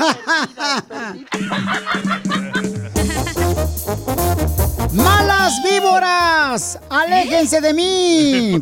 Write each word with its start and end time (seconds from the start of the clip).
¡Malas 4.92 5.62
víboras! 5.62 6.80
¡Aléjense 6.88 7.60
de 7.60 7.74
mí! 7.74 8.58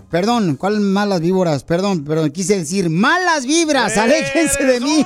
Perdón, 0.10 0.56
¿cuál 0.56 0.80
malas 0.80 1.20
víboras? 1.20 1.64
Perdón, 1.64 2.04
pero 2.04 2.32
quise 2.32 2.56
decir 2.58 2.88
malas 2.88 3.44
vibras, 3.44 3.98
aléjense 3.98 4.64
de 4.64 4.80
mí. 4.80 5.04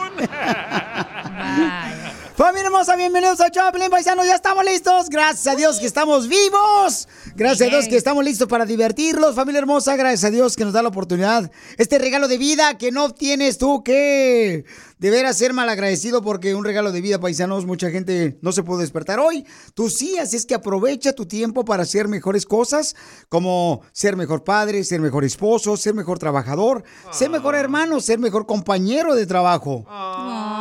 Familia 2.40 2.68
hermosa, 2.68 2.96
bienvenidos 2.96 3.38
a 3.42 3.50
Choplin 3.50 3.90
Paisano, 3.90 4.24
ya 4.24 4.34
estamos 4.34 4.64
listos. 4.64 5.10
Gracias 5.10 5.46
a 5.46 5.54
Dios 5.56 5.78
que 5.78 5.84
estamos 5.84 6.26
vivos. 6.26 7.06
Gracias 7.36 7.68
a 7.68 7.70
Dios 7.70 7.86
que 7.86 7.96
estamos 7.96 8.24
listos 8.24 8.48
para 8.48 8.64
divertirlos. 8.64 9.34
Familia 9.34 9.58
hermosa, 9.58 9.94
gracias 9.94 10.24
a 10.24 10.30
Dios 10.30 10.56
que 10.56 10.64
nos 10.64 10.72
da 10.72 10.80
la 10.80 10.88
oportunidad. 10.88 11.50
Este 11.76 11.98
regalo 11.98 12.28
de 12.28 12.38
vida 12.38 12.78
que 12.78 12.92
no 12.92 13.12
tienes 13.12 13.58
tú 13.58 13.84
que 13.84 14.64
deberás 14.98 15.36
ser 15.36 15.52
malagradecido 15.52 16.22
porque 16.22 16.54
un 16.54 16.64
regalo 16.64 16.92
de 16.92 17.02
vida, 17.02 17.20
paisanos, 17.20 17.66
mucha 17.66 17.90
gente 17.90 18.38
no 18.40 18.52
se 18.52 18.62
puede 18.62 18.80
despertar 18.80 19.20
hoy. 19.20 19.44
Tú 19.74 19.90
sí, 19.90 20.16
así 20.16 20.36
es 20.36 20.46
que 20.46 20.54
aprovecha 20.54 21.12
tu 21.12 21.26
tiempo 21.26 21.66
para 21.66 21.82
hacer 21.82 22.08
mejores 22.08 22.46
cosas, 22.46 22.96
como 23.28 23.82
ser 23.92 24.16
mejor 24.16 24.44
padre, 24.44 24.82
ser 24.84 25.02
mejor 25.02 25.26
esposo, 25.26 25.76
ser 25.76 25.92
mejor 25.92 26.18
trabajador, 26.18 26.84
ser 27.12 27.28
mejor 27.28 27.54
hermano, 27.54 28.00
ser 28.00 28.18
mejor 28.18 28.46
compañero 28.46 29.14
de 29.14 29.26
trabajo. 29.26 29.84
¡Ay, 29.90 30.59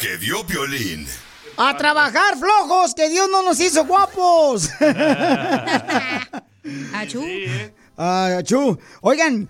que 0.00 0.16
dio 0.16 0.44
Piolín. 0.46 1.06
¡A 1.58 1.76
trabajar 1.76 2.38
flojos! 2.38 2.94
¡Que 2.94 3.10
Dios 3.10 3.28
no 3.30 3.42
nos 3.42 3.60
hizo 3.60 3.84
guapos! 3.84 4.70
Achú. 6.94 7.22
Ay, 7.96 8.32
achú. 8.34 8.78
Oigan, 9.02 9.46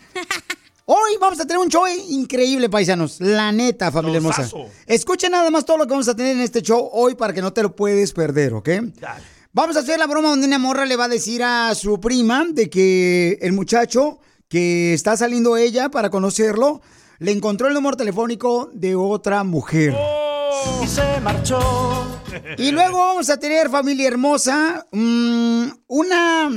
hoy 0.87 1.13
vamos 1.21 1.39
a 1.39 1.47
tener 1.47 1.59
un 1.59 1.69
show 1.69 1.85
increíble, 2.09 2.69
paisanos. 2.69 3.21
La 3.21 3.53
neta, 3.53 3.93
familia 3.93 4.17
hermosa. 4.17 4.49
Escuchen 4.87 5.31
nada 5.31 5.51
más 5.51 5.65
todo 5.65 5.79
lo 5.79 5.85
que 5.85 5.91
vamos 5.91 6.09
a 6.09 6.17
tener 6.17 6.35
en 6.35 6.43
este 6.43 6.63
show 6.63 6.89
hoy 6.93 7.15
para 7.15 7.33
que 7.33 7.43
no 7.43 7.53
te 7.53 7.63
lo 7.63 7.77
puedes 7.77 8.13
perder, 8.13 8.55
¿ok? 8.55 8.69
Vamos 9.53 9.77
a 9.77 9.81
hacer 9.81 10.01
la 10.01 10.09
broma 10.09 10.31
donde 10.31 10.49
una 10.49 10.59
morra 10.59 10.85
le 10.85 10.97
va 10.97 11.05
a 11.05 11.09
decir 11.09 11.45
a 11.45 11.75
su 11.77 12.01
prima 12.01 12.45
de 12.51 12.69
que 12.69 13.39
el 13.41 13.53
muchacho 13.53 14.19
que 14.49 14.95
está 14.95 15.17
saliendo 15.17 15.57
ella 15.57 15.91
para 15.91 16.11
conocerlo 16.11 16.81
le 17.21 17.31
encontró 17.31 17.69
el 17.69 17.75
número 17.75 17.97
telefónico 17.97 18.71
de 18.73 18.97
otra 18.97 19.45
mujer. 19.45 19.95
Y 20.83 20.87
se 20.87 21.21
marchó. 21.21 21.59
Y 22.59 22.71
luego 22.71 22.99
vamos 22.99 23.31
a 23.31 23.39
tener, 23.39 23.69
familia 23.71 24.09
hermosa, 24.09 24.87
mm, 24.93 25.69
una, 25.87 26.51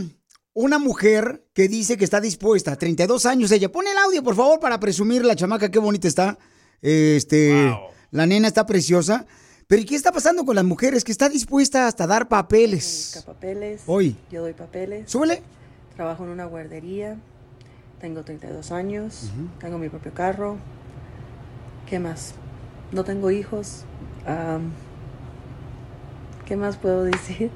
una 0.53 0.79
mujer 0.79 1.45
que 1.53 1.67
dice 1.67 1.97
que 1.97 2.03
está 2.03 2.21
dispuesta, 2.21 2.75
32 2.75 3.25
años 3.25 3.51
ella. 3.51 3.71
Pon 3.71 3.85
el 3.87 3.97
audio, 3.97 4.23
por 4.23 4.35
favor, 4.35 4.59
para 4.59 4.79
presumir 4.79 5.25
la 5.25 5.35
chamaca, 5.35 5.69
qué 5.69 5.79
bonita 5.79 6.07
está. 6.07 6.37
Este, 6.81 7.73
La 8.11 8.25
nena 8.25 8.47
está 8.47 8.65
preciosa. 8.65 9.25
Pero 9.67 9.81
¿y 9.81 9.85
qué 9.85 9.95
está 9.95 10.11
pasando 10.11 10.45
con 10.45 10.55
las 10.55 10.65
mujeres? 10.65 11.03
Que 11.03 11.11
está 11.11 11.29
dispuesta 11.29 11.87
hasta 11.87 12.03
a 12.03 12.07
dar 12.07 12.27
papeles. 12.27 13.23
papeles. 13.25 13.81
Hoy. 13.87 14.15
Yo 14.29 14.41
doy 14.41 14.53
papeles. 14.53 15.09
Súbele. 15.09 15.41
Trabajo 15.95 16.23
en 16.25 16.29
una 16.29 16.45
guardería. 16.45 17.17
Tengo 17.99 18.23
32 18.23 18.71
años. 18.71 19.31
Tengo 19.59 19.77
mi 19.77 19.89
propio 19.89 20.13
carro. 20.13 20.57
¿Qué 21.89 21.99
más? 21.99 22.33
No 22.91 23.03
tengo 23.03 23.31
hijos. 23.31 23.85
¿Qué 26.45 26.56
más 26.56 26.78
puedo 26.78 27.03
decir? 27.03 27.51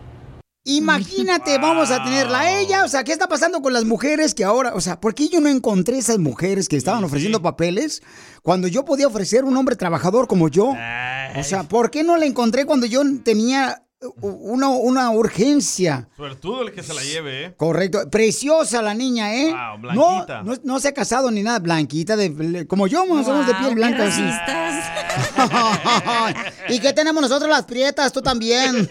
Imagínate, 0.69 1.57
vamos 1.59 1.91
a 1.91 2.03
tenerla 2.03 2.41
a 2.41 2.59
ella. 2.59 2.83
O 2.83 2.89
sea, 2.89 3.05
¿qué 3.05 3.13
está 3.13 3.29
pasando 3.29 3.61
con 3.61 3.71
las 3.71 3.85
mujeres 3.85 4.35
que 4.35 4.43
ahora, 4.43 4.73
o 4.75 4.81
sea, 4.81 4.99
¿por 4.99 5.15
qué 5.15 5.29
yo 5.29 5.39
no 5.39 5.47
encontré 5.47 5.97
esas 5.97 6.19
mujeres 6.19 6.67
que 6.67 6.75
estaban 6.75 7.05
ofreciendo 7.05 7.41
papeles 7.41 8.03
cuando 8.43 8.67
yo 8.67 8.83
podía 8.83 9.07
ofrecer 9.07 9.45
un 9.45 9.55
hombre 9.55 9.77
trabajador 9.77 10.27
como 10.27 10.49
yo? 10.49 10.73
O 11.37 11.43
sea, 11.43 11.63
¿por 11.69 11.89
qué 11.89 12.03
no 12.03 12.17
la 12.17 12.25
encontré 12.25 12.65
cuando 12.65 12.85
yo 12.85 13.01
tenía 13.23 13.86
una, 14.21 14.69
una 14.69 15.11
urgencia? 15.11 16.07
Suertudo 16.15 16.61
el 16.61 16.71
que 16.71 16.83
se 16.83 16.93
la 16.93 17.01
lleve, 17.01 17.45
¿eh? 17.45 17.53
Correcto. 17.57 18.09
Preciosa 18.11 18.81
la 18.81 18.93
niña, 18.93 19.33
¿eh? 19.33 19.47
Wow, 19.51 19.77
no, 19.93 19.93
blanquita. 19.93 20.43
no, 20.43 20.53
no 20.63 20.79
se 20.79 20.89
ha 20.89 20.93
casado 20.93 21.31
ni 21.31 21.41
nada. 21.41 21.59
Blanquita, 21.59 22.15
de, 22.15 22.67
como 22.67 22.85
yo, 22.87 23.05
o 23.27 23.31
menos 23.33 23.47
de 23.47 23.53
piel 23.55 23.65
Wow, 23.67 23.75
blanca. 23.75 24.05
qué. 24.05 24.35
¿Y 26.69 26.79
qué 26.79 26.93
tenemos 26.93 27.21
nosotros 27.21 27.49
las 27.49 27.63
prietas? 27.65 28.11
Tú 28.13 28.21
también. 28.21 28.87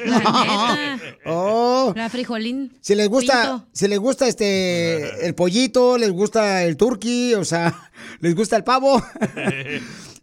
oh. 1.26 1.92
La 1.94 2.08
frijolín. 2.08 2.76
Si 2.80 2.94
les 2.94 3.08
gusta, 3.08 3.42
Pinto. 3.42 3.66
si 3.72 3.88
les 3.88 3.98
gusta 3.98 4.26
este 4.26 5.26
el 5.26 5.34
pollito, 5.34 5.98
les 5.98 6.10
gusta 6.10 6.64
el 6.64 6.76
turkey, 6.76 7.34
o 7.34 7.44
sea, 7.44 7.90
les 8.20 8.34
gusta 8.34 8.56
el 8.56 8.64
pavo. 8.64 9.00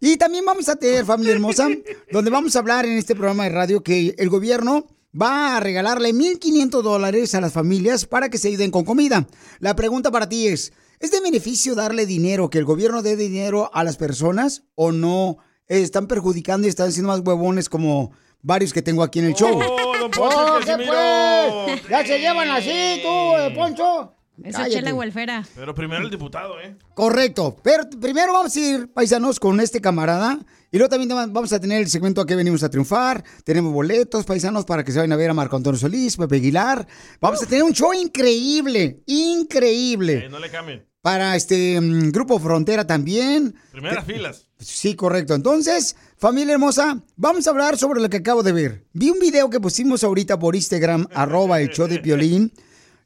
Y 0.06 0.18
también 0.18 0.44
vamos 0.44 0.68
a 0.68 0.76
tener, 0.76 1.06
familia 1.06 1.32
hermosa, 1.32 1.70
donde 2.12 2.30
vamos 2.30 2.54
a 2.58 2.60
hablar 2.60 2.86
en 2.86 2.98
este 2.98 3.16
programa 3.16 3.46
de 3.46 3.52
radio 3.52 3.84
que 3.84 4.14
el 4.18 4.28
gobierno 4.28 4.86
va 5.20 5.56
a 5.56 5.60
regalarle 5.62 6.14
1.500 6.14 6.82
dólares 6.82 7.34
a 7.36 7.40
las 7.40 7.54
familias 7.54 8.06
para 8.06 8.28
que 8.28 8.38
se 8.38 8.50
ayuden 8.50 8.70
con 8.70 8.84
comida. 8.84 9.26
La 9.60 9.78
pregunta 9.78 10.12
para 10.12 10.28
ti 10.28 10.48
es, 10.48 10.74
¿es 11.00 11.12
de 11.12 11.22
beneficio 11.22 11.74
darle 11.74 12.06
dinero, 12.06 12.50
que 12.50 12.58
el 12.58 12.66
gobierno 12.66 13.02
dé 13.02 13.16
dinero 13.16 13.72
a 13.74 13.86
las 13.86 13.96
personas 13.96 14.64
o 14.76 14.92
no? 14.92 15.38
Están 15.68 16.08
perjudicando 16.08 16.68
y 16.68 16.70
están 16.70 16.92
siendo 16.92 17.14
más 17.14 17.22
huevones 17.22 17.70
como 17.70 18.12
varios 18.42 18.74
que 18.74 18.82
tengo 18.82 19.04
aquí 19.04 19.20
en 19.20 19.28
el 19.28 19.36
show. 19.36 19.58
¡Oh, 19.58 19.98
don 19.98 20.12
Poncho 20.12 20.38
¡Oh, 20.38 20.60
qué 20.60 20.86
pues! 20.86 21.90
¡Ya 21.90 22.06
se 22.06 22.20
llevan 22.20 22.50
así, 22.50 23.00
tú, 23.02 23.38
eh, 23.38 23.54
Poncho! 23.56 24.14
Esa 24.44 24.60
Cállate. 24.60 24.76
chela 24.76 24.94
huelfera. 24.94 25.46
Pero 25.56 25.76
primero 25.76 26.04
el 26.04 26.10
diputado, 26.10 26.60
¿eh? 26.60 26.76
Correcto. 26.96 27.56
Pero 27.62 27.90
primero 28.02 28.34
vamos 28.34 28.56
a 28.56 28.60
ir, 28.60 28.88
paisanos, 28.92 29.40
con 29.40 29.60
este 29.60 29.80
camarada. 29.80 30.40
Y 30.72 30.78
luego 30.78 30.90
también 30.90 31.10
vamos 31.32 31.54
a 31.54 31.60
tener 31.60 31.82
el 31.82 31.90
segmento 31.90 32.20
a 32.20 32.26
que 32.26 32.36
venimos 32.36 32.64
a 32.64 32.70
triunfar. 32.70 33.24
Tenemos 33.44 33.72
boletos, 33.72 34.26
paisanos, 34.26 34.66
para 34.66 34.84
que 34.84 34.92
se 34.92 34.98
vayan 34.98 35.12
a 35.12 35.18
ver 35.18 35.30
a 35.30 35.34
Marco 35.36 35.56
Antonio 35.56 35.80
Solís, 35.80 36.18
Pepe 36.18 36.38
Aguilar. 36.38 36.88
Vamos 37.22 37.44
a 37.44 37.46
tener 37.46 37.64
un 37.64 37.74
show 37.74 37.94
increíble, 37.94 39.04
increíble. 39.06 40.26
Eh, 40.26 40.30
no 40.30 40.40
le 40.40 40.50
cambien. 40.50 40.84
Para 41.02 41.36
este 41.36 41.80
mm, 41.80 42.10
Grupo 42.12 42.40
Frontera 42.40 42.88
también. 42.88 43.54
Primeras 43.72 44.06
filas. 44.06 44.48
Sí, 44.58 44.96
correcto. 44.96 45.36
Entonces, 45.36 45.96
familia 46.18 46.54
hermosa, 46.54 47.04
vamos 47.18 47.46
a 47.46 47.52
hablar 47.52 47.78
sobre 47.78 48.02
lo 48.02 48.10
que 48.10 48.18
acabo 48.18 48.42
de 48.42 48.54
ver. 48.54 48.86
Vi 48.94 49.10
un 49.10 49.20
video 49.20 49.50
que 49.50 49.60
pusimos 49.60 50.04
ahorita 50.04 50.40
por 50.40 50.56
Instagram, 50.56 51.08
arroba 51.14 51.62
el 51.62 51.70
show 51.70 51.88
de 51.88 52.00
Piolín, 52.02 52.52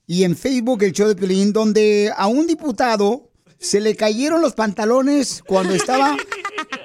y 0.08 0.24
en 0.24 0.38
Facebook 0.38 0.82
el 0.84 0.94
show 0.94 1.10
de 1.10 1.16
Piolín, 1.16 1.52
donde 1.52 2.12
a 2.16 2.28
un 2.28 2.48
diputado 2.48 3.30
se 3.60 3.82
le 3.82 3.96
cayeron 3.96 4.42
los 4.42 4.54
pantalones 4.54 5.44
cuando 5.46 5.76
estaba 5.76 6.16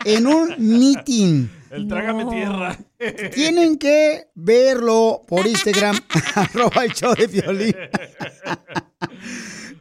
en 0.04 0.26
un 0.26 0.54
meeting. 0.58 1.48
El 1.70 1.88
trágame 1.88 2.26
tierra. 2.26 2.78
Tienen 3.32 3.78
que 3.78 4.26
verlo 4.34 5.22
por 5.26 5.46
Instagram, 5.46 5.96
arroba 6.34 6.84
el 6.84 6.92
show 6.92 7.14
de 7.14 7.28
Piolín. 7.28 7.76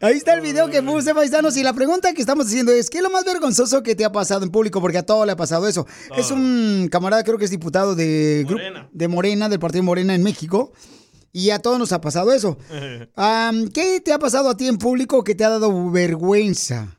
Ahí 0.02 0.18
está 0.18 0.34
el 0.34 0.42
video 0.42 0.70
que 0.70 0.82
puse, 0.82 1.14
paisanos. 1.14 1.58
Y 1.58 1.64
la 1.64 1.74
pregunta 1.74 2.14
que 2.14 2.22
estamos 2.22 2.48
haciendo 2.48 2.72
es: 2.72 2.90
¿qué 2.90 3.00
es 3.00 3.04
lo 3.04 3.10
más 3.10 3.26
vergonzoso 3.26 3.84
que 3.84 3.96
te 3.96 4.06
ha 4.06 4.12
pasado 4.12 4.44
en 4.44 4.52
público? 4.52 4.82
Porque 4.82 4.98
a 5.00 5.06
todo 5.06 5.26
le 5.26 5.32
ha 5.32 5.36
pasado 5.36 5.68
eso. 5.68 5.86
Es 6.16 6.32
un 6.32 6.90
camarada, 6.92 7.24
creo 7.24 7.38
que 7.38 7.46
es 7.46 7.52
diputado 7.52 7.96
de 7.96 8.46
Morena. 8.48 8.90
de 8.92 9.08
Morena, 9.08 9.50
del 9.50 9.60
Partido 9.60 9.84
Morena 9.84 10.16
en 10.16 10.24
México. 10.24 10.74
Y 11.32 11.50
a 11.52 11.60
todos 11.60 11.80
nos 11.80 11.92
ha 11.92 12.02
pasado 12.02 12.34
eso. 12.34 12.58
¿Qué 13.74 14.02
te 14.04 14.14
ha 14.14 14.20
pasado 14.20 14.50
a 14.50 14.58
ti 14.58 14.68
en 14.68 14.78
público 14.78 15.24
que 15.24 15.36
te 15.36 15.44
ha 15.44 15.50
dado 15.50 15.90
vergüenza? 15.92 16.98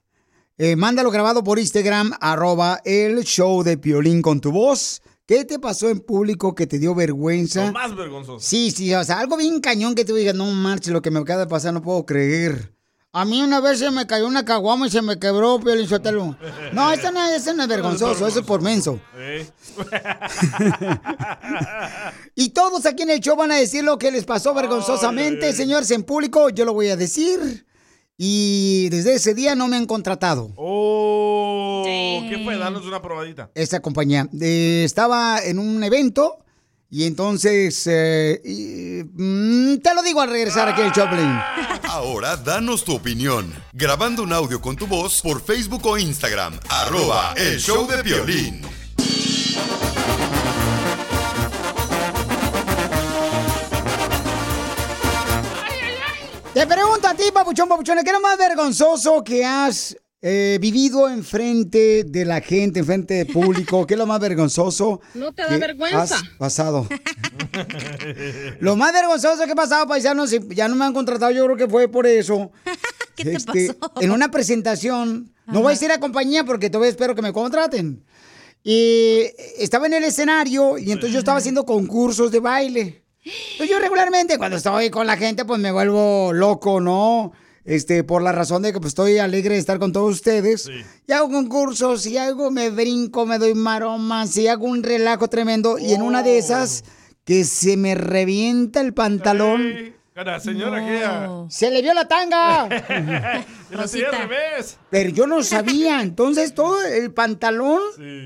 eh, 0.58 0.76
mándalo 0.76 1.10
grabado 1.10 1.42
por 1.42 1.58
Instagram, 1.58 2.12
arroba 2.20 2.80
el 2.84 3.24
show 3.24 3.62
de 3.62 3.78
Piolín 3.78 4.22
con 4.22 4.40
tu 4.40 4.52
voz. 4.52 5.02
¿Qué 5.26 5.44
te 5.44 5.58
pasó 5.58 5.88
en 5.88 6.00
público 6.00 6.54
que 6.54 6.66
te 6.66 6.78
dio 6.78 6.94
vergüenza? 6.94 7.66
Lo 7.66 7.72
más 7.72 7.96
vergonzoso. 7.96 8.38
Sí, 8.40 8.70
sí, 8.70 8.92
o 8.94 9.02
sea, 9.02 9.18
algo 9.20 9.36
bien 9.36 9.60
cañón 9.60 9.94
que 9.94 10.04
tú 10.04 10.14
digas, 10.14 10.34
no 10.34 10.46
marches, 10.46 10.92
lo 10.92 11.00
que 11.02 11.10
me 11.10 11.20
acaba 11.20 11.40
de 11.40 11.46
pasar, 11.46 11.72
no 11.72 11.82
puedo 11.82 12.04
creer. 12.04 12.71
A 13.14 13.26
mí 13.26 13.42
una 13.42 13.60
vez 13.60 13.78
se 13.78 13.90
me 13.90 14.06
cayó 14.06 14.26
una 14.26 14.42
caguama 14.42 14.86
y 14.86 14.90
se 14.90 15.02
me 15.02 15.18
quebró, 15.18 15.60
Piolín 15.60 15.86
Sotelo. 15.86 16.34
No, 16.72 16.90
eso 16.90 17.12
no, 17.12 17.22
eso 17.28 17.52
no 17.52 17.64
es 17.64 17.68
vergonzoso, 17.68 18.26
eso 18.26 18.40
es 18.40 18.46
por 18.46 18.62
menso. 18.62 18.98
¿Eh? 19.16 19.46
Y 22.34 22.48
todos 22.50 22.86
aquí 22.86 23.02
en 23.02 23.10
el 23.10 23.20
show 23.20 23.36
van 23.36 23.52
a 23.52 23.56
decir 23.56 23.84
lo 23.84 23.98
que 23.98 24.10
les 24.10 24.24
pasó 24.24 24.54
vergonzosamente, 24.54 25.52
señores, 25.52 25.90
en 25.90 26.04
público. 26.04 26.48
Yo 26.48 26.64
lo 26.64 26.72
voy 26.72 26.88
a 26.88 26.96
decir. 26.96 27.66
Y 28.16 28.88
desde 28.88 29.14
ese 29.14 29.34
día 29.34 29.54
no 29.54 29.68
me 29.68 29.76
han 29.76 29.86
contratado. 29.86 30.50
Oh, 30.56 31.82
¿qué 31.84 32.40
fue? 32.42 32.56
Danos 32.56 32.86
una 32.86 33.02
probadita. 33.02 33.50
Esa 33.54 33.80
compañía. 33.80 34.28
Eh, 34.40 34.82
estaba 34.84 35.38
en 35.44 35.58
un 35.58 35.84
evento 35.84 36.38
y 36.94 37.06
entonces 37.06 37.86
eh, 37.86 38.38
y, 38.44 39.02
mm, 39.02 39.78
te 39.78 39.94
lo 39.94 40.02
digo 40.02 40.20
al 40.20 40.28
regresar 40.28 40.68
aquí 40.68 40.82
al 40.82 40.92
Choplin. 40.92 41.40
Ahora 41.88 42.36
danos 42.36 42.84
tu 42.84 42.94
opinión. 42.94 43.50
Grabando 43.72 44.22
un 44.22 44.30
audio 44.30 44.60
con 44.60 44.76
tu 44.76 44.86
voz 44.86 45.22
por 45.22 45.42
Facebook 45.42 45.86
o 45.86 45.96
Instagram. 45.96 46.60
Arroba 46.68 47.32
el 47.38 47.58
show 47.58 47.88
de 47.88 48.02
violín. 48.02 48.60
Te 56.52 56.66
pregunto 56.66 57.08
a 57.08 57.14
ti, 57.14 57.24
papuchón, 57.32 57.70
papuchón, 57.70 57.96
¿qué 58.04 58.10
es 58.10 58.12
lo 58.12 58.20
más 58.20 58.36
vergonzoso 58.36 59.24
que 59.24 59.46
has 59.46 59.96
eh, 60.24 60.58
vivido 60.60 61.08
enfrente 61.08 62.04
de 62.04 62.24
la 62.24 62.40
gente, 62.40 62.80
enfrente 62.80 63.14
de 63.14 63.26
público? 63.26 63.86
¿Qué 63.86 63.94
es 63.94 63.98
lo 63.98 64.06
más 64.06 64.20
vergonzoso? 64.20 65.00
¿No 65.14 65.32
te 65.32 65.42
da 65.42 65.48
que 65.48 65.58
vergüenza? 65.58 66.02
Has 66.16 66.22
pasado. 66.38 66.86
Lo 68.60 68.76
más 68.76 68.92
vergonzoso 68.92 69.44
que 69.44 69.52
he 69.52 69.56
pasado, 69.56 69.86
paisanos, 69.86 70.30
ya 70.50 70.68
no 70.68 70.76
me 70.76 70.84
han 70.84 70.92
contratado, 70.94 71.32
yo 71.32 71.44
creo 71.44 71.56
que 71.56 71.68
fue 71.68 71.88
por 71.88 72.06
eso. 72.06 72.52
¿Qué 73.16 73.24
te 73.24 73.32
Este, 73.36 73.74
pasó? 73.74 74.00
En 74.00 74.10
una 74.12 74.30
presentación, 74.30 75.34
no 75.46 75.60
voy 75.60 75.70
a 75.72 75.74
decir 75.74 75.90
a 75.90 75.98
compañía 76.00 76.44
porque 76.44 76.70
todavía 76.70 76.90
espero 76.90 77.14
que 77.14 77.22
me 77.22 77.32
contraten. 77.32 78.04
Y 78.64 79.24
estaba 79.58 79.86
en 79.86 79.94
el 79.94 80.04
escenario 80.04 80.78
y 80.78 80.92
entonces 80.92 81.12
yo 81.12 81.18
estaba 81.18 81.38
haciendo 81.38 81.66
concursos 81.66 82.30
de 82.30 82.38
baile. 82.38 83.02
Pues 83.58 83.68
yo 83.68 83.78
regularmente 83.80 84.38
cuando 84.38 84.56
estoy 84.56 84.88
con 84.90 85.06
la 85.06 85.16
gente 85.16 85.44
pues 85.44 85.60
me 85.60 85.72
vuelvo 85.72 86.32
loco, 86.32 86.80
¿no? 86.80 87.32
Este, 87.64 88.02
por 88.04 88.22
la 88.22 88.32
razón 88.32 88.62
de 88.62 88.72
que 88.72 88.80
pues 88.80 88.90
estoy 88.90 89.18
alegre 89.18 89.54
de 89.54 89.60
estar 89.60 89.78
con 89.78 89.92
todos 89.92 90.12
ustedes. 90.14 90.68
Y 91.06 91.12
hago 91.12 91.30
concursos, 91.30 92.06
y 92.06 92.18
hago, 92.18 92.50
me 92.50 92.70
brinco, 92.70 93.24
me 93.26 93.38
doy 93.38 93.54
maromas, 93.54 94.36
y 94.36 94.48
hago 94.48 94.66
un 94.66 94.82
relajo 94.82 95.28
tremendo. 95.28 95.78
Y 95.78 95.92
en 95.92 96.02
una 96.02 96.22
de 96.22 96.38
esas, 96.38 96.84
que 97.24 97.44
se 97.44 97.76
me 97.76 97.94
revienta 97.94 98.80
el 98.80 98.94
pantalón. 98.94 99.94
Cara, 100.14 100.40
señora. 100.40 101.46
¡Se 101.48 101.70
le 101.70 101.80
vio 101.80 101.94
la 101.94 102.06
tanga! 102.06 102.68
Y 103.70 103.74
la 103.74 103.88
silla 103.88 104.08
al 104.10 104.28
revés. 104.28 104.76
Pero 104.90 105.08
yo 105.08 105.26
no 105.26 105.42
sabía. 105.42 106.02
Entonces 106.02 106.52
todo 106.54 106.82
el 106.82 107.12
pantalón, 107.14 107.80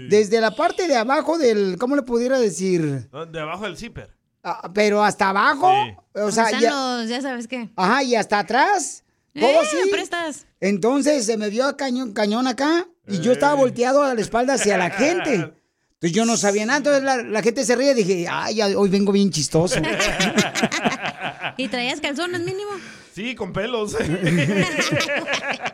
desde 0.08 0.40
la 0.40 0.50
parte 0.56 0.88
de 0.88 0.96
abajo 0.96 1.38
del, 1.38 1.76
¿cómo 1.78 1.94
le 1.94 2.02
pudiera 2.02 2.40
decir? 2.40 3.08
De 3.30 3.40
abajo 3.40 3.64
del 3.64 3.76
zipper. 3.76 4.16
Ah, 4.42 4.70
pero 4.74 5.04
hasta 5.04 5.28
abajo. 5.28 5.70
O 6.14 6.30
sea, 6.32 6.46
Están 6.46 6.60
ya, 6.60 6.70
los, 6.70 7.08
ya 7.08 7.20
sabes 7.20 7.46
qué. 7.46 7.68
ajá, 7.76 8.02
y 8.02 8.14
hasta 8.16 8.38
atrás. 8.40 9.04
Todo 9.38 9.50
Eh, 9.50 9.58
así. 9.62 9.76
prestas. 9.90 10.46
Entonces 10.60 11.26
se 11.26 11.36
me 11.36 11.48
vio 11.50 11.76
cañón, 11.76 12.12
cañón 12.12 12.46
acá 12.46 12.86
y 13.08 13.20
yo 13.20 13.32
estaba 13.32 13.54
volteado 13.54 14.02
a 14.02 14.14
la 14.14 14.20
espalda 14.20 14.54
hacia 14.54 14.76
la 14.78 14.90
gente. 15.02 15.34
Entonces 15.34 16.12
yo 16.12 16.24
no 16.24 16.36
sabía 16.36 16.66
nada. 16.66 16.78
Entonces 16.78 17.02
la, 17.02 17.16
la 17.22 17.42
gente 17.42 17.64
se 17.64 17.74
ríe 17.76 17.92
y 17.92 17.94
dije, 17.94 18.26
ay, 18.30 18.60
hoy 18.62 18.88
vengo 18.88 19.12
bien 19.12 19.30
chistoso. 19.30 19.80
¿Y 21.56 21.68
traías 21.68 22.00
calzones 22.00 22.40
mínimo? 22.40 22.70
Sí, 23.14 23.34
con 23.34 23.52
pelos. 23.52 23.92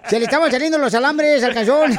se 0.08 0.18
le 0.18 0.24
estaban 0.24 0.50
saliendo 0.50 0.78
los 0.78 0.94
alambres 0.94 1.42
al 1.42 1.52
cajón. 1.54 1.96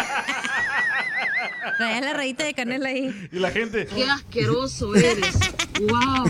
Traía 1.77 2.01
la 2.01 2.13
rayita 2.13 2.45
de 2.45 2.53
canela 2.53 2.89
ahí. 2.89 3.27
y 3.31 3.39
la 3.39 3.51
gente. 3.51 3.85
Qué 3.87 4.05
asqueroso 4.05 4.95
eres. 4.95 5.35
Wow. 5.79 6.25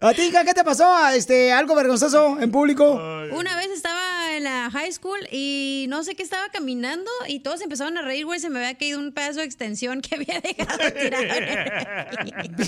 ¿A 0.00 0.14
ti, 0.14 0.22
hija, 0.22 0.44
qué 0.44 0.54
te 0.54 0.64
pasó? 0.64 1.08
Este, 1.08 1.52
¿Algo 1.52 1.74
vergonzoso 1.74 2.38
en 2.40 2.50
público? 2.50 2.92
Una 3.32 3.56
vez 3.56 3.68
estaba 3.70 4.36
en 4.36 4.44
la 4.44 4.70
high 4.70 4.92
school 4.92 5.18
y 5.30 5.86
no 5.88 6.04
sé 6.04 6.14
qué 6.14 6.22
estaba 6.22 6.48
caminando 6.50 7.10
y 7.28 7.40
todos 7.40 7.60
empezaron 7.60 7.98
a 7.98 8.02
reír, 8.02 8.24
güey. 8.24 8.38
Se 8.40 8.48
me 8.48 8.60
había 8.60 8.78
caído 8.78 8.98
un 8.98 9.12
pedazo 9.12 9.40
de 9.40 9.46
extensión 9.46 10.00
que 10.00 10.14
había 10.14 10.40
dejado 10.42 10.78
tirado. 10.92 11.24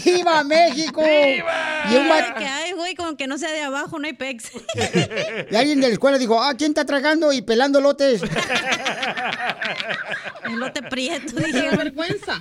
¡Viva 0.05 0.45
México! 0.45 1.03
Y, 1.03 1.43
un 1.97 2.09
que, 2.39 2.45
ay, 2.45 2.73
güey, 2.73 2.95
como 2.95 3.17
que 3.17 3.27
no 3.27 3.39
sea 3.39 3.53
de 3.53 3.63
abajo, 3.63 3.99
no 3.99 4.07
hay 4.07 4.15
pex. 4.15 4.51
y 5.51 5.57
alguien 5.57 5.81
de 5.81 5.89
la 5.89 5.93
escuela 5.95 6.19
dijo, 6.19 6.43
ah, 6.43 6.55
¿quién 6.57 6.73
está 6.73 6.85
tragando 6.85 7.33
y 7.33 7.43
pelando 7.43 7.81
lotes? 7.81 8.23
Elote 10.55 10.83
prieto, 10.83 11.35
Qué 11.37 11.47
dije. 11.47 11.77
vergüenza. 11.77 12.39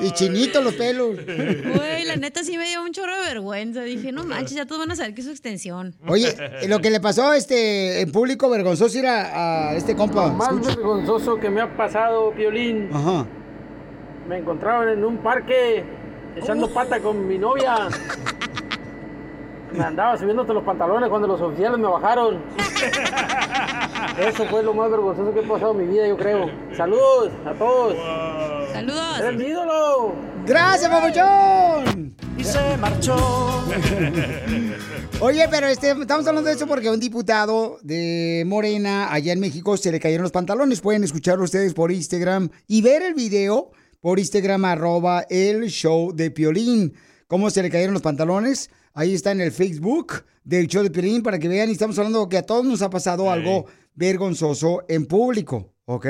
y 0.00 0.10
chinito 0.12 0.60
los 0.62 0.74
pelos. 0.74 1.16
Güey, 1.16 2.04
la 2.04 2.16
neta 2.16 2.42
sí 2.44 2.56
me 2.58 2.68
dio 2.68 2.82
un 2.82 2.92
chorro 2.92 3.16
de 3.16 3.22
vergüenza. 3.28 3.82
Dije, 3.82 4.12
no 4.12 4.24
manches, 4.24 4.52
ya 4.56 4.66
todos 4.66 4.80
van 4.80 4.90
a 4.90 4.96
saber 4.96 5.14
que 5.14 5.20
es 5.20 5.26
su 5.26 5.30
extensión. 5.32 5.94
Oye, 6.06 6.34
lo 6.68 6.80
que 6.80 6.90
le 6.90 7.00
pasó 7.00 7.32
este 7.32 8.00
en 8.00 8.12
público 8.12 8.48
vergonzoso 8.50 8.98
ir 8.98 9.06
a, 9.06 9.68
a 9.70 9.74
este 9.74 9.94
compa. 9.94 10.28
Más 10.32 10.48
Escucha. 10.50 10.76
vergonzoso 10.76 11.36
que 11.38 11.50
me 11.50 11.60
ha 11.60 11.76
pasado, 11.76 12.32
Piolín. 12.32 12.90
Ajá. 12.92 13.26
Me 14.28 14.38
encontraban 14.38 14.88
en 14.88 15.04
un 15.04 15.18
parque 15.18 15.84
echando 16.36 16.72
pata 16.72 16.98
con 17.00 17.26
mi 17.28 17.38
novia. 17.38 17.88
Me 19.72 19.82
andaba 19.82 20.16
subiendo 20.16 20.42
hasta 20.42 20.54
los 20.54 20.62
pantalones 20.62 21.08
cuando 21.08 21.26
los 21.26 21.40
oficiales 21.40 21.78
me 21.80 21.88
bajaron. 21.88 22.40
Eso 24.18 24.44
fue 24.46 24.62
lo 24.62 24.74
más 24.74 24.90
vergonzoso 24.90 25.32
que 25.32 25.40
he 25.40 25.42
pasado 25.42 25.72
en 25.72 25.86
mi 25.86 25.92
vida, 25.92 26.06
yo 26.08 26.16
creo. 26.16 26.50
Saludos 26.76 27.32
a 27.46 27.52
todos. 27.54 27.96
Saludos. 28.72 29.20
¡Eres 29.20 29.36
mi 29.36 29.44
ídolo! 29.44 30.14
¡Gracias, 30.46 30.90
papuchón! 30.90 32.14
Y 32.36 32.44
se 32.44 32.76
marchó. 32.78 33.64
Oye, 35.20 35.46
pero 35.48 35.68
este, 35.68 35.90
estamos 35.90 36.26
hablando 36.26 36.48
de 36.48 36.56
eso 36.56 36.66
porque 36.66 36.88
a 36.88 36.92
un 36.92 37.00
diputado 37.00 37.78
de 37.82 38.44
Morena 38.46 39.12
allá 39.12 39.32
en 39.32 39.40
México 39.40 39.76
se 39.76 39.92
le 39.92 40.00
cayeron 40.00 40.24
los 40.24 40.32
pantalones. 40.32 40.80
Pueden 40.80 41.04
escucharlo 41.04 41.44
ustedes 41.44 41.72
por 41.72 41.92
Instagram 41.92 42.50
y 42.66 42.82
ver 42.82 43.02
el 43.02 43.14
video 43.14 43.70
por 44.00 44.18
Instagram, 44.18 44.64
arroba 44.66 45.24
el 45.30 45.68
show 45.70 46.12
de 46.12 46.30
Piolín. 46.30 46.92
¿Cómo 47.26 47.48
se 47.48 47.62
le 47.62 47.70
cayeron 47.70 47.94
los 47.94 48.02
pantalones? 48.02 48.70
Ahí 48.92 49.14
está 49.14 49.32
en 49.32 49.40
el 49.40 49.50
Facebook 49.50 50.24
del 50.44 50.66
show 50.66 50.82
de 50.82 50.90
Piolín 50.90 51.22
para 51.22 51.38
que 51.38 51.48
vean. 51.48 51.68
Y 51.68 51.72
estamos 51.72 51.96
hablando 51.98 52.28
que 52.28 52.36
a 52.36 52.42
todos 52.42 52.64
nos 52.64 52.82
ha 52.82 52.90
pasado 52.90 53.30
algo 53.30 53.66
vergonzoso 53.94 54.84
en 54.88 55.06
público, 55.06 55.72
¿ok? 55.84 56.06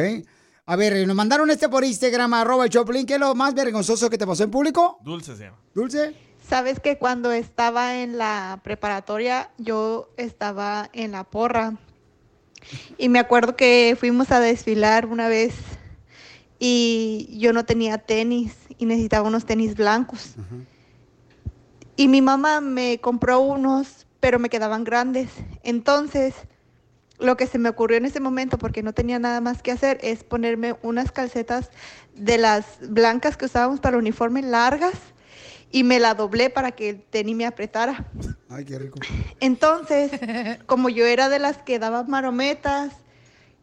A 0.66 0.76
ver, 0.76 1.06
nos 1.06 1.14
mandaron 1.14 1.50
este 1.50 1.68
por 1.68 1.84
Instagram, 1.84 2.32
arroba 2.32 2.64
el 2.64 2.70
Piolín. 2.70 3.04
¿Qué 3.04 3.14
es 3.14 3.20
lo 3.20 3.34
más 3.34 3.54
vergonzoso 3.54 4.08
que 4.08 4.16
te 4.16 4.26
pasó 4.26 4.44
en 4.44 4.50
público? 4.50 4.98
Dulce 5.02 5.36
se 5.36 5.44
llama. 5.44 5.58
Dulce. 5.74 6.14
Sabes 6.48 6.80
que 6.80 6.96
cuando 6.96 7.32
estaba 7.32 7.96
en 8.00 8.16
la 8.16 8.60
preparatoria, 8.62 9.50
yo 9.58 10.10
estaba 10.16 10.88
en 10.92 11.12
la 11.12 11.24
porra. 11.24 11.74
Y 12.96 13.10
me 13.10 13.18
acuerdo 13.18 13.56
que 13.56 13.94
fuimos 13.98 14.30
a 14.30 14.40
desfilar 14.40 15.04
una 15.06 15.28
vez 15.28 15.54
y 16.58 17.28
yo 17.38 17.52
no 17.52 17.66
tenía 17.66 17.98
tenis 17.98 18.56
y 18.78 18.86
necesitaba 18.86 19.28
unos 19.28 19.44
tenis 19.44 19.74
blancos. 19.74 20.34
Y 21.96 22.08
mi 22.08 22.22
mamá 22.22 22.60
me 22.60 23.00
compró 23.00 23.40
unos, 23.40 24.06
pero 24.20 24.38
me 24.38 24.48
quedaban 24.48 24.84
grandes. 24.84 25.28
Entonces, 25.62 26.34
lo 27.18 27.36
que 27.36 27.46
se 27.46 27.58
me 27.58 27.68
ocurrió 27.68 27.96
en 27.96 28.04
ese 28.04 28.20
momento, 28.20 28.58
porque 28.58 28.82
no 28.82 28.92
tenía 28.92 29.18
nada 29.18 29.40
más 29.40 29.62
que 29.62 29.70
hacer, 29.70 29.98
es 30.02 30.24
ponerme 30.24 30.76
unas 30.82 31.12
calcetas 31.12 31.70
de 32.14 32.38
las 32.38 32.64
blancas 32.80 33.36
que 33.36 33.46
usábamos 33.46 33.80
para 33.80 33.96
el 33.96 34.02
uniforme 34.02 34.42
largas 34.42 34.94
y 35.70 35.82
me 35.82 35.98
la 35.98 36.14
doblé 36.14 36.50
para 36.50 36.72
que 36.72 36.90
el 36.90 37.02
tenis 37.02 37.34
me 37.34 37.46
apretara. 37.46 38.06
Ay, 38.48 38.64
qué 38.64 38.78
rico. 38.78 38.98
Entonces, 39.40 40.12
como 40.66 40.88
yo 40.88 41.04
era 41.06 41.28
de 41.28 41.38
las 41.38 41.58
que 41.58 41.78
daba 41.78 42.04
marometas 42.04 42.92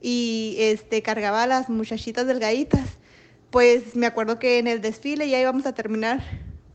y 0.01 0.55
este 0.59 1.01
cargaba 1.01 1.43
a 1.43 1.47
las 1.47 1.69
muchachitas 1.69 2.27
delgaditas, 2.27 2.81
pues 3.49 3.95
me 3.95 4.07
acuerdo 4.07 4.39
que 4.39 4.59
en 4.59 4.67
el 4.67 4.81
desfile 4.81 5.29
ya 5.29 5.39
íbamos 5.39 5.65
a 5.65 5.73
terminar, 5.73 6.21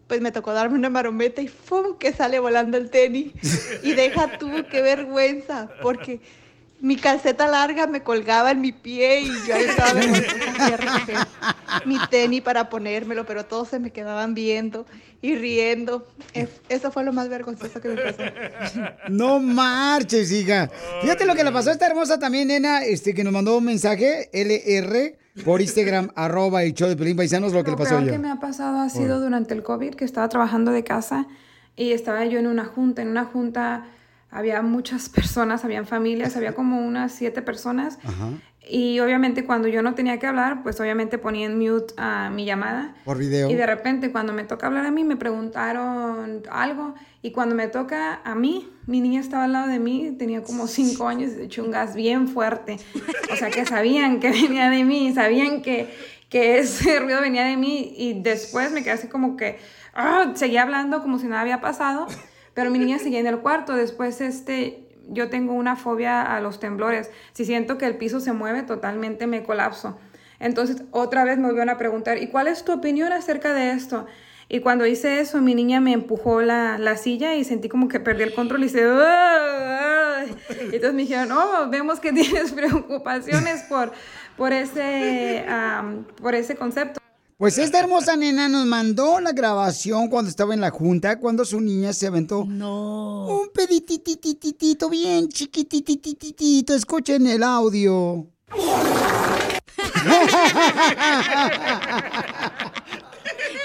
pues 0.07 0.21
me 0.21 0.31
tocó 0.31 0.53
darme 0.53 0.79
una 0.79 0.91
marometa 0.91 1.43
y 1.43 1.49
¡fum! 1.49 1.99
que 1.99 2.13
sale 2.13 2.39
volando 2.39 2.77
el 2.77 2.91
tenis. 2.91 3.33
Y 3.83 3.93
deja 3.93 4.39
tú, 4.39 4.51
qué 4.71 4.81
vergüenza, 4.81 5.69
porque 5.83 6.21
mi 6.87 6.97
calceta 6.97 7.49
larga 7.49 7.87
me 7.87 8.03
colgaba 8.03 8.51
en 8.53 8.61
mi 8.61 8.71
pie 8.73 9.21
y 9.23 9.27
yo 9.47 9.55
ahí 9.57 9.65
estaba 9.65 9.93
mi 11.85 11.99
tenis 12.11 12.43
para 12.43 12.69
ponérmelo, 12.69 13.27
pero 13.27 13.45
todos 13.45 13.69
se 13.69 13.79
me 13.79 13.91
quedaban 13.91 14.35
viendo 14.35 14.87
y 15.23 15.35
riendo. 15.37 16.07
Es- 16.33 16.61
eso 16.69 16.91
fue 16.93 17.05
lo 17.05 17.13
más 17.13 17.29
vergonzoso 17.29 17.81
que 17.81 17.89
me 17.89 17.97
pasó. 17.97 18.23
No 19.09 19.41
marches, 19.41 20.31
hija. 20.33 20.71
Fíjate 21.03 21.25
lo 21.27 21.35
que 21.35 21.45
le 21.45 21.53
pasó 21.53 21.71
a 21.71 21.73
esta 21.73 21.87
hermosa 21.87 22.19
también, 22.19 22.49
nena, 22.49 22.85
este, 22.85 23.15
que 23.15 23.25
nos 23.25 23.33
mandó 23.33 23.57
un 23.59 23.65
mensaje, 23.65 24.29
LR, 24.33 25.19
por 25.45 25.61
Instagram, 25.61 26.11
arroba 26.17 26.63
el 26.63 26.73
show 26.75 26.89
de 26.89 26.97
Pelín 26.97 27.17
Paisanos, 27.17 27.53
lo 27.53 27.65
que 27.65 27.71
le 27.73 27.77
Lo 27.77 27.83
pasó 27.83 27.99
a 27.99 28.03
ella. 28.03 28.13
que 28.13 28.19
me 28.19 28.31
ha 28.31 28.41
pasado 28.41 28.79
ha 28.81 28.89
sido 28.89 29.21
durante 29.21 29.55
el 29.55 29.63
COVID, 29.63 29.95
que 29.95 30.05
estaba 30.05 30.29
trabajando 30.29 30.71
de 30.73 30.85
casa 30.85 31.27
y 31.77 31.93
estaba 31.93 32.25
yo 32.27 32.39
en 32.39 32.47
una 32.47 32.65
junta. 32.65 33.03
En 33.03 33.09
una 33.09 33.25
junta 33.25 33.85
había 34.31 34.63
muchas 34.63 35.09
personas, 35.09 35.65
habían 35.65 35.87
familias, 35.87 36.37
había 36.37 36.55
como 36.55 36.81
unas 36.81 37.13
siete 37.13 37.43
personas. 37.43 37.99
Y 38.69 38.99
obviamente 38.99 39.45
cuando 39.45 39.69
yo 39.69 39.81
no 39.81 39.95
tenía 39.95 40.19
que 40.19 40.27
hablar, 40.27 40.65
pues 40.65 40.81
obviamente 40.81 41.19
ponía 41.19 41.47
en 41.47 41.57
mute 41.57 41.95
a 41.97 42.31
mi 42.31 42.45
llamada. 42.45 42.97
Por 43.05 43.17
video. 43.17 43.49
Y 43.49 43.55
de 43.55 43.65
repente 43.65 44.11
cuando 44.11 44.33
me 44.33 44.43
toca 44.43 44.67
hablar 44.67 44.87
a 44.87 44.91
mí, 44.91 45.05
me 45.05 45.17
preguntaron 45.17 46.43
algo. 46.51 46.95
Y 47.23 47.31
cuando 47.31 47.55
me 47.55 47.69
toca 47.69 48.21
a 48.25 48.35
mí, 48.35 48.69
mi 48.87 49.01
niña 49.01 49.21
estaba 49.21 49.45
al 49.45 49.53
lado 49.53 49.69
de 49.69 49.79
mí, 49.79 50.17
tenía 50.19 50.43
como 50.43 50.67
cinco 50.67 51.07
años 51.09 51.33
y 51.39 51.43
echó 51.43 51.63
un 51.63 51.71
gas 51.71 51.95
bien 51.95 52.27
fuerte. 52.27 52.79
O 53.33 53.37
sea 53.37 53.51
que 53.51 53.65
sabían 53.65 54.19
que 54.19 54.31
venía 54.31 54.69
de 54.69 54.83
mí, 54.83 55.13
sabían 55.15 55.63
que, 55.63 55.89
que 56.29 56.59
ese 56.59 56.99
ruido 57.01 57.21
venía 57.21 57.45
de 57.45 57.57
mí. 57.57 57.95
Y 57.97 58.21
después 58.21 58.73
me 58.73 58.83
quedé 58.83 58.93
así 58.95 59.07
como 59.07 59.37
que 59.37 59.59
ah, 59.95 60.33
seguía 60.35 60.63
hablando 60.63 61.03
como 61.03 61.21
si 61.21 61.27
nada 61.29 61.43
había 61.43 61.61
pasado. 61.61 62.09
Pero 62.57 62.71
mi 62.71 62.79
niña 62.79 62.99
seguía 62.99 63.21
en 63.21 63.27
el 63.27 63.41
cuarto. 63.41 63.75
Después 63.75 64.23
este, 64.23 64.89
yo 65.11 65.29
tengo 65.29 65.53
una 65.53 65.77
fobia 65.77 66.23
a 66.23 66.41
los 66.41 66.59
temblores. 66.59 67.11
Si 67.35 67.45
siento 67.45 67.77
que 67.77 67.85
el 67.85 67.99
piso 67.99 68.19
se 68.19 68.33
mueve, 68.33 68.63
totalmente 68.63 69.27
me 69.27 69.43
colapso. 69.43 69.99
Entonces, 70.41 70.83
otra 70.91 71.25
vez 71.25 71.37
me 71.37 71.45
volvieron 71.45 71.69
a 71.69 71.77
preguntar, 71.77 72.17
¿y 72.17 72.29
cuál 72.29 72.49
es 72.49 72.65
tu 72.65 72.73
opinión 72.73 73.13
acerca 73.13 73.53
de 73.53 73.73
esto? 73.73 74.07
Y 74.49 74.61
cuando 74.61 74.87
hice 74.87 75.21
eso, 75.21 75.43
mi 75.43 75.55
niña 75.55 75.81
me 75.81 75.93
empujó 75.93 76.41
la, 76.41 76.79
la 76.79 76.97
silla 76.97 77.35
y 77.35 77.45
sentí 77.45 77.69
como 77.69 77.89
que 77.89 78.01
perdí 78.01 78.23
el 78.23 78.33
control 78.35 78.65
y 78.65 78.71
se... 78.71 78.81
Y 78.81 80.77
entonces 80.77 80.95
me 80.95 81.03
dijeron, 81.03 81.29
no, 81.29 81.69
vemos 81.69 82.01
que 82.01 82.11
tienes 82.13 82.53
preocupaciones 82.53 83.65
por, 83.65 83.93
por, 84.39 84.55
ese, 84.55 85.45
por 86.23 86.35
ese 86.35 86.57
concepto. 86.57 87.01
Pues 87.39 87.59
esta 87.59 87.81
hermosa 87.81 88.17
nena 88.17 88.49
nos 88.49 88.65
mandó 88.65 89.21
la 89.21 89.33
grabación 89.33 90.09
cuando 90.09 90.31
estaba 90.31 90.55
en 90.55 90.63
la 90.63 90.71
junta, 90.71 91.19
cuando 91.19 91.45
su 91.45 91.61
niña 91.61 91.93
se 91.93 92.07
aventó 92.07 92.39
un 92.39 93.51
pedititititito 93.53 94.89
bien 94.89 95.29
chiquititititito. 95.29 96.75
Escuchen 96.75 97.27
el 97.27 97.43
audio. 97.43 98.27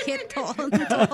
Qué 0.05 0.17
tonto. 0.35 1.07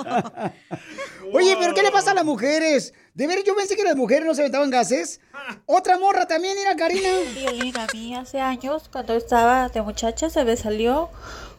Oye, 1.33 1.57
pero 1.59 1.75
¿qué 1.75 1.83
le 1.83 1.91
pasa 1.91 2.09
a 2.09 2.15
las 2.15 2.25
mujeres? 2.25 2.91
De 3.13 3.27
ver, 3.27 3.43
yo 3.43 3.55
pensé 3.55 3.75
que 3.75 3.83
las 3.83 3.95
mujeres 3.95 4.25
no 4.25 4.33
se 4.33 4.41
aventaban 4.41 4.71
gases. 4.71 5.21
Otra 5.67 5.99
morra 5.99 6.25
también, 6.25 6.57
era 6.57 6.75
Karina. 6.75 7.09
Violín, 7.35 7.77
a 7.77 7.85
mí 7.93 8.15
hace 8.15 8.41
años, 8.41 8.89
cuando 8.91 9.13
estaba 9.13 9.69
de 9.69 9.83
muchacha, 9.83 10.31
se 10.31 10.43
me 10.43 10.57
salió 10.57 11.11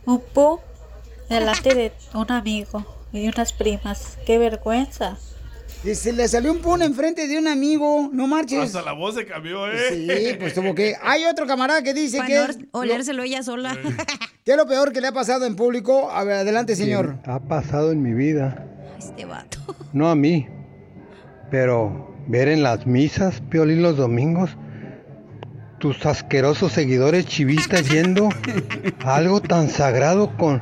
un 0.04 0.20
pum 0.20 0.58
delante 1.28 1.75
de 1.75 1.92
un 2.14 2.30
amigo 2.32 2.85
y 3.12 3.28
unas 3.28 3.52
primas. 3.52 4.18
¡Qué 4.26 4.38
vergüenza! 4.38 5.16
Que 5.82 5.94
se 5.94 6.12
le 6.12 6.26
salió 6.26 6.50
un 6.50 6.58
pun 6.58 6.82
enfrente 6.82 7.28
de 7.28 7.38
un 7.38 7.47
amigo, 7.47 8.11
no 8.12 8.26
marches. 8.26 8.58
Hasta 8.75 8.82
la 8.82 8.92
voz 8.92 9.14
se 9.14 9.25
cambió, 9.26 9.70
¿eh? 9.70 9.78
Sí, 9.90 10.37
pues 10.38 10.52
como 10.52 10.75
que 10.75 10.97
hay 11.00 11.25
otro 11.25 11.47
camarada 11.47 11.82
que 11.82 11.94
dice 11.94 12.16
Para 12.18 12.28
que 12.28 12.35
no 12.35 12.44
es 12.47 12.58
olérselo 12.73 13.23
ella 13.23 13.42
sola. 13.44 13.76
¿Qué 14.44 14.52
es 14.52 14.56
lo 14.56 14.66
peor 14.66 14.92
que 14.92 15.00
le 15.00 15.08
ha 15.08 15.12
pasado 15.12 15.47
en 15.47 15.54
público? 15.54 16.11
A 16.11 16.25
ver, 16.25 16.38
adelante, 16.38 16.75
señor. 16.75 17.18
Ha 17.26 17.38
pasado 17.38 17.92
en 17.92 18.02
mi 18.02 18.12
vida, 18.12 18.66
Este 18.99 19.25
vato. 19.25 19.58
no 19.92 20.08
a 20.11 20.16
mí, 20.16 20.49
pero 21.50 22.12
ver 22.26 22.49
en 22.49 22.62
las 22.64 22.87
misas, 22.87 23.40
Piolín, 23.49 23.82
los 23.82 23.97
domingos, 23.97 24.50
tus 25.78 26.04
asquerosos 26.06 26.73
seguidores 26.73 27.26
chivistas 27.26 27.88
yendo 27.88 28.30
a 29.04 29.14
algo 29.14 29.40
tan 29.40 29.68
sagrado 29.68 30.37
con 30.37 30.61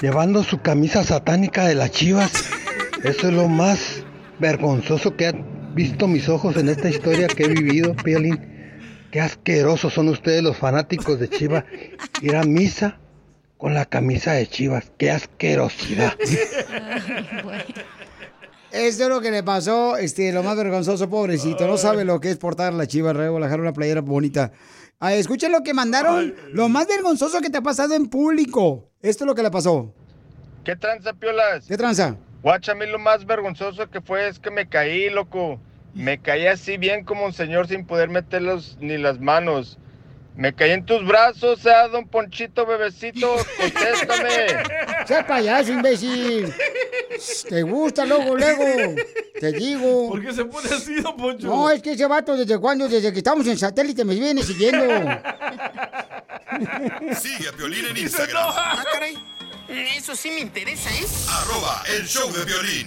llevando 0.00 0.42
su 0.42 0.60
camisa 0.60 1.04
satánica 1.04 1.66
de 1.66 1.74
las 1.74 1.90
chivas. 1.90 2.32
Eso 3.04 3.28
es 3.28 3.34
lo 3.34 3.48
más 3.48 4.02
vergonzoso 4.38 5.16
que 5.16 5.28
han 5.28 5.74
visto 5.74 6.06
mis 6.08 6.28
ojos 6.28 6.56
en 6.56 6.68
esta 6.68 6.88
historia 6.88 7.26
que 7.28 7.44
he 7.44 7.48
vivido, 7.48 7.94
Piolín. 7.96 8.52
Qué 9.10 9.20
asquerosos 9.20 9.92
son 9.92 10.08
ustedes 10.08 10.42
los 10.42 10.56
fanáticos 10.56 11.18
de 11.20 11.28
Chivas. 11.28 11.64
Ir 12.22 12.34
a 12.34 12.44
misa 12.44 12.98
con 13.58 13.74
la 13.74 13.84
camisa 13.84 14.32
de 14.32 14.46
Chivas. 14.46 14.90
Qué 14.96 15.10
asquerosidad. 15.10 16.14
Esto 18.72 19.02
es 19.02 19.08
lo 19.10 19.20
que 19.20 19.30
le 19.30 19.42
pasó, 19.42 19.98
este, 19.98 20.32
lo 20.32 20.42
más 20.42 20.56
vergonzoso, 20.56 21.10
pobrecito. 21.10 21.66
No 21.66 21.76
sabe 21.76 22.06
lo 22.06 22.20
que 22.20 22.30
es 22.30 22.38
portar 22.38 22.72
la 22.72 22.86
chiva, 22.86 23.12
relajar 23.12 23.60
una 23.60 23.74
playera 23.74 24.00
bonita. 24.00 24.50
Ah, 25.04 25.14
escuchen 25.14 25.50
lo 25.50 25.64
que 25.64 25.74
mandaron. 25.74 26.32
Lo 26.52 26.68
más 26.68 26.86
vergonzoso 26.86 27.40
que 27.40 27.50
te 27.50 27.58
ha 27.58 27.60
pasado 27.60 27.94
en 27.94 28.06
público. 28.08 28.88
Esto 29.02 29.24
es 29.24 29.26
lo 29.26 29.34
que 29.34 29.42
le 29.42 29.50
pasó. 29.50 29.92
¿Qué 30.62 30.76
tranza, 30.76 31.12
piolas? 31.12 31.66
¿Qué 31.66 31.76
tranza? 31.76 32.14
Guacha, 32.40 32.70
a 32.70 32.74
mí 32.76 32.86
lo 32.86 33.00
más 33.00 33.26
vergonzoso 33.26 33.90
que 33.90 34.00
fue 34.00 34.28
es 34.28 34.38
que 34.38 34.52
me 34.52 34.68
caí, 34.68 35.10
loco. 35.10 35.58
Me 35.92 36.18
caí 36.18 36.46
así 36.46 36.76
bien 36.76 37.04
como 37.04 37.24
un 37.26 37.32
señor 37.32 37.66
sin 37.66 37.84
poder 37.84 38.10
meter 38.10 38.42
los- 38.42 38.78
ni 38.80 38.96
las 38.96 39.18
manos. 39.18 39.76
Me 40.34 40.54
caí 40.54 40.70
en 40.70 40.86
tus 40.86 41.06
brazos, 41.06 41.66
ah, 41.66 41.88
don 41.88 42.08
Ponchito, 42.08 42.64
bebecito, 42.64 43.36
contéstame. 43.58 44.46
¡Sea 45.06 45.26
payaso, 45.26 45.72
imbécil! 45.72 46.52
¿Te 47.48 47.62
gusta 47.62 48.06
luego, 48.06 48.36
luego? 48.36 48.94
Te 49.38 49.52
digo. 49.52 50.08
¿Por 50.08 50.22
qué 50.24 50.32
se 50.32 50.44
pone 50.44 50.68
así, 50.74 51.00
don 51.00 51.16
Poncho? 51.16 51.46
No, 51.46 51.70
es 51.70 51.82
que 51.82 51.92
ese 51.92 52.06
vato, 52.06 52.36
¿desde 52.36 52.58
cuándo? 52.58 52.88
Desde 52.88 53.12
que 53.12 53.18
estamos 53.18 53.46
en 53.46 53.58
satélite 53.58 54.04
me 54.04 54.14
viene 54.14 54.42
siguiendo. 54.42 54.84
Sigue 57.20 57.48
a 57.48 57.52
Piolín 57.52 57.86
en 57.86 57.96
Instagram. 57.96 58.44
Ah, 58.48 58.84
caray. 58.90 59.18
Eso 59.68 60.14
sí 60.14 60.30
me 60.30 60.40
interesa, 60.40 60.90
¿eh? 60.90 61.06
Arroba 61.28 61.82
el 61.96 62.06
show 62.06 62.30
de 62.32 62.44
violín. 62.44 62.86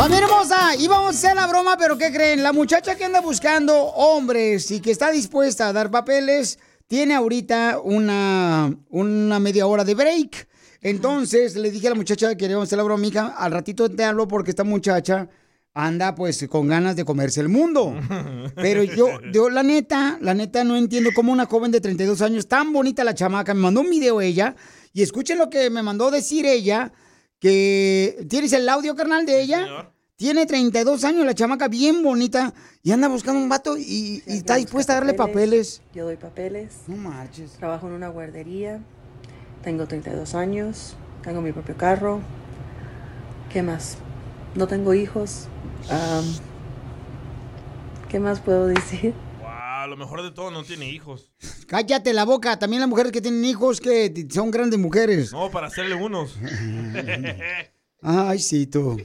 Familia 0.00 0.24
hermosa, 0.24 0.76
íbamos 0.78 1.08
a 1.08 1.10
hacer 1.10 1.36
la 1.36 1.46
broma, 1.46 1.76
pero 1.76 1.98
¿qué 1.98 2.10
creen? 2.10 2.42
La 2.42 2.54
muchacha 2.54 2.94
que 2.94 3.04
anda 3.04 3.20
buscando 3.20 3.76
hombres 3.76 4.70
y 4.70 4.80
que 4.80 4.92
está 4.92 5.10
dispuesta 5.10 5.68
a 5.68 5.74
dar 5.74 5.90
papeles, 5.90 6.58
tiene 6.86 7.14
ahorita 7.14 7.80
una, 7.84 8.74
una 8.88 9.38
media 9.38 9.66
hora 9.66 9.84
de 9.84 9.94
break. 9.94 10.48
Entonces 10.80 11.54
le 11.54 11.70
dije 11.70 11.88
a 11.88 11.90
la 11.90 11.96
muchacha 11.96 12.34
que 12.34 12.46
íbamos 12.46 12.62
a 12.62 12.64
hacer 12.68 12.78
la 12.78 12.84
broma, 12.84 13.02
mija, 13.02 13.26
al 13.26 13.52
ratito 13.52 13.90
te 13.90 14.02
hablo 14.02 14.26
porque 14.26 14.52
esta 14.52 14.64
muchacha 14.64 15.28
anda 15.74 16.14
pues 16.14 16.46
con 16.48 16.66
ganas 16.66 16.96
de 16.96 17.04
comerse 17.04 17.42
el 17.42 17.50
mundo. 17.50 17.94
Pero 18.54 18.82
yo, 18.82 19.20
yo 19.34 19.50
la 19.50 19.62
neta, 19.62 20.16
la 20.22 20.32
neta 20.32 20.64
no 20.64 20.78
entiendo 20.78 21.10
cómo 21.14 21.30
una 21.30 21.44
joven 21.44 21.72
de 21.72 21.80
32 21.82 22.22
años, 22.22 22.48
tan 22.48 22.72
bonita 22.72 23.04
la 23.04 23.14
chamaca, 23.14 23.52
me 23.52 23.60
mandó 23.60 23.82
un 23.82 23.90
video 23.90 24.22
ella, 24.22 24.56
y 24.94 25.02
escuchen 25.02 25.36
lo 25.36 25.50
que 25.50 25.68
me 25.68 25.82
mandó 25.82 26.10
decir 26.10 26.46
ella, 26.46 26.90
que 27.40 28.24
tienes 28.28 28.52
el 28.52 28.68
audio 28.68 28.94
carnal 28.94 29.26
de 29.26 29.40
ella. 29.42 29.90
Tiene 30.16 30.44
32 30.44 31.04
años, 31.04 31.24
la 31.24 31.34
chamaca 31.34 31.68
bien 31.68 32.02
bonita, 32.02 32.52
y 32.82 32.92
anda 32.92 33.08
buscando 33.08 33.40
un 33.40 33.48
vato 33.48 33.78
y, 33.78 34.22
y 34.26 34.36
está 34.36 34.56
dispuesta 34.56 34.92
a 34.92 34.96
darle 34.96 35.14
papeles. 35.14 35.80
Yo 35.94 36.04
doy 36.04 36.16
papeles. 36.16 36.82
No 36.86 36.96
marches. 36.96 37.52
Trabajo 37.52 37.86
en 37.86 37.94
una 37.94 38.08
guardería. 38.08 38.80
Tengo 39.62 39.86
32 39.86 40.34
años. 40.34 40.94
Tengo 41.22 41.40
mi 41.40 41.52
propio 41.52 41.74
carro. 41.76 42.20
¿Qué 43.50 43.62
más? 43.62 43.96
No 44.54 44.68
tengo 44.68 44.92
hijos. 44.92 45.48
¿Qué 48.10 48.20
más 48.20 48.40
puedo 48.40 48.66
decir? 48.66 49.14
Wow, 49.80 49.88
lo 49.88 49.96
mejor 49.96 50.22
de 50.22 50.30
todo, 50.30 50.50
no 50.50 50.62
tiene 50.62 50.90
hijos. 50.90 51.32
Cállate 51.66 52.12
la 52.12 52.24
boca, 52.24 52.58
también 52.58 52.80
las 52.80 52.88
mujeres 52.88 53.12
que 53.12 53.20
tienen 53.20 53.44
hijos 53.44 53.80
que 53.80 54.26
son 54.30 54.50
grandes 54.50 54.78
mujeres. 54.78 55.32
No, 55.32 55.50
para 55.50 55.68
hacerle 55.68 55.94
unos. 55.94 56.36
Ay, 58.02 58.38
sí, 58.38 58.66
tú. 58.66 58.98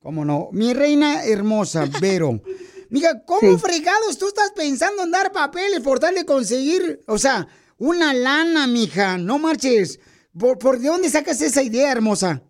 ¿Cómo 0.00 0.24
no? 0.24 0.48
Mi 0.52 0.72
reina 0.72 1.24
hermosa, 1.24 1.86
Vero. 2.00 2.40
Mija, 2.88 3.22
¿cómo 3.26 3.58
fregados 3.58 4.16
tú 4.16 4.28
estás 4.28 4.52
pensando 4.52 5.02
en 5.02 5.10
dar 5.10 5.32
papeles 5.32 5.80
por 5.80 6.00
darle 6.00 6.24
conseguir, 6.24 7.02
o 7.06 7.18
sea, 7.18 7.46
una 7.76 8.14
lana, 8.14 8.66
mija? 8.66 9.18
No 9.18 9.38
marches. 9.38 10.00
¿Por, 10.38 10.58
por 10.58 10.78
de 10.78 10.88
dónde 10.88 11.10
sacas 11.10 11.42
esa 11.42 11.62
idea, 11.62 11.92
hermosa? 11.92 12.42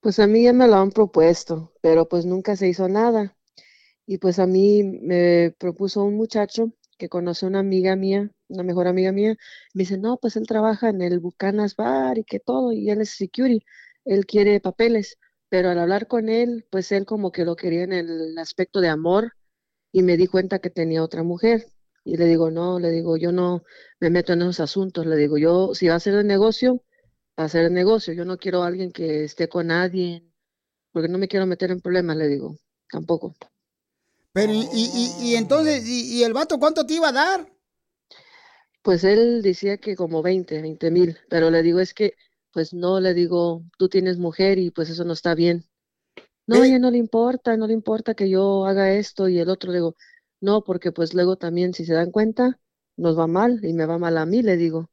Pues 0.00 0.18
a 0.18 0.26
mí 0.26 0.44
ya 0.44 0.52
me 0.54 0.68
lo 0.68 0.76
han 0.76 0.90
propuesto, 0.90 1.74
pero 1.82 2.08
pues 2.08 2.24
nunca 2.24 2.56
se 2.56 2.68
hizo 2.68 2.88
nada. 2.88 3.36
Y 4.06 4.18
pues 4.18 4.38
a 4.38 4.46
mí 4.46 4.82
me 4.84 5.54
propuso 5.58 6.04
un 6.04 6.16
muchacho 6.16 6.72
que 6.98 7.08
conoce 7.08 7.46
una 7.46 7.60
amiga 7.60 7.96
mía, 7.96 8.30
una 8.48 8.62
mejor 8.62 8.86
amiga 8.86 9.12
mía. 9.12 9.36
Me 9.74 9.82
dice, 9.82 9.98
no, 9.98 10.18
pues 10.18 10.36
él 10.36 10.46
trabaja 10.46 10.88
en 10.90 11.02
el 11.02 11.20
Bucanas 11.20 11.76
Bar 11.76 12.18
y 12.18 12.24
que 12.24 12.40
todo, 12.40 12.72
y 12.72 12.90
él 12.90 13.00
es 13.00 13.10
security, 13.10 13.64
él 14.04 14.26
quiere 14.26 14.60
papeles. 14.60 15.18
Pero 15.48 15.70
al 15.70 15.78
hablar 15.78 16.06
con 16.08 16.28
él, 16.28 16.66
pues 16.70 16.92
él 16.92 17.04
como 17.06 17.32
que 17.32 17.44
lo 17.44 17.56
quería 17.56 17.84
en 17.84 17.92
el 17.92 18.38
aspecto 18.38 18.80
de 18.80 18.88
amor 18.88 19.32
y 19.92 20.02
me 20.02 20.16
di 20.16 20.26
cuenta 20.26 20.58
que 20.60 20.70
tenía 20.70 21.02
otra 21.02 21.22
mujer. 21.22 21.66
Y 22.04 22.16
le 22.16 22.26
digo, 22.26 22.50
no, 22.50 22.78
le 22.78 22.90
digo, 22.90 23.16
yo 23.16 23.32
no 23.32 23.64
me 24.00 24.10
meto 24.10 24.32
en 24.34 24.42
esos 24.42 24.60
asuntos. 24.60 25.06
Le 25.06 25.16
digo, 25.16 25.38
yo, 25.38 25.74
si 25.74 25.88
va 25.88 25.94
a 25.94 25.96
hacer 25.98 26.14
el 26.14 26.26
negocio, 26.26 26.82
va 27.38 27.44
a 27.44 27.46
hacer 27.46 27.64
el 27.66 27.74
negocio. 27.74 28.14
Yo 28.14 28.24
no 28.24 28.38
quiero 28.38 28.62
a 28.62 28.68
alguien 28.68 28.92
que 28.92 29.24
esté 29.24 29.48
con 29.48 29.68
nadie, 29.68 30.24
porque 30.92 31.08
no 31.08 31.18
me 31.18 31.28
quiero 31.28 31.46
meter 31.46 31.70
en 31.72 31.80
problemas, 31.80 32.16
le 32.16 32.28
digo, 32.28 32.58
tampoco. 32.90 33.34
Pero, 34.34 34.52
y, 34.52 34.68
y- 34.74 34.90
y- 35.22 35.30
y 35.30 35.36
entonces, 35.36 35.86
y, 35.86 36.22
el 36.24 36.34
vato 36.34 36.58
cuánto 36.58 36.84
te 36.84 36.94
iba 36.94 37.08
a 37.08 37.12
dar? 37.12 37.46
Pues 38.82 39.02
él 39.04 39.42
decía 39.42 39.78
que 39.78 39.96
como 39.96 40.22
20, 40.22 40.60
20 40.62 40.90
mil, 40.90 41.18
pero 41.28 41.50
le 41.50 41.62
digo, 41.62 41.80
es 41.80 41.94
que, 41.94 42.14
pues 42.52 42.72
no, 42.74 43.00
le 43.00 43.14
digo, 43.14 43.64
tú 43.78 43.88
tienes 43.88 44.18
mujer 44.18 44.58
y 44.58 44.70
pues 44.70 44.90
eso 44.90 45.04
no 45.04 45.12
está 45.14 45.34
bien. 45.34 45.64
No, 46.46 46.62
a 46.62 46.66
ella 46.66 46.78
no 46.80 46.90
le 46.90 46.98
importa, 46.98 47.56
no 47.56 47.66
le 47.68 47.74
importa 47.74 48.14
que 48.14 48.30
yo 48.30 48.66
haga 48.66 48.92
esto 48.94 49.28
y 49.28 49.38
el 49.40 49.50
otro, 49.50 49.72
le 49.72 49.78
digo, 49.78 49.96
no, 50.40 50.64
porque 50.64 50.92
pues 50.92 51.14
luego 51.14 51.36
también 51.36 51.74
si 51.74 51.84
se 51.86 51.94
dan 51.94 52.10
cuenta, 52.12 52.60
nos 52.96 53.18
va 53.18 53.26
mal 53.28 53.60
y 53.64 53.74
me 53.74 53.86
va 53.86 53.98
mal 53.98 54.18
a 54.18 54.26
mí, 54.26 54.42
le 54.42 54.56
digo. 54.58 54.90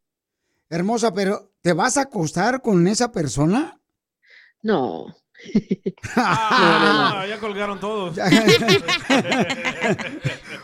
Hermosa, 0.71 1.13
pero 1.13 1.51
¿te 1.61 1.73
vas 1.73 1.97
a 1.97 2.01
acostar 2.01 2.63
con 2.63 2.87
esa 2.87 3.11
persona? 3.11 3.79
No. 4.63 5.13
Ah, 6.15 7.25
ya 7.27 7.39
colgaron 7.39 7.79
todos. 7.79 8.17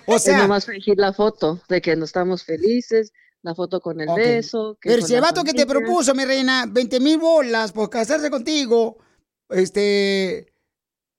O 0.09 0.15
Es 0.15 0.23
sea, 0.23 0.37
nomás 0.39 0.65
fingir 0.65 0.97
la 0.97 1.11
foto 1.13 1.59
de 1.67 1.81
que 1.81 1.95
no 1.95 2.05
estamos 2.05 2.43
felices, 2.45 3.11
la 3.41 3.53
foto 3.55 3.81
con 3.81 3.99
el 3.99 4.07
beso. 4.15 4.77
que 4.81 4.89
pero 4.89 5.05
si 5.05 5.15
el 5.15 5.21
vato 5.21 5.43
que 5.43 5.53
te 5.53 5.65
propuso, 5.65 6.15
mi 6.15 6.23
reina, 6.25 6.65
20 6.67 6.99
mil 7.01 7.17
bolas 7.17 7.71
por 7.73 7.89
casarse 7.89 8.29
contigo, 8.29 8.97
este, 9.49 10.53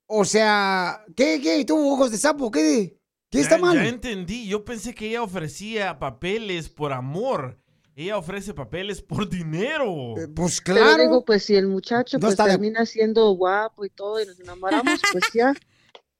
o 0.07 0.25
sea, 0.25 1.05
¿qué, 1.15 1.39
qué? 1.41 1.63
¿Tuvo 1.65 1.93
ojos 1.93 2.09
de 2.11 2.17
sapo? 2.17 2.49
¿Qué? 2.49 2.97
¿Qué 3.29 3.41
está 3.41 3.57
Ya- 3.57 3.61
mal? 3.61 3.75
Ya 3.77 3.87
entendí. 3.87 4.47
Yo 4.47 4.65
pensé 4.65 4.95
que 4.95 5.07
ella 5.09 5.21
ofrecía 5.21 5.99
papeles 5.99 6.67
por 6.69 6.91
amor. 6.91 7.59
Ella 7.99 8.17
ofrece 8.17 8.53
papeles 8.53 9.01
por 9.01 9.27
dinero. 9.27 10.15
pues 10.33 10.61
Pero 10.63 10.95
digo, 10.95 11.25
pues 11.25 11.43
si 11.43 11.55
el 11.57 11.67
muchacho 11.67 12.17
No 12.17 12.27
pues 12.27 12.37
de- 12.37 12.45
termina 12.45 12.85
siendo 12.85 13.29
guapo 13.31 13.83
y 13.83 13.89
todo 13.89 14.21
y 14.21 14.25
nos 14.25 14.39
enamoramos, 14.39 15.01
pues 15.11 15.25
ya. 15.33 15.53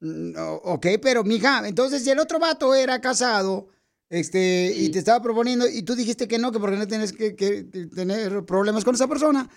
No, 0.02 0.56
ok, 0.56 0.88
pero 1.02 1.24
mija, 1.26 1.66
entonces 1.68 2.04
si 2.04 2.10
el 2.10 2.20
otro 2.20 2.40
vato 2.40 2.74
era 2.74 3.02
casado, 3.02 3.68
este, 4.10 4.74
y 4.74 4.90
te 4.92 5.00
estaba 5.00 5.22
proponiendo, 5.22 5.68
y 5.68 5.84
tú 5.84 5.94
dijiste 5.94 6.26
que 6.26 6.38
no, 6.40 6.54
que 6.54 6.60
porque 6.60 6.78
no 6.78 6.88
tienes 6.88 7.12
que, 7.12 7.36
que 7.36 7.64
tener 7.64 8.46
problemas 8.46 8.86
con 8.86 8.96
esa 8.96 9.08
persona, 9.10 9.50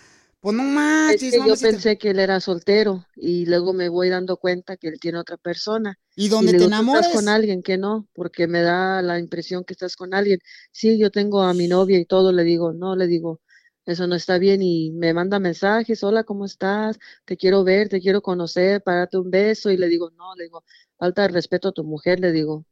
pues 0.43 0.55
no 0.55 0.63
Es 1.05 1.23
manches, 1.23 1.29
que 1.29 1.41
yo 1.43 1.57
pensé 1.57 1.97
que 1.97 2.09
él 2.11 2.19
era 2.19 2.39
soltero 2.41 3.05
y 3.15 3.45
luego 3.45 3.73
me 3.73 3.89
voy 3.89 4.09
dando 4.09 4.37
cuenta 4.37 4.77
que 4.77 4.87
él 4.89 4.99
tiene 4.99 5.17
otra 5.19 5.37
persona. 5.37 5.97
¿Y 6.15 6.27
donde 6.29 6.51
le 6.51 6.53
te 6.55 6.63
digo, 6.63 6.71
"¿Tú 6.71 6.83
enamores? 6.83 6.83
estás 6.83 7.09
con 7.09 7.29
alguien 7.29 7.63
que 7.63 7.77
no, 7.77 8.07
porque 8.13 8.47
me 8.47 8.61
da 8.61 9.01
la 9.01 9.19
impresión 9.19 9.63
que 9.65 9.73
estás 9.73 9.95
con 9.95 10.13
alguien. 10.13 10.39
Sí, 10.71 10.97
yo 10.99 11.11
tengo 11.11 11.41
a 11.43 11.53
mi 11.53 11.67
novia 11.67 11.99
y 11.99 12.05
todo, 12.05 12.31
le 12.33 12.43
digo, 12.43 12.73
no, 12.73 12.95
le 12.95 13.07
digo, 13.07 13.41
eso 13.85 14.07
no 14.07 14.15
está 14.15 14.37
bien 14.37 14.61
y 14.61 14.91
me 14.91 15.13
manda 15.13 15.39
mensajes, 15.39 16.03
hola, 16.03 16.23
¿cómo 16.23 16.45
estás? 16.45 16.97
Te 17.25 17.37
quiero 17.37 17.63
ver, 17.63 17.89
te 17.89 17.99
quiero 18.01 18.21
conocer, 18.21 18.81
párate 18.83 19.17
un 19.17 19.29
beso 19.31 19.71
y 19.71 19.77
le 19.77 19.87
digo, 19.87 20.09
no, 20.11 20.35
le 20.35 20.45
digo, 20.45 20.63
falta 20.97 21.23
de 21.23 21.27
respeto 21.29 21.69
a 21.69 21.71
tu 21.73 21.83
mujer, 21.83 22.19
le 22.19 22.31
digo, 22.31 22.65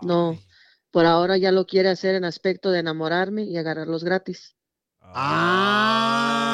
no, 0.00 0.44
por 0.92 1.06
ahora 1.06 1.36
ya 1.38 1.52
lo 1.52 1.66
quiere 1.66 1.90
hacer 1.90 2.14
en 2.16 2.24
aspecto 2.24 2.70
de 2.72 2.80
enamorarme 2.80 3.44
y 3.44 3.56
agarrarlos 3.58 4.04
gratis. 4.04 4.56
Ah, 5.02 6.53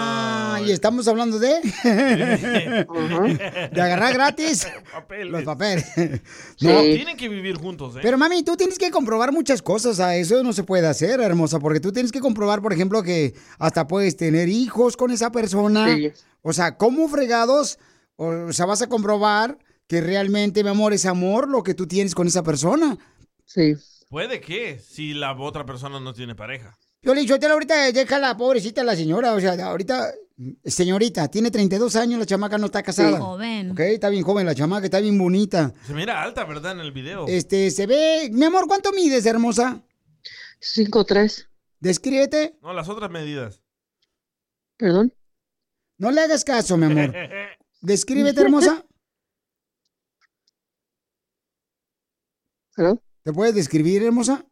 y 0.66 0.70
estamos 0.70 1.08
hablando 1.08 1.38
de... 1.38 1.48
de 3.72 3.80
agarrar 3.80 4.14
gratis 4.14 4.66
los 5.26 5.44
papeles. 5.44 5.86
No, 6.60 6.80
tienen 6.80 7.16
que 7.16 7.28
vivir 7.28 7.56
juntos, 7.56 7.96
¿eh? 7.96 8.00
Pero 8.02 8.18
mami, 8.18 8.42
tú 8.42 8.56
tienes 8.56 8.78
que 8.78 8.90
comprobar 8.90 9.32
muchas 9.32 9.62
cosas, 9.62 10.00
a 10.00 10.16
eso 10.16 10.42
no 10.42 10.52
se 10.52 10.64
puede 10.64 10.86
hacer, 10.86 11.20
hermosa, 11.20 11.58
porque 11.58 11.80
tú 11.80 11.92
tienes 11.92 12.12
que 12.12 12.20
comprobar, 12.20 12.62
por 12.62 12.72
ejemplo, 12.72 13.02
que 13.02 13.34
hasta 13.58 13.86
puedes 13.86 14.16
tener 14.16 14.48
hijos 14.48 14.96
con 14.96 15.10
esa 15.10 15.30
persona. 15.30 15.94
Sí. 15.94 16.12
O 16.42 16.52
sea, 16.52 16.76
¿cómo 16.76 17.08
fregados? 17.08 17.78
O 18.16 18.52
sea, 18.52 18.66
vas 18.66 18.82
a 18.82 18.88
comprobar 18.88 19.58
que 19.86 20.00
realmente, 20.00 20.62
mi 20.62 20.70
amor, 20.70 20.92
es 20.92 21.06
amor 21.06 21.48
lo 21.48 21.62
que 21.62 21.74
tú 21.74 21.86
tienes 21.86 22.14
con 22.14 22.26
esa 22.26 22.42
persona. 22.42 22.98
Sí. 23.44 23.74
Puede 24.08 24.40
que, 24.40 24.78
si 24.78 25.14
la 25.14 25.36
otra 25.36 25.64
persona 25.64 26.00
no 26.00 26.12
tiene 26.12 26.34
pareja. 26.34 26.76
Yo 27.02 27.14
le 27.14 27.22
digo, 27.22 27.36
ahorita 27.40 27.92
deja 27.92 28.18
la 28.18 28.36
pobrecita 28.36 28.84
la 28.84 28.94
señora, 28.94 29.32
o 29.32 29.40
sea, 29.40 29.52
ahorita, 29.66 30.12
señorita, 30.64 31.28
tiene 31.28 31.50
32 31.50 31.96
años, 31.96 32.18
la 32.18 32.26
chamaca 32.26 32.58
no 32.58 32.66
está 32.66 32.82
casada. 32.82 33.18
Joven. 33.20 33.72
Ok, 33.72 33.80
está 33.80 34.08
bien 34.08 34.22
joven 34.22 34.46
la 34.46 34.54
chamaca, 34.54 34.84
está 34.86 35.00
bien 35.00 35.18
bonita. 35.18 35.72
Se 35.86 35.92
mira 35.92 36.22
alta, 36.22 36.44
¿verdad? 36.44 36.72
En 36.72 36.80
el 36.80 36.92
video. 36.92 37.26
Este, 37.26 37.70
se 37.70 37.86
ve, 37.86 38.30
mi 38.32 38.44
amor, 38.44 38.66
¿cuánto 38.66 38.92
mides, 38.92 39.26
hermosa? 39.26 39.82
5'3". 40.60 41.46
Descríbete. 41.80 42.58
No, 42.62 42.72
las 42.72 42.88
otras 42.88 43.10
medidas. 43.10 43.62
¿Perdón? 44.76 45.14
No 45.98 46.10
le 46.10 46.22
hagas 46.22 46.44
caso, 46.44 46.76
mi 46.76 46.86
amor. 46.86 47.14
Descríbete, 47.80 48.40
hermosa. 48.40 48.84
¿Hello? 52.76 53.02
¿Te 53.22 53.32
puedes 53.32 53.54
describir, 53.54 54.02
hermosa? 54.02 54.46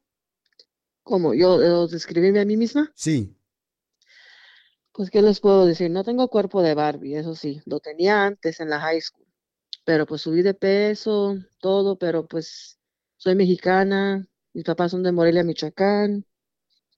¿Cómo? 1.03 1.33
¿Yo 1.33 1.63
eh, 1.63 1.89
describirme 1.91 2.41
a 2.41 2.45
mí 2.45 2.59
misma? 2.59 2.93
Sí. 2.95 3.38
Pues, 4.99 5.11
¿qué 5.13 5.23
les 5.23 5.39
puedo 5.41 5.65
decir? 5.65 5.91
No 5.93 6.03
tengo 6.03 6.27
cuerpo 6.27 6.61
de 6.61 6.75
Barbie, 6.75 7.15
eso 7.15 7.37
sí, 7.37 7.61
lo 7.67 7.79
tenía 7.79 8.25
antes 8.27 8.59
en 8.59 8.69
la 8.69 8.81
high 8.81 9.01
school, 9.01 9.29
pero 9.85 10.07
pues 10.07 10.23
subí 10.23 10.43
de 10.43 10.55
peso, 10.55 11.37
todo, 11.61 11.99
pero 11.99 12.27
pues 12.27 12.81
soy 13.17 13.37
mexicana, 13.37 14.27
mis 14.55 14.65
papás 14.65 14.91
son 14.91 15.05
de 15.05 15.13
Morelia, 15.13 15.45
Michoacán, 15.45 16.27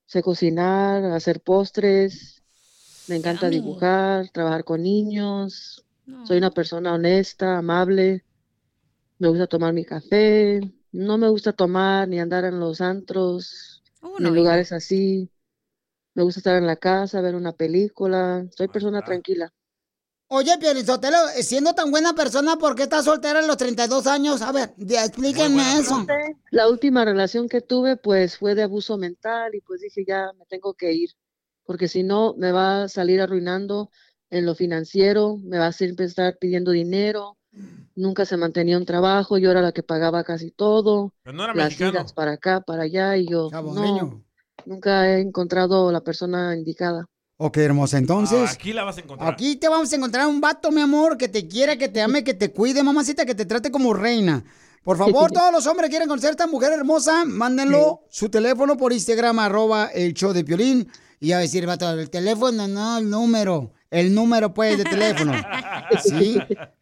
sé 0.07 0.23
cocinar, 0.23 1.05
hacer 1.05 1.43
postres, 1.43 2.43
me 3.07 3.17
encanta 3.17 3.51
dibujar, 3.51 4.31
trabajar 4.31 4.65
con 4.65 4.83
niños, 4.83 5.85
soy 6.23 6.39
una 6.39 6.53
persona 6.53 6.95
honesta, 6.95 7.59
amable, 7.59 8.25
me 9.19 9.29
gusta 9.29 9.47
tomar 9.47 9.73
mi 9.75 9.85
café, 9.85 10.61
no 10.93 11.19
me 11.19 11.29
gusta 11.29 11.53
tomar 11.53 12.09
ni 12.09 12.21
andar 12.21 12.45
en 12.45 12.61
los 12.61 12.81
antros, 12.81 13.83
ni 14.19 14.29
en 14.29 14.35
lugares 14.37 14.73
así. 14.73 15.31
Me 16.15 16.23
gusta 16.23 16.41
estar 16.41 16.57
en 16.57 16.67
la 16.67 16.77
casa, 16.77 17.21
ver 17.21 17.35
una 17.35 17.53
película. 17.53 18.45
Soy 18.57 18.69
persona 18.69 19.03
tranquila. 19.03 19.53
Oye, 20.33 20.57
Piolizotelo, 20.59 21.17
siendo 21.41 21.75
tan 21.75 21.91
buena 21.91 22.15
persona, 22.15 22.57
¿por 22.57 22.77
qué 22.77 22.85
estás 22.85 23.05
soltera 23.05 23.41
a 23.41 23.43
los 23.43 23.57
32 23.57 24.07
años? 24.07 24.43
A 24.43 24.53
ver, 24.53 24.75
explíquenme 24.79 25.79
eso. 25.81 26.07
La 26.53 26.69
última 26.69 27.05
relación 27.05 27.49
que 27.49 27.61
tuve, 27.61 27.97
pues, 27.97 28.39
fue 28.39 28.55
de 28.55 28.63
abuso 28.63 28.97
mental 28.97 29.55
y 29.57 29.61
pues 29.61 29.81
dije, 29.81 30.05
ya 30.07 30.31
me 30.39 30.47
tengo 30.47 30.75
que 30.75 30.93
ir, 30.93 31.11
porque 31.65 31.89
si 31.89 32.05
no, 32.05 32.35
me 32.37 32.53
va 32.53 32.85
a 32.85 32.89
salir 32.89 33.21
arruinando 33.21 33.91
en 34.31 34.47
lo 34.47 34.55
financiero, 34.55 35.37
me 35.43 35.59
va 35.59 35.67
a 35.67 35.73
siempre 35.73 36.07
estar 36.07 36.39
pidiendo 36.39 36.71
dinero, 36.71 37.37
nunca 37.97 38.25
se 38.25 38.37
mantenía 38.37 38.79
un 38.79 38.87
trabajo, 38.87 39.37
yo 39.37 39.51
era 39.51 39.63
la 39.63 39.73
que 39.73 39.83
pagaba 39.83 40.23
casi 40.23 40.53
todo, 40.53 41.13
Pero 41.25 41.37
no 41.37 41.43
era 41.43 41.55
las 41.55 41.71
mexicano. 41.71 41.91
idas 41.91 42.13
para 42.13 42.33
acá, 42.33 42.61
para 42.61 42.85
allá, 42.85 43.17
y 43.17 43.27
yo, 43.27 43.51
no. 43.51 44.25
Nunca 44.67 45.09
he 45.09 45.21
encontrado 45.21 45.91
la 45.93 46.01
persona 46.01 46.57
indicada. 46.57 47.07
Ok, 47.37 47.57
hermosa, 47.57 47.97
entonces... 47.97 48.51
Ah, 48.51 48.53
Aquí 48.53 48.73
la 48.73 48.85
vas 48.85 48.99
a 48.99 49.01
encontrar. 49.01 49.33
Aquí 49.33 49.57
te 49.57 49.69
vamos 49.69 49.91
a 49.91 49.97
encontrar 49.97 50.27
un 50.27 50.41
vato, 50.43 50.71
mi 50.71 50.83
amor, 50.83 51.17
que 51.17 51.27
te 51.29 51.49
quiera, 51.49 51.77
que 51.77 51.89
te 51.89 52.03
ame, 52.03 52.23
que 52.23 52.35
te 52.35 52.53
cuide, 52.53 52.83
mamacita, 52.83 53.25
que 53.25 53.35
te 53.35 53.47
trate 53.47 53.71
como 53.71 53.95
reina. 53.95 54.45
Por 54.85 54.99
favor, 54.99 55.31
todos 55.33 55.51
los 55.51 55.67
hombres 55.67 55.87
que 55.87 55.93
quieren 55.93 56.09
conocer 56.09 56.29
a 56.29 56.31
esta 56.33 56.47
mujer 56.47 56.73
hermosa, 56.73 57.25
mándenlo 57.25 58.03
su 58.11 58.29
teléfono 58.29 58.77
por 58.77 58.93
Instagram, 58.93 59.39
arroba 59.39 59.87
el 59.87 60.13
show 60.13 60.33
de 60.35 60.45
Piolín. 60.45 60.89
Y 61.19 61.33
a 61.33 61.39
decir, 61.39 61.67
vato, 61.67 61.91
el 61.91 62.11
teléfono, 62.11 62.67
no, 62.69 62.99
el 62.99 63.09
número. 63.09 63.73
El 63.91 64.15
número, 64.15 64.55
pues, 64.55 64.79
de 64.79 64.85
teléfono. 64.85 65.33
Sí, 66.05 66.39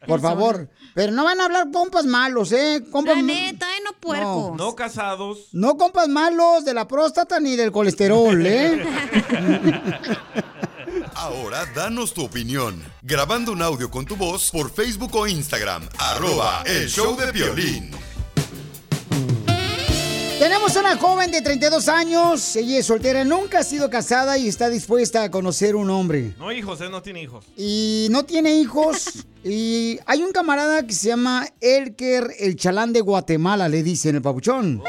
por 0.07 0.21
favor. 0.21 0.69
Pero 0.95 1.13
no 1.13 1.25
van 1.25 1.41
a 1.41 1.47
hablar 1.47 1.71
compas 1.73 2.05
malos, 2.05 2.53
¿eh? 2.53 2.85
Compas 2.93 3.17
La 3.17 3.23
neta, 3.23 3.67
¿eh? 3.67 3.81
No 3.83 3.93
puercos. 3.99 4.55
No 4.55 4.77
casados. 4.77 5.49
No 5.53 5.79
compas 5.79 6.09
malos 6.09 6.67
de 6.67 6.75
la 6.75 6.87
próstata 6.87 7.41
ni 7.41 7.57
del 7.57 7.73
colesterol, 7.73 8.45
¿eh? 8.45 8.85
Ahora 11.15 11.65
danos 11.75 12.13
tu 12.13 12.25
opinión. 12.25 12.83
Grabando 13.03 13.53
un 13.53 13.63
audio 13.63 13.91
con 13.91 14.05
tu 14.05 14.15
voz 14.17 14.51
por 14.51 14.71
Facebook 14.71 15.15
o 15.17 15.27
Instagram. 15.27 15.89
Arroba 15.99 16.63
el 16.67 16.89
show 16.89 17.17
de 17.17 17.33
violín. 17.33 17.91
Tenemos 20.39 20.77
una 20.77 20.97
joven 20.97 21.33
de 21.33 21.43
32 21.43 21.89
años, 21.89 22.55
ella 22.55 22.79
es 22.79 22.87
soltera, 22.87 23.25
nunca 23.25 23.59
ha 23.59 23.65
sido 23.65 23.91
casada 23.91 24.39
y 24.39 24.47
está 24.47 24.69
dispuesta 24.69 25.25
a 25.25 25.31
conocer 25.33 25.75
un 25.75 25.91
hombre. 25.91 26.33
No 26.39 26.53
hijos, 26.53 26.81
él 26.81 26.93
no 26.93 27.03
tiene 27.03 27.23
hijos. 27.23 27.45
Y 27.57 28.07
no 28.13 28.25
tiene 28.25 28.55
hijos. 28.55 29.27
y 29.45 29.99
hay 30.07 30.23
un 30.23 30.31
camarada 30.31 30.87
que 30.87 30.93
se 30.93 31.09
llama 31.09 31.45
Elker, 31.61 32.31
el 32.39 32.55
chalán 32.55 32.93
de 32.93 33.01
Guatemala, 33.01 33.69
le 33.69 33.83
dicen 33.83 34.15
el 34.15 34.23
papuchón. 34.23 34.81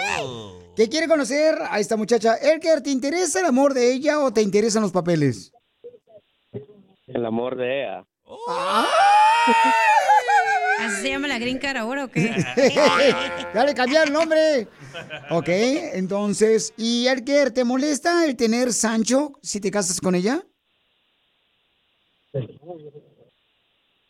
Que 0.75 0.87
quiere 0.87 1.07
conocer 1.07 1.57
a 1.67 1.79
esta 1.79 1.97
muchacha. 1.97 2.35
Elker, 2.35 2.81
¿te 2.81 2.91
interesa 2.91 3.39
el 3.39 3.47
amor 3.47 3.73
de 3.73 3.91
ella 3.91 4.19
o 4.19 4.31
te 4.31 4.43
interesan 4.43 4.83
los 4.83 4.91
papeles? 4.91 5.51
El 7.07 7.25
amor 7.25 7.57
de 7.57 7.81
ella. 7.81 8.05
¿Así 10.79 11.01
se 11.01 11.09
llama 11.09 11.27
la 11.27 11.39
green 11.39 11.57
card 11.57 11.77
ahora 11.77 12.05
o 12.05 12.07
qué? 12.07 12.31
ya 13.53 13.65
le 13.65 13.73
cambié 13.73 14.01
el 14.03 14.13
nombre. 14.13 14.67
Ok, 15.29 15.49
entonces, 15.49 16.73
¿y 16.77 17.07
Elker, 17.07 17.51
te 17.51 17.63
molesta 17.63 18.25
el 18.25 18.35
tener 18.35 18.71
Sancho 18.73 19.33
si 19.41 19.59
te 19.59 19.71
casas 19.71 19.99
con 19.99 20.15
ella? 20.15 20.41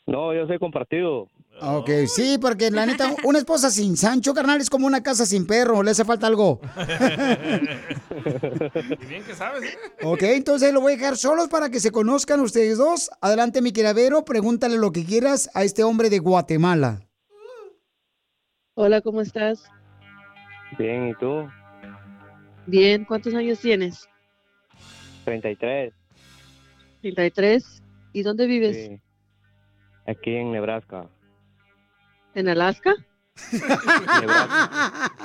No, 0.06 0.34
yo 0.34 0.48
soy 0.48 0.60
compartido. 0.60 1.28
Ok, 1.62 1.90
sí, 2.08 2.38
porque 2.40 2.72
la 2.72 2.86
neta, 2.86 3.14
una 3.24 3.40
esposa 3.40 3.70
sin 3.70 3.98
Sancho, 3.98 4.34
carnal, 4.34 4.62
es 4.62 4.70
como 4.70 4.88
una 4.88 5.04
casa 5.04 5.26
sin 5.26 5.46
perro, 5.46 5.84
le 5.84 5.92
hace 5.92 6.06
falta 6.06 6.28
algo. 6.28 6.62
Y 9.02 9.06
bien 9.06 9.24
que 9.24 9.36
sabes. 9.36 9.64
¿eh? 9.64 9.78
Ok, 10.04 10.24
entonces 10.24 10.74
lo 10.74 10.82
voy 10.82 10.94
a 10.94 10.96
dejar 10.98 11.18
solos 11.18 11.50
para 11.50 11.70
que 11.70 11.80
se 11.80 11.92
conozcan 11.92 12.40
ustedes 12.40 12.78
dos. 12.78 13.10
Adelante, 13.22 13.62
mi 13.62 13.72
queravero, 13.72 14.24
pregúntale 14.24 14.78
lo 14.78 14.92
que 14.92 15.06
quieras 15.06 15.50
a 15.54 15.64
este 15.64 15.84
hombre 15.84 16.10
de 16.10 16.20
Guatemala. 16.20 17.02
Hola, 18.76 19.02
¿cómo 19.02 19.22
estás? 19.22 19.66
Bien, 20.78 21.10
¿y 21.10 21.14
tú? 21.16 21.48
Bien, 22.68 23.04
¿cuántos 23.04 23.34
años 23.34 23.60
tienes? 23.60 24.08
33. 25.26 25.94
33. 27.02 27.84
¿Y 28.14 28.24
dónde 28.24 28.48
vives? 28.48 28.76
Sí. 28.76 29.02
Aquí 30.08 30.36
en 30.36 30.52
Nebraska. 30.52 31.10
¿En 32.36 32.48
Alaska? 32.50 32.96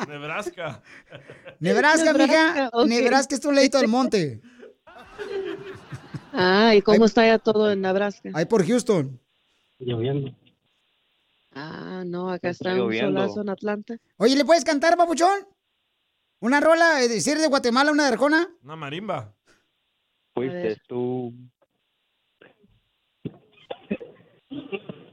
Nebraska. 0.09 0.83
Nebraska, 1.61 2.13
mija. 2.13 2.27
Nebraska, 2.55 2.71
ok. 2.73 2.87
Nebraska 2.87 3.35
es 3.35 3.45
un 3.45 3.55
leito 3.55 3.79
del 3.79 3.89
monte. 3.89 4.41
Ah, 6.33 6.75
¿y 6.75 6.83
cómo 6.83 7.05
está 7.05 7.27
ya 7.27 7.39
todo 7.39 7.71
en 7.71 7.81
Nebraska? 7.81 8.31
Ahí 8.35 8.45
por 8.45 8.67
Houston. 8.67 9.21
Lloviendo. 9.79 10.35
Ah, 11.55 12.03
no, 12.07 12.31
acá 12.31 12.51
está 12.51 12.73
un 12.73 12.79
lloviendo. 12.79 13.21
solazo 13.21 13.41
en 13.43 13.49
Atlanta. 13.49 13.97
Oye, 14.17 14.35
¿le 14.37 14.45
puedes 14.45 14.65
cantar, 14.65 14.97
papuchón? 14.97 15.47
¿Una 16.41 16.61
rola? 16.61 17.03
eh, 17.03 17.21
¿Si 17.21 17.31
eres 17.31 17.43
de 17.43 17.49
Guatemala, 17.49 17.93
una 17.93 18.05
de 18.07 18.13
Arjona? 18.13 18.49
Una 18.63 18.77
marimba. 18.77 19.33
Fuiste 20.35 20.81
tú. 20.89 21.33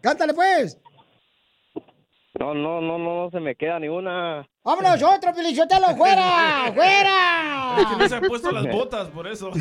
Cántale, 0.02 0.34
pues. 0.34 0.78
No, 2.40 2.54
no, 2.54 2.80
no, 2.80 2.98
no, 2.98 3.24
no 3.26 3.30
se 3.30 3.40
me 3.42 3.56
queda 3.56 3.78
ni 3.80 3.88
una. 3.90 4.48
¡Vámonos, 4.64 5.04
otro 5.18 5.34
pilichotelo! 5.34 5.88
¡Fuera! 5.98 6.72
¡Fuera! 6.76 7.76
Es 7.80 7.86
que 7.88 7.96
no 7.98 8.08
se 8.10 8.16
han 8.16 8.24
puesto 8.24 8.52
las 8.52 8.68
botas, 8.72 9.10
por 9.10 9.28
eso. 9.28 9.52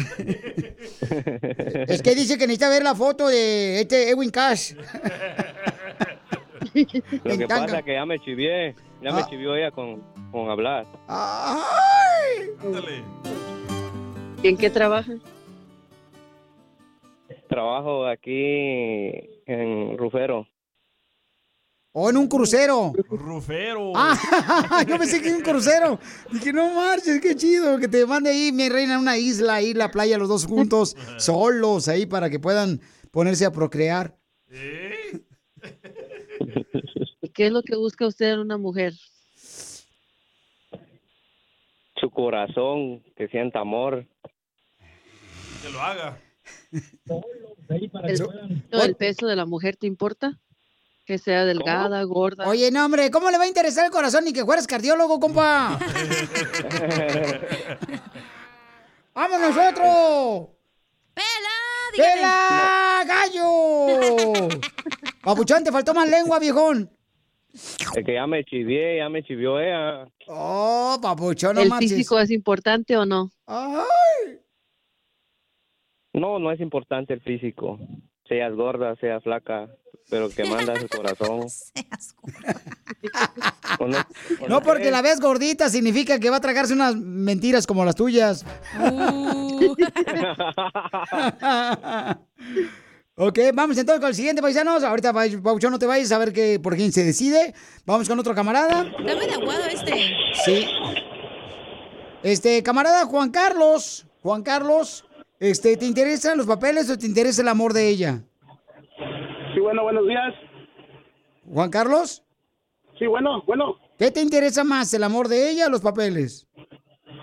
Es 1.89 2.01
que 2.03 2.15
dice 2.15 2.39
que 2.39 2.47
necesita 2.47 2.69
ver 2.69 2.83
la 2.83 2.95
foto 2.95 3.27
de 3.29 3.81
este 3.81 4.11
Edwin 4.11 4.31
Cash. 4.31 4.75
Lo 7.25 7.37
que 7.39 7.47
pasa 7.49 7.79
es 7.79 7.85
que 7.85 7.95
ya 7.95 8.07
me 8.07 8.19
chivié. 8.21 8.75
Ya 9.03 9.11
Ah. 9.11 9.15
me 9.15 9.25
chivió 9.31 9.57
ella 9.57 9.71
con, 9.71 10.03
con 10.31 10.49
hablar. 10.51 10.87
Ándale. 11.09 13.03
¿Y 14.43 14.49
en 14.49 14.57
qué 14.57 14.69
trabaja? 14.71 15.13
Trabajo 17.49 18.07
aquí 18.07 19.11
en 19.47 19.97
Rufero. 19.99 20.47
O 21.93 22.09
en 22.09 22.17
un 22.17 22.29
crucero. 22.29 22.93
Rufero. 23.09 23.93
Ah, 23.97 24.85
yo 24.89 24.97
pensé 24.97 25.21
que 25.21 25.29
en 25.29 25.37
un 25.37 25.43
crucero. 25.43 25.99
Dije, 26.31 26.53
no 26.53 26.73
marches, 26.75 27.21
qué 27.21 27.35
chido 27.35 27.79
que 27.79 27.89
te 27.89 28.07
mande 28.07 28.31
ahí, 28.31 28.53
mi 28.53 28.69
reina, 28.69 28.95
a 28.95 28.99
una 29.01 29.19
isla, 29.19 29.55
ahí 29.55 29.75
la 29.75 29.91
playa, 29.91 30.17
los 30.17 30.29
dos 30.29 30.47
juntos, 30.47 30.97
solos, 31.19 31.89
ahí 31.89 32.07
para 32.07 32.31
que 32.31 32.39
puedan 32.39 32.81
ponerse 33.11 33.45
a 33.45 33.51
procrear. 33.51 34.17
¿Y 37.21 37.29
qué 37.31 37.47
es 37.47 37.53
lo 37.53 37.63
que 37.63 37.75
busca 37.75 38.07
usted 38.07 38.35
en 38.35 38.39
una 38.39 38.57
mujer? 38.57 38.95
Su 42.01 42.11
corazón, 42.11 43.03
que 43.17 43.27
sienta 43.29 43.61
amor. 43.61 44.07
Que 45.63 45.71
lo 45.71 45.81
haga. 45.81 46.19
¿El, 46.71 48.23
no, 48.71 48.83
¿El 48.83 48.95
peso 48.95 49.27
de 49.27 49.37
la 49.37 49.45
mujer 49.45 49.77
te 49.77 49.89
importa? 49.89 50.41
Que 51.05 51.19
sea 51.19 51.45
delgada, 51.45 52.03
gorda. 52.05 52.47
Oye, 52.47 52.71
no, 52.71 52.85
hombre, 52.85 53.11
¿cómo 53.11 53.31
le 53.31 53.39
va 53.39 53.45
a 53.45 53.49
interesar 53.49 53.85
el 53.87 53.91
corazón 53.91 54.25
ni 54.25 54.33
que 54.33 54.45
fueras 54.45 54.67
cardiólogo, 54.67 55.19
compa? 55.19 55.79
¡Vámonos 59.15 59.57
otro! 59.57 60.55
¡Pela! 61.15 61.59
¡Pela, 61.97 63.03
gallo! 63.07 64.49
Papuchón, 65.23 65.65
te 65.65 65.73
faltó 65.73 65.93
más 65.93 66.09
lengua, 66.09 66.39
viejón. 66.39 66.91
Es 67.53 68.05
que 68.07 68.15
ya 68.15 68.27
me 68.27 68.45
chivié, 68.45 68.99
ya 68.99 69.09
me 69.09 69.25
chivió 69.25 69.59
ella. 69.59 70.07
Oh, 70.29 70.99
papuchón, 71.03 71.57
no 71.57 71.63
¿El 71.63 71.73
físico 71.73 72.21
es 72.21 72.31
importante 72.31 72.97
o 72.97 73.05
no? 73.05 73.31
Ay. 73.47 74.39
No, 76.13 76.39
no 76.39 76.53
es 76.53 76.61
importante 76.61 77.15
el 77.15 77.21
físico. 77.21 77.79
Seas 78.29 78.55
gorda, 78.55 78.95
seas 78.97 79.23
flaca, 79.25 79.69
pero 80.11 80.29
que 80.29 80.45
manda 80.51 80.79
su 80.81 80.89
corazón. 80.89 81.47
¿O 83.79 83.87
no? 83.87 83.99
¿O 84.41 84.49
No, 84.49 84.61
porque 84.63 84.81
crees? 84.83 84.93
la 84.93 85.03
ves 85.03 85.21
gordita 85.21 85.69
significa 85.71 86.19
que 86.19 86.29
va 86.31 86.37
a 86.37 86.41
tragarse 86.41 86.73
unas 86.75 86.97
mentiras 86.97 87.67
como 87.67 87.85
las 87.85 87.95
tuyas. 87.95 88.45
Uh. 88.79 89.75
ok, 93.17 93.39
vamos 93.55 93.79
entonces 93.79 94.01
con 94.01 94.09
el 94.09 94.15
siguiente, 94.15 94.43
paisanos. 94.43 94.83
Ahorita, 94.85 95.13
Pa- 95.13 95.25
Pauchón, 95.43 95.71
no 95.73 95.79
te 95.79 95.87
vayas 95.87 96.11
a 96.13 96.19
ver 96.19 96.33
que 96.33 96.59
por 96.61 96.77
quién 96.77 96.93
se 96.93 97.05
decide. 97.05 97.55
Vamos 97.87 98.09
con 98.09 98.19
otro 98.19 98.35
camarada. 98.35 98.85
Dame 98.85 99.27
de 99.27 99.35
aguado 99.35 99.65
este. 99.67 99.93
Sí. 100.45 100.67
Este, 102.23 102.63
camarada 102.63 103.05
Juan 103.07 103.31
Carlos. 103.31 104.07
Juan 104.23 104.43
Carlos, 104.43 105.05
este, 105.39 105.77
¿te 105.79 105.87
interesan 105.87 106.37
los 106.37 106.47
papeles 106.47 106.91
o 106.91 106.99
te 106.99 107.07
interesa 107.07 107.41
el 107.41 107.49
amor 107.49 107.73
de 107.73 107.89
ella? 107.89 108.23
Sí, 109.55 109.61
bueno, 109.61 109.83
buenos 109.83 110.07
días. 110.07 110.35
Juan 111.53 111.71
Carlos, 111.71 112.23
Sí, 112.99 113.07
bueno, 113.07 113.43
bueno. 113.47 113.77
¿qué 113.99 114.11
te 114.11 114.21
interesa 114.21 114.63
más, 114.63 114.93
el 114.93 115.03
amor 115.03 115.29
de 115.29 115.51
ella 115.51 115.67
o 115.67 115.71
los 115.71 115.81
papeles? 115.81 116.47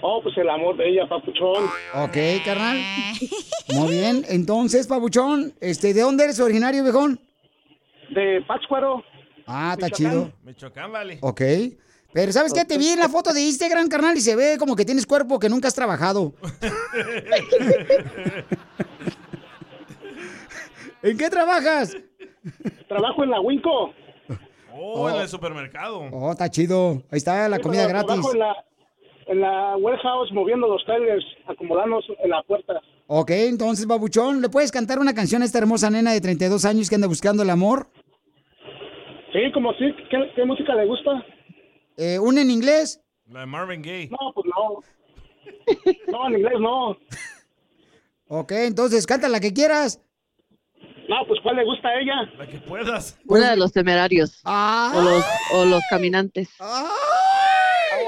Oh, 0.01 0.21
pues 0.23 0.35
el 0.37 0.49
amor 0.49 0.75
de 0.77 0.89
ella, 0.89 1.07
papuchón. 1.07 1.65
Ok, 1.93 2.17
carnal. 2.43 2.77
Muy 3.73 3.91
bien. 3.91 4.25
Entonces, 4.27 4.87
Pabuchón, 4.87 5.53
este, 5.59 5.93
¿de 5.93 6.01
dónde 6.01 6.23
eres 6.25 6.39
originario, 6.39 6.83
viejón? 6.83 7.19
De 8.09 8.43
Pátzcuaro. 8.47 9.03
Ah, 9.45 9.73
está 9.73 9.89
chido. 9.89 10.31
Michoacán, 10.43 10.91
vale. 10.91 11.19
Ok. 11.21 11.41
Pero 12.13 12.31
¿sabes 12.31 12.53
qué? 12.53 12.63
Te 12.65 12.77
vi 12.77 12.89
en 12.89 12.99
la 12.99 13.09
foto 13.09 13.33
de 13.33 13.41
Instagram, 13.41 13.87
carnal, 13.89 14.17
y 14.17 14.21
se 14.21 14.35
ve 14.35 14.57
como 14.57 14.75
que 14.75 14.85
tienes 14.85 15.05
cuerpo 15.05 15.39
que 15.39 15.49
nunca 15.49 15.67
has 15.67 15.75
trabajado. 15.75 16.33
¿En 21.03 21.17
qué 21.17 21.29
trabajas? 21.29 21.95
Trabajo 22.87 23.23
en 23.23 23.29
la 23.31 23.41
Winco. 23.41 23.93
Oh, 24.73 25.09
en 25.09 25.15
el 25.17 25.27
supermercado. 25.27 26.01
Oh, 26.11 26.31
está 26.31 26.49
chido. 26.49 27.01
Ahí 27.11 27.17
está 27.17 27.49
la 27.49 27.57
Sí, 27.57 27.63
comida 27.63 27.87
gratis. 27.87 28.07
Trabajo 28.07 28.33
en 28.33 28.39
la, 28.39 28.55
en 29.27 29.41
la 29.41 29.77
warehouse 29.77 30.31
moviendo 30.31 30.67
los 30.67 30.83
trailers, 30.85 31.25
acomodándonos 31.47 32.05
en 32.23 32.29
la 32.29 32.43
puerta. 32.43 32.79
Ok, 33.07 33.31
entonces, 33.31 33.87
Babuchón, 33.87 34.41
¿le 34.41 34.49
puedes 34.49 34.71
cantar 34.71 34.99
una 34.99 35.13
canción 35.15 35.41
a 35.41 35.45
esta 35.45 35.57
hermosa 35.59 35.89
nena 35.89 36.11
de 36.11 36.21
32 36.21 36.63
años 36.65 36.89
que 36.89 36.95
anda 36.95 37.07
buscando 37.07 37.41
el 37.43 37.49
amor? 37.49 37.87
Sí, 39.33 39.51
como 39.53 39.71
sí. 39.73 39.85
¿Qué, 40.09 40.17
qué 40.35 40.45
música 40.45 40.75
le 40.75 40.85
gusta? 40.85 41.25
Eh, 41.97 42.19
¿Una 42.19 42.41
en 42.41 42.51
inglés? 42.51 43.01
La 43.27 43.41
de 43.41 43.45
Marvin 43.47 43.81
Gaye. 43.81 44.09
No, 44.09 44.31
pues 44.33 44.45
no. 44.45 44.81
No, 46.11 46.27
en 46.27 46.33
inglés 46.33 46.59
no. 46.59 46.97
Ok, 48.29 48.51
entonces, 48.51 49.07
canta 49.07 49.29
la 49.29 49.39
que 49.39 49.53
quieras. 49.53 50.01
No, 51.07 51.15
pues 51.27 51.39
¿cuál 51.41 51.55
le 51.55 51.63
gusta 51.63 51.87
a 51.87 51.99
ella? 51.99 52.31
La 52.37 52.47
que 52.47 52.57
puedas. 52.57 53.17
Una 53.27 53.51
de 53.51 53.57
los 53.57 53.71
temerarios. 53.71 54.41
Ah. 54.43 54.91
O, 54.95 55.01
los, 55.01 55.25
o 55.53 55.65
los 55.65 55.81
caminantes. 55.89 56.49
Ah, 56.59 56.89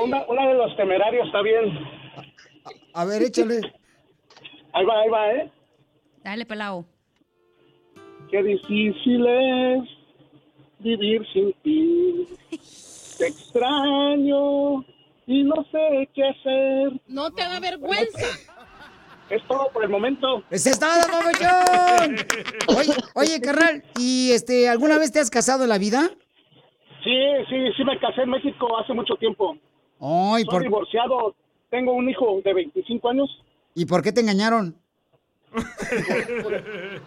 Una, 0.03 0.25
una 0.27 0.47
de 0.47 0.53
los 0.55 0.75
temerarios 0.75 1.25
está 1.27 1.41
bien. 1.41 1.79
A 2.93 3.05
ver, 3.05 3.21
échale. 3.23 3.61
Ahí 4.73 4.85
va, 4.85 5.01
ahí 5.01 5.09
va, 5.09 5.31
¿eh? 5.33 5.51
Dale, 6.23 6.45
pelao. 6.45 6.85
Qué 8.29 8.43
difícil 8.43 9.25
es 9.25 9.83
vivir 10.79 11.25
sin 11.33 11.53
ti. 11.63 12.27
Te 13.17 13.27
extraño 13.27 14.81
y 15.25 15.43
no 15.43 15.55
sé 15.71 16.09
qué 16.13 16.23
hacer. 16.27 17.01
No 17.07 17.31
te 17.31 17.43
da 17.43 17.59
vergüenza. 17.59 18.27
Es 19.29 19.45
todo 19.47 19.69
por 19.71 19.83
el 19.83 19.89
momento. 19.89 20.43
¡Ese 20.49 20.71
es 20.71 20.79
todo! 20.79 20.89
Oye, 22.67 22.93
oye, 23.13 23.41
carnal, 23.41 23.83
¿y 23.97 24.31
este, 24.31 24.67
alguna 24.67 24.97
vez 24.97 25.11
te 25.11 25.19
has 25.19 25.29
casado 25.29 25.63
en 25.63 25.69
la 25.69 25.77
vida? 25.77 26.09
Sí, 27.03 27.15
sí, 27.49 27.55
sí 27.77 27.83
me 27.83 27.99
casé 27.99 28.23
en 28.23 28.29
México 28.29 28.67
hace 28.77 28.93
mucho 28.93 29.15
tiempo. 29.15 29.55
Ay, 29.99 30.43
Soy 30.43 30.51
¿por, 30.51 30.63
divorciado. 30.63 31.35
Tengo 31.69 31.93
un 31.93 32.09
hijo 32.09 32.41
de 32.43 32.53
25 32.53 33.09
años. 33.09 33.29
¿Y 33.75 33.85
por 33.85 34.01
qué 34.01 34.11
te 34.11 34.21
engañaron? 34.21 34.75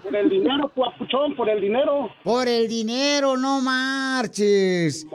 Por 0.02 0.16
el 0.16 0.28
dinero, 0.28 0.68
papuchón, 0.68 1.36
por 1.36 1.48
el 1.48 1.60
dinero. 1.60 2.10
Por 2.22 2.48
el 2.48 2.68
dinero, 2.68 3.36
no 3.36 3.60
marches. 3.60 5.06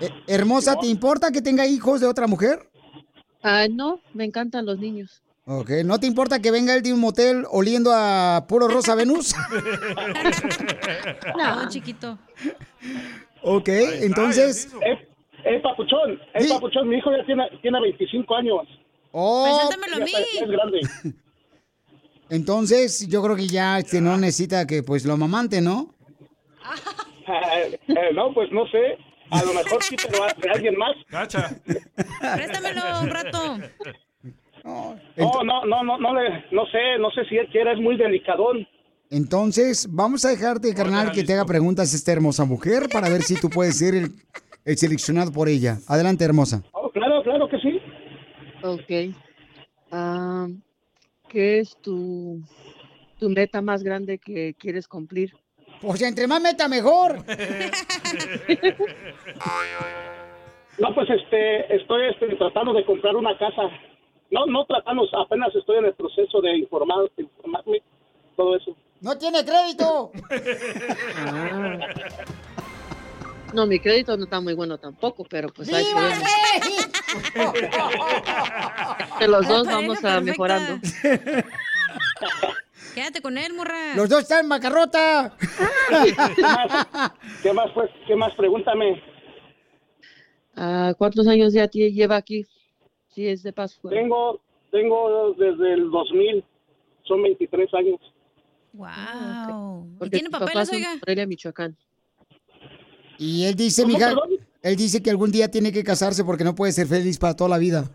Eh, 0.00 0.10
hermosa, 0.26 0.76
¿te 0.76 0.86
importa 0.86 1.30
que 1.30 1.40
tenga 1.40 1.66
hijos 1.66 2.00
de 2.00 2.06
otra 2.06 2.26
mujer? 2.26 2.68
Ah, 3.42 3.66
no, 3.70 4.00
me 4.14 4.24
encantan 4.24 4.66
los 4.66 4.78
niños. 4.78 5.22
Ok, 5.44 5.70
¿no 5.84 5.98
te 5.98 6.06
importa 6.06 6.40
que 6.40 6.52
venga 6.52 6.74
él 6.74 6.82
de 6.82 6.92
un 6.92 7.00
motel 7.00 7.44
oliendo 7.50 7.90
a 7.92 8.44
puro 8.48 8.68
Rosa 8.68 8.94
Venus? 8.94 9.34
No, 11.36 11.68
chiquito. 11.68 12.18
ok, 13.42 13.68
entonces... 14.02 14.72
Eh, 14.84 15.08
eh, 15.44 15.60
papuchón, 15.60 16.20
eh, 16.34 16.48
papuchón, 16.48 16.88
mi 16.88 16.98
hijo 16.98 17.10
ya 17.16 17.24
tiene, 17.26 17.44
tiene 17.60 17.80
25 17.80 18.36
años. 18.36 18.68
Oh, 19.10 19.44
Preséntamelo 19.44 19.96
a 19.96 20.06
mí. 20.06 20.12
Es 20.40 20.48
grande. 20.48 20.80
entonces 22.30 23.08
yo 23.08 23.22
creo 23.22 23.36
que 23.36 23.48
ya 23.48 23.78
este, 23.78 24.00
no 24.00 24.16
necesita 24.16 24.66
que 24.66 24.82
pues 24.82 25.04
lo 25.04 25.14
amamante, 25.14 25.60
¿no? 25.60 25.94
Eh, 27.26 27.78
eh, 27.88 28.10
no, 28.14 28.32
pues 28.32 28.50
no 28.52 28.66
sé. 28.68 28.98
A 29.30 29.42
lo 29.42 29.54
mejor 29.54 29.82
sí, 29.82 29.96
pero 29.96 30.26
de 30.40 30.50
alguien 30.50 30.76
más. 30.76 30.94
Cacha. 31.08 31.50
Préstamelo 32.36 33.00
un 33.00 33.10
rato. 33.10 33.58
No, 34.64 34.96
no, 35.16 35.64
no, 35.64 35.82
no, 35.82 35.98
no, 35.98 36.14
le, 36.14 36.44
no 36.52 36.66
sé, 36.66 36.98
no 36.98 37.10
sé 37.10 37.24
si 37.28 37.36
él 37.36 37.48
quiere, 37.50 37.72
es 37.72 37.80
muy 37.80 37.96
delicadón. 37.96 38.66
Entonces, 39.10 39.88
vamos 39.90 40.24
a 40.24 40.30
dejarte, 40.30 40.74
carnal, 40.74 41.12
que 41.12 41.24
te 41.24 41.34
haga 41.34 41.44
preguntas 41.44 41.92
a 41.92 41.96
esta 41.96 42.12
hermosa 42.12 42.44
mujer 42.44 42.84
para 42.90 43.08
ver 43.08 43.22
si 43.22 43.38
tú 43.38 43.50
puedes 43.50 43.78
ser 43.78 43.94
el, 43.94 44.12
el 44.64 44.76
seleccionado 44.78 45.32
por 45.32 45.48
ella. 45.48 45.78
Adelante, 45.86 46.24
hermosa. 46.24 46.62
Oh, 46.72 46.90
claro, 46.90 47.22
claro 47.22 47.48
que 47.48 47.58
sí. 47.58 47.80
Ok. 48.62 49.14
Ah, 49.90 50.46
¿Qué 51.28 51.58
es 51.58 51.76
tu, 51.82 52.40
tu 53.18 53.28
meta 53.28 53.60
más 53.60 53.82
grande 53.82 54.18
que 54.18 54.54
quieres 54.58 54.88
cumplir? 54.88 55.32
Pues 55.80 56.00
entre 56.02 56.26
más 56.26 56.40
meta, 56.40 56.68
mejor. 56.68 57.18
No, 60.78 60.94
pues 60.94 61.08
este, 61.10 61.76
estoy 61.76 62.08
este, 62.08 62.34
tratando 62.36 62.72
de 62.72 62.84
comprar 62.86 63.14
una 63.14 63.36
casa. 63.38 63.62
No, 64.32 64.46
no 64.46 64.64
tratamos, 64.64 65.08
apenas 65.14 65.54
estoy 65.54 65.76
en 65.76 65.84
el 65.84 65.94
proceso 65.94 66.40
de 66.40 66.56
informar, 66.56 67.04
informarme, 67.18 67.82
todo 68.34 68.56
eso. 68.56 68.74
¡No 69.00 69.16
tiene 69.18 69.44
crédito! 69.44 70.10
Ah. 71.16 71.78
No, 73.52 73.66
mi 73.66 73.78
crédito 73.78 74.16
no 74.16 74.24
está 74.24 74.40
muy 74.40 74.54
bueno 74.54 74.78
tampoco, 74.78 75.26
pero 75.28 75.48
pues 75.50 75.68
¡Viva 75.68 75.80
podemos. 75.92 76.24
México! 76.54 77.52
Que 79.18 79.28
los 79.28 79.46
dos 79.46 79.66
vamos 79.66 79.98
a 79.98 80.00
perfecta. 80.00 80.20
mejorando. 80.22 80.80
Quédate 82.94 83.20
con 83.20 83.36
él, 83.36 83.52
morra. 83.52 83.94
Los 83.94 84.08
dos 84.08 84.22
están 84.22 84.40
en 84.40 84.48
macarrota. 84.48 85.36
¿Qué 85.36 86.42
más, 86.42 87.12
¿Qué 87.42 87.52
más, 87.52 87.70
pues? 87.74 87.90
¿Qué 88.06 88.16
más? 88.16 88.34
Pregúntame. 88.36 89.02
Ah, 90.56 90.94
¿Cuántos 90.96 91.26
años 91.28 91.52
ya 91.52 91.66
lleva 91.70 92.16
aquí? 92.16 92.46
Sí, 93.14 93.26
es 93.28 93.42
de 93.42 93.52
Pascua. 93.52 93.90
Tengo, 93.90 94.40
tengo 94.70 95.34
desde 95.38 95.74
el 95.74 95.90
2000, 95.90 96.44
son 97.04 97.22
23 97.22 97.74
años. 97.74 98.00
Wow. 98.72 99.86
¿Y 99.94 99.98
Porque 99.98 100.10
tiene 100.18 100.30
tus 100.30 100.38
papeles, 100.38 100.72
oiga? 100.72 100.94
Morelia, 101.00 101.26
Michoacán. 101.26 101.76
Y 103.18 103.44
él 103.44 103.54
dice, 103.54 103.82
¿Cómo, 103.82 103.94
mija, 103.94 104.08
perdón? 104.08 104.30
él 104.62 104.76
dice 104.76 105.02
que 105.02 105.10
algún 105.10 105.30
día 105.30 105.50
tiene 105.50 105.70
que 105.72 105.84
casarse 105.84 106.24
porque 106.24 106.42
no 106.44 106.54
puede 106.54 106.72
ser 106.72 106.86
feliz 106.86 107.18
para 107.18 107.36
toda 107.36 107.50
la 107.50 107.58
vida. 107.58 107.84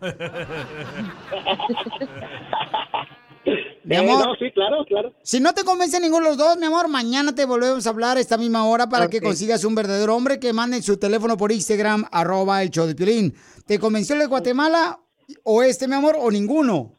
Mi 3.84 3.94
Eh, 3.96 3.98
amor. 3.98 4.26
no, 4.26 4.34
sí, 4.34 4.50
claro, 4.52 4.84
claro. 4.86 5.14
Si 5.22 5.40
no 5.40 5.54
te 5.54 5.64
convence 5.64 5.98
ninguno 5.98 6.24
de 6.24 6.30
los 6.30 6.38
dos, 6.38 6.58
mi 6.58 6.66
amor, 6.66 6.88
mañana 6.88 7.34
te 7.34 7.46
volvemos 7.46 7.86
a 7.86 7.90
hablar 7.90 8.18
a 8.18 8.20
esta 8.20 8.36
misma 8.36 8.66
hora 8.66 8.88
para 8.88 9.08
que 9.08 9.20
consigas 9.22 9.64
un 9.64 9.74
verdadero 9.74 10.14
hombre 10.14 10.38
que 10.38 10.52
mande 10.52 10.82
su 10.82 10.98
teléfono 10.98 11.36
por 11.38 11.50
Instagram, 11.52 12.04
arroba 12.12 12.62
el 12.62 12.70
show 12.70 12.86
de 12.86 12.94
Piolín. 12.94 13.34
¿Te 13.66 13.78
convenció 13.78 14.14
el 14.14 14.20
de 14.20 14.26
Guatemala 14.26 15.00
o 15.42 15.62
este, 15.62 15.88
mi 15.88 15.94
amor, 15.94 16.16
o 16.18 16.30
ninguno? 16.30 16.96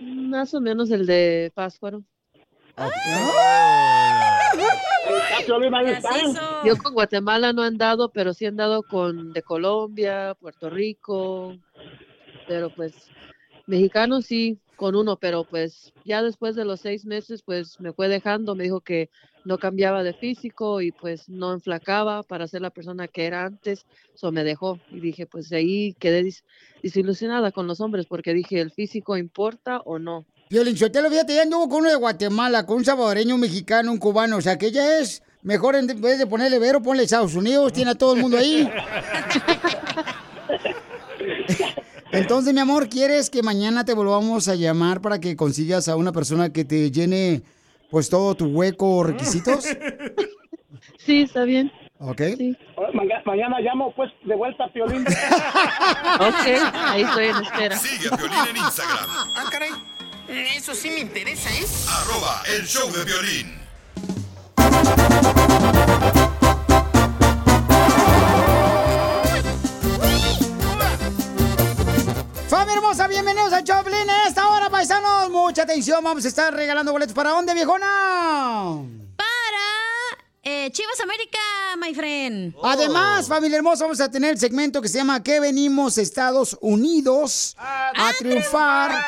Más 0.00 0.54
o 0.54 0.60
menos 0.60 0.90
el 0.90 1.06
de 1.06 1.52
Páscuaro. 1.54 2.02
Ah. 2.76 2.90
Yo 6.64 6.76
con 6.76 6.94
Guatemala 6.94 7.52
no 7.52 7.64
he 7.64 7.66
andado, 7.66 8.10
pero 8.10 8.32
sí 8.32 8.44
he 8.44 8.48
andado 8.48 8.82
con 8.82 9.32
de 9.32 9.42
Colombia, 9.42 10.36
Puerto 10.40 10.70
Rico, 10.70 11.56
pero 12.46 12.70
pues 12.70 13.08
mexicano 13.66 14.22
sí, 14.22 14.58
con 14.76 14.94
uno, 14.94 15.16
pero 15.16 15.44
pues 15.44 15.92
ya 16.04 16.22
después 16.22 16.54
de 16.54 16.64
los 16.64 16.80
seis 16.80 17.04
meses 17.04 17.42
pues 17.42 17.80
me 17.80 17.92
fue 17.92 18.08
dejando, 18.08 18.54
me 18.54 18.64
dijo 18.64 18.80
que 18.80 19.10
no 19.44 19.58
cambiaba 19.58 20.02
de 20.02 20.12
físico 20.12 20.80
y 20.80 20.92
pues 20.92 21.28
no 21.28 21.52
enflacaba 21.52 22.22
para 22.22 22.46
ser 22.46 22.60
la 22.62 22.70
persona 22.70 23.08
que 23.08 23.24
era 23.26 23.44
antes, 23.44 23.86
eso 24.14 24.30
me 24.32 24.44
dejó 24.44 24.78
y 24.90 25.00
dije 25.00 25.26
pues 25.26 25.48
de 25.48 25.56
ahí 25.56 25.94
quedé 25.98 26.22
dis- 26.22 26.42
desilusionada 26.82 27.50
con 27.52 27.66
los 27.66 27.80
hombres 27.80 28.06
porque 28.06 28.34
dije 28.34 28.60
el 28.60 28.70
físico 28.70 29.16
importa 29.16 29.80
o 29.84 29.98
no. 29.98 30.24
Piolín, 30.48 30.76
Sotelo, 30.76 31.08
fíjate, 31.10 31.34
ya 31.36 31.42
anduvo 31.42 31.68
con 31.68 31.80
uno 31.80 31.90
de 31.90 31.96
Guatemala, 31.96 32.66
con 32.66 32.78
un 32.78 32.84
salvadoreño, 32.84 33.36
un 33.36 33.40
mexicano, 33.40 33.92
un 33.92 33.98
cubano, 33.98 34.36
o 34.36 34.40
sea 34.40 34.58
que 34.58 34.66
ella 34.66 34.98
es 34.98 35.22
mejor 35.42 35.76
en 35.76 35.86
vez 36.00 36.18
de 36.18 36.26
ponerle 36.26 36.58
Vero, 36.58 36.82
ponle 36.82 37.04
Estados 37.04 37.34
Unidos, 37.34 37.72
tiene 37.72 37.92
a 37.92 37.94
todo 37.94 38.14
el 38.14 38.20
mundo 38.20 38.36
ahí. 38.36 38.68
Entonces, 42.12 42.52
mi 42.52 42.60
amor, 42.60 42.88
¿quieres 42.88 43.30
que 43.30 43.42
mañana 43.42 43.84
te 43.84 43.94
volvamos 43.94 44.48
a 44.48 44.56
llamar 44.56 45.00
para 45.00 45.20
que 45.20 45.36
consigas 45.36 45.88
a 45.88 45.94
una 45.96 46.10
persona 46.12 46.52
que 46.52 46.64
te 46.64 46.90
llene 46.90 47.42
pues 47.90 48.08
todo 48.08 48.34
tu 48.34 48.46
hueco 48.46 48.96
o 48.96 49.02
requisitos? 49.04 49.64
Sí, 50.98 51.22
está 51.22 51.44
bien. 51.44 51.72
¿Ok? 51.98 52.20
Mañana, 52.94 53.22
mañana 53.24 53.60
llamo 53.60 53.92
pues 53.94 54.10
de 54.24 54.34
vuelta, 54.34 54.70
Piolín. 54.72 55.04
Ok, 56.20 56.46
ahí 56.74 57.02
estoy 57.02 57.26
en 57.26 57.36
espera. 57.36 57.76
Sigue 57.76 58.08
a 58.12 58.16
Piolín 58.16 58.38
en 58.50 58.56
Instagram, 58.56 59.08
Ah, 59.36 59.44
caray. 59.50 59.70
Eso 60.56 60.74
sí 60.74 60.90
me 60.90 61.00
interesa, 61.00 61.50
¿eh? 61.50 61.66
arroba 61.88 62.42
el 62.56 62.66
show 62.66 62.90
de 62.92 63.04
violín. 72.50 73.06
bienvenidos 73.08 73.52
a 73.52 73.62
Choplin. 73.62 74.08
Esta 74.26 74.48
hora, 74.48 74.68
paisanos, 74.68 75.30
mucha 75.30 75.62
atención. 75.62 76.02
Vamos 76.02 76.24
a 76.24 76.28
estar 76.28 76.52
regalando 76.52 76.90
boletos. 76.90 77.14
¿Para 77.14 77.30
dónde, 77.30 77.54
viejona? 77.54 77.86
Para 79.16 80.20
eh, 80.42 80.68
Chivas 80.72 80.98
América, 80.98 81.38
my 81.80 81.94
friend. 81.94 82.52
Además, 82.64 83.28
familia 83.28 83.58
hermosa, 83.58 83.84
vamos 83.84 84.00
a 84.00 84.10
tener 84.10 84.32
el 84.32 84.38
segmento 84.40 84.82
que 84.82 84.88
se 84.88 84.98
llama 84.98 85.22
¿Qué 85.22 85.38
venimos 85.38 85.96
Estados 85.96 86.58
Unidos 86.60 87.54
a, 87.56 88.10
triunfar? 88.18 89.00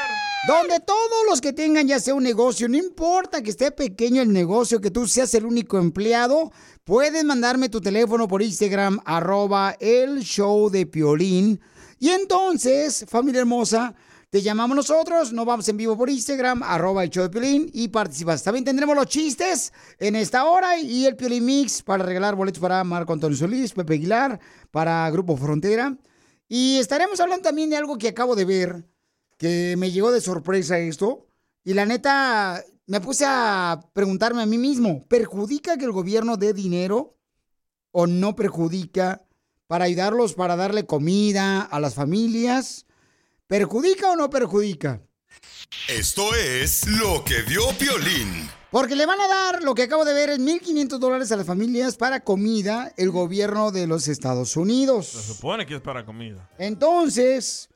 Donde 0.46 0.78
todos 0.78 1.26
los 1.28 1.40
que 1.40 1.52
tengan 1.52 1.88
ya 1.88 1.98
sea 1.98 2.14
un 2.14 2.22
negocio, 2.22 2.68
no 2.68 2.76
importa 2.76 3.42
que 3.42 3.50
esté 3.50 3.72
pequeño 3.72 4.22
el 4.22 4.32
negocio, 4.32 4.80
que 4.80 4.92
tú 4.92 5.08
seas 5.08 5.34
el 5.34 5.46
único 5.46 5.78
empleado, 5.78 6.52
puedes 6.84 7.24
mandarme 7.24 7.68
tu 7.68 7.80
teléfono 7.80 8.28
por 8.28 8.40
Instagram, 8.40 9.00
arroba 9.04 9.74
el 9.80 10.20
show 10.20 10.70
de 10.70 10.86
Piolín. 10.86 11.60
Y 12.02 12.10
entonces, 12.10 13.04
familia 13.08 13.42
hermosa, 13.42 13.94
te 14.28 14.42
llamamos 14.42 14.74
nosotros, 14.74 15.32
nos 15.32 15.46
vamos 15.46 15.68
en 15.68 15.76
vivo 15.76 15.96
por 15.96 16.10
Instagram, 16.10 16.60
arroba 16.64 17.04
el 17.04 17.10
show 17.10 17.22
de 17.22 17.30
Piolín 17.30 17.70
y 17.72 17.86
participas. 17.86 18.42
También 18.42 18.64
tendremos 18.64 18.96
los 18.96 19.06
chistes 19.06 19.72
en 20.00 20.16
esta 20.16 20.46
hora 20.46 20.80
y 20.80 21.06
el 21.06 21.14
Piolín 21.14 21.44
Mix 21.44 21.80
para 21.80 22.04
regalar 22.04 22.34
boletos 22.34 22.60
para 22.60 22.82
Marco 22.82 23.12
Antonio 23.12 23.38
Solís, 23.38 23.72
Pepe 23.72 23.94
Aguilar, 23.94 24.40
para 24.72 25.08
Grupo 25.10 25.36
Frontera. 25.36 25.96
Y 26.48 26.78
estaremos 26.78 27.20
hablando 27.20 27.44
también 27.44 27.70
de 27.70 27.76
algo 27.76 27.96
que 27.96 28.08
acabo 28.08 28.34
de 28.34 28.46
ver, 28.46 28.84
que 29.38 29.76
me 29.78 29.92
llegó 29.92 30.10
de 30.10 30.20
sorpresa 30.20 30.80
esto. 30.80 31.28
Y 31.62 31.72
la 31.74 31.86
neta, 31.86 32.64
me 32.88 33.00
puse 33.00 33.26
a 33.28 33.78
preguntarme 33.92 34.42
a 34.42 34.46
mí 34.46 34.58
mismo, 34.58 35.06
¿perjudica 35.06 35.76
que 35.76 35.84
el 35.84 35.92
gobierno 35.92 36.36
dé 36.36 36.52
dinero 36.52 37.16
o 37.92 38.08
no 38.08 38.34
perjudica 38.34 39.24
para 39.66 39.84
ayudarlos, 39.86 40.34
para 40.34 40.56
darle 40.56 40.86
comida 40.86 41.60
a 41.62 41.80
las 41.80 41.94
familias? 41.94 42.86
¿Perjudica 43.46 44.10
o 44.12 44.16
no 44.16 44.30
perjudica? 44.30 45.00
Esto 45.88 46.34
es 46.34 46.86
lo 46.88 47.24
que 47.24 47.42
vio 47.42 47.62
Piolín. 47.78 48.48
Porque 48.70 48.96
le 48.96 49.04
van 49.04 49.20
a 49.20 49.28
dar, 49.28 49.62
lo 49.62 49.74
que 49.74 49.82
acabo 49.82 50.04
de 50.04 50.14
ver, 50.14 50.30
es 50.30 50.38
1.500 50.38 50.98
dólares 50.98 51.30
a 51.30 51.36
las 51.36 51.46
familias 51.46 51.96
para 51.96 52.20
comida 52.20 52.92
el 52.96 53.10
gobierno 53.10 53.70
de 53.70 53.86
los 53.86 54.08
Estados 54.08 54.52
Se 54.52 54.60
Unidos. 54.60 55.06
supone 55.08 55.66
que 55.66 55.74
es 55.74 55.80
para 55.82 56.06
comida. 56.06 56.48
Entonces, 56.58 57.68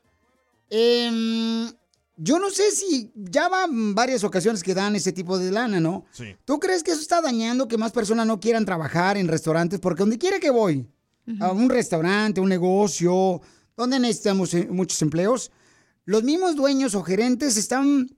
em, 0.71 1.71
yo 2.15 2.39
no 2.39 2.49
sé 2.49 2.71
si 2.71 3.11
ya 3.15 3.47
van 3.47 3.93
varias 3.93 4.23
ocasiones 4.23 4.63
que 4.63 4.73
dan 4.73 4.95
ese 4.95 5.11
tipo 5.11 5.37
de 5.37 5.51
lana, 5.51 5.79
¿no? 5.79 6.05
Sí. 6.11 6.35
¿Tú 6.45 6.59
crees 6.59 6.81
que 6.83 6.91
eso 6.91 7.01
está 7.01 7.21
dañando 7.21 7.67
que 7.67 7.77
más 7.77 7.91
personas 7.91 8.25
no 8.25 8.39
quieran 8.39 8.65
trabajar 8.65 9.17
en 9.17 9.27
restaurantes? 9.27 9.79
Porque 9.79 10.01
donde 10.01 10.17
quiera 10.17 10.39
que 10.39 10.49
voy, 10.49 10.87
a 11.39 11.51
un 11.51 11.69
restaurante, 11.69 12.39
un 12.39 12.49
negocio, 12.49 13.41
donde 13.75 13.99
necesitamos 13.99 14.53
eh, 14.53 14.67
muchos 14.69 15.01
empleos, 15.01 15.51
los 16.05 16.23
mismos 16.23 16.55
dueños 16.55 16.95
o 16.95 17.03
gerentes 17.03 17.57
están 17.57 18.09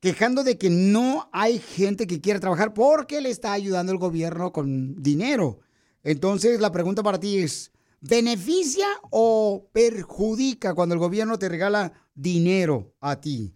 quejando 0.00 0.42
de 0.42 0.56
que 0.56 0.70
no 0.70 1.28
hay 1.32 1.58
gente 1.58 2.06
que 2.06 2.20
quiera 2.20 2.40
trabajar 2.40 2.74
porque 2.74 3.20
le 3.20 3.30
está 3.30 3.52
ayudando 3.52 3.92
el 3.92 3.98
gobierno 3.98 4.52
con 4.52 5.02
dinero. 5.02 5.60
Entonces, 6.02 6.60
la 6.60 6.72
pregunta 6.72 7.02
para 7.02 7.20
ti 7.20 7.38
es, 7.38 7.72
¿beneficia 8.00 8.86
o 9.10 9.68
perjudica 9.72 10.74
cuando 10.74 10.94
el 10.94 10.98
gobierno 10.98 11.38
te 11.38 11.48
regala 11.48 11.92
dinero 12.14 12.94
a 13.00 13.20
ti? 13.20 13.54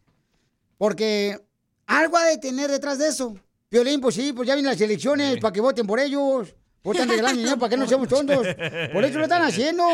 Porque 0.77 1.39
algo 1.87 2.17
ha 2.17 2.27
de 2.27 2.39
tener 2.39 2.71
detrás 2.71 2.99
de 2.99 3.09
eso. 3.09 3.37
Violín, 3.71 4.01
pues 4.01 4.15
sí, 4.15 4.33
pues 4.33 4.47
ya 4.47 4.55
vienen 4.55 4.73
las 4.73 4.81
elecciones 4.81 5.39
para 5.41 5.53
que 5.53 5.61
voten 5.61 5.87
por 5.87 6.01
ellos. 6.01 6.55
Están 6.83 7.09
regalando 7.09 7.39
dinero 7.39 7.59
para 7.59 7.71
que 7.71 7.77
no 7.77 7.87
seamos 7.87 8.09
tontos. 8.09 8.47
Por 8.93 9.05
eso 9.05 9.19
lo 9.19 9.25
están 9.25 9.43
haciendo. 9.43 9.85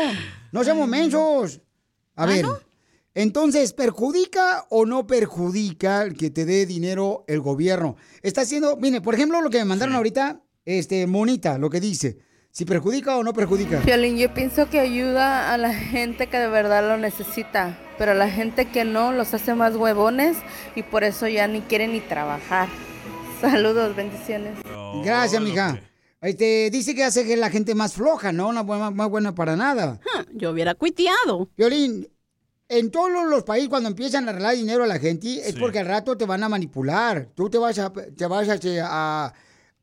No 0.51 0.63
seamos 0.63 0.87
mensos. 0.87 1.61
A 2.15 2.25
ver, 2.25 2.45
entonces, 3.13 3.73
¿perjudica 3.73 4.65
o 4.69 4.85
no 4.85 5.07
perjudica 5.07 6.03
el 6.03 6.15
que 6.15 6.29
te 6.29 6.45
dé 6.45 6.67
dinero 6.67 7.25
el 7.27 7.41
gobierno? 7.41 7.95
Está 8.21 8.41
haciendo, 8.41 8.77
mire, 8.77 9.01
por 9.01 9.15
ejemplo, 9.15 9.41
lo 9.41 9.49
que 9.49 9.57
me 9.57 9.65
mandaron 9.65 9.95
ahorita, 9.95 10.41
este, 10.65 11.07
Monita, 11.07 11.57
lo 11.57 11.69
que 11.69 11.79
dice. 11.79 12.19
Si 12.51 12.63
perjudica 12.63 13.17
o 13.17 13.23
no 13.23 13.33
perjudica. 13.33 13.79
Violín, 13.79 14.17
yo 14.17 14.33
pienso 14.33 14.69
que 14.69 14.79
ayuda 14.79 15.51
a 15.51 15.57
la 15.57 15.73
gente 15.73 16.27
que 16.27 16.37
de 16.37 16.47
verdad 16.47 16.87
lo 16.87 16.97
necesita, 16.97 17.79
pero 17.97 18.11
a 18.11 18.15
la 18.15 18.29
gente 18.29 18.65
que 18.65 18.83
no 18.83 19.11
los 19.11 19.33
hace 19.33 19.55
más 19.55 19.75
huevones 19.75 20.37
y 20.75 20.83
por 20.83 21.03
eso 21.03 21.27
ya 21.27 21.47
ni 21.47 21.61
quieren 21.61 21.93
ni 21.93 22.01
trabajar. 22.01 22.67
Saludos, 23.41 23.95
bendiciones. 23.95 24.59
Gracias, 25.03 25.41
mija. 25.41 25.79
Este, 26.21 26.69
dice 26.71 26.95
que 26.95 27.03
hace 27.03 27.25
que 27.25 27.37
la 27.37 27.49
gente 27.49 27.75
más 27.75 27.93
floja, 27.93 28.31
¿no? 28.31 28.47
Una 28.49 28.61
buena, 28.63 28.89
más 28.91 29.09
buena 29.09 29.35
para 29.35 29.55
nada. 29.55 29.99
Yo 30.33 30.51
hubiera 30.51 30.73
cuiteado. 30.73 31.49
Violín, 31.55 32.07
en 32.69 32.89
todos 32.91 33.11
los 33.29 33.43
países 33.43 33.69
cuando 33.69 33.89
empiezan 33.89 34.27
a 34.27 34.31
regalar 34.31 34.55
dinero 34.55 34.83
a 34.83 34.87
la 34.87 34.99
gente 34.99 35.27
es 35.47 35.53
Sí. 35.53 35.59
porque 35.59 35.79
al 35.79 35.85
rato 35.85 36.17
te 36.17 36.25
van 36.25 36.43
a 36.43 36.49
manipular. 36.49 37.29
Tú 37.35 37.49
te 37.49 37.57
vas 37.57 37.77
a, 37.79 37.91
te 37.93 38.25
vas 38.25 38.49
a, 38.49 38.55
este, 38.55 38.81
a, 38.81 39.31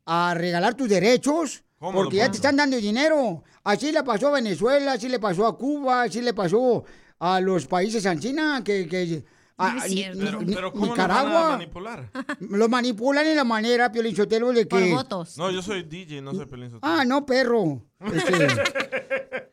a 0.06 0.34
regalar 0.34 0.74
tus 0.74 0.88
derechos 0.88 1.62
¿Cómo, 1.78 2.02
porque 2.02 2.16
ya 2.16 2.30
te 2.30 2.36
están 2.36 2.56
dando 2.56 2.76
dinero. 2.78 3.44
Así 3.62 3.92
le 3.92 4.02
pasó 4.02 4.28
a 4.28 4.32
Venezuela, 4.32 4.92
así 4.92 5.08
le 5.08 5.18
pasó 5.20 5.46
a 5.46 5.56
Cuba, 5.56 6.02
así 6.02 6.20
le 6.20 6.34
pasó 6.34 6.84
a 7.20 7.40
los 7.40 7.66
países 7.66 8.06
China, 8.18 8.62
que... 8.64 8.88
que 8.88 9.24
a- 9.56 9.72
No 9.74 9.82
es 9.84 9.90
cierto. 9.92 10.18
ni- 10.18 10.24
Pero- 10.24 10.38
pero 10.54 10.72
¿cómo 10.72 10.86
nos 10.86 10.96
Nicaragua. 10.96 11.32
van 11.32 11.44
a 11.46 11.50
manipular? 11.56 12.10
Lo 12.40 12.68
manipulan 12.68 13.26
en 13.26 13.36
la 13.36 13.44
manera, 13.44 13.90
Pio 13.92 14.02
Lichotelo, 14.02 14.52
de 14.52 14.66
que... 14.66 14.94
No, 15.36 15.50
yo 15.50 15.62
soy 15.62 15.82
DJ, 15.84 16.20
no 16.22 16.32
soy 16.34 16.46
Pelín 16.46 16.70
Sotelo. 16.70 16.80
Ah, 16.92 17.04
no, 17.04 17.24
perro. 17.24 17.82
Este, 18.12 18.46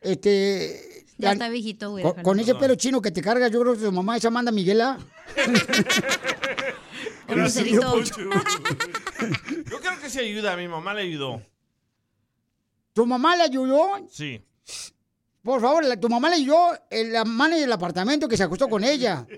este, 0.02 1.04
Ya 1.18 1.28
la- 1.28 1.32
está 1.34 1.48
viejito, 1.48 1.90
güey. 1.90 2.02
Con, 2.04 2.22
con 2.22 2.40
ese 2.40 2.54
pelo 2.54 2.74
chino 2.74 3.00
que 3.00 3.10
te 3.10 3.22
cargas, 3.22 3.50
yo 3.52 3.60
creo 3.60 3.74
que 3.74 3.80
tu 3.80 3.92
mamá 3.92 4.16
es 4.16 4.24
Amanda 4.24 4.50
Miguela. 4.50 4.98
Yo 8.48 9.78
creo 9.80 10.00
que 10.00 10.10
sí 10.10 10.18
ayuda, 10.18 10.52
a 10.54 10.56
mi 10.56 10.68
mamá 10.68 10.94
le 10.94 11.02
ayudó. 11.02 11.42
¿Tu 12.92 13.06
mamá 13.06 13.36
le 13.36 13.44
ayudó? 13.44 14.06
Sí. 14.10 14.44
Por 15.42 15.60
favor, 15.60 15.84
la- 15.84 15.98
tu 15.98 16.08
mamá 16.08 16.30
le 16.30 16.46
en 16.90 17.12
la 17.12 17.24
mano 17.24 17.56
del 17.56 17.72
apartamento 17.72 18.28
que 18.28 18.36
se 18.36 18.44
acostó 18.44 18.68
con 18.68 18.84
ella. 18.84 19.26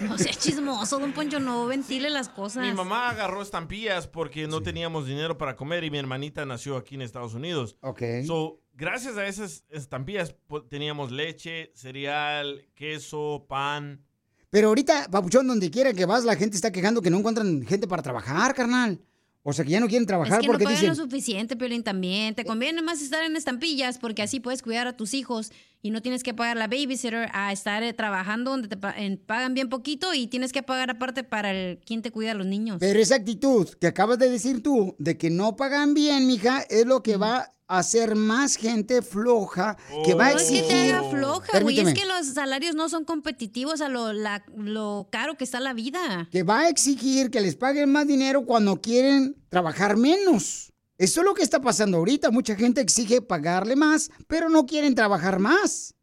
No 0.00 0.16
sea 0.16 0.32
chismoso, 0.32 0.98
don 0.98 1.12
Poncho, 1.12 1.38
no 1.38 1.66
ventile 1.66 2.08
las 2.08 2.30
cosas. 2.30 2.64
Mi 2.64 2.72
mamá 2.72 3.10
agarró 3.10 3.42
estampillas 3.42 4.06
porque 4.06 4.46
no 4.48 4.62
teníamos 4.62 5.06
dinero 5.06 5.36
para 5.36 5.54
comer 5.54 5.84
y 5.84 5.90
mi 5.90 5.98
hermanita 5.98 6.46
nació 6.46 6.78
aquí 6.78 6.94
en 6.94 7.02
Estados 7.02 7.34
Unidos. 7.34 7.76
Ok. 7.82 8.00
So, 8.26 8.62
gracias 8.72 9.18
a 9.18 9.26
esas 9.26 9.64
estampillas 9.68 10.34
teníamos 10.70 11.12
leche, 11.12 11.72
cereal, 11.74 12.66
queso, 12.74 13.44
pan. 13.46 14.02
Pero 14.48 14.68
ahorita, 14.68 15.08
papuchón, 15.10 15.46
donde 15.46 15.70
quiera 15.70 15.92
que 15.92 16.06
vas, 16.06 16.24
la 16.24 16.36
gente 16.36 16.56
está 16.56 16.72
quejando 16.72 17.02
que 17.02 17.10
no 17.10 17.18
encuentran 17.18 17.62
gente 17.66 17.86
para 17.86 18.02
trabajar, 18.02 18.54
carnal. 18.54 18.98
O 19.44 19.52
sea, 19.52 19.64
que 19.64 19.72
ya 19.72 19.80
no 19.80 19.88
quieren 19.88 20.02
Es 20.02 20.08
trabajar 20.08 20.40
que 20.40 20.46
no 20.46 20.52
porque 20.52 20.64
pagan 20.64 20.80
dicen... 20.80 20.88
lo 20.90 20.94
suficiente, 20.94 21.56
Piolín, 21.56 21.82
también. 21.82 22.34
Te 22.34 22.44
conviene 22.44 22.80
más 22.82 23.02
estar 23.02 23.24
en 23.24 23.34
estampillas 23.36 23.98
porque 23.98 24.22
así 24.22 24.38
puedes 24.38 24.62
cuidar 24.62 24.86
a 24.86 24.96
tus 24.96 25.14
hijos 25.14 25.50
y 25.82 25.90
no 25.90 26.00
tienes 26.00 26.22
que 26.22 26.32
pagar 26.32 26.56
la 26.56 26.68
babysitter 26.68 27.28
a 27.32 27.52
estar 27.52 27.82
eh, 27.82 27.92
trabajando 27.92 28.52
donde 28.52 28.68
te 28.68 28.76
pagan 28.76 29.54
bien 29.54 29.68
poquito 29.68 30.14
y 30.14 30.28
tienes 30.28 30.52
que 30.52 30.62
pagar 30.62 30.90
aparte 30.90 31.24
para 31.24 31.50
el 31.50 31.78
quien 31.84 32.02
te 32.02 32.10
cuida 32.12 32.30
a 32.30 32.34
los 32.34 32.46
niños. 32.46 32.76
Pero 32.80 33.00
esa 33.00 33.16
actitud 33.16 33.68
que 33.80 33.88
acabas 33.88 34.18
de 34.18 34.30
decir 34.30 34.62
tú, 34.62 34.94
de 34.98 35.18
que 35.18 35.28
no 35.30 35.56
pagan 35.56 35.92
bien, 35.94 36.26
mija, 36.26 36.60
es 36.70 36.86
lo 36.86 37.02
que 37.02 37.16
va 37.16 37.52
a 37.68 37.78
hacer 37.78 38.16
más 38.16 38.56
gente 38.56 39.00
floja, 39.02 39.76
que 40.04 40.14
va 40.14 40.26
a 40.28 40.32
no 40.34 40.38
es 40.38 40.44
que 40.50 40.52
te 40.52 40.58
exigir... 40.60 40.94
haga 40.94 41.10
floja, 41.10 41.60
güey. 41.60 41.80
Es 41.80 41.94
que 41.94 42.04
los 42.04 42.26
salarios 42.26 42.74
no 42.74 42.88
son 42.90 43.04
competitivos 43.04 43.80
a 43.80 43.88
lo, 43.88 44.12
la- 44.12 44.44
lo 44.54 45.08
caro 45.10 45.36
que 45.38 45.44
está 45.44 45.58
la 45.58 45.72
vida. 45.72 46.28
que 46.30 46.42
va 46.42 46.60
a 46.60 46.68
exigir 46.68 47.30
que 47.30 47.40
les 47.40 47.56
paguen 47.56 47.90
más 47.90 48.06
dinero 48.06 48.44
cuando 48.44 48.80
quieren 48.80 49.36
trabajar 49.48 49.96
menos. 49.96 50.71
Eso 51.02 51.20
es 51.20 51.26
lo 51.26 51.34
que 51.34 51.42
está 51.42 51.60
pasando 51.60 51.96
ahorita. 51.96 52.30
Mucha 52.30 52.54
gente 52.54 52.80
exige 52.80 53.20
pagarle 53.20 53.74
más, 53.74 54.08
pero 54.28 54.48
no 54.48 54.66
quieren 54.66 54.94
trabajar 54.94 55.40
más. 55.40 55.96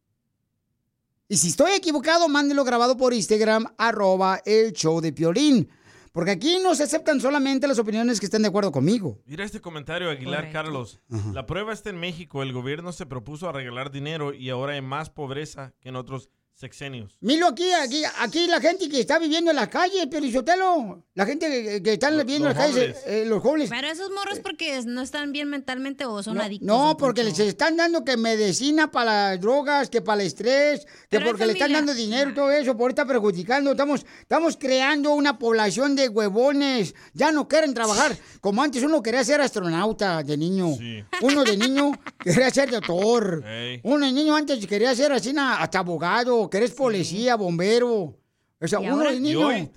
Y 1.29 1.38
si 1.38 1.47
estoy 1.47 1.71
equivocado, 1.71 2.27
mándelo 2.27 2.65
grabado 2.65 2.97
por 2.97 3.13
Instagram, 3.13 3.65
arroba 3.77 4.41
el 4.45 4.73
show 4.73 4.99
de 4.99 5.13
Piolín. 5.13 5.69
Porque 6.12 6.31
aquí 6.31 6.59
no 6.62 6.75
se 6.75 6.83
aceptan 6.83 7.21
solamente 7.21 7.65
las 7.65 7.79
opiniones 7.79 8.19
que 8.19 8.25
estén 8.25 8.41
de 8.41 8.49
acuerdo 8.49 8.73
conmigo. 8.73 9.21
Mira 9.25 9.45
este 9.45 9.62
comentario, 9.62 10.09
Aguilar 10.09 10.39
Correcto. 10.39 10.53
Carlos. 10.53 10.99
Ajá. 11.09 11.31
La 11.31 11.45
prueba 11.45 11.71
está 11.71 11.91
en 11.91 11.99
México. 12.01 12.43
El 12.43 12.51
gobierno 12.51 12.91
se 12.91 13.05
propuso 13.05 13.47
a 13.47 13.53
regalar 13.53 13.91
dinero 13.91 14.33
y 14.33 14.49
ahora 14.49 14.73
hay 14.73 14.81
más 14.81 15.09
pobreza 15.09 15.73
que 15.79 15.88
en 15.88 15.95
otros 15.95 16.29
sexenios. 16.60 17.17
Milo 17.22 17.48
aquí, 17.48 17.72
aquí, 17.72 18.04
aquí 18.17 18.48
la 18.48 18.60
gente 18.60 18.89
que 18.89 18.99
está 18.99 19.18
viviendo 19.18 19.49
en 19.51 19.55
las 19.55 19.70
calles, 19.70 20.07
Pelizotelo. 20.07 21.05
La 21.16 21.26
gente 21.26 21.49
que, 21.49 21.82
que 21.82 21.93
está 21.93 22.10
viviendo 22.10 22.49
en 22.49 22.55
las 22.55 22.66
calles, 22.66 22.97
eh, 23.05 23.24
los 23.26 23.41
jóvenes. 23.41 23.70
Pero 23.70 23.88
esos 23.88 24.10
morros 24.12 24.39
porque 24.39 24.82
no 24.86 25.01
están 25.01 25.32
bien 25.32 25.49
mentalmente 25.49 26.03
o 26.05 26.22
son 26.22 26.36
No, 26.36 26.43
adictos. 26.43 26.68
no, 26.68 26.97
porque 26.97 27.24
les 27.24 27.39
están 27.39 27.78
dando 27.78 28.03
que 28.03 28.18
medicina 28.18 28.91
para 28.91 29.32
las 29.32 29.41
drogas, 29.41 29.89
que 29.89 30.01
para 30.01 30.22
el 30.22 30.28
estrés, 30.28 30.86
que 31.10 31.18
Pero 31.18 31.28
porque 31.28 31.45
le 31.45 31.53
están 31.53 31.72
dando 31.72 31.93
dinero 31.93 32.32
y 32.32 32.34
todo 32.34 32.51
eso, 32.51 32.76
por 32.76 32.91
estar 32.91 33.07
perjudicando. 33.07 33.72
Estamos, 33.72 34.05
estamos 34.22 34.57
creando 34.57 35.12
una 35.14 35.39
población 35.39 35.95
de 35.95 36.10
huevones. 36.10 36.93
Ya 37.14 37.32
no 37.32 37.47
quieren 37.47 37.74
trabajar. 37.74 38.18
Como 38.41 38.62
antes 38.62 38.84
uno 38.84 39.01
quería 39.01 39.24
ser 39.24 39.39
astronauta 39.39 40.24
de 40.24 40.36
niño. 40.36 40.76
Uno 41.22 41.43
de 41.45 41.55
niño 41.55 41.91
quería 42.20 42.49
ser 42.49 42.70
doctor. 42.70 43.43
Uno 43.84 44.05
de 44.05 44.12
niño 44.12 44.36
antes 44.36 44.66
quería 44.68 44.93
ser 44.93 45.14
así, 45.14 45.34
hasta 45.38 45.80
abogado, 45.80 46.49
querés 46.50 46.72
policía, 46.72 47.36
bombero. 47.36 48.16
O 48.62 48.68
sea, 48.68 48.82
¿Y 48.82 48.86
uno 48.88 48.95
ahora? 48.97 49.14
Y 49.14 49.20
niño. 49.22 49.47
hoy. 49.47 49.70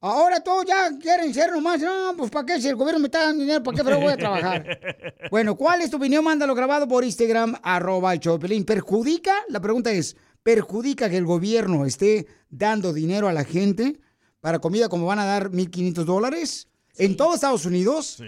Ahora 0.00 0.40
todos 0.42 0.64
ya 0.66 0.90
quieren 0.98 1.32
ser 1.32 1.52
nomás. 1.52 1.80
No, 1.80 2.14
pues 2.16 2.30
¿para 2.30 2.46
qué? 2.46 2.60
Si 2.60 2.66
el 2.68 2.74
gobierno 2.74 2.98
me 2.98 3.06
está 3.06 3.20
dando 3.26 3.42
dinero, 3.42 3.62
¿para 3.62 3.76
qué 3.76 3.84
pero 3.84 4.00
voy 4.00 4.12
a 4.12 4.16
trabajar? 4.16 4.80
Bueno, 5.30 5.56
¿cuál 5.56 5.82
es 5.82 5.90
tu 5.90 5.98
opinión? 5.98 6.24
Mándalo 6.24 6.54
grabado 6.54 6.88
por 6.88 7.04
Instagram, 7.04 7.54
arroba 7.62 8.14
el 8.14 8.20
Piolín. 8.20 8.64
¿Perjudica? 8.64 9.34
La 9.48 9.60
pregunta 9.60 9.92
es, 9.92 10.16
¿perjudica 10.42 11.08
que 11.10 11.18
el 11.18 11.26
gobierno 11.26 11.84
esté 11.84 12.26
dando 12.48 12.92
dinero 12.92 13.28
a 13.28 13.32
la 13.32 13.44
gente 13.44 14.00
para 14.40 14.58
comida 14.58 14.88
como 14.88 15.06
van 15.06 15.18
a 15.18 15.24
dar 15.26 15.50
1.500 15.50 16.04
dólares 16.04 16.66
en 16.96 17.16
todo 17.16 17.34
Estados 17.34 17.66
Unidos? 17.66 18.16
Sí. 18.18 18.24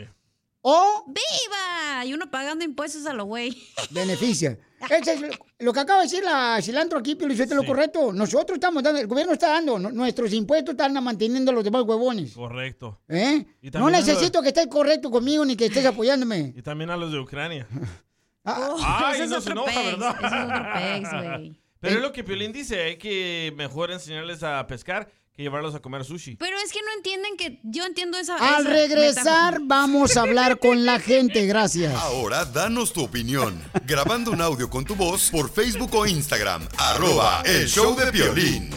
¿O 0.62 1.04
¡Viva! 1.06 2.04
Y 2.04 2.12
uno 2.12 2.30
pagando 2.30 2.64
impuestos 2.64 3.06
a 3.06 3.14
lo 3.14 3.24
güey. 3.24 3.56
beneficia? 3.90 4.58
Eso 4.88 5.11
es 5.11 5.20
lo, 5.20 5.28
lo 5.58 5.72
que 5.72 5.80
acaba 5.80 6.00
de 6.00 6.06
decir 6.06 6.24
la 6.24 6.58
cilantro 6.62 6.98
aquí, 6.98 7.14
Piolín, 7.14 7.34
eso 7.34 7.44
es 7.44 7.50
lo 7.50 7.64
correcto. 7.64 8.12
Nosotros 8.12 8.56
estamos 8.56 8.82
dando, 8.82 8.98
el 9.00 9.06
gobierno 9.06 9.32
está 9.34 9.48
dando, 9.50 9.78
no- 9.78 9.90
nuestros 9.90 10.32
impuestos 10.32 10.72
están 10.72 10.92
manteniendo 11.04 11.50
a 11.50 11.54
los 11.54 11.64
demás 11.64 11.82
huevones. 11.82 12.32
Correcto. 12.32 13.00
¿Eh? 13.08 13.44
No 13.74 13.90
necesito 13.90 14.40
que 14.42 14.48
estés 14.48 14.66
correcto 14.68 15.11
conmigo 15.11 15.44
ni 15.44 15.56
que 15.56 15.66
estés 15.66 15.84
apoyándome. 15.86 16.52
Y 16.56 16.62
también 16.62 16.90
a 16.90 16.96
los 16.96 17.12
de 17.12 17.18
Ucrania. 17.20 17.66
Ah, 18.42 18.74
Ay, 19.12 19.20
es 19.20 19.28
no 19.30 19.38
se 19.38 19.50
enoja, 19.50 19.82
¿verdad? 19.82 20.16
ese 20.18 21.02
es 21.02 21.08
otro 21.12 21.36
güey. 21.36 21.61
Pero 21.78 21.96
es 21.96 22.02
lo 22.02 22.11
que 22.11 22.24
Piolín 22.24 22.52
dice, 22.52 22.80
hay 22.82 22.96
que 22.96 23.52
mejor 23.54 23.90
enseñarles 23.90 24.42
a 24.42 24.66
pescar 24.66 25.12
que 25.41 25.45
llevarlos 25.45 25.74
a 25.74 25.80
comer 25.80 26.05
sushi. 26.05 26.36
Pero 26.36 26.59
es 26.59 26.70
que 26.70 26.80
no 26.82 26.93
entienden 26.97 27.36
que 27.38 27.61
yo 27.64 27.84
entiendo 27.84 28.18
esa. 28.18 28.36
Al 28.36 28.62
esa 28.66 28.70
regresar 28.74 29.53
metáfora. 29.55 29.64
vamos 29.66 30.16
a 30.16 30.22
hablar 30.22 30.59
con 30.59 30.84
la 30.84 31.01
gente, 31.11 31.47
gracias. 31.47 31.95
Ahora 31.95 32.45
danos 32.45 32.93
tu 32.93 33.03
opinión, 33.03 33.62
grabando 33.86 34.32
un 34.32 34.43
audio 34.43 34.68
con 34.68 34.84
tu 34.84 34.95
voz 34.95 35.30
por 35.30 35.51
Facebook 35.51 35.95
o 35.95 36.07
Instagram, 36.07 36.68
arroba 36.76 37.43
el 37.47 37.66
show 37.68 37.97
de 37.97 38.11
violín. 38.11 38.70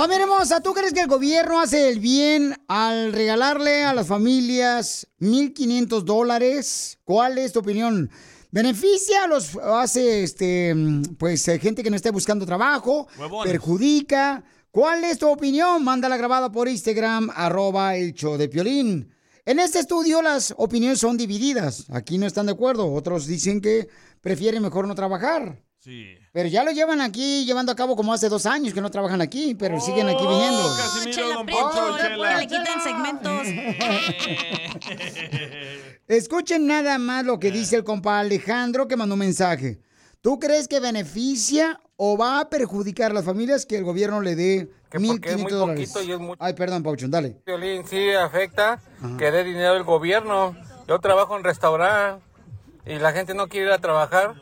Familia 0.00 0.22
hermosa, 0.22 0.62
¿tú 0.62 0.72
crees 0.72 0.94
que 0.94 1.02
el 1.02 1.08
gobierno 1.08 1.60
hace 1.60 1.90
el 1.90 2.00
bien 2.00 2.56
al 2.68 3.12
regalarle 3.12 3.84
a 3.84 3.92
las 3.92 4.06
familias 4.06 5.06
1.500 5.20 6.04
dólares? 6.04 6.98
¿Cuál 7.04 7.36
es 7.36 7.52
tu 7.52 7.58
opinión? 7.58 8.08
¿Beneficia 8.50 9.24
a 9.24 9.26
los, 9.26 9.56
hace, 9.56 10.22
este, 10.22 10.74
pues, 11.18 11.46
eh, 11.48 11.58
gente 11.58 11.82
que 11.82 11.90
no 11.90 11.96
esté 11.96 12.10
buscando 12.10 12.46
trabajo? 12.46 13.08
Huevones. 13.18 13.52
¿Perjudica? 13.52 14.42
¿Cuál 14.70 15.04
es 15.04 15.18
tu 15.18 15.28
opinión? 15.28 15.84
Mándala 15.84 16.16
grabada 16.16 16.50
por 16.50 16.66
Instagram, 16.66 17.28
arroba 17.34 17.94
el 17.94 18.14
show 18.14 18.38
de 18.38 18.48
Piolín. 18.48 19.12
En 19.44 19.58
este 19.58 19.80
estudio 19.80 20.22
las 20.22 20.54
opiniones 20.56 20.98
son 20.98 21.18
divididas. 21.18 21.84
Aquí 21.90 22.16
no 22.16 22.24
están 22.24 22.46
de 22.46 22.52
acuerdo. 22.52 22.90
Otros 22.90 23.26
dicen 23.26 23.60
que 23.60 23.86
prefieren 24.22 24.62
mejor 24.62 24.88
no 24.88 24.94
trabajar. 24.94 25.62
Sí. 25.80 26.14
Pero 26.32 26.48
ya 26.48 26.62
lo 26.62 26.72
llevan 26.72 27.00
aquí 27.00 27.46
llevando 27.46 27.72
a 27.72 27.76
cabo 27.76 27.96
como 27.96 28.12
hace 28.12 28.28
dos 28.28 28.44
años 28.44 28.74
que 28.74 28.82
no 28.82 28.90
trabajan 28.90 29.22
aquí, 29.22 29.54
pero 29.54 29.80
siguen 29.80 30.08
aquí 30.08 30.18
Oh, 30.20 30.28
viniendo. 30.28 30.76
Casimiro, 30.76 31.44
le 32.36 32.46
quitan 32.46 32.82
segmentos. 32.82 33.46
Escuchen 36.06 36.66
nada 36.66 36.98
más 36.98 37.24
lo 37.24 37.38
que 37.38 37.50
dice 37.50 37.76
el 37.76 37.84
compa 37.84 38.18
Alejandro 38.20 38.88
que 38.88 38.96
mandó 38.96 39.14
un 39.14 39.20
mensaje. 39.20 39.80
¿Tú 40.20 40.38
crees 40.38 40.68
que 40.68 40.80
beneficia 40.80 41.80
o 41.96 42.18
va 42.18 42.40
a 42.40 42.50
perjudicar 42.50 43.10
a 43.10 43.14
las 43.14 43.24
familias 43.24 43.64
que 43.64 43.78
el 43.78 43.84
gobierno 43.84 44.20
le 44.20 44.34
dé 44.36 44.68
Que 44.90 44.98
porque 45.00 45.30
es 45.30 45.36
1.500 45.38 45.42
muy 45.42 45.52
dólares? 45.52 45.90
poquito 45.90 46.10
y 46.10 46.12
es 46.12 46.18
mucho. 46.18 46.36
Ay, 46.42 46.52
perdón, 46.54 46.82
Pauchón, 46.82 47.10
dale. 47.10 47.36
Violín 47.46 47.86
sí 47.86 48.10
afecta 48.10 48.80
que 49.18 49.30
dé 49.30 49.44
dinero 49.44 49.76
el 49.76 49.84
gobierno. 49.84 50.54
Yo 50.88 50.98
trabajo 50.98 51.36
en 51.38 51.44
restaurante 51.44 52.22
y 52.84 52.98
la 52.98 53.12
gente 53.12 53.32
no 53.34 53.48
quiere 53.48 53.66
ir 53.68 53.72
a 53.72 53.78
trabajar, 53.78 54.34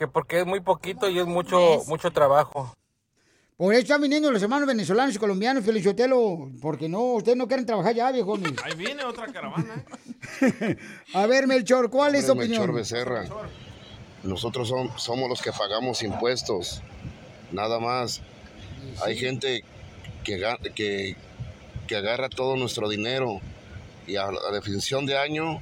que 0.00 0.08
porque 0.08 0.40
es 0.40 0.46
muy 0.46 0.60
poquito 0.60 1.10
y 1.10 1.18
es 1.18 1.26
mucho 1.26 1.82
mucho 1.86 2.10
trabajo. 2.10 2.74
Por 3.58 3.74
eso 3.74 3.82
están 3.82 4.00
viniendo 4.00 4.30
los 4.32 4.42
hermanos 4.42 4.66
venezolanos 4.66 5.14
y 5.14 5.18
colombianos, 5.18 5.62
Felicitelo, 5.62 6.48
porque 6.62 6.88
no, 6.88 7.00
ustedes 7.12 7.36
no 7.36 7.46
quieren 7.46 7.66
trabajar 7.66 7.94
ya, 7.94 8.10
viejones. 8.10 8.54
Ahí 8.64 8.74
viene 8.74 9.04
otra 9.04 9.26
caravana. 9.26 9.84
A 11.14 11.26
ver, 11.26 11.46
Melchor, 11.46 11.90
¿cuál 11.90 12.14
es 12.14 12.24
tu 12.24 12.32
Hombre, 12.32 12.48
Melchor 12.48 12.70
opinión? 12.70 12.82
Becerra. 12.82 13.24
Nosotros 14.22 14.70
som- 14.72 14.96
somos 14.96 15.28
los 15.28 15.42
que 15.42 15.52
pagamos 15.52 16.02
impuestos, 16.02 16.80
nada 17.52 17.78
más. 17.78 18.22
Hay 19.04 19.18
gente 19.18 19.62
que, 20.24 20.42
que, 20.74 21.16
que 21.86 21.96
agarra 21.96 22.30
todo 22.30 22.56
nuestro 22.56 22.88
dinero 22.88 23.40
y 24.06 24.16
a 24.16 24.30
la 24.32 24.50
definición 24.52 25.04
de 25.04 25.18
año 25.18 25.60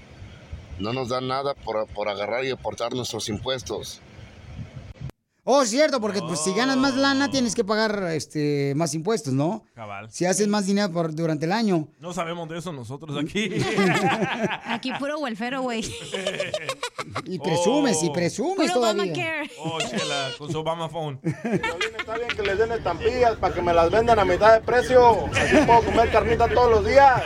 no 0.79 0.93
nos 0.93 1.09
dan 1.09 1.27
nada 1.27 1.55
por, 1.55 1.89
por 1.89 2.09
agarrar 2.09 2.45
y 2.45 2.51
aportar 2.51 2.95
nuestros 2.95 3.29
impuestos. 3.29 4.01
Oh, 5.51 5.65
cierto, 5.65 5.99
porque 5.99 6.21
pues, 6.21 6.41
si 6.41 6.53
ganas 6.53 6.77
más 6.77 6.95
lana 6.95 7.31
tienes 7.31 7.55
que 7.55 7.65
pagar 7.65 8.03
este, 8.13 8.75
más 8.77 8.93
impuestos, 8.93 9.33
¿no? 9.33 9.65
Cabal. 9.75 10.11
Si 10.11 10.27
haces 10.27 10.47
más 10.47 10.67
dinero 10.67 10.93
por- 10.93 11.15
durante 11.15 11.47
el 11.47 11.53
año. 11.53 11.89
No 12.01 12.13
sabemos 12.13 12.47
de 12.51 12.59
eso 12.59 12.71
nosotros 12.71 13.17
aquí. 13.19 13.49
Aquí 14.67 14.93
puro 14.99 15.19
welfare, 15.21 15.57
güey. 15.57 15.83
Y 17.25 17.39
presumes, 17.39 18.03
y 18.03 18.11
presumes 18.11 18.71
Puro 18.71 18.81
todavía. 18.81 19.05
Obamacare. 19.05 19.51
Oh, 19.59 19.79
Chela, 19.81 20.29
con 20.37 20.53
su 20.53 20.59
Obama 20.59 20.89
Phone. 20.91 21.19
Está 21.25 22.17
bien 22.17 22.29
que 22.37 22.43
les 22.43 22.59
den 22.59 22.73
estampillas 22.73 23.37
para 23.37 23.55
que 23.55 23.63
me 23.63 23.73
las 23.73 23.91
vendan 23.91 24.19
a 24.19 24.25
mitad 24.27 24.53
de 24.53 24.61
precio. 24.61 25.27
Así 25.35 25.57
puedo 25.67 25.83
comer 25.85 26.11
carnita 26.11 26.47
todos 26.49 26.71
los 26.71 26.87
días. 26.87 27.23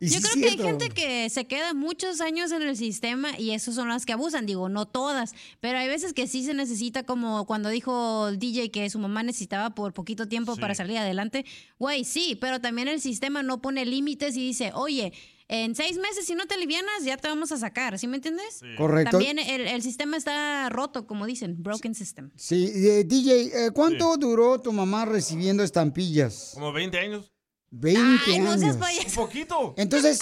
Yo 0.00 0.20
creo 0.20 0.34
que 0.34 0.48
hay 0.48 0.56
gente 0.56 0.88
que 0.88 1.28
se 1.28 1.46
queda 1.46 1.74
muchos 1.74 2.22
años 2.22 2.52
en 2.52 2.62
el 2.62 2.74
sistema 2.76 3.38
y 3.38 3.50
esos 3.50 3.74
son 3.74 3.88
las 3.88 4.06
que 4.06 4.14
abusan. 4.14 4.46
Digo, 4.46 4.70
no 4.70 4.86
todas, 4.86 5.34
pero 5.60 5.78
hay 5.78 5.88
veces 5.88 6.14
que 6.14 6.26
sí 6.26 6.42
se 6.42 6.54
necesita, 6.54 7.02
como 7.02 7.46
cuando 7.46 7.68
dijo 7.68 8.28
el 8.28 8.38
DJ 8.38 8.70
que 8.70 8.88
su 8.88 8.98
mamá 8.98 9.22
necesitaba 9.22 9.74
por 9.74 9.92
poquito 9.92 10.26
tiempo 10.26 10.56
para 10.56 10.74
salir 10.74 10.96
adelante. 10.96 11.44
Güey, 11.78 12.04
sí, 12.04 12.36
pero 12.40 12.60
también 12.60 12.88
el 12.88 13.00
sistema 13.02 13.42
no 13.42 13.60
pone 13.60 13.84
límites 13.84 14.36
y 14.36 14.40
dice, 14.40 14.72
oye, 14.74 15.12
en 15.48 15.74
seis 15.74 15.98
meses 15.98 16.24
si 16.26 16.34
no 16.34 16.46
te 16.46 16.54
alivianas 16.54 17.04
ya 17.04 17.16
te 17.16 17.28
vamos 17.28 17.52
a 17.52 17.58
sacar, 17.58 17.98
¿sí 17.98 18.06
me 18.06 18.16
entiendes? 18.16 18.62
Correcto. 18.78 19.10
También 19.10 19.38
el, 19.38 19.66
el 19.66 19.82
sistema 19.82 20.16
está 20.16 20.68
roto, 20.70 21.06
como 21.06 21.26
dicen, 21.26 21.62
broken 21.62 21.94
system. 21.94 22.30
Sí, 22.36 22.70
eh, 22.72 23.04
DJ, 23.04 23.66
eh, 23.66 23.70
¿cuánto 23.72 24.16
duró 24.16 24.60
tu 24.60 24.72
mamá 24.72 25.04
recibiendo 25.04 25.62
estampillas? 25.62 26.52
Como 26.54 26.72
20 26.72 26.98
años. 26.98 27.32
20 27.70 28.24
Ay, 28.26 28.38
no 28.40 28.58
seas 28.58 28.80
años. 28.80 29.04
Un 29.06 29.14
poquito. 29.14 29.74
Entonces, 29.76 30.20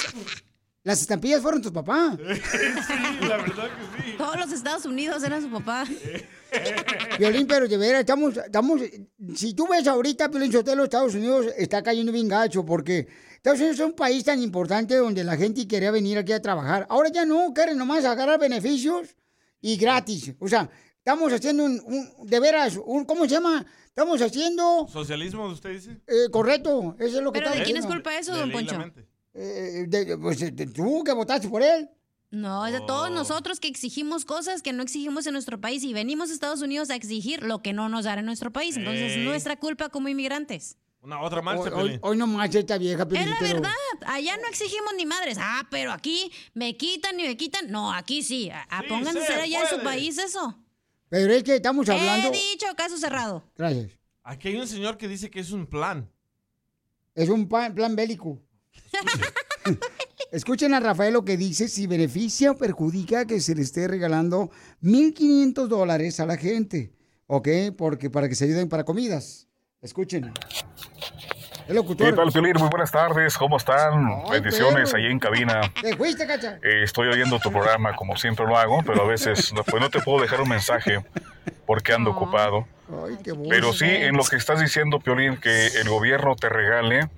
las 0.82 1.00
estampillas 1.00 1.42
fueron 1.42 1.62
tus 1.62 1.72
papás. 1.72 2.18
Sí, 2.86 3.26
la 3.26 3.36
verdad 3.36 3.68
que 3.76 4.02
sí. 4.02 4.16
Todos 4.16 4.36
los 4.38 4.52
Estados 4.52 4.84
Unidos 4.86 5.22
eran 5.22 5.42
su 5.42 5.50
papá. 5.50 5.84
Violín, 7.18 7.46
pero 7.46 7.68
de 7.68 7.76
veras, 7.76 8.00
estamos, 8.00 8.36
estamos, 8.36 8.80
si 9.34 9.52
tú 9.54 9.68
ves 9.68 9.86
ahorita, 9.86 10.30
Piolín 10.30 10.50
Sotelo, 10.50 10.84
Estados 10.84 11.14
Unidos 11.14 11.46
está 11.56 11.82
cayendo 11.82 12.10
bien 12.10 12.28
gacho, 12.28 12.64
porque 12.64 13.06
Estados 13.36 13.58
Unidos 13.58 13.80
es 13.80 13.84
un 13.84 13.92
país 13.92 14.24
tan 14.24 14.42
importante 14.42 14.96
donde 14.96 15.24
la 15.24 15.36
gente 15.36 15.68
quería 15.68 15.90
venir 15.90 16.16
aquí 16.16 16.32
a 16.32 16.40
trabajar. 16.40 16.86
Ahora 16.88 17.10
ya 17.10 17.26
no, 17.26 17.52
quieren 17.52 17.76
nomás 17.76 18.04
agarrar 18.04 18.40
beneficios 18.40 19.14
y 19.60 19.76
gratis. 19.76 20.32
O 20.38 20.48
sea, 20.48 20.70
estamos 21.08 21.32
haciendo 21.32 21.64
un, 21.64 21.80
un- 21.86 22.26
de 22.28 22.38
veras, 22.40 22.78
un, 22.84 23.04
¿cómo 23.06 23.22
se 23.24 23.30
llama? 23.30 23.64
Estamos 23.86 24.20
haciendo, 24.20 24.86
¿Socialismo 24.92 25.46
usted 25.46 25.70
dice? 25.72 25.90
eh, 26.06 26.28
correcto, 26.30 26.94
eso 26.98 27.16
es 27.18 27.22
lo 27.24 27.32
que 27.32 27.40
¿Pero 27.40 27.52
de 27.52 27.62
quién 27.62 27.76
es 27.78 27.86
culpa 27.86 28.16
eso, 28.16 28.34
De 28.34 28.40
don 28.40 28.52
Poncho? 28.52 28.76
Eh, 29.34 29.84
de- 29.88 30.18
pues 30.18 30.38
de- 30.38 30.66
tú 30.66 31.02
que 31.04 31.12
votaste 31.12 31.48
por 31.48 31.62
él. 31.62 31.88
No, 32.30 32.66
es 32.66 32.72
de 32.74 32.80
Oh. 32.80 32.86
todos 32.86 33.10
nosotros 33.10 33.58
que 33.58 33.68
exigimos 33.68 34.26
cosas 34.26 34.60
que 34.60 34.74
no 34.74 34.82
exigimos 34.82 35.26
en 35.26 35.32
nuestro 35.32 35.58
país 35.60 35.82
y 35.82 35.94
venimos 35.94 36.28
a 36.30 36.34
Estados 36.34 36.60
Unidos 36.60 36.90
a 36.90 36.94
exigir 36.94 37.42
lo 37.42 37.62
que 37.62 37.72
no 37.72 37.88
nos 37.88 38.04
dan 38.04 38.18
en 38.18 38.26
nuestro 38.26 38.52
país. 38.52 38.76
Entonces, 38.76 39.16
Ey. 39.16 39.24
nuestra 39.24 39.56
culpa 39.56 39.88
como 39.88 40.08
inmigrantes. 40.08 40.76
Una 41.00 41.22
otra 41.22 41.38
Hoy, 41.38 41.44
marcha, 41.44 41.62
hoy, 41.62 41.70
Piolín. 41.70 42.00
hoy 42.02 42.16
nomás 42.18 42.54
esta 42.54 42.76
vieja, 42.76 43.04
Es 43.10 43.26
la 43.26 43.38
verdad. 43.40 43.70
Allá 44.06 44.36
no 44.36 44.46
exigimos 44.48 44.92
ni 44.96 45.06
madres. 45.06 45.38
Ah, 45.40 45.66
pero 45.70 45.90
aquí 45.92 46.30
me 46.52 46.76
quitan 46.76 47.18
y 47.18 47.22
me 47.22 47.36
quitan. 47.38 47.70
No, 47.70 47.92
aquí 47.94 48.22
sí. 48.22 48.50
Sí 48.52 48.88
pónganse 48.88 49.20
a 49.20 49.22
hacer 49.22 49.40
allá 49.40 49.62
en 49.62 49.68
su 49.78 49.82
país 49.82 50.18
eso. 50.18 50.58
Pero 51.10 51.32
es 51.32 51.42
que 51.42 51.56
estamos 51.56 51.88
hablando... 51.88 52.28
He 52.28 52.32
dicho, 52.32 52.66
caso 52.76 52.96
cerrado. 52.98 53.42
Gracias. 53.56 53.92
Aquí 54.22 54.48
hay 54.48 54.56
un 54.56 54.66
señor 54.68 54.98
que 54.98 55.08
dice 55.08 55.30
que 55.30 55.40
es 55.40 55.50
un 55.52 55.66
plan. 55.66 56.10
Es 57.14 57.28
un 57.30 57.48
pa- 57.48 57.72
plan 57.72 57.96
bélico. 57.96 58.40
Escuchen 60.32 60.74
a 60.74 60.80
Rafael 60.80 61.14
lo 61.14 61.24
que 61.24 61.36
dice, 61.36 61.68
si 61.68 61.86
beneficia 61.86 62.50
o 62.52 62.56
perjudica 62.56 63.26
que 63.26 63.40
se 63.40 63.54
le 63.54 63.62
esté 63.62 63.88
regalando 63.88 64.50
1.500 64.82 65.66
dólares 65.68 66.20
a 66.20 66.26
la 66.26 66.36
gente, 66.36 66.92
¿ok? 67.26 67.48
Porque 67.76 68.10
para 68.10 68.28
que 68.28 68.34
se 68.34 68.44
ayuden 68.44 68.68
para 68.68 68.84
comidas. 68.84 69.48
Escuchen. 69.80 70.32
El 71.68 71.76
locutor. 71.76 72.08
¿Qué 72.08 72.16
tal, 72.16 72.32
Piolín? 72.32 72.54
Muy 72.58 72.70
buenas 72.70 72.90
tardes, 72.90 73.36
¿cómo 73.36 73.58
están? 73.58 74.24
Bendiciones 74.30 74.90
perro. 74.90 75.04
ahí 75.04 75.12
en 75.12 75.18
cabina. 75.18 75.60
¿Te 75.82 75.94
fuiste, 75.94 76.26
cacha? 76.26 76.58
Eh, 76.62 76.82
estoy 76.82 77.08
oyendo 77.08 77.38
tu 77.38 77.52
programa 77.52 77.94
como 77.94 78.16
siempre 78.16 78.46
lo 78.46 78.56
hago, 78.56 78.82
pero 78.86 79.02
a 79.02 79.06
veces 79.06 79.52
no, 79.52 79.62
pues 79.64 79.82
no 79.82 79.90
te 79.90 80.00
puedo 80.00 80.22
dejar 80.22 80.40
un 80.40 80.48
mensaje 80.48 81.04
porque 81.66 81.92
ando 81.92 82.12
ocupado. 82.12 82.66
Pero 83.50 83.74
sí, 83.74 83.84
en 83.84 84.16
lo 84.16 84.24
que 84.24 84.36
estás 84.36 84.60
diciendo, 84.60 84.98
Piolín, 84.98 85.36
que 85.36 85.66
el 85.66 85.90
gobierno 85.90 86.36
te 86.36 86.48
regale, 86.48 87.10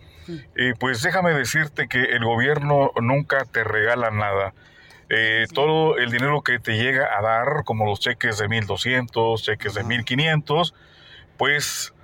eh, 0.56 0.74
pues 0.80 1.00
déjame 1.02 1.32
decirte 1.32 1.86
que 1.86 2.02
el 2.02 2.24
gobierno 2.24 2.90
nunca 3.00 3.44
te 3.44 3.62
regala 3.62 4.10
nada. 4.10 4.52
Eh, 5.10 5.46
todo 5.54 5.96
el 5.96 6.10
dinero 6.10 6.42
que 6.42 6.58
te 6.58 6.72
llega 6.72 7.16
a 7.16 7.22
dar, 7.22 7.62
como 7.64 7.86
los 7.86 8.00
cheques 8.00 8.38
de 8.38 8.48
1200, 8.48 9.40
cheques 9.44 9.74
de 9.74 9.84
1500, 9.84 10.74
pues 11.36 11.94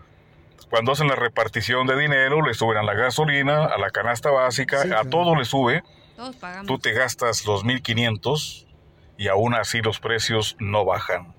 cuando 0.71 0.93
hacen 0.93 1.09
la 1.09 1.17
repartición 1.17 1.87
de 1.87 1.99
dinero, 1.99 2.43
le 2.43 2.55
suben 2.55 2.79
a 2.79 2.83
la 2.83 2.95
gasolina, 2.95 3.67
a 3.67 3.79
la 3.79 3.91
canasta 3.91 4.31
básica, 4.31 4.83
a 4.99 5.05
todo 5.05 5.37
le 5.37 5.45
sube. 5.45 5.83
Todos 6.17 6.37
pagamos. 6.37 6.67
Tú 6.67 6.79
te 6.79 6.93
gastas 6.93 7.45
los 7.47 7.65
1500 7.65 8.67
y 9.17 9.29
aún 9.29 9.55
así 9.55 9.81
los 9.81 10.01
precios 10.01 10.57
no 10.59 10.85
bajan. 10.85 11.35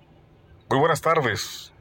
Muy 0.69 0.79
buenas 0.79 1.01
tardes. 1.01 1.73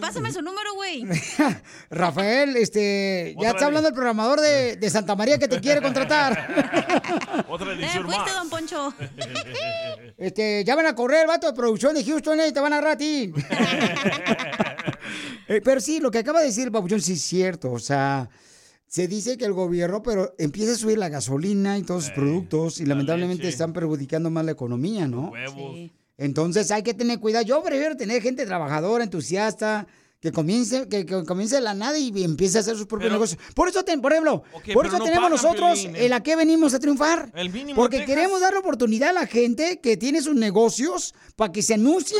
Pásame 0.00 0.32
su 0.32 0.42
número, 0.42 0.74
güey. 0.74 1.04
Rafael, 1.90 2.56
este, 2.56 3.34
ya 3.40 3.50
está 3.50 3.66
hablando 3.66 3.88
el 3.88 3.94
programador 3.94 4.40
de, 4.40 4.76
de 4.76 4.90
Santa 4.90 5.14
María 5.14 5.38
que 5.38 5.48
te 5.48 5.60
quiere 5.60 5.80
contratar. 5.80 7.44
Otra 7.48 7.72
Eh, 7.72 8.02
fuiste, 8.02 8.30
don 8.32 8.50
Poncho. 8.50 8.94
Este, 10.18 10.64
ya 10.64 10.74
van 10.74 10.86
a 10.86 10.96
correr 10.96 11.22
el 11.22 11.26
vato 11.28 11.46
de 11.46 11.52
producción 11.52 11.94
de 11.94 12.04
Houston 12.04 12.40
eh, 12.40 12.48
y 12.48 12.52
te 12.52 12.58
van 12.58 12.72
a 12.72 12.78
agarrar 12.78 12.94
a 12.94 12.98
ti. 12.98 13.32
Eh, 15.46 15.60
pero 15.64 15.80
sí, 15.80 16.00
lo 16.00 16.10
que 16.10 16.18
acaba 16.18 16.40
de 16.40 16.46
decir 16.46 16.64
el 16.64 16.72
Papuchón 16.72 17.00
sí 17.00 17.12
es 17.12 17.22
cierto. 17.22 17.70
O 17.70 17.78
sea, 17.78 18.28
se 18.86 19.06
dice 19.06 19.38
que 19.38 19.44
el 19.44 19.52
gobierno, 19.52 20.02
pero 20.02 20.34
empieza 20.38 20.72
a 20.72 20.76
subir 20.76 20.98
la 20.98 21.08
gasolina 21.08 21.78
y 21.78 21.82
todos 21.82 22.04
sus 22.04 22.12
productos 22.14 22.80
y 22.80 22.86
lamentablemente 22.86 23.46
están 23.48 23.72
perjudicando 23.72 24.28
más 24.30 24.44
la 24.44 24.52
economía, 24.52 25.06
¿no? 25.06 25.30
Huevos. 25.30 25.90
Entonces 26.18 26.70
hay 26.70 26.82
que 26.82 26.92
tener 26.94 27.20
cuidado. 27.20 27.44
Yo 27.44 27.62
prefiero 27.62 27.96
tener 27.96 28.20
gente 28.20 28.44
trabajadora, 28.44 29.04
entusiasta, 29.04 29.86
que 30.20 30.32
comience, 30.32 30.88
que, 30.88 31.06
que 31.06 31.24
comience 31.24 31.60
la 31.60 31.74
nada 31.74 31.96
y 31.96 32.08
empiece 32.24 32.58
a 32.58 32.60
hacer 32.60 32.76
sus 32.76 32.86
propios 32.86 33.12
negocios. 33.12 33.40
Por 33.54 33.68
eso, 33.68 33.84
ten- 33.84 34.00
por 34.00 34.12
ejemplo, 34.12 34.42
por 34.74 34.84
eso 34.84 34.98
no 34.98 35.04
tenemos 35.04 35.30
nosotros 35.30 35.78
Piolín, 35.78 35.96
eh. 35.96 36.06
el 36.06 36.12
a 36.12 36.20
qué 36.24 36.34
venimos 36.34 36.74
a 36.74 36.80
triunfar. 36.80 37.30
El 37.36 37.50
mínimo 37.50 37.80
Porque 37.80 38.04
queremos 38.04 38.40
dar 38.40 38.52
la 38.52 38.58
oportunidad 38.58 39.10
a 39.10 39.12
la 39.12 39.26
gente 39.28 39.78
que 39.80 39.96
tiene 39.96 40.20
sus 40.20 40.34
negocios 40.34 41.14
para 41.36 41.52
que 41.52 41.62
se 41.62 41.74
anuncien, 41.74 42.18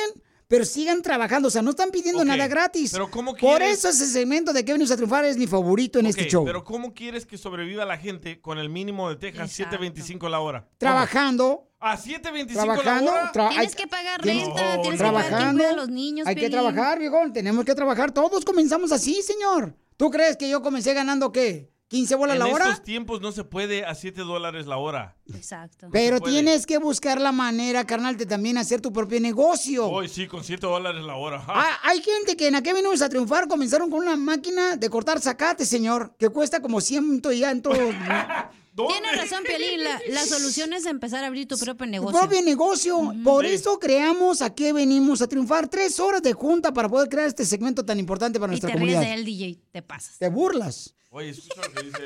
pero 0.49 0.65
sigan 0.65 1.03
trabajando. 1.03 1.49
O 1.49 1.51
sea, 1.51 1.63
no 1.63 1.71
están 1.71 1.91
pidiendo 1.91 2.25
nada 2.25 2.47
gratis. 2.49 2.91
pero 2.93 3.11
¿cómo 3.11 3.33
Por 3.37 3.59
quieres- 3.59 3.79
eso 3.79 3.91
ese 3.91 4.07
segmento 4.07 4.53
de 4.53 4.65
qué 4.65 4.73
venimos 4.73 4.91
a 4.91 4.97
triunfar 4.97 5.25
es 5.27 5.37
mi 5.37 5.47
favorito 5.47 5.99
en 6.01 6.07
este 6.07 6.27
show. 6.29 6.45
Pero 6.45 6.65
¿cómo 6.65 6.95
quieres 6.95 7.27
que 7.27 7.39
sobreviva 7.39 7.85
la 7.85 7.99
gente 7.99 8.41
con 8.41 8.59
el 8.59 8.69
mínimo 8.71 9.09
de 9.11 9.17
Texas, 9.17 9.53
7.25 9.57 10.29
la 10.29 10.41
hora? 10.41 10.67
Trabajando. 10.79 11.65
¿A 11.81 11.97
7.25 11.97 12.53
Trabajando. 12.55 13.13
la 13.13 13.21
hora? 13.23 13.33
tra- 13.33 13.51
Tienes 13.51 13.77
que 13.77 13.87
pagar 13.87 14.21
renta, 14.21 14.81
tienes 14.83 15.01
que 15.01 15.07
pagar 15.07 15.27
trabajando. 15.29 15.69
a 15.69 15.73
los 15.75 15.89
niños, 15.89 16.27
Hay 16.27 16.35
que 16.35 16.51
trabajar, 16.51 16.99
viejo. 16.99 17.19
Tenemos 17.33 17.65
que 17.65 17.75
trabajar. 17.75 18.11
Todos 18.11 18.45
comenzamos 18.45 18.91
así, 18.91 19.23
señor. 19.23 19.77
¿Tú 19.97 20.11
crees 20.11 20.37
que 20.37 20.49
yo 20.49 20.61
comencé 20.63 20.93
ganando 20.95 21.31
qué? 21.31 21.71
¿15 21.91 22.17
bolas 22.19 22.35
En 22.35 22.41
la 22.41 22.47
hora? 22.47 22.65
estos 22.67 22.85
tiempos 22.85 23.21
no 23.21 23.33
se 23.33 23.45
puede 23.45 23.85
a 23.85 23.95
7 23.95 24.21
dólares 24.23 24.67
la 24.67 24.77
hora. 24.77 25.17
Exacto. 25.35 25.89
Pero 25.91 26.21
tienes 26.21 26.67
que 26.67 26.79
buscar 26.79 27.21
la 27.21 27.33
manera, 27.33 27.85
carnal, 27.87 28.17
de 28.17 28.27
también 28.27 28.59
hacer 28.59 28.81
tu 28.81 28.93
propio 28.93 29.21
negocio. 29.21 29.87
Hoy 29.89 30.09
sí, 30.09 30.27
con 30.27 30.45
7 30.45 30.67
dólares 30.67 31.03
la 31.05 31.17
hora. 31.17 31.41
Ja. 31.41 31.53
Ah, 31.57 31.79
hay 31.85 32.03
gente 32.03 32.37
que 32.37 32.49
en 32.49 32.57
aquel 32.57 32.75
venimos 32.75 33.01
a 33.01 33.09
triunfar 33.09 33.49
comenzaron 33.49 33.91
con 33.91 34.01
una 34.01 34.17
máquina 34.17 34.77
de 34.77 34.91
cortar 34.91 35.21
zacate, 35.21 35.65
señor, 35.65 36.15
que 36.19 36.29
cuesta 36.29 36.61
como 36.61 36.81
ciento 36.81 37.33
y 37.33 37.41
tanto. 37.41 37.71
Tienes 38.87 39.17
razón, 39.17 39.43
Piolín. 39.45 39.83
La, 39.83 40.01
la 40.09 40.25
solución 40.25 40.73
es 40.73 40.87
empezar 40.87 41.25
a 41.25 41.27
abrir 41.27 41.49
tu 41.49 41.59
propio 41.59 41.85
Tu 41.87 41.91
negocio. 41.91 42.19
propio 42.21 42.43
negocio. 42.43 43.13
Por 43.25 43.45
eso 43.47 43.79
creamos 43.79 44.43
a 44.43 44.55
qué 44.55 44.73
venimos 44.73 45.21
a 45.23 45.27
triunfar. 45.27 45.69
Tres 45.69 45.99
horas 45.99 46.23
de 46.23 46.33
junta 46.35 46.73
para 46.73 46.89
poder 46.89 47.09
crear 47.09 47.27
este 47.27 47.45
segmento 47.45 47.85
tan 47.85 47.99
importante 47.99 48.39
para 48.39 48.55
Y 48.55 48.61
te 48.61 48.67
nuestra 48.67 48.81
ríes 48.81 48.95
comunidad. 48.97 49.01
de 49.01 49.21
él, 49.21 49.25
DJ. 49.25 49.59
Te 49.73 49.83
pasas. 49.83 50.19
Te 50.19 50.29
burlas. 50.29 50.95
Oye, 51.11 51.31
escucha 51.31 51.63
lo 51.63 51.73
que 51.73 51.83
dice. 51.83 51.99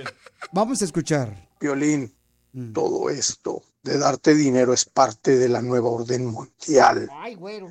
Vamos 0.53 0.81
a 0.81 0.85
escuchar. 0.85 1.49
Violín, 1.61 2.15
Mm. 2.55 2.73
todo 2.75 3.09
esto 3.09 3.63
de 3.83 3.97
darte 3.99 4.35
dinero 4.35 4.75
es 4.75 4.85
parte 4.85 5.39
de 5.39 5.49
la 5.49 5.63
nueva 5.63 5.89
orden 5.89 6.27
mundial 6.27 7.09
Ay, 7.11 7.35
güero. 7.35 7.71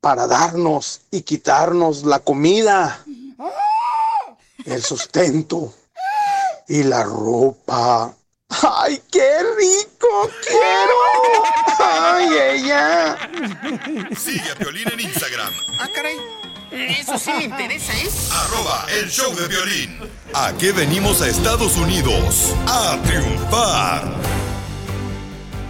para 0.00 0.26
darnos 0.26 1.02
y 1.10 1.20
quitarnos 1.20 2.04
la 2.04 2.20
comida, 2.20 3.04
el 4.64 4.82
sustento 4.82 5.74
y 6.70 6.84
la 6.84 7.02
ropa. 7.02 8.14
¡Ay, 8.48 9.02
qué 9.10 9.38
rico 9.58 10.30
quiero! 10.46 11.44
¡Ay, 11.80 12.28
ella! 12.52 13.16
Sigue 14.16 14.50
a 14.50 14.54
Piolín 14.54 14.88
en 14.92 15.00
Instagram, 15.00 15.52
Ah, 15.78 15.88
caray. 15.94 16.16
Eso 16.70 17.18
sí 17.18 17.32
me 17.32 17.44
interesa, 17.44 17.92
¿eh? 17.92 18.08
arroba 18.32 18.86
el 19.00 19.10
show 19.10 19.34
de 19.34 19.48
violín. 19.48 19.98
¿A 20.32 20.52
qué 20.52 20.70
venimos 20.70 21.20
a 21.20 21.26
Estados 21.28 21.76
Unidos? 21.76 22.54
A 22.68 22.96
triunfar. 23.04 24.14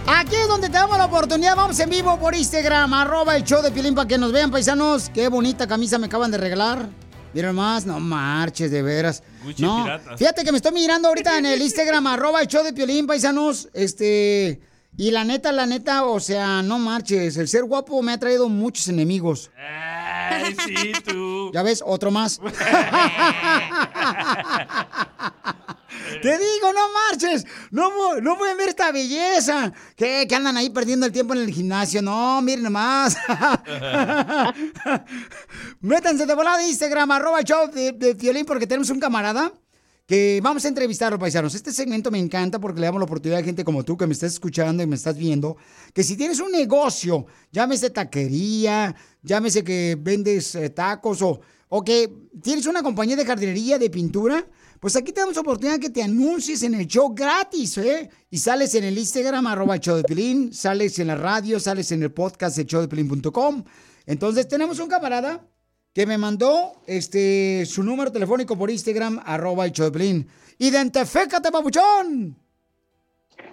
Aquí 0.05 0.35
es 0.35 0.47
donde 0.47 0.67
te 0.69 0.73
damos 0.73 0.99
la 0.99 1.05
oportunidad. 1.05 1.55
Vamos 1.55 1.79
en 1.79 1.89
vivo 1.89 2.19
por 2.19 2.35
Instagram, 2.35 2.93
arroba 2.93 3.35
el 3.35 3.43
show 3.43 3.63
de 3.63 3.71
Pilín 3.71 3.95
para 3.95 4.07
que 4.07 4.19
nos 4.19 4.31
vean, 4.31 4.51
paisanos. 4.51 5.09
Qué 5.11 5.27
bonita 5.29 5.65
camisa 5.67 5.97
me 5.97 6.05
acaban 6.05 6.29
de 6.29 6.37
regalar. 6.37 6.87
Miren 7.33 7.55
más, 7.55 7.85
no 7.85 7.99
marches, 7.99 8.71
de 8.71 8.81
veras. 8.81 9.23
Gucci 9.43 9.61
no, 9.63 9.83
piratas. 9.83 10.19
fíjate 10.19 10.43
que 10.43 10.51
me 10.51 10.57
estoy 10.57 10.73
mirando 10.73 11.07
ahorita 11.07 11.37
en 11.37 11.45
el 11.45 11.61
Instagram, 11.67 12.07
arroba 12.07 12.41
el 12.41 12.47
show 12.47 12.63
de 12.63 12.73
Piolín, 12.73 13.07
paisanos. 13.07 13.69
Este, 13.73 14.59
y 14.97 15.11
la 15.11 15.23
neta, 15.23 15.51
la 15.51 15.65
neta, 15.65 16.03
o 16.05 16.19
sea, 16.19 16.61
no 16.61 16.77
marches. 16.77 17.37
El 17.37 17.47
ser 17.47 17.63
guapo 17.63 18.01
me 18.01 18.11
ha 18.11 18.17
traído 18.19 18.49
muchos 18.49 18.87
enemigos. 18.89 19.49
Ay, 19.57 20.55
sí, 20.65 20.91
tú. 21.05 21.51
Ya 21.53 21.63
ves, 21.63 21.81
otro 21.85 22.11
más. 22.11 22.39
Te 26.21 26.29
digo, 26.29 26.73
no 26.73 26.81
marches. 27.09 27.45
No, 27.71 28.19
no 28.21 28.37
pueden 28.37 28.57
ver 28.57 28.69
esta 28.69 28.91
belleza. 28.91 29.73
Que 29.95 30.27
andan 30.33 30.57
ahí 30.57 30.69
perdiendo 30.69 31.05
el 31.05 31.11
tiempo 31.11 31.33
en 31.33 31.41
el 31.41 31.51
gimnasio. 31.51 32.01
No, 32.01 32.41
miren 32.41 32.63
nomás. 32.63 33.17
Métanse 35.81 36.25
de 36.25 36.35
volada 36.35 36.59
de 36.59 36.67
Instagram, 36.67 37.11
arroba 37.11 37.41
show 37.41 37.69
de, 37.71 37.91
de 37.93 38.15
Piolín, 38.15 38.45
porque 38.45 38.67
tenemos 38.67 38.89
un 38.89 38.99
camarada 38.99 39.51
que 40.11 40.41
vamos 40.43 40.65
a 40.65 40.67
entrevistarlo, 40.67 41.17
paisanos. 41.17 41.55
Este 41.55 41.71
segmento 41.71 42.11
me 42.11 42.19
encanta 42.19 42.59
porque 42.59 42.81
le 42.81 42.87
damos 42.87 42.99
la 42.99 43.05
oportunidad 43.05 43.39
a 43.39 43.43
gente 43.43 43.63
como 43.63 43.85
tú 43.85 43.95
que 43.95 44.05
me 44.05 44.11
estás 44.11 44.33
escuchando 44.33 44.83
y 44.83 44.85
me 44.85 44.97
estás 44.97 45.17
viendo, 45.17 45.55
que 45.93 46.03
si 46.03 46.17
tienes 46.17 46.41
un 46.41 46.51
negocio, 46.51 47.25
llámese 47.49 47.91
taquería, 47.91 48.93
llámese 49.23 49.63
que 49.63 49.97
vendes 49.97 50.53
eh, 50.55 50.69
tacos 50.69 51.21
o, 51.21 51.39
o 51.69 51.81
que 51.81 52.11
tienes 52.43 52.65
una 52.65 52.83
compañía 52.83 53.15
de 53.15 53.25
jardinería, 53.25 53.79
de 53.79 53.89
pintura, 53.89 54.45
pues 54.81 54.95
aquí 54.95 55.11
te 55.11 55.21
damos 55.21 55.35
la 55.35 55.41
oportunidad 55.41 55.77
que 55.77 55.91
te 55.91 56.01
anuncies 56.01 56.63
en 56.63 56.73
el 56.73 56.87
show 56.87 57.13
gratis, 57.13 57.77
¿eh? 57.77 58.09
Y 58.31 58.39
sales 58.39 58.73
en 58.73 58.83
el 58.83 58.97
Instagram, 58.97 59.45
arroba 59.45 59.75
el 59.75 59.79
show 59.79 59.95
de 59.95 60.03
Pilín, 60.03 60.51
sales 60.51 60.97
en 60.97 61.05
la 61.05 61.15
radio, 61.15 61.59
sales 61.59 61.91
en 61.91 62.01
el 62.01 62.11
podcast 62.11 62.57
de 62.57 62.63
showdepilín.com. 62.63 63.63
Entonces 64.07 64.47
tenemos 64.47 64.79
un 64.79 64.89
camarada 64.89 65.47
que 65.93 66.07
me 66.07 66.17
mandó 66.17 66.73
este 66.87 67.63
su 67.67 67.83
número 67.83 68.11
telefónico 68.11 68.57
por 68.57 68.71
Instagram, 68.71 69.21
arroba 69.23 69.65
el 69.65 69.71
show 69.71 69.85
de 69.85 69.91
Pilín. 69.91 70.27
¡Identifícate, 70.57 71.51
papuchón! 71.51 72.35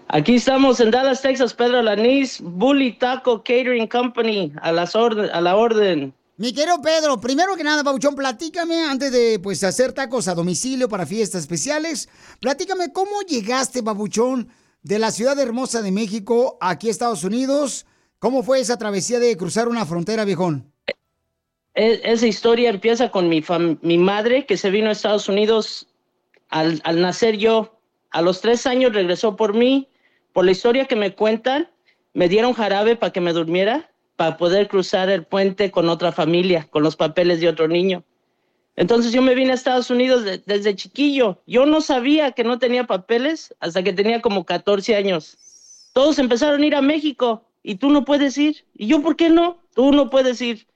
Aquí 0.08 0.36
estamos 0.36 0.80
en 0.80 0.90
Dallas, 0.90 1.20
Texas, 1.20 1.52
Pedro 1.52 1.82
Lanís, 1.82 2.40
Bully 2.40 2.92
Taco 2.94 3.40
Catering 3.44 3.86
Company, 3.86 4.50
a, 4.62 4.72
las 4.72 4.96
a 4.96 5.40
la 5.42 5.56
orden. 5.56 6.14
Mi 6.38 6.52
querido 6.52 6.80
Pedro, 6.80 7.20
primero 7.20 7.56
que 7.56 7.64
nada, 7.64 7.82
Pabuchón, 7.82 8.14
platícame, 8.14 8.84
antes 8.84 9.10
de 9.10 9.40
pues 9.40 9.64
hacer 9.64 9.92
tacos 9.92 10.28
a 10.28 10.36
domicilio 10.36 10.88
para 10.88 11.04
fiestas 11.04 11.40
especiales, 11.40 12.08
platícame 12.38 12.92
cómo 12.92 13.22
llegaste, 13.22 13.82
Pabuchón, 13.82 14.48
de 14.84 15.00
la 15.00 15.10
ciudad 15.10 15.36
hermosa 15.40 15.82
de 15.82 15.90
México 15.90 16.56
aquí 16.60 16.86
a 16.86 16.90
Estados 16.92 17.24
Unidos. 17.24 17.86
¿Cómo 18.20 18.44
fue 18.44 18.60
esa 18.60 18.78
travesía 18.78 19.18
de 19.18 19.36
cruzar 19.36 19.66
una 19.66 19.84
frontera, 19.84 20.24
viejón? 20.24 20.72
E- 21.74 22.00
esa 22.04 22.28
historia 22.28 22.70
empieza 22.70 23.10
con 23.10 23.28
mi, 23.28 23.42
mi 23.82 23.98
madre 23.98 24.46
que 24.46 24.56
se 24.56 24.70
vino 24.70 24.90
a 24.90 24.92
Estados 24.92 25.28
Unidos 25.28 25.88
al, 26.50 26.80
al 26.84 27.00
nacer 27.00 27.36
yo. 27.36 27.80
A 28.10 28.22
los 28.22 28.40
tres 28.40 28.64
años 28.64 28.92
regresó 28.92 29.34
por 29.34 29.54
mí. 29.54 29.88
Por 30.32 30.44
la 30.44 30.52
historia 30.52 30.86
que 30.86 30.94
me 30.94 31.16
cuentan, 31.16 31.68
me 32.14 32.28
dieron 32.28 32.52
jarabe 32.52 32.94
para 32.94 33.12
que 33.12 33.20
me 33.20 33.32
durmiera, 33.32 33.90
para 34.18 34.36
poder 34.36 34.66
cruzar 34.66 35.08
el 35.10 35.22
puente 35.22 35.70
con 35.70 35.88
otra 35.88 36.10
familia, 36.10 36.66
con 36.70 36.82
los 36.82 36.96
papeles 36.96 37.40
de 37.40 37.48
otro 37.48 37.68
niño. 37.68 38.02
Entonces 38.74 39.12
yo 39.12 39.22
me 39.22 39.36
vine 39.36 39.52
a 39.52 39.54
Estados 39.54 39.90
Unidos 39.92 40.24
de- 40.24 40.38
desde 40.44 40.74
chiquillo. 40.74 41.40
Yo 41.46 41.66
no 41.66 41.80
sabía 41.80 42.32
que 42.32 42.42
no 42.42 42.58
tenía 42.58 42.82
papeles 42.84 43.54
hasta 43.60 43.84
que 43.84 43.92
tenía 43.92 44.20
como 44.20 44.44
14 44.44 44.96
años. 44.96 45.38
Todos 45.92 46.18
empezaron 46.18 46.60
a 46.62 46.66
ir 46.66 46.74
a 46.74 46.82
México 46.82 47.44
y 47.62 47.76
tú 47.76 47.90
no 47.90 48.04
puedes 48.04 48.36
ir. 48.38 48.64
¿Y 48.74 48.88
yo 48.88 49.00
por 49.02 49.14
qué 49.14 49.28
no? 49.30 49.62
Tú 49.72 49.92
no 49.92 50.10
puedes 50.10 50.40
ir. 50.42 50.66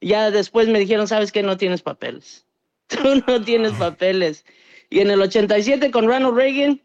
Ya 0.00 0.30
después 0.30 0.66
me 0.68 0.78
dijeron, 0.78 1.06
¿sabes 1.06 1.32
qué? 1.32 1.42
No 1.42 1.58
tienes 1.58 1.82
papeles. 1.82 2.46
Tú 2.86 3.22
no 3.26 3.42
tienes 3.44 3.72
papeles. 3.72 4.46
Y 4.88 5.00
en 5.00 5.10
el 5.10 5.20
87 5.20 5.90
con 5.90 6.06
Ronald 6.06 6.34
Reagan, 6.34 6.80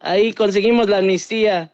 ahí 0.00 0.32
conseguimos 0.32 0.88
la 0.88 0.98
amnistía. 0.98 1.72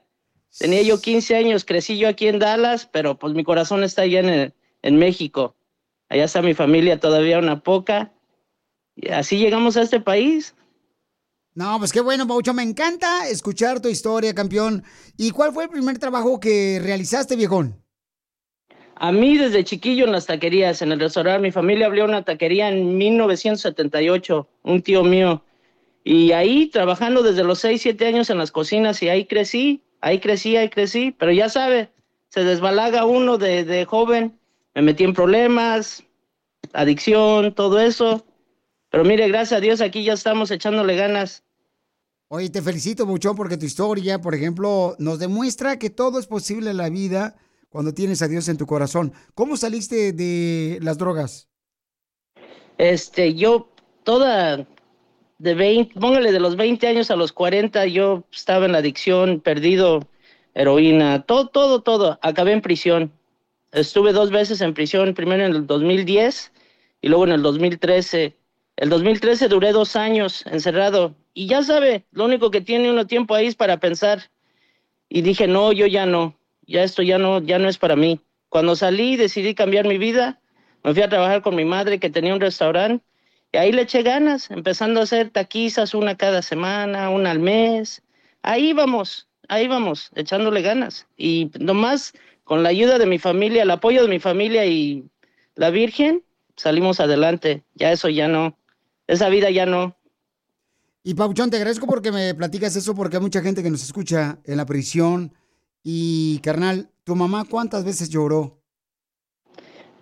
Tenía 0.58 0.82
yo 0.82 1.00
15 1.00 1.36
años, 1.36 1.64
crecí 1.64 1.98
yo 1.98 2.08
aquí 2.08 2.28
en 2.28 2.38
Dallas, 2.38 2.86
pero 2.86 3.18
pues 3.18 3.34
mi 3.34 3.42
corazón 3.44 3.84
está 3.84 4.02
allá 4.02 4.20
en, 4.20 4.28
el- 4.28 4.54
en 4.82 4.96
México. 4.96 5.56
Allá 6.08 6.24
está 6.24 6.42
mi 6.42 6.54
familia, 6.54 7.00
todavía 7.00 7.38
una 7.38 7.62
poca. 7.62 8.12
Y 8.96 9.08
así 9.10 9.38
llegamos 9.38 9.76
a 9.76 9.82
este 9.82 10.00
país. 10.00 10.54
No, 11.54 11.78
pues 11.78 11.92
qué 11.92 12.00
bueno, 12.00 12.26
Paucho. 12.26 12.52
Me 12.54 12.62
encanta 12.62 13.28
escuchar 13.28 13.80
tu 13.80 13.88
historia, 13.88 14.34
campeón. 14.34 14.84
¿Y 15.16 15.30
cuál 15.30 15.52
fue 15.52 15.64
el 15.64 15.70
primer 15.70 15.98
trabajo 15.98 16.38
que 16.40 16.80
realizaste, 16.82 17.36
viejón? 17.36 17.82
A 18.96 19.10
mí 19.10 19.36
desde 19.36 19.64
chiquillo 19.64 20.04
en 20.04 20.12
las 20.12 20.26
taquerías, 20.26 20.80
en 20.82 20.92
el 20.92 21.00
restaurante, 21.00 21.42
mi 21.42 21.50
familia 21.50 21.86
abrió 21.86 22.04
una 22.04 22.24
taquería 22.24 22.68
en 22.68 22.96
1978, 22.96 24.48
un 24.62 24.82
tío 24.82 25.02
mío. 25.02 25.42
Y 26.04 26.32
ahí 26.32 26.66
trabajando 26.68 27.22
desde 27.22 27.42
los 27.44 27.58
6, 27.60 27.82
7 27.82 28.06
años 28.06 28.30
en 28.30 28.38
las 28.38 28.52
cocinas 28.52 29.02
y 29.02 29.08
ahí 29.08 29.26
crecí, 29.26 29.82
ahí 30.02 30.20
crecí, 30.20 30.56
ahí 30.56 30.68
crecí. 30.68 31.16
Pero 31.18 31.32
ya 31.32 31.48
sabe, 31.48 31.90
se 32.28 32.44
desbalaga 32.44 33.06
uno 33.06 33.38
de, 33.38 33.64
de 33.64 33.86
joven, 33.86 34.38
me 34.74 34.82
metí 34.82 35.04
en 35.04 35.14
problemas, 35.14 36.04
adicción, 36.74 37.54
todo 37.54 37.80
eso. 37.80 38.26
Pero 38.90 39.04
mire, 39.04 39.26
gracias 39.28 39.58
a 39.58 39.60
Dios 39.60 39.80
aquí 39.80 40.04
ya 40.04 40.12
estamos 40.12 40.50
echándole 40.50 40.94
ganas. 40.96 41.42
Oye, 42.28 42.50
te 42.50 42.62
felicito 42.62 43.06
mucho 43.06 43.34
porque 43.34 43.56
tu 43.56 43.66
historia, 43.66 44.20
por 44.20 44.34
ejemplo, 44.34 44.96
nos 44.98 45.18
demuestra 45.18 45.78
que 45.78 45.90
todo 45.90 46.18
es 46.18 46.26
posible 46.26 46.70
en 46.70 46.78
la 46.78 46.88
vida 46.88 47.36
cuando 47.68 47.94
tienes 47.94 48.22
a 48.22 48.28
Dios 48.28 48.48
en 48.48 48.56
tu 48.56 48.66
corazón. 48.66 49.12
¿Cómo 49.34 49.56
saliste 49.56 50.12
de 50.12 50.78
las 50.82 50.98
drogas? 50.98 51.48
Este, 52.78 53.34
yo 53.34 53.68
toda 54.02 54.66
de 55.42 55.54
20, 55.54 55.98
póngale 55.98 56.30
de 56.30 56.38
los 56.38 56.54
20 56.54 56.86
años 56.86 57.10
a 57.10 57.16
los 57.16 57.32
40, 57.32 57.86
yo 57.86 58.22
estaba 58.30 58.64
en 58.66 58.72
la 58.72 58.78
adicción, 58.78 59.40
perdido 59.40 60.06
heroína, 60.54 61.22
todo, 61.22 61.48
todo, 61.48 61.82
todo. 61.82 62.20
Acabé 62.22 62.52
en 62.52 62.60
prisión. 62.60 63.10
Estuve 63.72 64.12
dos 64.12 64.30
veces 64.30 64.60
en 64.60 64.72
prisión, 64.72 65.14
primero 65.14 65.44
en 65.44 65.52
el 65.52 65.66
2010 65.66 66.52
y 67.00 67.08
luego 67.08 67.24
en 67.24 67.32
el 67.32 67.42
2013. 67.42 68.36
El 68.76 68.88
2013 68.88 69.48
duré 69.48 69.72
dos 69.72 69.96
años 69.96 70.46
encerrado 70.46 71.16
y 71.34 71.48
ya 71.48 71.64
sabe, 71.64 72.04
lo 72.12 72.24
único 72.24 72.52
que 72.52 72.60
tiene 72.60 72.88
uno 72.88 73.08
tiempo 73.08 73.34
ahí 73.34 73.48
es 73.48 73.56
para 73.56 73.78
pensar. 73.78 74.30
Y 75.08 75.22
dije, 75.22 75.48
no, 75.48 75.72
yo 75.72 75.86
ya 75.88 76.06
no, 76.06 76.36
ya 76.68 76.84
esto 76.84 77.02
ya 77.02 77.18
no, 77.18 77.40
ya 77.40 77.58
no 77.58 77.68
es 77.68 77.78
para 77.78 77.96
mí. 77.96 78.20
Cuando 78.48 78.76
salí 78.76 79.16
decidí 79.16 79.56
cambiar 79.56 79.88
mi 79.88 79.98
vida, 79.98 80.40
me 80.84 80.94
fui 80.94 81.02
a 81.02 81.08
trabajar 81.08 81.42
con 81.42 81.56
mi 81.56 81.64
madre 81.64 81.98
que 81.98 82.10
tenía 82.10 82.32
un 82.32 82.40
restaurante 82.40 83.04
y 83.52 83.58
ahí 83.58 83.70
le 83.70 83.82
eché 83.82 84.02
ganas, 84.02 84.50
empezando 84.50 85.00
a 85.00 85.02
hacer 85.02 85.28
taquizas 85.28 85.94
una 85.94 86.16
cada 86.16 86.40
semana, 86.40 87.10
una 87.10 87.30
al 87.30 87.38
mes. 87.38 88.02
Ahí 88.40 88.72
vamos, 88.72 89.28
ahí 89.48 89.68
vamos, 89.68 90.10
echándole 90.14 90.62
ganas. 90.62 91.06
Y 91.18 91.50
nomás 91.60 92.14
con 92.44 92.62
la 92.62 92.70
ayuda 92.70 92.98
de 92.98 93.04
mi 93.04 93.18
familia, 93.18 93.62
el 93.62 93.70
apoyo 93.70 94.02
de 94.02 94.08
mi 94.08 94.18
familia 94.18 94.64
y 94.64 95.04
la 95.54 95.68
Virgen, 95.68 96.24
salimos 96.56 96.98
adelante. 96.98 97.62
Ya 97.74 97.92
eso 97.92 98.08
ya 98.08 98.26
no, 98.26 98.56
esa 99.06 99.28
vida 99.28 99.50
ya 99.50 99.66
no. 99.66 99.94
Y 101.04 101.14
Pauchón, 101.14 101.50
te 101.50 101.56
agradezco 101.56 101.86
porque 101.86 102.10
me 102.10 102.34
platicas 102.34 102.74
eso, 102.76 102.94
porque 102.94 103.16
hay 103.16 103.22
mucha 103.22 103.42
gente 103.42 103.62
que 103.62 103.70
nos 103.70 103.82
escucha 103.82 104.38
en 104.44 104.56
la 104.56 104.64
prisión. 104.64 105.34
Y, 105.82 106.38
carnal, 106.38 106.88
¿tu 107.04 107.16
mamá 107.16 107.44
cuántas 107.44 107.84
veces 107.84 108.08
lloró? 108.08 108.62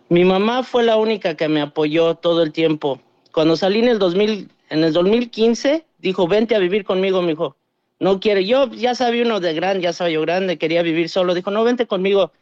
Mi 0.08 0.24
mamá 0.24 0.62
fue 0.62 0.84
la 0.84 0.96
única 0.96 1.36
que 1.36 1.48
me 1.48 1.62
apoyó 1.62 2.16
todo 2.16 2.42
el 2.42 2.52
tiempo. 2.52 3.00
Cuando 3.32 3.56
salí 3.56 3.80
en 3.80 3.88
el 3.88 3.98
2000, 3.98 4.48
en 4.70 4.84
el 4.84 4.92
2015, 4.92 5.84
dijo, 5.98 6.26
vente 6.26 6.54
a 6.54 6.58
vivir 6.58 6.84
conmigo, 6.84 7.22
mi 7.22 7.32
hijo. 7.32 7.56
No 7.98 8.18
quiere, 8.18 8.46
yo 8.46 8.70
ya 8.70 8.94
sabía 8.94 9.24
uno 9.24 9.40
de 9.40 9.52
grande, 9.52 9.82
ya 9.82 9.92
sabía 9.92 10.14
yo 10.14 10.22
grande, 10.22 10.58
quería 10.58 10.82
vivir 10.82 11.08
solo. 11.08 11.34
Dijo, 11.34 11.50
no, 11.50 11.62
vente 11.64 11.86
conmigo. 11.86 12.32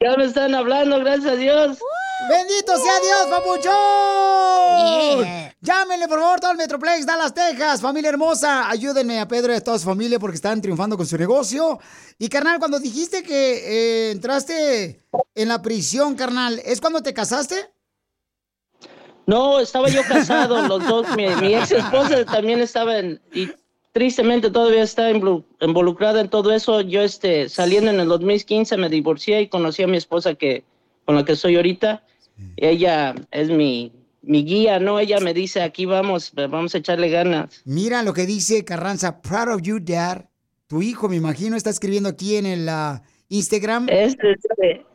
Ya 0.00 0.16
me 0.16 0.24
están 0.24 0.54
hablando, 0.54 0.98
gracias 1.00 1.34
a 1.34 1.36
Dios. 1.36 1.78
¡Bendito 2.28 2.76
sea 2.78 3.00
Dios, 3.00 3.26
papuchón! 3.30 3.74
Llámenle, 5.60 6.08
por 6.08 6.20
favor, 6.20 6.40
todo 6.40 6.50
el 6.52 6.56
Metroplex, 6.58 7.06
Dallas, 7.06 7.32
Texas. 7.34 7.80
Familia 7.80 8.10
hermosa, 8.10 8.68
ayúdenme 8.68 9.20
a 9.20 9.28
Pedro 9.28 9.52
y 9.52 9.56
a 9.56 9.64
toda 9.64 9.78
su 9.78 9.84
familia 9.86 10.18
porque 10.18 10.36
están 10.36 10.60
triunfando 10.60 10.96
con 10.96 11.06
su 11.06 11.16
negocio. 11.16 11.78
Y, 12.18 12.28
carnal, 12.28 12.58
cuando 12.58 12.78
dijiste 12.78 13.22
que 13.22 14.08
eh, 14.08 14.10
entraste 14.12 15.04
en 15.34 15.48
la 15.48 15.62
prisión, 15.62 16.14
carnal, 16.16 16.60
¿es 16.64 16.80
cuando 16.80 17.02
te 17.02 17.12
casaste? 17.14 17.70
No, 19.26 19.58
estaba 19.60 19.88
yo 19.88 20.02
casado, 20.06 20.60
los 20.68 20.86
dos. 20.86 21.06
Mi, 21.16 21.28
mi 21.36 21.54
ex 21.54 21.72
esposa 21.72 22.24
también 22.26 22.60
estaba 22.60 22.98
en. 22.98 23.20
Y 23.32 23.48
tristemente 23.92 24.50
todavía 24.50 24.82
está 24.82 25.10
involu- 25.10 25.44
involucrada 25.60 26.20
en 26.20 26.28
todo 26.28 26.52
eso. 26.52 26.82
Yo, 26.82 27.00
este, 27.00 27.48
saliendo 27.48 27.90
en 27.90 28.00
el 28.00 28.08
2015, 28.08 28.76
me 28.76 28.90
divorcié 28.90 29.40
y 29.42 29.48
conocí 29.48 29.82
a 29.82 29.86
mi 29.86 29.96
esposa 29.96 30.34
que, 30.34 30.64
con 31.06 31.14
la 31.16 31.24
que 31.24 31.36
soy 31.36 31.56
ahorita. 31.56 32.02
Ella 32.56 33.14
es 33.30 33.48
mi, 33.48 33.92
mi 34.22 34.44
guía, 34.44 34.78
¿no? 34.78 34.98
Ella 34.98 35.20
me 35.20 35.34
dice: 35.34 35.62
aquí 35.62 35.86
vamos, 35.86 36.32
vamos 36.34 36.74
a 36.74 36.78
echarle 36.78 37.08
ganas. 37.10 37.62
Mira 37.64 38.02
lo 38.02 38.12
que 38.12 38.26
dice 38.26 38.64
Carranza, 38.64 39.20
proud 39.20 39.54
of 39.54 39.62
you, 39.62 39.78
dad. 39.80 40.24
Tu 40.66 40.82
hijo, 40.82 41.08
me 41.08 41.16
imagino, 41.16 41.56
está 41.56 41.70
escribiendo 41.70 42.08
aquí 42.08 42.36
en 42.36 42.46
el 42.46 42.68
ah, 42.68 43.02
Instagram. 43.28 43.86
Este 43.90 44.32
es, 44.32 44.40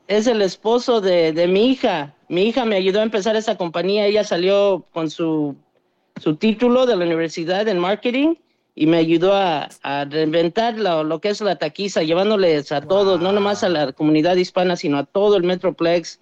es 0.07 0.27
el 0.27 0.41
esposo 0.41 0.99
de, 0.99 1.31
de 1.31 1.47
mi 1.47 1.69
hija. 1.69 2.15
Mi 2.27 2.43
hija 2.43 2.65
me 2.65 2.75
ayudó 2.75 2.99
a 2.99 3.03
empezar 3.03 3.35
esa 3.35 3.55
compañía. 3.55 4.05
Ella 4.07 4.23
salió 4.23 4.85
con 4.91 5.09
su, 5.09 5.55
su 6.19 6.35
título 6.35 6.85
de 6.87 6.95
la 6.95 7.05
universidad 7.05 7.67
en 7.67 7.79
marketing 7.79 8.35
y 8.75 8.87
me 8.87 8.97
ayudó 8.97 9.33
a, 9.33 9.69
a 9.83 10.05
reinventar 10.05 10.79
lo, 10.79 11.03
lo 11.03 11.21
que 11.21 11.29
es 11.29 11.41
la 11.41 11.57
taquiza, 11.57 12.01
llevándoles 12.01 12.71
a 12.71 12.81
todos, 12.81 13.21
no 13.21 13.31
nomás 13.31 13.63
a 13.63 13.69
la 13.69 13.91
comunidad 13.91 14.35
hispana, 14.37 14.75
sino 14.75 14.97
a 14.97 15.05
todo 15.05 15.37
el 15.37 15.43
Metroplex, 15.43 16.19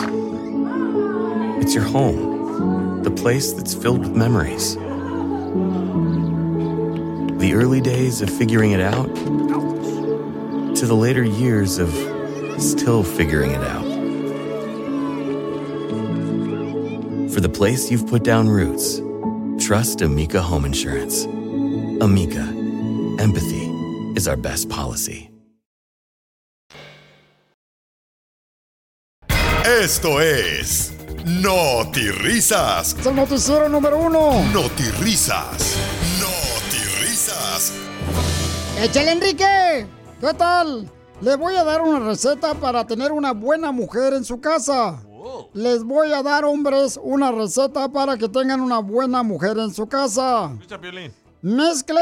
It's 1.61 1.75
your 1.75 1.84
home, 1.84 3.03
the 3.03 3.11
place 3.11 3.51
that's 3.51 3.73
filled 3.73 3.99
with 3.99 4.15
memories. 4.15 4.75
The 7.39 7.51
early 7.55 7.82
days 7.82 8.21
of 8.21 8.30
figuring 8.30 8.71
it 8.71 8.80
out 8.80 9.13
to 10.78 10.86
the 10.86 10.95
later 10.95 11.23
years 11.23 11.78
of 11.78 12.16
still 12.58 13.03
figuring 13.03 13.51
it 13.51 13.62
out. 13.62 13.86
For 17.34 17.41
the 17.41 17.49
place 17.49 17.91
you've 17.91 18.08
put 18.08 18.24
down 18.24 18.49
roots, 18.49 19.01
trust 19.60 20.01
Amica 20.01 20.41
Home 20.41 20.66
Insurance. 20.66 21.26
Amica, 22.01 22.41
empathy 23.20 23.68
is 24.16 24.28
our 24.28 24.38
best 24.38 24.70
policy. 24.70 25.30
Esto 29.66 30.20
es 30.20 30.93
Risas. 32.24 32.95
Es 32.97 33.05
el 33.05 33.16
noticiero 33.16 33.68
número 33.70 33.97
uno. 33.99 34.43
Risas. 35.01 35.76
Risas. 37.01 37.74
¡Échale, 38.80 39.12
Enrique! 39.12 39.86
¿Qué 40.22 40.34
tal? 40.34 40.89
Le 41.22 41.36
voy 41.36 41.55
a 41.55 41.63
dar 41.63 41.82
una 41.82 41.99
receta 41.99 42.53
para 42.53 42.86
tener 42.86 43.11
una 43.11 43.34
buena 43.34 43.72
mujer 43.72 44.13
en 44.13 44.24
su 44.24 44.39
casa. 44.39 45.01
Les 45.53 45.84
voy 45.84 46.13
a 46.13 46.22
dar, 46.22 46.45
hombres, 46.45 46.99
una 47.01 47.32
receta 47.32 47.89
para 47.89 48.18
que 48.18 48.30
tengan 48.30 48.61
una 48.61 48.80
buena 48.80 49.24
mujer 49.24 49.57
en 49.57 49.74
su 49.74 49.88
casa. 49.88 50.51
Escucha, 50.53 50.80
Piolín. 50.80 51.11
Mezcle 51.41 52.01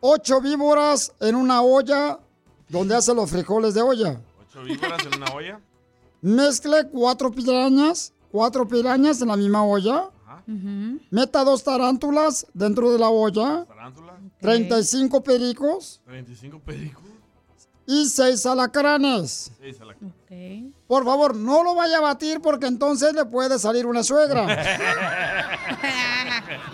ocho 0.00 0.40
víboras 0.40 1.12
en 1.20 1.36
una 1.36 1.62
olla 1.62 2.18
donde 2.68 2.96
hace 2.96 3.14
los 3.14 3.30
frijoles 3.30 3.74
de 3.74 3.82
olla. 3.82 4.20
Ocho 4.40 4.62
víboras 4.64 5.06
en 5.06 5.22
una 5.22 5.32
olla. 5.32 5.60
Mezcle 6.20 6.88
cuatro 6.90 7.30
pirañas, 7.30 8.12
cuatro 8.32 8.66
pirañas 8.66 9.22
en 9.22 9.28
la 9.28 9.36
misma 9.36 9.64
olla. 9.64 10.10
Meta 11.10 11.44
dos 11.44 11.62
tarántulas 11.62 12.46
dentro 12.54 12.90
de 12.90 12.98
la 12.98 13.08
olla. 13.08 13.66
35 14.40 15.22
pericos 15.22 16.00
35 16.06 16.60
pericos. 16.60 17.02
Y 17.88 18.04
seis 18.06 18.44
alacranes. 18.44 19.50
Seis 19.58 19.80
a 19.80 19.86
la- 19.86 19.94
Por 20.86 21.04
favor, 21.06 21.34
no 21.34 21.64
lo 21.64 21.74
vaya 21.74 21.96
a 21.98 22.00
batir 22.02 22.40
porque 22.40 22.66
entonces 22.66 23.14
le 23.14 23.24
puede 23.24 23.58
salir 23.58 23.86
una 23.86 24.02
suegra. 24.02 24.46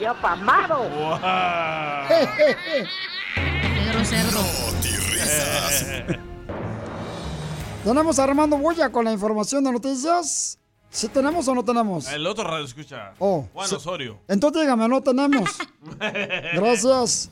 ¡Ya 0.01 0.12
pamado! 0.21 0.89
Risas. 4.83 5.87
Tenemos 7.85 8.19
a 8.19 8.25
Armando 8.25 8.57
Bulla 8.59 8.91
con 8.91 9.05
la 9.05 9.12
información 9.12 9.62
de 9.62 9.71
noticias. 9.73 10.59
¿Si 10.91 11.09
tenemos 11.09 11.47
o 11.49 11.55
no 11.55 11.65
tenemos? 11.65 12.09
El 12.09 12.27
otro 12.27 12.45
radio 12.45 12.65
escucha. 12.65 13.12
Oh, 13.19 13.47
Juan 13.53 13.69
sí. 13.69 13.75
Osorio. 13.77 14.21
Entonces 14.29 14.62
dígame, 14.62 14.89
no 14.89 15.01
tenemos. 15.03 15.49
Gracias. 16.55 17.29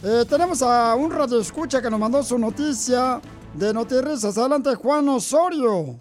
Eh, 0.00 0.24
tenemos 0.28 0.62
a 0.62 0.94
un 0.94 1.10
radio 1.10 1.40
escucha 1.40 1.82
que 1.82 1.90
nos 1.90 1.98
mandó 1.98 2.22
su 2.22 2.38
noticia 2.38 3.20
de 3.54 3.74
Noticias. 3.74 4.38
Adelante, 4.38 4.76
Juan 4.76 5.08
Osorio. 5.08 5.98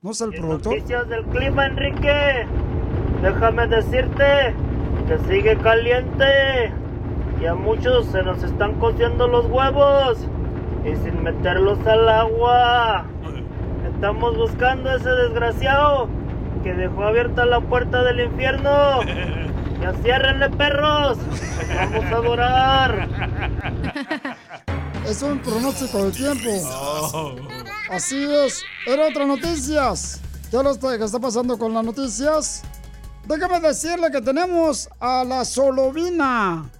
¿No 0.00 0.10
es 0.10 0.20
el 0.22 0.30
productor? 0.30 0.76
Noticias 0.76 1.06
del 1.10 1.22
clima, 1.26 1.66
Enrique. 1.66 2.46
Déjame 3.20 3.66
decirte 3.66 4.54
que 5.06 5.18
sigue 5.28 5.56
caliente 5.58 6.72
y 7.42 7.46
a 7.46 7.54
muchos 7.54 8.06
se 8.06 8.22
nos 8.22 8.42
están 8.42 8.80
cociendo 8.80 9.28
los 9.28 9.44
huevos 9.50 10.18
y 10.86 10.96
sin 11.04 11.22
meterlos 11.22 11.78
al 11.86 12.08
agua. 12.08 13.04
Estamos 13.94 14.34
buscando 14.34 14.88
a 14.88 14.94
ese 14.94 15.10
desgraciado 15.10 16.08
que 16.64 16.72
dejó 16.72 17.04
abierta 17.04 17.44
la 17.44 17.60
puerta 17.60 18.02
del 18.02 18.20
infierno. 18.20 19.00
¡Ya 19.82 19.92
ciérrenle, 20.00 20.48
perros! 20.50 21.18
¡Vamos 21.74 22.04
a 22.04 22.08
adorar! 22.10 23.08
Es 25.08 25.20
un 25.22 25.40
pronóstico 25.40 26.04
del 26.04 26.12
tiempo. 26.12 26.50
Así 27.90 28.22
es. 28.22 28.62
Era 28.86 29.08
otras 29.08 29.26
noticias. 29.26 30.20
¿Qué 30.52 30.62
lo 30.62 30.70
está, 30.70 30.96
qué 30.96 31.04
está 31.04 31.18
pasando 31.18 31.58
con 31.58 31.74
las 31.74 31.84
noticias? 31.84 32.62
Déjame 33.26 33.58
decirle 33.58 34.12
que 34.12 34.20
tenemos 34.20 34.88
a 35.00 35.24
la 35.24 35.44
Solovina 35.44 36.70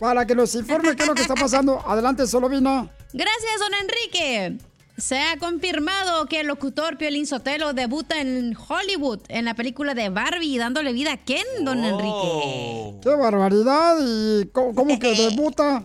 para 0.00 0.26
que 0.26 0.34
nos 0.34 0.52
informe 0.56 0.96
qué 0.96 1.02
es 1.02 1.08
lo 1.08 1.14
que 1.14 1.22
está 1.22 1.34
pasando. 1.34 1.80
Adelante, 1.86 2.26
Solovina. 2.26 2.90
Gracias, 3.12 3.60
don 3.60 3.74
Enrique. 3.74 4.67
Se 4.98 5.16
ha 5.16 5.38
confirmado 5.38 6.26
que 6.26 6.40
el 6.40 6.48
locutor 6.48 6.98
Piolín 6.98 7.24
Sotelo 7.24 7.72
debuta 7.72 8.20
en 8.20 8.56
Hollywood 8.56 9.20
en 9.28 9.44
la 9.44 9.54
película 9.54 9.94
de 9.94 10.08
Barbie 10.08 10.58
dándole 10.58 10.92
vida 10.92 11.12
a 11.12 11.16
Ken, 11.16 11.46
don 11.62 11.84
Enrique. 11.84 12.94
¡Qué 13.00 13.10
barbaridad! 13.10 13.96
¿Y 14.00 14.46
cómo, 14.46 14.74
cómo 14.74 14.98
que 14.98 15.14
debuta? 15.30 15.84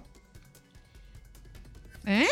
¿Eh? 2.07 2.25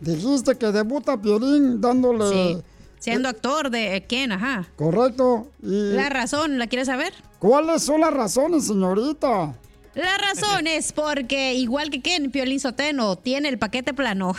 Dijiste 0.00 0.58
que 0.58 0.66
debuta 0.72 1.16
Piolín 1.16 1.80
dándole... 1.80 2.28
Sí. 2.28 2.62
Siendo 2.98 3.28
actor 3.28 3.70
de 3.70 4.04
Ken, 4.08 4.32
ajá. 4.32 4.68
Correcto. 4.74 5.48
Y... 5.62 5.92
La 5.92 6.08
razón, 6.08 6.58
¿la 6.58 6.66
quieres 6.66 6.86
saber? 6.86 7.12
¿Cuáles 7.38 7.82
son 7.82 8.00
las 8.00 8.12
razones, 8.12 8.66
señorita? 8.66 9.54
La 9.94 10.16
razón 10.16 10.66
es 10.66 10.92
porque, 10.92 11.54
igual 11.54 11.90
que 11.90 12.00
Ken, 12.00 12.30
Piolín 12.30 12.60
Soteno 12.60 13.16
tiene 13.16 13.48
el 13.50 13.58
paquete 13.58 13.92
plano. 13.92 14.34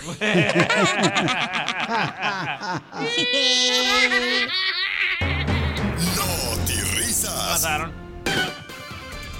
Risas. 6.95 7.67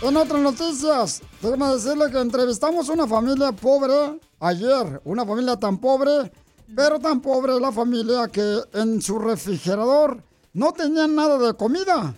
En 0.04 0.18
otras 0.18 0.42
noticias, 0.42 1.22
déjame 1.42 1.76
decirle 1.76 2.12
que 2.12 2.20
entrevistamos 2.20 2.90
una 2.90 3.08
familia 3.08 3.54
pobre 3.54 4.20
ayer. 4.42 5.00
Una 5.06 5.26
familia 5.26 5.56
tan 5.56 5.78
pobre, 5.78 6.30
pero 6.76 7.00
tan 7.00 7.22
pobre 7.22 7.58
la 7.58 7.72
familia 7.72 8.28
que 8.28 8.60
en 8.74 9.02
su 9.02 9.18
refrigerador 9.18 10.22
no 10.52 10.74
tenían 10.74 11.16
nada 11.16 11.38
de 11.38 11.54
comida. 11.54 12.14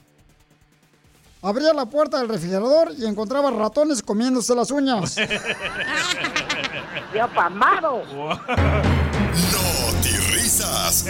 Abría 1.46 1.76
la 1.76 1.86
puerta 1.86 2.18
del 2.18 2.28
refrigerador 2.28 2.92
y 2.98 3.06
encontraba 3.06 3.52
ratones 3.52 4.02
comiéndose 4.02 4.56
las 4.56 4.72
uñas. 4.72 5.16
¡Ya 7.14 7.28
pamado! 7.28 8.02
Risas. 10.34 11.06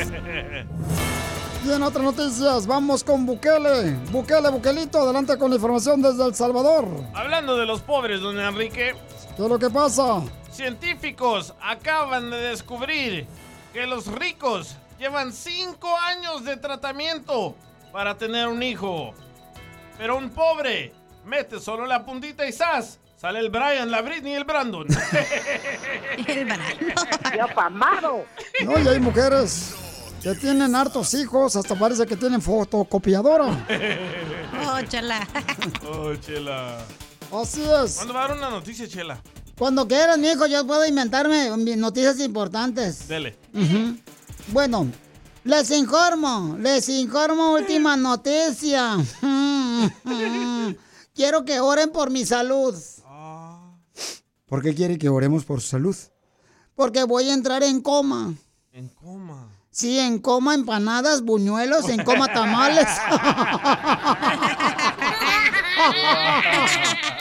Y 1.63 1.71
en 1.71 1.81
otras 1.81 2.03
noticias, 2.03 2.67
vamos 2.67 3.01
con 3.01 3.25
Bukele. 3.25 3.93
Bukele, 4.11 4.49
Bukelito, 4.49 4.99
adelante 4.99 5.37
con 5.37 5.51
la 5.51 5.55
información 5.55 6.01
desde 6.01 6.25
El 6.25 6.35
Salvador. 6.35 6.85
Hablando 7.13 7.55
de 7.55 7.65
los 7.65 7.79
pobres, 7.79 8.19
don 8.19 8.37
Enrique, 8.37 8.93
¿Qué 9.37 9.41
es 9.41 9.49
lo 9.49 9.57
que 9.57 9.69
pasa? 9.69 10.21
Científicos 10.51 11.53
acaban 11.61 12.29
de 12.29 12.37
descubrir 12.37 13.25
que 13.71 13.87
los 13.87 14.07
ricos 14.07 14.75
llevan 14.99 15.31
cinco 15.31 15.95
años 15.97 16.43
de 16.43 16.57
tratamiento 16.57 17.55
para 17.93 18.17
tener 18.17 18.49
un 18.49 18.61
hijo. 18.61 19.13
Pero 19.97 20.17
un 20.17 20.29
pobre 20.29 20.93
mete 21.25 21.59
solo 21.59 21.85
la 21.85 22.05
puntita 22.05 22.45
y 22.45 22.51
¡zas! 22.51 22.99
Sale 23.15 23.39
el 23.39 23.49
Brian, 23.49 23.89
la 23.89 24.01
Britney 24.01 24.33
y 24.33 24.35
el 24.35 24.43
Brandon. 24.43 24.85
el 26.27 26.45
Brandon. 26.45 28.23
No, 28.65 28.79
y 28.79 28.87
hay 28.87 28.99
mujeres 28.99 29.73
que 30.21 30.35
tienen 30.35 30.75
hartos 30.75 31.13
hijos, 31.13 31.55
hasta 31.55 31.75
parece 31.75 32.05
que 32.05 32.17
tienen 32.17 32.41
fotocopiadora. 32.41 33.65
Oh, 34.67 34.81
chala. 34.87 35.27
oh, 35.87 36.15
Chela. 36.15 36.77
Así 37.31 37.61
es. 37.61 37.95
¿Cuándo 37.95 38.13
va 38.13 38.23
a 38.23 38.27
dar 38.29 38.37
una 38.37 38.49
noticia, 38.49 38.87
Chela? 38.87 39.21
Cuando 39.57 39.87
quieras, 39.87 40.17
mijo, 40.17 40.47
yo 40.47 40.65
puedo 40.65 40.85
inventarme 40.85 41.49
noticias 41.77 42.19
importantes. 42.19 43.07
Dele. 43.07 43.35
Bueno, 44.47 44.87
les 45.43 45.69
informo, 45.71 46.57
les 46.59 46.89
informo 46.89 47.53
última 47.53 47.95
noticia. 47.95 48.97
Quiero 51.15 51.45
que 51.45 51.59
oren 51.59 51.91
por 51.91 52.09
mi 52.09 52.25
salud. 52.25 52.75
¿Por 54.45 54.61
qué 54.61 54.75
quiere 54.75 54.97
que 54.97 55.09
oremos 55.09 55.45
por 55.45 55.61
su 55.61 55.67
salud? 55.67 55.95
Porque 56.75 57.03
voy 57.03 57.29
a 57.29 57.33
entrar 57.33 57.63
en 57.63 57.81
coma. 57.81 58.33
En 58.71 58.89
coma. 58.89 59.49
Sí, 59.71 59.99
en 59.99 60.19
coma 60.19 60.53
empanadas, 60.53 61.21
buñuelos, 61.21 61.89
en 61.89 62.03
coma 62.03 62.31
tamales. 62.31 62.87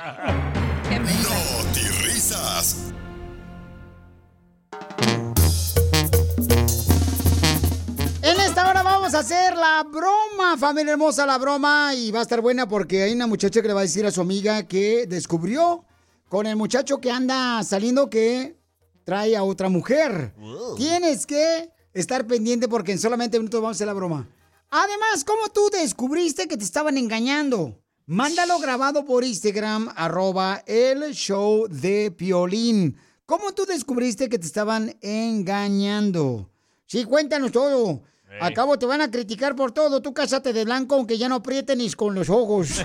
vamos 9.15 9.31
a 9.31 9.35
hacer 9.37 9.57
la 9.57 9.85
broma, 9.85 10.59
familia 10.59 10.93
hermosa, 10.93 11.25
la 11.25 11.39
broma. 11.39 11.95
Y 11.95 12.11
va 12.11 12.19
a 12.19 12.23
estar 12.23 12.41
buena 12.41 12.67
porque 12.67 13.05
hay 13.05 13.13
una 13.13 13.29
muchacha 13.29 13.63
que 13.63 13.69
le 13.69 13.75
va 13.75 13.81
a 13.81 13.85
decir 13.85 14.05
a 14.05 14.11
su 14.11 14.21
amiga 14.21 14.67
que 14.67 15.07
descubrió 15.07 15.85
con 16.29 16.49
el 16.49 16.57
muchacho 16.57 17.01
que 17.01 17.13
anda 17.13 17.63
saliendo 17.63 18.11
que 18.11 18.57
trae 19.05 19.37
a 19.37 19.45
otra 19.45 19.69
mujer. 19.69 20.35
Tienes 20.77 21.27
que 21.27 21.71
estar 21.93 22.27
pendiente 22.27 22.67
porque 22.67 22.91
en 22.91 22.99
solamente 22.99 23.39
minutos 23.39 23.61
vamos 23.61 23.77
a 23.77 23.79
hacer 23.79 23.87
la 23.87 23.93
broma. 23.93 24.29
Además, 24.71 25.23
¿cómo 25.25 25.49
tú 25.49 25.71
descubriste 25.71 26.49
que 26.49 26.57
te 26.57 26.65
estaban 26.65 26.99
engañando? 26.99 27.79
Mándalo 28.07 28.59
grabado 28.59 29.05
por 29.05 29.23
Instagram, 29.23 29.91
arroba 29.95 30.65
el 30.67 31.15
show 31.15 31.69
de 31.69 32.11
Piolín. 32.11 32.97
¿Cómo 33.27 33.53
tú 33.53 33.65
descubriste 33.65 34.29
que 34.29 34.41
te 34.41 34.47
estaban 34.47 34.97
engañando? 35.03 36.51
Sí, 36.87 37.05
cuéntanos 37.05 37.53
todo. 37.53 38.03
Acabo 38.41 38.79
te 38.79 38.87
van 38.87 39.01
a 39.01 39.11
criticar 39.11 39.55
por 39.57 39.73
todo. 39.73 40.03
Tú 40.03 40.13
cásate 40.15 40.53
de 40.53 40.65
blanco 40.65 40.95
aunque 40.95 41.19
ya 41.19 41.29
no 41.29 41.37
aprieten 41.37 41.79
ni 41.79 41.91
con 41.93 42.15
los 42.15 42.31
ojos. 42.31 42.83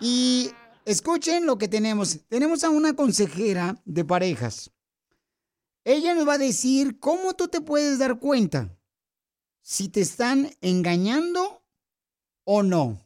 Y 0.00 0.50
escuchen 0.84 1.46
lo 1.46 1.56
que 1.56 1.68
tenemos. 1.68 2.20
Tenemos 2.28 2.64
a 2.64 2.68
una 2.68 2.94
consejera 2.94 3.80
de 3.86 4.04
parejas. 4.04 4.70
Ella 5.84 6.14
nos 6.14 6.26
va 6.26 6.34
a 6.34 6.38
decir 6.38 6.98
cómo 6.98 7.34
tú 7.34 7.48
te 7.48 7.60
puedes 7.60 7.98
dar 7.98 8.18
cuenta 8.18 8.76
si 9.62 9.88
te 9.88 10.00
están 10.00 10.50
engañando 10.60 11.62
o 12.44 12.62
no. 12.62 13.03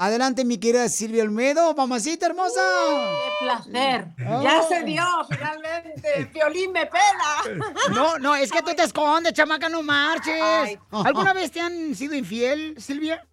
Adelante, 0.00 0.44
mi 0.44 0.58
querida 0.58 0.88
Silvia 0.88 1.24
Olmedo, 1.24 1.74
mamacita 1.74 2.26
hermosa. 2.26 2.60
¡Qué 2.60 3.44
placer! 3.44 4.06
Oh. 4.28 4.42
Ya 4.44 4.62
se 4.62 4.84
dio, 4.84 5.02
finalmente. 5.28 6.20
El 6.20 6.26
violín 6.26 6.70
me 6.70 6.86
pela. 6.86 7.64
No, 7.92 8.16
no, 8.16 8.36
es 8.36 8.52
que 8.52 8.62
tú 8.62 8.72
te 8.76 8.84
escondes, 8.84 9.32
chamaca, 9.32 9.68
no 9.68 9.82
marches. 9.82 10.40
Ay. 10.40 10.78
¿Alguna 10.92 11.32
vez 11.32 11.50
te 11.50 11.60
han 11.60 11.96
sido 11.96 12.14
infiel, 12.14 12.80
Silvia? 12.80 13.26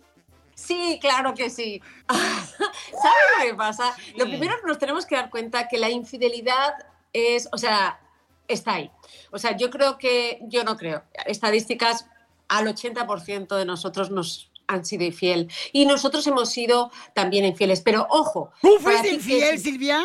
Sí, 0.56 0.98
claro 1.00 1.36
que 1.36 1.52
sí. 1.52 1.84
¿Sabes 2.10 3.24
lo 3.38 3.46
que 3.46 3.54
pasa? 3.54 3.96
Lo 4.16 4.26
primero 4.26 4.60
que 4.60 4.66
nos 4.66 4.80
tenemos 4.80 5.06
que 5.06 5.18
dar 5.18 5.30
cuenta 5.30 5.68
que 5.68 5.78
la 5.78 5.92
infidelidad 5.92 6.74
es, 7.14 7.48
o 7.52 7.60
sea, 7.60 8.00
está 8.48 8.74
ahí. 8.74 8.90
O 9.30 9.38
sea, 9.38 9.56
yo 9.56 9.70
creo 9.70 10.00
que, 10.00 10.40
yo 10.48 10.64
no 10.64 10.78
creo. 10.78 11.04
Estadísticas, 11.28 12.08
al 12.48 12.66
80% 12.66 13.56
de 13.56 13.66
nosotros 13.66 14.10
nos 14.10 14.50
han 14.68 14.86
sido 14.86 15.04
infiel. 15.04 15.50
Y 15.72 15.86
nosotros 15.86 16.26
hemos 16.28 16.50
sido 16.50 16.92
también 17.14 17.46
infieles. 17.46 17.82
Pero 17.82 18.08
ojo. 18.10 18.52
¿Tú 18.62 18.78
fuiste 18.80 19.10
que 19.10 19.16
infiel, 19.16 19.58
sí- 19.58 19.64
Silvia? 19.72 20.04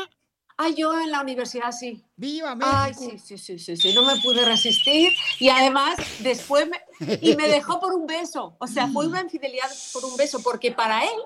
Ah, 0.62 0.68
yo 0.68 0.92
en 1.00 1.10
la 1.10 1.22
universidad 1.22 1.72
sí. 1.72 2.04
¡Viva 2.16 2.54
Ay, 2.60 2.92
sí, 2.92 3.18
sí, 3.18 3.38
sí, 3.38 3.58
sí, 3.58 3.78
sí. 3.78 3.94
No 3.94 4.04
me 4.04 4.20
pude 4.20 4.44
resistir. 4.44 5.10
Y 5.38 5.48
además, 5.48 5.96
después 6.18 6.68
me, 6.68 6.78
y 7.22 7.34
me 7.34 7.48
dejó 7.48 7.80
por 7.80 7.94
un 7.94 8.06
beso. 8.06 8.56
O 8.58 8.66
sea, 8.66 8.86
fue 8.88 9.06
una 9.06 9.22
infidelidad 9.22 9.70
por 9.94 10.04
un 10.04 10.16
beso. 10.18 10.42
Porque 10.42 10.70
para 10.70 11.02
él, 11.04 11.18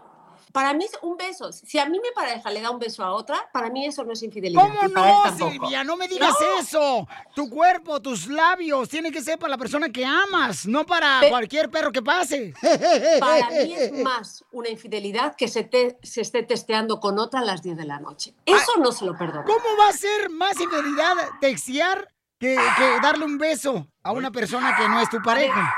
para 0.55 0.73
mí 0.73 0.85
es 0.85 0.93
un 1.03 1.17
beso. 1.17 1.51
Si 1.53 1.81
a 1.81 1.87
mí 1.87 1.99
mi 1.99 2.11
pareja 2.15 2.49
le 2.49 2.61
da 2.61 2.71
un 2.71 2.79
beso 2.79 3.03
a 3.03 3.13
otra, 3.13 3.51
para 3.53 3.71
mí 3.71 3.85
eso 3.87 4.05
no 4.05 4.13
es 4.13 4.23
infidelidad. 4.23 4.63
¿Cómo 4.63 4.87
no. 4.89 5.37
Silvia? 5.51 5.83
No 5.83 5.97
me 5.97 6.07
digas 6.07 6.33
No. 6.41 6.59
eso. 6.61 7.09
Tu 7.35 7.51
cuerpo, 7.51 8.01
tus 8.01 8.29
labios, 8.29 8.89
tiene 8.89 9.11
que 9.11 9.21
ser 9.21 9.37
para 9.37 9.51
la 9.51 9.59
persona 9.59 9.89
que 9.91 10.07
amas, 10.07 10.65
no 10.65 10.87
para 10.87 11.19
Pe- 11.21 11.31
cualquier 11.31 11.71
perro 11.71 11.91
que 11.91 12.03
pase. 12.03 12.55
Para 13.21 13.51
mí 13.51 13.75
es 13.75 13.93
más 14.05 14.45
una 14.53 14.69
infidelidad 14.69 15.35
que 15.35 15.49
se, 15.49 15.65
te- 15.65 15.99
se 16.05 16.21
esté 16.21 16.45
testeando 16.45 17.01
con 17.01 17.19
otra 17.19 17.41
a 17.41 17.45
las 17.45 17.61
10 17.63 17.77
de 17.77 17.85
la 17.87 17.99
noche. 17.99 18.33
Eso 18.47 18.77
no 18.79 18.93
se 18.93 19.05
lo 19.05 19.19
perdono. 19.19 19.45
¿Cómo 19.45 19.77
va 19.77 19.89
a 19.89 19.93
ser 19.93 20.31
más 20.31 20.61
infidelidad 20.61 21.15
textear 21.41 22.09
que, 22.39 22.57
que 22.79 23.01
darle 23.03 23.25
un 23.25 23.39
beso 23.39 23.89
a 24.05 24.13
una 24.13 24.31
persona 24.31 24.77
que 24.77 24.89
no 24.89 25.01
es 25.01 25.11
tu 25.11 25.21
pareja? 25.21 25.75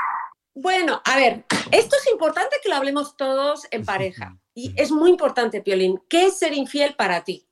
Bueno, 0.53 1.01
a 1.03 1.15
ver, 1.15 1.45
esto 1.71 1.95
es 1.95 2.11
importante 2.11 2.57
que 2.63 2.69
lo 2.69 2.75
hablemos 2.75 3.15
todos 3.17 3.65
en 3.71 3.83
pareja. 3.83 4.37
Y 4.57 4.73
es 4.75 4.89
muy 4.89 5.11
importante, 5.11 5.61
Piolín. 5.61 6.01
¿Qué 6.09 6.25
es 6.25 6.39
ser 6.39 6.51
infiel 6.51 6.95
para 6.95 7.23
ti? 7.23 7.47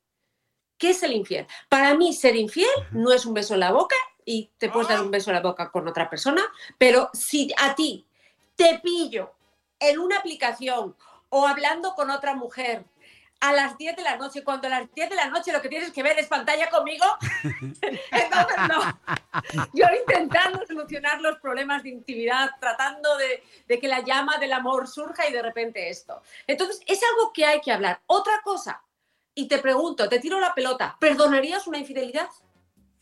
¿Qué 0.76 0.90
es 0.90 1.04
el 1.04 1.14
infiel? 1.14 1.46
Para 1.70 1.94
mí, 1.94 2.14
ser 2.14 2.36
infiel 2.36 2.68
no 2.90 3.14
es 3.14 3.28
un 3.28 3.36
beso 3.36 3.54
en 3.54 3.60
la 3.60 3.72
boca 3.72 3.96
y 4.26 4.50
te 4.58 4.70
puedes 4.70 4.90
dar 4.90 5.02
un 5.02 5.12
beso 5.12 5.30
en 5.30 5.36
la 5.36 5.44
boca 5.44 5.70
con 5.70 5.88
otra 5.88 6.10
persona, 6.10 6.42
pero 6.80 7.12
si 7.14 7.54
a 7.62 7.76
ti 7.76 8.08
te 8.56 8.80
pillo 8.80 9.34
en 9.80 10.00
una 10.00 10.18
aplicación 10.18 10.96
o 11.30 11.46
hablando 11.46 11.94
con 11.94 12.10
otra 12.10 12.34
mujer 12.34 12.86
a 13.42 13.52
las 13.54 13.78
10 13.78 13.96
de 13.96 14.02
la 14.02 14.18
noche, 14.18 14.44
cuando 14.44 14.68
a 14.68 14.72
las 14.72 14.92
10 14.94 15.10
de 15.10 15.16
la 15.16 15.28
noche 15.30 15.52
lo 15.52 15.62
que 15.62 15.70
tienes 15.70 15.92
que 15.92 16.02
ver 16.02 16.18
es 16.18 16.28
pantalla 16.28 16.70
conmigo, 16.70 17.06
entonces 17.84 18.58
no. 18.70 19.00
Yo 19.74 19.86
intentando 20.00 20.66
solucionar 20.66 21.22
los 21.22 21.38
problemas 21.40 21.84
de 21.84 21.90
intimidad, 21.90 22.50
tratando 22.60 23.18
de, 23.18 23.44
de 23.68 23.80
que 23.80 23.88
la 23.88 24.02
llama 24.02 24.38
del 24.38 24.54
amor 24.54 24.88
surja 24.88 25.28
y 25.28 25.34
de 25.34 25.42
repente 25.42 25.90
esto. 25.90 26.22
Entonces, 26.48 26.82
es 26.88 27.00
algo 27.12 27.34
que 27.34 27.46
hay 27.46 27.62
que 27.62 27.72
hablar. 27.72 28.02
Otra 28.08 28.42
cosa, 28.44 28.82
y 29.36 29.48
te 29.48 29.60
pregunto, 29.60 30.08
te 30.10 30.20
tiro 30.20 30.40
la 30.40 30.54
pelota, 30.54 30.96
¿perdonarías 31.00 31.68
una 31.68 31.78
infidelidad? 31.78 32.30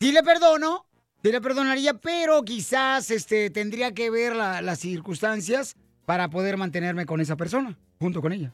Sí 0.00 0.12
le 0.12 0.22
perdono, 0.22 0.84
sí 1.22 1.30
le 1.32 1.40
perdonaría, 1.40 1.94
pero 1.94 2.42
quizás 2.42 3.10
este, 3.10 3.48
tendría 3.50 3.92
que 3.94 4.10
ver 4.10 4.34
la- 4.36 4.60
las 4.60 4.80
circunstancias 4.80 5.76
para 6.04 6.28
poder 6.28 6.56
mantenerme 6.58 7.06
con 7.06 7.20
esa 7.20 7.36
persona, 7.36 7.78
junto 7.98 8.20
con 8.20 8.32
ella. 8.32 8.52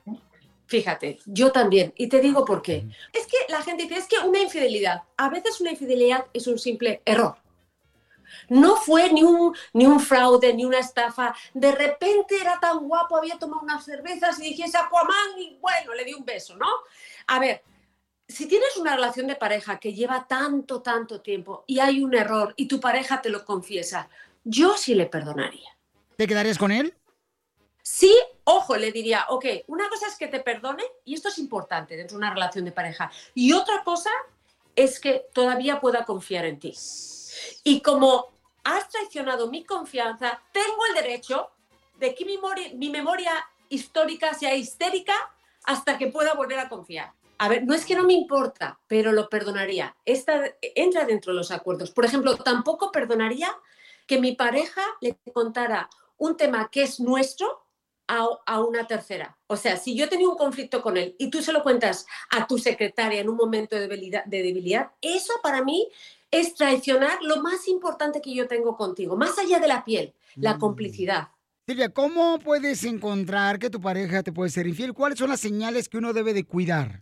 Fíjate, 0.70 1.18
yo 1.26 1.50
también. 1.50 1.92
Y 1.96 2.08
te 2.08 2.20
digo 2.20 2.44
por 2.44 2.62
qué. 2.62 2.86
Es 3.12 3.26
que 3.26 3.38
la 3.48 3.60
gente 3.60 3.82
dice, 3.82 3.96
es 3.96 4.06
que 4.06 4.20
una 4.20 4.38
infidelidad, 4.38 5.02
a 5.16 5.28
veces 5.28 5.60
una 5.60 5.72
infidelidad 5.72 6.26
es 6.32 6.46
un 6.46 6.60
simple 6.60 7.02
error. 7.04 7.36
No 8.48 8.76
fue 8.76 9.12
ni 9.12 9.24
un, 9.24 9.52
ni 9.72 9.86
un 9.86 9.98
fraude, 9.98 10.54
ni 10.54 10.64
una 10.64 10.78
estafa. 10.78 11.34
De 11.54 11.72
repente 11.72 12.36
era 12.40 12.60
tan 12.60 12.86
guapo, 12.86 13.16
había 13.16 13.36
tomado 13.36 13.62
unas 13.62 13.84
cervezas 13.84 14.38
y 14.38 14.50
dijese 14.50 14.78
Aquaman 14.78 15.40
y 15.40 15.58
bueno, 15.60 15.92
le 15.92 16.04
di 16.04 16.14
un 16.14 16.24
beso, 16.24 16.56
¿no? 16.56 16.68
A 17.26 17.40
ver, 17.40 17.64
si 18.28 18.46
tienes 18.46 18.76
una 18.76 18.94
relación 18.94 19.26
de 19.26 19.34
pareja 19.34 19.80
que 19.80 19.92
lleva 19.92 20.28
tanto, 20.28 20.82
tanto 20.82 21.20
tiempo 21.20 21.64
y 21.66 21.80
hay 21.80 22.00
un 22.00 22.14
error 22.14 22.54
y 22.56 22.66
tu 22.66 22.78
pareja 22.78 23.20
te 23.20 23.28
lo 23.28 23.44
confiesa, 23.44 24.08
yo 24.44 24.76
sí 24.76 24.94
le 24.94 25.06
perdonaría. 25.06 25.76
¿Te 26.16 26.28
quedarías 26.28 26.58
con 26.58 26.70
él? 26.70 26.94
Sí, 27.82 28.14
ojo, 28.44 28.76
le 28.76 28.92
diría, 28.92 29.26
ok, 29.28 29.44
una 29.68 29.88
cosa 29.88 30.06
es 30.06 30.16
que 30.16 30.28
te 30.28 30.40
perdone, 30.40 30.84
y 31.04 31.14
esto 31.14 31.28
es 31.28 31.38
importante 31.38 31.96
dentro 31.96 32.16
de 32.16 32.24
una 32.24 32.32
relación 32.32 32.64
de 32.64 32.72
pareja, 32.72 33.10
y 33.34 33.52
otra 33.52 33.82
cosa 33.84 34.10
es 34.76 35.00
que 35.00 35.26
todavía 35.32 35.80
pueda 35.80 36.04
confiar 36.04 36.44
en 36.44 36.58
ti. 36.58 36.74
Y 37.64 37.80
como 37.80 38.28
has 38.64 38.88
traicionado 38.88 39.50
mi 39.50 39.64
confianza, 39.64 40.42
tengo 40.52 40.86
el 40.88 40.94
derecho 40.94 41.50
de 41.98 42.14
que 42.14 42.24
mi 42.24 42.38
mi 42.74 42.90
memoria 42.90 43.32
histórica 43.68 44.34
sea 44.34 44.54
histérica 44.54 45.14
hasta 45.64 45.98
que 45.98 46.08
pueda 46.08 46.34
volver 46.34 46.58
a 46.58 46.68
confiar. 46.68 47.12
A 47.38 47.48
ver, 47.48 47.64
no 47.64 47.74
es 47.74 47.86
que 47.86 47.94
no 47.94 48.04
me 48.04 48.12
importa, 48.12 48.78
pero 48.86 49.12
lo 49.12 49.30
perdonaría. 49.30 49.96
Esta 50.04 50.44
entra 50.60 51.06
dentro 51.06 51.32
de 51.32 51.38
los 51.38 51.50
acuerdos. 51.50 51.90
Por 51.90 52.04
ejemplo, 52.04 52.36
tampoco 52.36 52.92
perdonaría 52.92 53.50
que 54.06 54.18
mi 54.18 54.32
pareja 54.32 54.82
le 55.00 55.16
contara 55.32 55.88
un 56.18 56.36
tema 56.36 56.68
que 56.70 56.82
es 56.82 57.00
nuestro 57.00 57.64
a, 58.10 58.26
a 58.46 58.60
una 58.60 58.86
tercera. 58.86 59.38
O 59.46 59.56
sea, 59.56 59.76
si 59.76 59.96
yo 59.96 60.08
tenido 60.08 60.30
un 60.30 60.36
conflicto 60.36 60.82
con 60.82 60.96
él 60.96 61.14
y 61.18 61.30
tú 61.30 61.42
se 61.42 61.52
lo 61.52 61.62
cuentas 61.62 62.06
a 62.30 62.46
tu 62.46 62.58
secretaria 62.58 63.20
en 63.20 63.28
un 63.28 63.36
momento 63.36 63.76
de 63.76 63.82
debilidad, 63.82 64.24
de 64.24 64.42
debilidad 64.42 64.90
eso 65.00 65.32
para 65.42 65.62
mí 65.62 65.88
es 66.30 66.54
traicionar 66.54 67.18
lo 67.22 67.42
más 67.42 67.68
importante 67.68 68.20
que 68.20 68.34
yo 68.34 68.46
tengo 68.48 68.76
contigo, 68.76 69.16
más 69.16 69.38
allá 69.38 69.58
de 69.58 69.68
la 69.68 69.84
piel, 69.84 70.14
la 70.36 70.58
complicidad. 70.58 71.28
Silvia, 71.66 71.90
¿cómo 71.90 72.38
puedes 72.40 72.82
encontrar 72.84 73.58
que 73.58 73.70
tu 73.70 73.80
pareja 73.80 74.22
te 74.22 74.32
puede 74.32 74.50
ser 74.50 74.66
infiel? 74.66 74.92
¿Cuáles 74.92 75.18
son 75.18 75.30
las 75.30 75.40
señales 75.40 75.88
que 75.88 75.98
uno 75.98 76.12
debe 76.12 76.34
de 76.34 76.44
cuidar? 76.44 77.00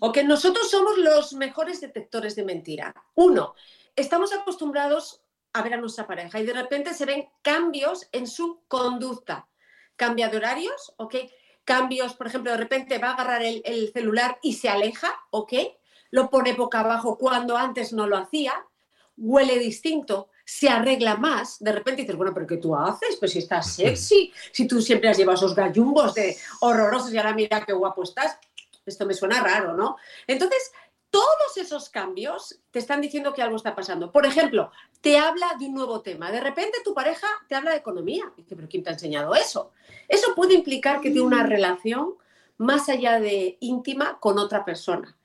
Ok, 0.00 0.18
nosotros 0.18 0.70
somos 0.70 0.98
los 0.98 1.32
mejores 1.32 1.80
detectores 1.80 2.36
de 2.36 2.44
mentira. 2.44 2.94
Uno, 3.16 3.54
estamos 3.96 4.32
acostumbrados 4.32 5.22
a 5.52 5.62
ver 5.62 5.74
a 5.74 5.80
nuestra 5.80 6.06
pareja 6.06 6.38
y 6.38 6.46
de 6.46 6.52
repente 6.52 6.94
se 6.94 7.06
ven 7.06 7.26
cambios 7.42 8.08
en 8.12 8.28
su 8.28 8.62
conducta. 8.68 9.48
Cambia 9.98 10.30
de 10.30 10.38
horarios, 10.38 10.94
¿ok? 10.96 11.16
Cambios, 11.64 12.14
por 12.14 12.28
ejemplo, 12.28 12.52
de 12.52 12.56
repente 12.56 12.96
va 12.96 13.10
a 13.10 13.12
agarrar 13.12 13.42
el, 13.42 13.60
el 13.66 13.92
celular 13.92 14.38
y 14.42 14.54
se 14.54 14.70
aleja, 14.70 15.12
¿ok? 15.30 15.52
Lo 16.10 16.30
pone 16.30 16.54
boca 16.54 16.80
abajo 16.80 17.18
cuando 17.18 17.58
antes 17.58 17.92
no 17.92 18.06
lo 18.06 18.16
hacía, 18.16 18.54
huele 19.18 19.58
distinto, 19.58 20.30
se 20.44 20.68
arregla 20.68 21.16
más. 21.16 21.58
De 21.58 21.72
repente 21.72 22.02
dices, 22.02 22.16
bueno, 22.16 22.32
pero 22.32 22.46
¿qué 22.46 22.56
tú 22.56 22.74
haces? 22.74 23.16
Pues 23.16 23.32
si 23.32 23.40
estás 23.40 23.70
sexy, 23.74 24.32
si 24.50 24.66
tú 24.66 24.80
siempre 24.80 25.10
has 25.10 25.18
llevado 25.18 25.36
esos 25.36 25.54
gallumbos 25.54 26.14
de 26.14 26.36
horrorosos 26.60 27.12
y 27.12 27.18
ahora 27.18 27.34
mira 27.34 27.64
qué 27.66 27.74
guapo 27.74 28.02
estás. 28.02 28.38
Esto 28.86 29.04
me 29.04 29.12
suena 29.12 29.42
raro, 29.42 29.74
¿no? 29.74 29.96
Entonces, 30.26 30.72
todos 31.10 31.56
esos 31.56 31.88
cambios 31.88 32.60
te 32.70 32.78
están 32.78 33.00
diciendo 33.00 33.32
que 33.32 33.42
algo 33.42 33.56
está 33.56 33.74
pasando. 33.74 34.12
Por 34.12 34.26
ejemplo, 34.26 34.70
te 35.00 35.18
habla 35.18 35.54
de 35.58 35.66
un 35.66 35.74
nuevo 35.74 36.00
tema. 36.00 36.30
De 36.30 36.40
repente 36.40 36.78
tu 36.84 36.94
pareja 36.94 37.26
te 37.48 37.54
habla 37.54 37.72
de 37.72 37.78
economía. 37.78 38.32
Dice, 38.36 38.56
pero 38.56 38.68
¿quién 38.68 38.82
te 38.82 38.90
ha 38.90 38.92
enseñado 38.92 39.34
eso? 39.34 39.72
Eso 40.08 40.34
puede 40.34 40.54
implicar 40.54 41.00
que 41.00 41.10
tiene 41.10 41.26
una 41.26 41.44
relación 41.44 42.14
más 42.58 42.88
allá 42.88 43.20
de 43.20 43.56
íntima 43.60 44.18
con 44.20 44.38
otra 44.38 44.64
persona. 44.64 45.16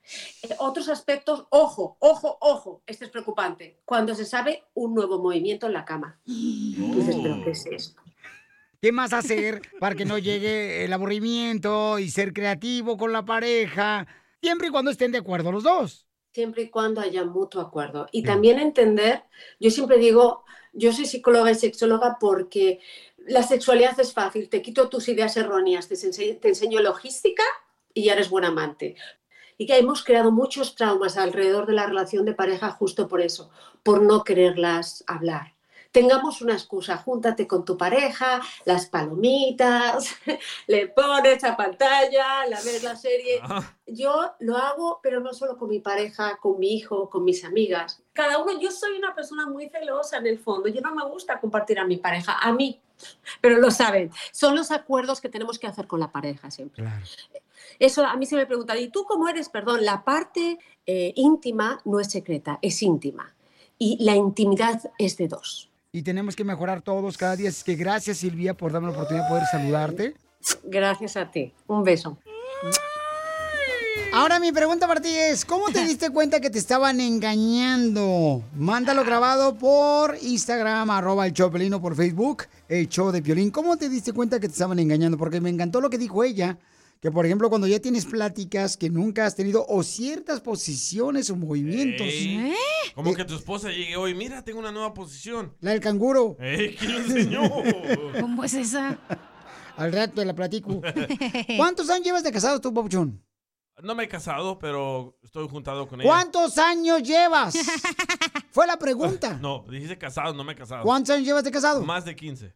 Eh, 0.42 0.54
otros 0.58 0.88
aspectos, 0.88 1.46
ojo, 1.50 1.96
ojo, 1.98 2.38
ojo, 2.40 2.82
este 2.86 3.06
es 3.06 3.10
preocupante, 3.10 3.80
cuando 3.84 4.14
se 4.14 4.24
sabe 4.24 4.64
un 4.74 4.94
nuevo 4.94 5.18
movimiento 5.18 5.66
en 5.66 5.72
la 5.72 5.84
cama. 5.84 6.20
Dices, 6.24 7.16
pero 7.22 7.42
¿qué 7.42 7.50
es 7.50 7.66
esto? 7.66 8.00
¿Qué 8.80 8.92
más 8.92 9.12
hacer 9.12 9.62
para 9.80 9.94
que 9.94 10.04
no 10.04 10.18
llegue 10.18 10.84
el 10.84 10.92
aburrimiento 10.92 11.98
y 11.98 12.10
ser 12.10 12.32
creativo 12.32 12.96
con 12.96 13.12
la 13.12 13.24
pareja? 13.24 14.06
Siempre 14.44 14.68
y 14.68 14.70
cuando 14.70 14.90
estén 14.90 15.10
de 15.10 15.16
acuerdo 15.16 15.50
los 15.50 15.62
dos. 15.62 16.06
Siempre 16.34 16.64
y 16.64 16.68
cuando 16.68 17.00
haya 17.00 17.24
mutuo 17.24 17.62
acuerdo. 17.62 18.08
Y 18.12 18.22
también 18.22 18.58
entender, 18.58 19.22
yo 19.58 19.70
siempre 19.70 19.96
digo, 19.96 20.44
yo 20.74 20.92
soy 20.92 21.06
psicóloga 21.06 21.50
y 21.50 21.54
sexóloga 21.54 22.18
porque 22.20 22.80
la 23.16 23.42
sexualidad 23.42 23.98
es 23.98 24.12
fácil, 24.12 24.50
te 24.50 24.60
quito 24.60 24.90
tus 24.90 25.08
ideas 25.08 25.34
erróneas, 25.38 25.88
te 25.88 25.94
enseño, 25.94 26.36
te 26.42 26.48
enseño 26.48 26.80
logística 26.80 27.42
y 27.94 28.04
ya 28.04 28.12
eres 28.12 28.28
buen 28.28 28.44
amante. 28.44 28.96
Y 29.56 29.64
que 29.64 29.78
hemos 29.78 30.04
creado 30.04 30.30
muchos 30.30 30.74
traumas 30.74 31.16
alrededor 31.16 31.64
de 31.64 31.72
la 31.72 31.86
relación 31.86 32.26
de 32.26 32.34
pareja 32.34 32.70
justo 32.70 33.08
por 33.08 33.22
eso, 33.22 33.50
por 33.82 34.02
no 34.02 34.24
quererlas 34.24 35.04
hablar. 35.06 35.53
Tengamos 35.94 36.42
una 36.42 36.54
excusa, 36.54 36.96
júntate 36.96 37.46
con 37.46 37.64
tu 37.64 37.78
pareja, 37.78 38.40
las 38.64 38.86
palomitas, 38.86 40.16
le 40.66 40.88
pones 40.88 41.44
a 41.44 41.56
pantalla, 41.56 42.44
la 42.48 42.60
ves 42.62 42.82
la 42.82 42.96
serie. 42.96 43.40
Yo 43.86 44.32
lo 44.40 44.56
hago, 44.56 44.98
pero 45.00 45.20
no 45.20 45.32
solo 45.32 45.56
con 45.56 45.68
mi 45.68 45.78
pareja, 45.78 46.38
con 46.38 46.58
mi 46.58 46.74
hijo, 46.74 47.08
con 47.08 47.22
mis 47.22 47.44
amigas. 47.44 48.02
Cada 48.12 48.42
uno, 48.42 48.60
yo 48.60 48.72
soy 48.72 48.98
una 48.98 49.14
persona 49.14 49.46
muy 49.46 49.68
celosa 49.68 50.16
en 50.16 50.26
el 50.26 50.40
fondo. 50.40 50.68
Yo 50.68 50.80
no 50.80 50.92
me 50.96 51.04
gusta 51.04 51.38
compartir 51.38 51.78
a 51.78 51.86
mi 51.86 51.96
pareja, 51.96 52.38
a 52.40 52.52
mí, 52.52 52.80
pero 53.40 53.58
lo 53.58 53.70
saben. 53.70 54.10
Son 54.32 54.56
los 54.56 54.72
acuerdos 54.72 55.20
que 55.20 55.28
tenemos 55.28 55.60
que 55.60 55.68
hacer 55.68 55.86
con 55.86 56.00
la 56.00 56.10
pareja 56.10 56.50
siempre. 56.50 56.84
Eso 57.78 58.04
a 58.04 58.16
mí 58.16 58.26
se 58.26 58.34
me 58.34 58.46
pregunta, 58.46 58.76
¿y 58.76 58.88
tú 58.88 59.04
cómo 59.04 59.28
eres? 59.28 59.48
Perdón, 59.48 59.84
la 59.84 60.02
parte 60.02 60.58
eh, 60.86 61.12
íntima 61.14 61.80
no 61.84 62.00
es 62.00 62.10
secreta, 62.10 62.58
es 62.62 62.82
íntima. 62.82 63.32
Y 63.78 64.02
la 64.02 64.16
intimidad 64.16 64.90
es 64.98 65.16
de 65.18 65.28
dos. 65.28 65.70
Y 65.94 66.02
tenemos 66.02 66.34
que 66.34 66.42
mejorar 66.42 66.82
todos 66.82 67.16
cada 67.16 67.36
día. 67.36 67.50
Así 67.50 67.62
que 67.62 67.76
gracias, 67.76 68.18
Silvia, 68.18 68.52
por 68.52 68.72
darme 68.72 68.88
la 68.88 68.94
oportunidad 68.94 69.26
de 69.26 69.30
poder 69.30 69.46
saludarte. 69.46 70.14
Gracias 70.64 71.16
a 71.16 71.30
ti. 71.30 71.52
Un 71.68 71.84
beso. 71.84 72.18
Ahora 74.12 74.40
mi 74.40 74.50
pregunta 74.50 74.88
para 74.88 75.00
ti 75.00 75.10
es, 75.16 75.44
¿cómo 75.44 75.70
te 75.70 75.84
diste 75.86 76.10
cuenta 76.10 76.40
que 76.40 76.50
te 76.50 76.58
estaban 76.58 77.00
engañando? 77.00 78.42
Mándalo 78.56 79.04
grabado 79.04 79.54
por 79.54 80.16
Instagram, 80.20 80.90
arroba 80.90 81.28
el 81.28 81.32
Chopelino, 81.32 81.80
por 81.80 81.94
Facebook, 81.94 82.46
el 82.68 82.88
show 82.88 83.12
de 83.12 83.22
Piolín. 83.22 83.52
¿Cómo 83.52 83.76
te 83.76 83.88
diste 83.88 84.12
cuenta 84.12 84.40
que 84.40 84.48
te 84.48 84.52
estaban 84.52 84.80
engañando? 84.80 85.16
Porque 85.16 85.40
me 85.40 85.50
encantó 85.50 85.80
lo 85.80 85.90
que 85.90 85.98
dijo 85.98 86.24
ella, 86.24 86.58
que 87.04 87.10
por 87.10 87.26
ejemplo 87.26 87.50
cuando 87.50 87.66
ya 87.66 87.78
tienes 87.80 88.06
pláticas 88.06 88.78
que 88.78 88.88
nunca 88.88 89.26
has 89.26 89.36
tenido 89.36 89.66
o 89.68 89.82
ciertas 89.82 90.40
posiciones 90.40 91.28
o 91.28 91.36
movimientos. 91.36 92.06
Ey, 92.06 92.54
Como 92.94 93.12
que 93.14 93.26
tu 93.26 93.34
esposa 93.34 93.68
llegue 93.68 93.94
hoy, 93.94 94.14
mira, 94.14 94.42
tengo 94.42 94.58
una 94.58 94.72
nueva 94.72 94.94
posición. 94.94 95.54
La 95.60 95.72
del 95.72 95.80
canguro. 95.80 96.34
Ey, 96.40 96.74
¿Quién 96.74 96.92
lo 96.92 96.98
enseñó? 97.04 97.42
¿Cómo 98.22 98.42
es 98.42 98.54
esa? 98.54 98.98
Al 99.76 99.92
rato 99.92 100.14
te 100.14 100.24
la 100.24 100.34
platico. 100.34 100.80
¿Cuántos 101.58 101.90
años 101.90 102.06
llevas 102.06 102.22
de 102.24 102.32
casado 102.32 102.58
tú, 102.58 102.72
Papuchón? 102.72 103.22
No 103.82 103.94
me 103.94 104.04
he 104.04 104.08
casado, 104.08 104.58
pero 104.58 105.18
estoy 105.22 105.46
juntado 105.46 105.86
con 105.86 106.00
ella. 106.00 106.08
¿Cuántos 106.08 106.56
años 106.56 107.02
llevas? 107.02 107.54
Fue 108.50 108.66
la 108.66 108.78
pregunta. 108.78 109.36
No, 109.42 109.62
dijiste 109.68 109.98
casado, 109.98 110.32
no 110.32 110.42
me 110.42 110.54
he 110.54 110.56
casado. 110.56 110.84
¿Cuántos 110.84 111.14
años 111.14 111.26
llevas 111.26 111.44
de 111.44 111.50
casado? 111.50 111.82
Más 111.82 112.06
de 112.06 112.16
15. 112.16 112.54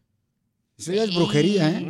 Eso 0.79 0.93
ya 0.93 1.03
es 1.03 1.13
brujería, 1.13 1.69
¿eh? 1.69 1.87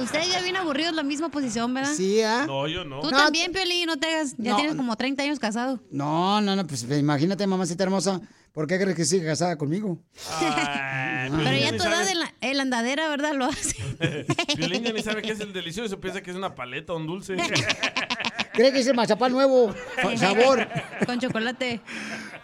Ustedes 0.00 0.28
ya 0.30 0.40
bien 0.42 0.54
aburridos 0.54 0.90
en 0.90 0.96
la 0.96 1.02
misma 1.02 1.28
posición, 1.28 1.74
¿verdad? 1.74 1.92
Sí, 1.92 2.22
¿ah? 2.22 2.44
No, 2.46 2.68
yo 2.68 2.84
no. 2.84 3.00
Tú 3.00 3.10
también, 3.10 3.50
Piolín, 3.52 3.86
no 3.86 3.96
te 3.98 4.06
hagas. 4.06 4.36
Ya 4.38 4.52
No. 4.52 4.56
tienes 4.58 4.76
como 4.76 4.94
30 4.94 5.24
años 5.24 5.40
casado. 5.40 5.80
No, 5.90 6.40
no, 6.40 6.54
no, 6.54 6.64
pues 6.68 6.84
imagínate, 6.88 7.44
mamacita 7.48 7.82
hermosa. 7.82 8.20
¿Por 8.52 8.68
qué 8.68 8.78
crees 8.78 8.94
que 8.96 9.04
sigue 9.04 9.26
casada 9.26 9.58
conmigo? 9.58 9.98
Pero 10.38 11.56
ya 11.58 11.76
toda 11.76 12.04
de 12.04 12.14
la, 12.14 12.32
el 12.40 12.60
andadera, 12.60 13.08
¿verdad? 13.08 13.34
Lo 13.34 13.46
hace. 13.46 13.74
Violín 14.56 14.84
ya 14.84 14.92
ni 14.92 15.02
sabe 15.02 15.22
qué 15.22 15.32
es 15.32 15.40
el 15.40 15.52
delicioso, 15.52 15.98
piensa 16.00 16.22
que 16.22 16.30
es 16.30 16.36
una 16.36 16.54
paleta, 16.54 16.92
un 16.92 17.08
dulce. 17.08 17.34
¿Cree 18.52 18.72
que 18.72 18.78
es 18.78 18.86
el 18.86 18.94
mazapán 18.94 19.32
nuevo? 19.32 19.74
Con 20.00 20.16
sabor. 20.16 20.68
Con 21.06 21.18
chocolate. 21.18 21.80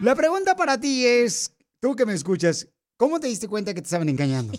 La 0.00 0.16
pregunta 0.16 0.56
para 0.56 0.80
ti 0.80 1.06
es, 1.06 1.52
tú 1.78 1.94
que 1.94 2.04
me 2.04 2.14
escuchas, 2.14 2.66
¿cómo 2.96 3.20
te 3.20 3.28
diste 3.28 3.46
cuenta 3.46 3.72
que 3.74 3.80
te 3.80 3.86
estaban 3.86 4.08
engañando? 4.08 4.52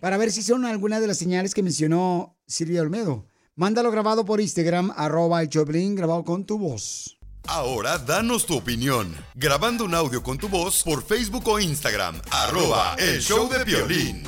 Para 0.00 0.16
ver 0.16 0.30
si 0.30 0.42
son 0.42 0.64
algunas 0.64 1.00
de 1.00 1.08
las 1.08 1.18
señales 1.18 1.54
que 1.54 1.62
mencionó 1.62 2.36
Silvia 2.46 2.82
Olmedo. 2.82 3.26
Mándalo 3.56 3.90
grabado 3.90 4.24
por 4.24 4.40
Instagram, 4.40 4.92
arroba 4.96 5.42
el 5.42 5.48
Choplin, 5.48 5.96
grabado 5.96 6.24
con 6.24 6.44
tu 6.44 6.58
voz. 6.58 7.18
Ahora 7.48 7.98
danos 7.98 8.46
tu 8.46 8.56
opinión. 8.56 9.12
Grabando 9.34 9.84
un 9.84 9.94
audio 9.94 10.22
con 10.22 10.38
tu 10.38 10.48
voz 10.48 10.84
por 10.84 11.02
Facebook 11.02 11.48
o 11.48 11.58
Instagram. 11.58 12.20
Arroba 12.30 12.94
el 12.98 13.20
show 13.20 13.48
de 13.48 13.64
violín. 13.64 14.22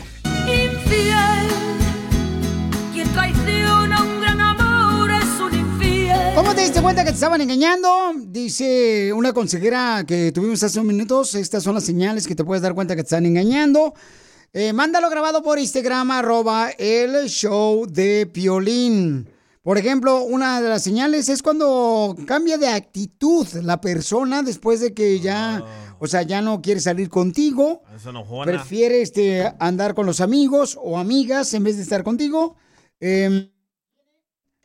Infiel. 0.46 1.48
Quien 2.92 3.12
traiciona 3.12 4.02
un 4.02 4.20
gran 4.20 4.40
amor 4.40 5.10
es 5.12 5.40
un 5.40 5.54
infiel. 5.54 6.34
¿Cómo 6.34 6.54
te 6.54 6.62
diste 6.62 6.82
cuenta 6.82 7.04
que 7.04 7.10
te 7.10 7.14
estaban 7.14 7.40
engañando? 7.40 8.12
Dice 8.26 9.12
una 9.12 9.32
consejera 9.32 10.02
que 10.04 10.32
tuvimos 10.32 10.60
hace 10.64 10.80
unos 10.80 10.92
minutos. 10.92 11.34
Estas 11.36 11.62
son 11.62 11.74
las 11.74 11.84
señales 11.84 12.26
que 12.26 12.34
te 12.34 12.42
puedes 12.42 12.62
dar 12.62 12.74
cuenta 12.74 12.96
que 12.96 13.02
te 13.02 13.06
están 13.06 13.26
engañando. 13.26 13.94
Eh, 14.52 14.72
mándalo 14.72 15.08
grabado 15.08 15.44
por 15.44 15.60
Instagram, 15.60 16.10
arroba 16.10 16.70
el 16.70 17.28
show 17.28 17.86
de 17.86 18.26
Piolín. 18.26 19.28
Por 19.62 19.78
ejemplo, 19.78 20.22
una 20.24 20.60
de 20.60 20.68
las 20.68 20.82
señales 20.82 21.28
es 21.28 21.40
cuando 21.40 22.16
cambia 22.26 22.58
de 22.58 22.66
actitud 22.66 23.46
la 23.62 23.80
persona 23.80 24.42
después 24.42 24.80
de 24.80 24.92
que 24.92 25.20
ya, 25.20 25.62
o 26.00 26.06
sea, 26.08 26.22
ya 26.22 26.42
no 26.42 26.62
quiere 26.62 26.80
salir 26.80 27.08
contigo. 27.08 27.82
Es 27.94 28.06
enojona. 28.06 28.44
Prefiere 28.44 29.02
este, 29.02 29.52
andar 29.60 29.94
con 29.94 30.06
los 30.06 30.20
amigos 30.20 30.76
o 30.82 30.98
amigas 30.98 31.54
en 31.54 31.62
vez 31.62 31.76
de 31.76 31.84
estar 31.84 32.02
contigo. 32.02 32.56
Eh, 32.98 33.52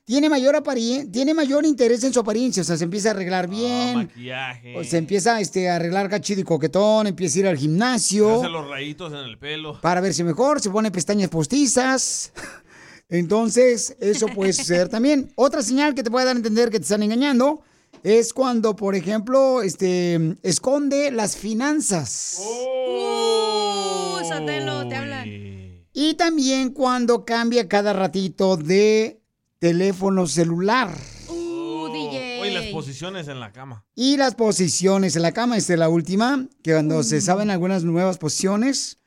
tiene 0.06 0.30
mayor 0.30 0.64
tiene 1.12 1.34
mayor 1.34 1.66
interés 1.66 2.04
en 2.04 2.14
su 2.14 2.20
apariencia, 2.20 2.62
o 2.62 2.64
sea, 2.64 2.78
se 2.78 2.84
empieza 2.84 3.10
a 3.10 3.12
arreglar 3.12 3.50
bien. 3.50 3.96
Maquillaje. 3.96 4.78
O 4.78 4.84
se 4.84 4.98
empieza 4.98 5.42
este, 5.42 5.68
a 5.68 5.78
arreglar 5.78 6.10
cachido 6.10 6.42
y 6.42 6.44
coquetón, 6.44 7.08
empieza 7.08 7.38
a 7.38 7.40
ir 7.40 7.48
al 7.48 7.58
gimnasio 7.58 8.42
Hace 8.42 8.50
los 8.50 8.68
rayitos 8.70 9.12
en 9.12 9.20
el 9.20 9.38
pelo. 9.40 9.82
para 9.82 10.02
verse 10.02 10.24
mejor, 10.24 10.62
se 10.62 10.70
pone 10.70 10.92
pestañas 10.92 11.30
postizas. 11.30 12.32
Entonces, 13.10 13.98
eso 14.00 14.28
puede 14.28 14.54
suceder 14.54 14.90
también. 14.90 15.32
Otra 15.36 15.64
señal 15.64 15.96
que 15.96 16.04
te 16.04 16.12
puede 16.12 16.26
dar 16.26 16.36
a 16.36 16.38
entender 16.38 16.70
que 16.70 16.78
te 16.78 16.84
están 16.84 17.04
engañando 17.04 17.62
es 18.04 18.32
cuando, 18.34 18.76
por 18.76 18.94
ejemplo, 18.94 19.64
este, 19.64 20.36
esconde 20.44 21.12
las 21.12 21.36
finanzas. 21.36 22.40
Uh, 22.40 24.24
Sotelo, 24.24 24.88
te 24.88 24.96
hablan. 24.96 25.86
Y 25.94 26.14
también 26.14 26.72
cuando 26.72 27.26
cambia 27.26 27.68
cada 27.68 27.94
ratito 27.94 28.58
de 28.58 29.22
teléfono 29.66 30.28
celular. 30.28 30.92
Uh, 31.28 31.88
DJ. 31.88 32.40
Oye, 32.40 32.52
las 32.52 32.66
posiciones 32.66 33.28
en 33.28 33.40
la 33.40 33.52
cama. 33.52 33.84
Y 33.96 34.16
las 34.16 34.36
posiciones 34.36 35.16
en 35.16 35.24
la 35.24 35.32
cama, 35.32 35.58
esta 35.58 35.74
es 35.74 35.80
la 35.80 35.90
última, 35.90 36.46
que 36.64 36.74
cuando 36.74 37.02
se 37.02 37.20
saben 37.20 37.50
algunas 37.50 37.84
nuevas 37.84 38.20
posiciones, 38.20 39.00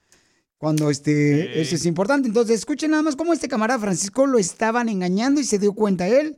Cuando 0.56 0.90
este, 0.90 1.61
eso 1.61 1.76
es 1.76 1.86
importante. 1.86 2.26
Entonces, 2.26 2.59
escuchen 2.59 2.90
nada 2.90 3.04
más 3.04 3.14
cómo 3.14 3.32
este 3.32 3.46
camarada 3.46 3.78
Francisco 3.78 4.26
lo 4.26 4.40
estaban 4.40 4.88
engañando 4.88 5.40
y 5.40 5.44
se 5.44 5.61
dio 5.61 5.72
cuenta 5.72 6.09
él 6.09 6.36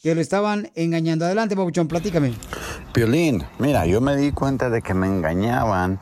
que 0.00 0.14
lo 0.14 0.20
estaban 0.20 0.70
engañando. 0.76 1.24
Adelante, 1.24 1.56
Pabuchón, 1.56 1.88
platícame. 1.88 2.34
Piolín, 2.92 3.42
mira, 3.58 3.84
yo 3.86 4.00
me 4.00 4.16
di 4.16 4.30
cuenta 4.30 4.70
de 4.70 4.82
que 4.82 4.94
me 4.94 5.08
engañaban 5.08 5.98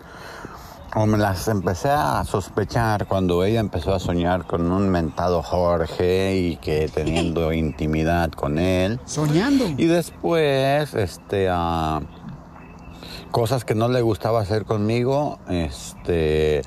o 0.99 1.05
me 1.05 1.19
las 1.19 1.47
empecé 1.49 1.91
a 1.91 2.25
sospechar 2.25 3.07
cuando 3.07 3.45
ella 3.45 3.61
empezó 3.61 3.95
a 3.95 4.01
soñar 4.01 4.47
con 4.47 4.73
un 4.73 4.89
mentado 4.89 5.43
Jorge 5.43 6.35
y 6.39 6.57
que 6.57 6.89
teniendo 6.89 7.53
intimidad 7.53 8.31
con 8.33 8.59
él. 8.59 8.99
Soñando. 9.05 9.67
Y 9.77 9.85
después, 9.85 10.95
este, 10.95 11.49
ah, 11.51 12.01
cosas 13.31 13.67
que 13.67 13.75
no 13.75 13.89
le 13.89 14.01
gustaba 14.01 14.41
hacer 14.41 14.65
conmigo, 14.65 15.39
este, 15.51 16.63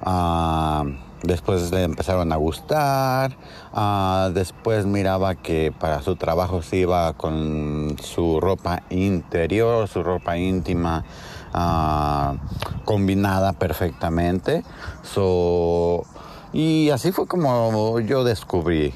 ah, 0.00 0.84
después 1.22 1.70
le 1.70 1.82
empezaron 1.82 2.32
a 2.32 2.36
gustar, 2.36 3.36
ah, 3.74 4.30
después 4.32 4.86
miraba 4.86 5.34
que 5.34 5.70
para 5.70 6.00
su 6.00 6.16
trabajo 6.16 6.62
se 6.62 6.78
iba 6.78 7.12
con 7.12 7.94
su 8.02 8.40
ropa 8.40 8.84
interior, 8.88 9.86
su 9.86 10.02
ropa 10.02 10.38
íntima 10.38 11.04
ah, 11.52 12.36
combinada 12.84 13.52
perfectamente. 13.52 14.64
So, 15.02 16.04
y 16.52 16.90
así 16.90 17.12
fue 17.12 17.26
como 17.26 18.00
yo 18.00 18.24
descubrí 18.24 18.92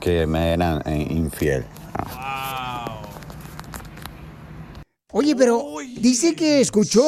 que 0.00 0.26
me 0.26 0.52
eran 0.52 0.82
eh, 0.86 1.06
infiel. 1.10 1.64
Oye, 5.10 5.34
pero 5.34 5.64
dice 6.00 6.34
que 6.34 6.60
escuchó 6.60 7.02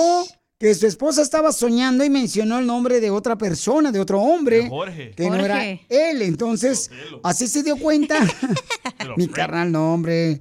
que 0.58 0.74
su 0.74 0.86
esposa 0.86 1.22
estaba 1.22 1.52
soñando 1.52 2.04
y 2.04 2.10
mencionó 2.10 2.58
el 2.58 2.66
nombre 2.66 3.00
de 3.00 3.10
otra 3.10 3.36
persona, 3.36 3.92
de 3.92 4.00
otro 4.00 4.20
hombre, 4.20 4.64
De 4.64 4.68
Jorge. 4.68 5.10
que 5.12 5.30
no 5.30 5.36
era 5.36 5.64
él. 5.64 6.22
Entonces, 6.22 6.90
así 7.22 7.46
se 7.46 7.62
dio 7.62 7.76
cuenta. 7.76 8.18
Mi 9.16 9.28
carnal, 9.28 9.72
no, 9.72 9.94
hombre. 9.94 10.40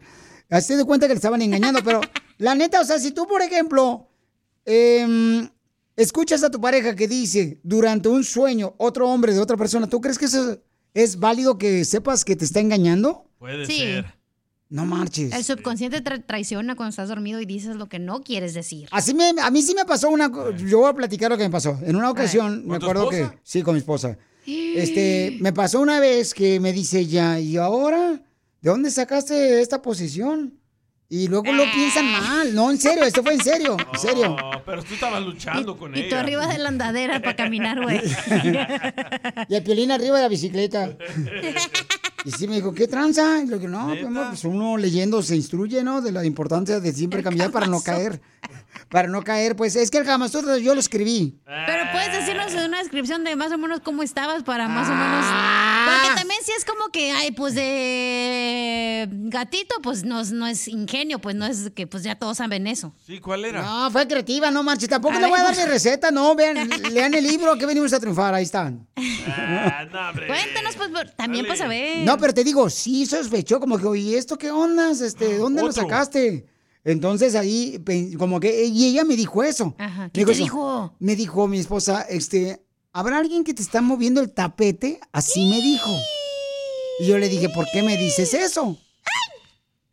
Así 0.49 0.67
se 0.67 0.75
dio 0.75 0.85
cuenta 0.85 1.07
que 1.07 1.13
le 1.13 1.17
estaban 1.17 1.41
engañando, 1.41 1.81
pero 1.83 2.01
la 2.37 2.55
neta, 2.55 2.81
o 2.81 2.85
sea, 2.85 2.99
si 2.99 3.11
tú, 3.11 3.27
por 3.27 3.41
ejemplo, 3.41 4.08
em, 4.65 5.49
escuchas 5.95 6.43
a 6.43 6.49
tu 6.51 6.59
pareja 6.61 6.95
que 6.95 7.07
dice 7.07 7.59
durante 7.63 8.09
un 8.09 8.23
sueño 8.23 8.73
otro 8.77 9.09
hombre 9.09 9.33
de 9.33 9.39
otra 9.39 9.57
persona, 9.57 9.87
¿tú 9.87 9.99
crees 10.01 10.17
que 10.17 10.25
eso 10.25 10.59
es 10.93 11.19
válido 11.19 11.57
que 11.57 11.85
sepas 11.85 12.23
que 12.25 12.35
te 12.35 12.45
está 12.45 12.59
engañando? 12.59 13.25
Puede 13.37 13.65
Sí. 13.65 13.79
ser. 13.79 14.17
No 14.71 14.85
marches. 14.85 15.33
El 15.33 15.43
subconsciente 15.43 16.03
tra- 16.03 16.23
traiciona 16.23 16.75
cuando 16.75 16.91
estás 16.91 17.09
dormido 17.09 17.41
y 17.41 17.45
dices 17.47 17.75
lo 17.75 17.87
que 17.89 17.97
no 17.97 18.21
quieres 18.21 18.53
decir. 18.53 18.87
Así 18.91 19.15
me, 19.15 19.31
a 19.41 19.49
mí 19.49 19.63
sí 19.63 19.73
me 19.73 19.83
pasó 19.83 20.09
una... 20.11 20.31
Yo 20.57 20.79
voy 20.79 20.89
a 20.91 20.93
platicar 20.93 21.31
lo 21.31 21.37
que 21.37 21.43
me 21.45 21.49
pasó. 21.49 21.79
En 21.83 21.95
una 21.95 22.11
ocasión, 22.11 22.67
me 22.67 22.75
acuerdo 22.75 23.09
que... 23.09 23.27
Sí, 23.43 23.63
con 23.63 23.73
mi 23.73 23.79
esposa. 23.79 24.17
Este, 24.45 25.37
me 25.41 25.53
pasó 25.53 25.79
una 25.81 25.99
vez 25.99 26.33
que 26.35 26.59
me 26.59 26.71
dice 26.71 27.05
ya, 27.07 27.39
¿y 27.39 27.57
ahora? 27.57 28.21
¿De 28.61 28.69
dónde 28.69 28.89
sacaste 28.91 29.59
esta 29.61 29.81
posición? 29.81 30.58
Y 31.11 31.27
luego 31.27 31.51
lo 31.51 31.63
piensan 31.71 32.11
mal. 32.11 32.53
No, 32.53 32.69
en 32.69 32.77
serio, 32.77 33.03
esto 33.03 33.23
fue 33.23 33.33
en 33.33 33.41
serio, 33.43 33.75
en 33.93 33.99
serio. 33.99 34.35
Oh, 34.43 34.61
pero 34.63 34.83
tú 34.83 34.93
estabas 34.93 35.23
luchando 35.23 35.75
con 35.75 35.95
Y 35.95 36.01
ella. 36.01 36.09
tú 36.09 36.15
arriba 36.17 36.45
de 36.45 36.59
la 36.59 36.69
andadera 36.69 37.19
para 37.19 37.35
caminar, 37.35 37.81
güey. 37.81 37.99
Y 39.47 39.55
el 39.55 39.63
piolín 39.63 39.91
arriba 39.91 40.17
de 40.17 40.21
la 40.23 40.29
bicicleta. 40.29 40.95
Y 42.25 42.31
sí 42.31 42.47
me 42.47 42.55
dijo, 42.57 42.73
¿qué 42.75 42.87
tranza? 42.87 43.41
Y 43.43 43.47
le 43.47 43.55
dije, 43.55 43.67
no, 43.67 43.91
pues 44.29 44.43
uno 44.43 44.77
leyendo 44.77 45.23
se 45.23 45.35
instruye, 45.35 45.83
¿no? 45.83 46.01
De 46.01 46.11
la 46.11 46.23
importancia 46.25 46.79
de 46.79 46.93
siempre 46.93 47.23
cambiar 47.23 47.49
para 47.49 47.65
no 47.65 47.81
caer. 47.81 48.21
Para 48.89 49.07
no 49.07 49.21
caer, 49.23 49.55
pues 49.55 49.75
es 49.75 49.91
que 49.91 49.99
el 49.99 50.05
Kama 50.05 50.29
Sutra 50.29 50.57
yo 50.57 50.73
lo 50.73 50.79
escribí. 50.79 51.39
Pero 51.45 51.83
puedes 51.91 52.11
decirnos 52.11 52.51
una 52.65 52.79
descripción 52.79 53.23
de 53.23 53.35
más 53.35 53.51
o 53.51 53.57
menos 53.59 53.81
cómo 53.81 54.01
estabas 54.01 54.41
para 54.43 54.67
más 54.67 54.87
o 54.89 54.93
menos. 54.93 55.25
Ah. 55.27 55.99
Porque 56.01 56.15
también 56.19 56.39
si 56.43 56.51
es 56.53 56.65
como 56.65 56.89
que, 56.91 57.11
ay, 57.11 57.31
pues 57.31 57.53
de 57.53 59.07
gatito, 59.11 59.75
pues 59.83 60.03
no, 60.03 60.19
es- 60.21 60.31
no 60.31 60.47
es 60.47 60.67
ingenio, 60.67 61.19
pues 61.19 61.35
no 61.35 61.45
es 61.45 61.69
que 61.75 61.85
pues 61.87 62.03
ya 62.03 62.15
todos 62.15 62.37
saben 62.37 62.65
eso. 62.67 62.93
Sí, 63.05 63.19
¿cuál 63.19 63.45
era? 63.45 63.61
No, 63.61 63.91
fue 63.91 64.07
creativa, 64.07 64.49
no 64.51 64.63
manches. 64.63 64.89
Tampoco 64.89 65.17
A 65.17 65.19
le 65.19 65.27
voy 65.27 65.39
a 65.39 65.43
ver, 65.43 65.55
dar 65.55 65.65
mi 65.67 65.71
receta, 65.71 66.09
no. 66.11 66.33
Vean, 66.35 66.67
lean 66.91 67.13
el 67.13 67.23
libro, 67.25 67.57
que 67.57 67.65
venimos 67.65 67.93
a 67.93 67.99
triunfar, 67.99 68.33
ahí 68.33 68.43
están. 68.43 68.87
Ah, 69.27 69.85
no. 69.85 70.25
Cuéntanos, 70.27 70.75
pues, 70.75 70.89
por- 70.89 71.09
también 71.11 71.45
para 71.45 71.57
saber. 71.57 72.05
No, 72.05 72.17
pero 72.17 72.33
te 72.33 72.43
digo, 72.43 72.69
sí 72.69 73.05
sospechó, 73.05 73.59
como 73.59 73.77
que, 73.77 73.85
oye, 73.85 74.17
¿esto 74.17 74.37
qué 74.37 74.49
ondas? 74.51 75.01
Este, 75.01 75.37
¿Dónde 75.37 75.61
lo 75.61 75.71
sacaste? 75.71 76.45
Entonces 76.83 77.35
ahí, 77.35 77.83
como 78.17 78.39
que, 78.39 78.65
y 78.65 78.85
ella 78.87 79.03
me 79.03 79.15
dijo 79.15 79.43
eso. 79.43 79.75
Ajá. 79.77 80.03
Me 80.05 80.11
¿Qué 80.11 80.25
te 80.25 80.31
eso. 80.31 80.43
dijo? 80.43 80.95
Me 80.99 81.15
dijo 81.15 81.47
mi 81.47 81.59
esposa, 81.59 82.01
este, 82.03 82.63
¿habrá 82.93 83.17
alguien 83.17 83.43
que 83.43 83.53
te 83.53 83.61
está 83.61 83.81
moviendo 83.81 84.21
el 84.21 84.31
tapete? 84.31 84.99
Así 85.11 85.49
me 85.49 85.57
dijo. 85.61 85.91
Y 86.99 87.05
yo 87.07 87.17
le 87.17 87.27
dije, 87.29 87.49
¿por 87.49 87.65
qué 87.71 87.83
me 87.83 87.97
dices 87.97 88.33
eso? 88.33 88.77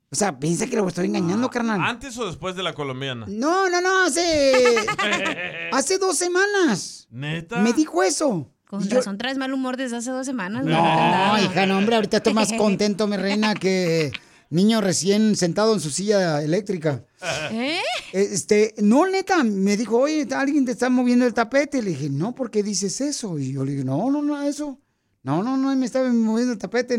O 0.08 0.14
sea, 0.14 0.38
piensa 0.38 0.66
que 0.66 0.76
lo 0.76 0.86
estoy 0.86 1.06
engañando, 1.06 1.50
carnal. 1.50 1.80
¿Antes 1.82 2.16
o 2.16 2.26
después 2.26 2.54
de 2.54 2.62
la 2.62 2.72
colombiana? 2.74 3.26
No, 3.28 3.68
no, 3.68 3.80
no, 3.80 4.04
hace. 4.04 4.52
hace 5.72 5.98
dos 5.98 6.16
semanas. 6.16 7.08
¿Neta? 7.10 7.58
Me 7.58 7.72
dijo 7.72 8.02
eso. 8.02 8.50
Con 8.68 8.82
Y 8.84 8.88
yo- 8.88 8.96
razón 8.98 9.18
traes 9.18 9.36
mal 9.36 9.52
humor 9.52 9.76
desde 9.76 9.96
hace 9.96 10.10
dos 10.10 10.24
semanas. 10.24 10.64
No, 10.64 11.38
hija, 11.42 11.66
no, 11.66 11.78
hombre, 11.78 11.96
ahorita 11.96 12.18
estoy 12.18 12.34
más 12.34 12.52
contento, 12.58 13.06
mi 13.08 13.16
reina, 13.16 13.54
que 13.54 14.12
niño 14.50 14.80
recién 14.80 15.36
sentado 15.36 15.74
en 15.74 15.80
su 15.80 15.90
silla 15.90 16.42
eléctrica. 16.42 17.04
¿Eh? 17.50 17.80
Este, 18.12 18.74
no, 18.78 19.06
neta, 19.06 19.42
me 19.44 19.76
dijo, 19.76 19.98
oye, 19.98 20.26
alguien 20.34 20.64
te 20.64 20.72
está 20.72 20.88
moviendo 20.88 21.26
el 21.26 21.34
tapete. 21.34 21.82
Le 21.82 21.90
dije, 21.90 22.10
no, 22.10 22.34
¿por 22.34 22.50
qué 22.50 22.62
dices 22.62 23.00
eso? 23.00 23.38
Y 23.38 23.52
yo 23.52 23.64
le 23.64 23.72
dije, 23.72 23.84
no, 23.84 24.10
no, 24.10 24.22
no, 24.22 24.40
eso. 24.42 24.80
No, 25.22 25.42
no, 25.42 25.56
no, 25.56 25.74
me 25.74 25.86
estaba 25.86 26.12
moviendo 26.12 26.52
el 26.52 26.58
tapete. 26.58 26.98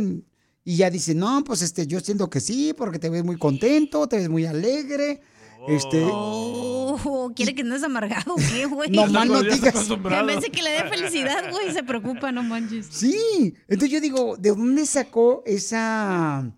Y 0.63 0.75
ya 0.75 0.89
dice, 0.89 1.15
no, 1.15 1.43
pues 1.45 1.61
este, 1.61 1.87
yo 1.87 1.99
siento 2.01 2.29
que 2.29 2.41
sí, 2.41 2.73
porque 2.77 2.99
te 2.99 3.09
ves 3.09 3.23
muy 3.23 3.37
contento, 3.37 4.07
te 4.07 4.17
ves 4.17 4.29
muy 4.29 4.45
alegre. 4.45 5.21
Este. 5.67 6.03
Oh, 6.09 7.31
quiere 7.35 7.55
que 7.55 7.61
andes 7.61 7.83
amargado, 7.83 8.33
¿o 8.33 8.35
¿qué, 8.35 8.65
güey? 8.65 8.89
No 8.89 9.07
más 9.07 9.27
no 9.27 9.41
digas. 9.41 9.89
En 9.89 10.27
vez 10.27 10.41
de 10.41 10.49
que 10.49 10.61
le 10.61 10.71
dé 10.71 10.83
felicidad, 10.89 11.51
güey, 11.51 11.73
se 11.73 11.83
preocupa, 11.83 12.31
no 12.31 12.43
manches. 12.43 12.87
Sí. 12.89 13.53
Entonces 13.67 13.89
yo 13.89 14.01
digo, 14.01 14.37
¿de 14.37 14.49
dónde 14.49 14.85
sacó 14.85 15.43
esa 15.45 16.53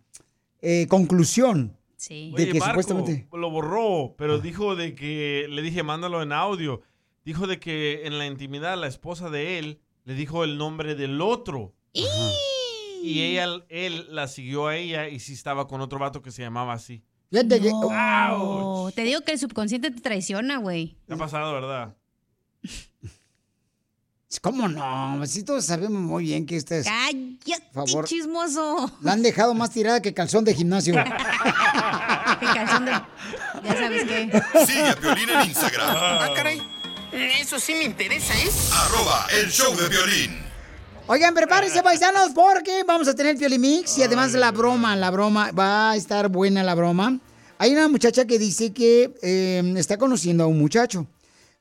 eh, 0.61 0.87
conclusión? 0.87 1.77
Sí. 1.95 2.31
De 2.35 2.43
Oye, 2.43 2.51
que 2.53 2.59
Marco, 2.59 2.81
supuestamente. 2.81 3.27
lo 3.31 3.49
borró, 3.49 4.15
pero 4.17 4.39
dijo 4.39 4.75
de 4.75 4.95
que, 4.95 5.47
le 5.49 5.61
dije, 5.61 5.83
mándalo 5.83 6.21
en 6.21 6.31
audio. 6.31 6.81
Dijo 7.25 7.45
de 7.45 7.59
que 7.59 8.05
en 8.05 8.17
la 8.17 8.25
intimidad 8.25 8.77
la 8.77 8.87
esposa 8.87 9.29
de 9.29 9.59
él 9.59 9.81
le 10.05 10.13
dijo 10.13 10.43
el 10.43 10.57
nombre 10.57 10.95
del 10.95 11.21
otro. 11.21 11.75
Y 11.93 13.21
ella, 13.21 13.63
él 13.69 14.07
la 14.09 14.27
siguió 14.27 14.67
a 14.67 14.75
ella 14.75 15.07
y 15.07 15.19
sí 15.19 15.33
estaba 15.33 15.67
con 15.67 15.81
otro 15.81 15.99
vato 15.99 16.21
que 16.21 16.31
se 16.31 16.41
llamaba 16.41 16.73
así. 16.73 17.03
No, 17.31 17.47
te 17.47 17.59
digo 19.03 19.21
que 19.21 19.31
el 19.33 19.39
subconsciente 19.39 19.91
te 19.91 20.01
traiciona, 20.01 20.57
güey. 20.57 20.97
¿Te 21.05 21.13
ha 21.13 21.17
pasado, 21.17 21.53
verdad? 21.53 21.95
¿Cómo 24.41 24.67
no? 24.67 25.25
Sí, 25.25 25.43
todos 25.43 25.65
sabemos 25.65 26.01
muy 26.01 26.25
bien 26.25 26.45
que 26.45 26.55
este 26.55 26.79
es. 26.79 26.85
Cállate, 26.85 27.63
Favor. 27.73 28.05
chismoso. 28.05 28.89
La 29.01 29.13
han 29.13 29.23
dejado 29.23 29.55
más 29.55 29.71
tirada 29.71 30.01
que 30.01 30.13
calzón 30.13 30.45
de 30.45 30.53
gimnasio. 30.53 30.93
Qué 32.39 32.45
calzón 32.45 32.85
de... 32.85 32.91
Ya 32.91 33.75
sabes 33.75 34.03
qué. 34.05 34.41
Sigue 34.65 34.87
a 34.87 34.95
Piolín 34.95 35.29
en 35.29 35.49
Instagram. 35.49 35.89
Ah, 35.89 36.29
caray. 36.35 36.61
Eso 37.11 37.59
sí 37.59 37.73
me 37.73 37.83
interesa, 37.85 38.33
¿eh? 38.35 38.49
Arroba 38.71 39.25
el 39.41 39.49
show 39.49 39.75
de 39.75 39.89
violín. 39.89 40.37
Oigan, 41.07 41.33
prepárense, 41.33 41.81
paisanos, 41.81 42.31
porque 42.35 42.83
vamos 42.85 43.07
a 43.07 43.15
tener 43.15 43.35
Piolimix 43.35 43.97
y 43.97 44.03
además 44.03 44.33
la 44.33 44.51
broma, 44.51 44.95
la 44.95 45.09
broma, 45.09 45.51
va 45.51 45.91
a 45.91 45.95
estar 45.95 46.29
buena 46.29 46.63
la 46.63 46.75
broma. 46.75 47.19
Hay 47.57 47.71
una 47.73 47.87
muchacha 47.87 48.25
que 48.25 48.37
dice 48.37 48.71
que 48.71 49.11
eh, 49.23 49.73
está 49.75 49.97
conociendo 49.97 50.43
a 50.43 50.47
un 50.47 50.59
muchacho. 50.59 51.07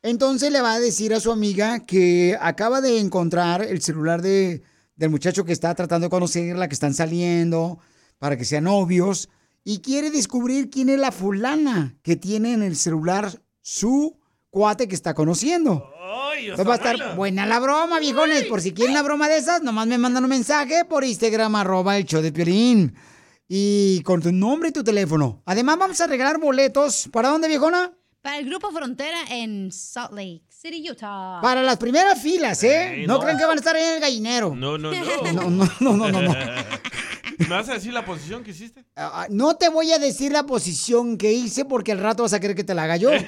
Entonces 0.02 0.52
le 0.52 0.60
va 0.60 0.74
a 0.74 0.80
decir 0.80 1.12
a 1.12 1.20
su 1.20 1.32
amiga 1.32 1.80
que 1.80 2.36
acaba 2.40 2.80
de 2.80 3.00
encontrar 3.00 3.62
el 3.62 3.82
celular 3.82 4.22
de, 4.22 4.62
del 4.96 5.10
muchacho 5.10 5.44
que 5.44 5.52
está 5.52 5.74
tratando 5.74 6.06
de 6.06 6.10
conocerla, 6.10 6.68
que 6.68 6.74
están 6.74 6.94
saliendo 6.94 7.78
para 8.18 8.36
que 8.36 8.44
sean 8.44 8.64
novios, 8.64 9.28
y 9.64 9.78
quiere 9.78 10.10
descubrir 10.10 10.70
quién 10.70 10.88
es 10.88 10.98
la 10.98 11.12
fulana 11.12 11.96
que 12.02 12.16
tiene 12.16 12.52
en 12.52 12.62
el 12.62 12.76
celular 12.76 13.42
su 13.60 14.18
cuate 14.50 14.88
que 14.88 14.94
está 14.94 15.14
conociendo. 15.14 15.92
Entonces 16.38 16.66
va 16.66 16.74
a 16.74 16.76
estar 16.76 17.16
buena 17.16 17.46
la 17.46 17.58
broma, 17.58 17.98
viejones. 17.98 18.44
Por 18.44 18.60
si 18.60 18.72
quieren 18.72 18.94
la 18.94 19.02
broma 19.02 19.28
de 19.28 19.38
esas, 19.38 19.62
nomás 19.62 19.86
me 19.86 19.98
mandan 19.98 20.24
un 20.24 20.30
mensaje 20.30 20.84
por 20.84 21.04
Instagram, 21.04 21.54
arroba 21.56 21.96
el 21.96 22.04
show 22.04 22.22
de 22.22 22.32
Piolín. 22.32 22.94
Y 23.48 24.02
con 24.02 24.20
tu 24.20 24.30
nombre 24.30 24.68
y 24.68 24.72
tu 24.72 24.84
teléfono. 24.84 25.42
Además, 25.46 25.78
vamos 25.78 26.00
a 26.00 26.06
regalar 26.06 26.38
boletos. 26.38 27.08
¿Para 27.10 27.30
dónde, 27.30 27.48
viejona? 27.48 27.92
Para 28.22 28.38
el 28.38 28.46
Grupo 28.46 28.70
Frontera 28.72 29.18
en 29.30 29.70
Salt 29.72 30.12
Lake 30.12 30.42
City, 30.48 30.90
Utah. 30.90 31.40
Para 31.40 31.62
las 31.62 31.76
primeras 31.76 32.20
filas, 32.20 32.62
¿eh? 32.64 33.04
No, 33.06 33.14
no. 33.14 33.20
crean 33.20 33.38
que 33.38 33.44
van 33.44 33.56
a 33.56 33.60
estar 33.60 33.76
ahí 33.76 33.84
en 33.84 33.94
el 33.94 34.00
gallinero. 34.00 34.54
No, 34.56 34.76
no, 34.76 34.90
No, 34.92 35.32
no, 35.32 35.50
no, 35.80 35.96
no, 35.96 36.10
no, 36.10 36.22
no. 36.22 36.34
¿Me 37.38 37.46
vas 37.46 37.68
a 37.68 37.74
decir 37.74 37.92
la 37.92 38.04
posición 38.04 38.42
que 38.42 38.50
hiciste? 38.50 38.84
Ah, 38.96 39.26
No 39.30 39.54
te 39.54 39.68
voy 39.68 39.92
a 39.92 39.98
decir 40.00 40.32
la 40.32 40.42
posición 40.44 41.16
que 41.16 41.32
hice 41.32 41.64
porque 41.64 41.92
al 41.92 42.00
rato 42.00 42.24
vas 42.24 42.32
a 42.32 42.40
querer 42.40 42.56
que 42.56 42.64
te 42.64 42.74
la 42.74 42.82
haga 42.84 42.96
yo. 42.96 43.10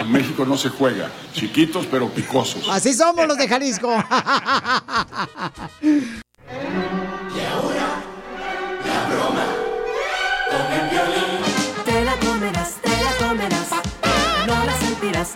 En 0.00 0.12
México 0.12 0.44
no 0.46 0.56
se 0.56 0.68
juega. 0.68 1.10
Chiquitos 1.32 1.86
pero 1.90 2.08
picosos. 2.08 2.68
Así 2.70 2.94
somos 2.94 3.26
los 3.26 3.36
de 3.36 3.48
Jalisco. 3.48 3.92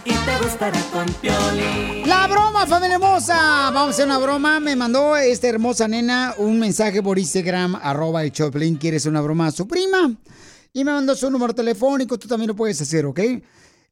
Y 0.04 0.12
te 0.12 0.38
gustará 0.40 0.80
con 0.92 1.06
Piolín. 1.14 2.08
La 2.08 2.28
broma, 2.28 2.66
familia 2.68 2.94
hermosa. 2.94 3.70
Vamos 3.72 3.88
a 3.88 3.90
hacer 3.90 4.06
una 4.06 4.18
broma. 4.18 4.60
Me 4.60 4.76
mandó 4.76 5.16
esta 5.16 5.48
hermosa 5.48 5.88
nena 5.88 6.36
un 6.38 6.60
mensaje 6.60 7.02
por 7.02 7.18
Instagram, 7.18 7.74
arroba 7.74 8.22
el 8.22 8.30
Choplin. 8.30 8.76
Quiere 8.76 8.98
hacer 8.98 9.10
una 9.10 9.20
broma 9.20 9.48
a 9.48 9.50
su 9.50 9.66
prima. 9.66 10.14
Y 10.72 10.84
me 10.84 10.92
mandó 10.92 11.16
su 11.16 11.28
número 11.30 11.52
telefónico. 11.52 12.16
Tú 12.16 12.28
también 12.28 12.48
lo 12.48 12.54
puedes 12.54 12.80
hacer, 12.80 13.06
¿ok? 13.06 13.20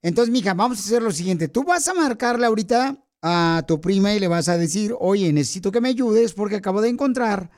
Entonces, 0.01 0.31
mija, 0.33 0.55
vamos 0.55 0.79
a 0.79 0.83
hacer 0.83 1.03
lo 1.03 1.11
siguiente. 1.11 1.49
Tú 1.49 1.65
vas 1.65 1.89
a 1.89 1.95
marcarle 1.95 2.47
ahorita 2.47 2.97
a 3.21 3.65
tu 3.67 3.81
prima 3.81 4.15
y 4.15 4.21
le 4.21 4.29
vas 4.29 4.49
a 4.49 4.57
decir, 4.57 4.95
oye, 4.97 5.33
necesito 5.33 5.73
que 5.73 5.81
me 5.81 5.89
ayudes 5.89 6.35
porque 6.35 6.57
acabo 6.57 6.81
de 6.83 6.89
encontrar 6.89 7.51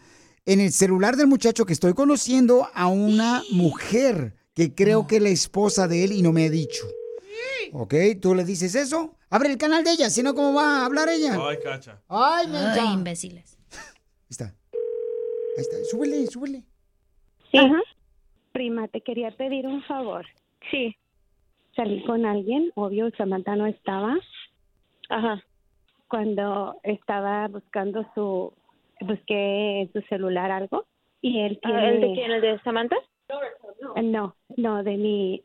en 0.47 0.61
el 0.61 0.73
celular 0.73 1.17
del 1.17 1.27
muchacho 1.27 1.67
que 1.67 1.75
estoy 1.75 1.93
conociendo 1.93 2.67
a 2.73 2.87
una 2.87 3.43
mujer 3.53 4.37
que 4.55 4.75
creo 4.75 5.07
que 5.07 5.17
es 5.17 5.23
la 5.23 5.29
esposa 5.29 5.87
de 5.87 6.05
él 6.05 6.13
y 6.13 6.23
no 6.23 6.33
me 6.33 6.47
ha 6.47 6.51
dicho. 6.51 6.87
¿Ok? 7.73 7.95
Tú 8.21 8.35
le 8.35 8.45
dices 8.45 8.75
eso. 8.75 9.17
Abre 9.31 9.51
el 9.51 9.59
canal 9.59 9.83
de 9.85 9.93
ella, 9.93 10.11
si 10.11 10.23
no, 10.23 10.35
¿cómo 10.35 10.55
va 10.55 10.81
a 10.83 10.87
hablar 10.87 11.09
ella? 11.09 11.39
Ay, 11.41 11.57
cacha. 11.63 12.01
Ay, 12.09 12.47
mensa. 12.47 12.83
Ay, 12.89 12.95
imbéciles. 12.95 13.59
Ahí 14.41 14.55
está. 15.57 15.77
Súbele, 15.91 16.27
súbele. 16.27 16.65
Sí. 17.51 17.59
Prima, 18.53 18.89
te 18.89 19.01
quería 19.03 19.31
pedir 19.31 19.67
un 19.67 19.83
favor. 19.85 20.27
Sí. 20.71 20.97
Salí 21.77 22.03
con 22.05 22.25
alguien, 22.27 22.71
obvio, 22.75 23.11
Samantha 23.17 23.57
no 23.57 23.67
estaba. 23.67 24.17
Ajá. 25.09 25.43
Cuando 26.09 26.79
estaba 26.83 27.49
buscando 27.49 28.07
su, 28.15 28.53
busqué 29.01 29.81
en 29.83 29.93
su 29.93 30.01
celular 30.03 30.51
algo 30.51 30.87
y 31.23 31.41
él 31.41 31.59
Ah, 31.63 31.69
tiene... 31.69 31.89
¿el 31.89 32.01
de 32.01 32.13
quién? 32.15 32.31
¿El 32.31 32.41
de 32.43 32.61
Samantha? 32.63 32.97
No, 34.03 34.37
no, 34.57 34.83
de 34.83 34.97
mi, 34.97 35.43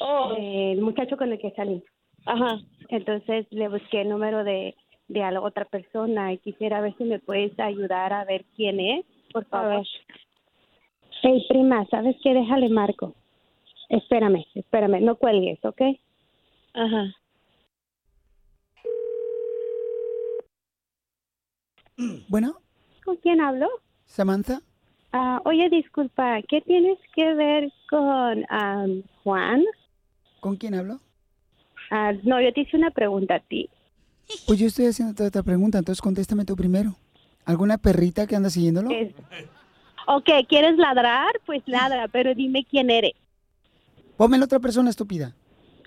ah, 0.00 0.32
del 0.36 0.80
muchacho 0.80 1.16
con 1.16 1.32
el 1.32 1.38
que 1.38 1.50
salí. 1.52 1.82
Ajá. 2.26 2.58
Entonces 2.88 3.46
le 3.50 3.68
busqué 3.68 4.02
el 4.02 4.08
número 4.08 4.44
de, 4.44 4.74
de 5.08 5.22
a 5.22 5.30
la 5.30 5.40
otra 5.40 5.64
persona 5.64 6.32
y 6.32 6.38
quisiera 6.38 6.80
ver 6.80 6.94
si 6.96 7.04
me 7.04 7.18
puedes 7.18 7.58
ayudar 7.58 8.12
a 8.12 8.24
ver 8.24 8.44
quién 8.56 8.80
es, 8.80 9.04
por 9.32 9.44
favor. 9.46 9.84
Hey, 11.22 11.44
prima, 11.48 11.86
¿sabes 11.90 12.16
qué? 12.22 12.34
Déjale 12.34 12.68
marco. 12.68 13.14
Espérame, 13.88 14.44
espérame, 14.54 15.00
no 15.02 15.16
cuelgues, 15.16 15.62
¿ok? 15.64 15.80
Ajá. 16.74 17.14
Bueno, 22.28 22.56
¿Con 23.04 23.16
quién 23.16 23.40
hablo? 23.40 23.68
Samantha. 24.06 24.60
Ah, 25.12 25.40
oye, 25.44 25.68
disculpa, 25.68 26.40
¿qué 26.48 26.60
tienes 26.62 26.98
que 27.14 27.34
ver 27.34 27.70
con 27.88 28.44
am, 28.48 29.02
Juan? 29.22 29.64
¿Con 30.44 30.56
quién 30.56 30.74
hablo? 30.74 31.00
Ah, 31.90 32.12
no, 32.22 32.38
yo 32.38 32.52
te 32.52 32.60
hice 32.60 32.76
una 32.76 32.90
pregunta 32.90 33.36
a 33.36 33.40
ti. 33.40 33.70
Pues 34.46 34.58
yo 34.58 34.66
estoy 34.66 34.84
haciendo 34.84 35.14
toda 35.14 35.28
esta 35.28 35.42
pregunta, 35.42 35.78
entonces 35.78 36.02
contéstame 36.02 36.44
tú 36.44 36.54
primero. 36.54 36.96
¿Alguna 37.46 37.78
perrita 37.78 38.26
que 38.26 38.36
anda 38.36 38.50
siguiéndolo? 38.50 38.90
Ok, 40.06 40.28
¿quieres 40.46 40.76
ladrar? 40.76 41.32
Pues 41.46 41.62
ladra, 41.64 42.08
pero 42.08 42.34
dime 42.34 42.66
quién 42.70 42.90
eres. 42.90 43.14
Ponme 44.18 44.36
la 44.36 44.44
otra 44.44 44.60
persona 44.60 44.90
estúpida. 44.90 45.34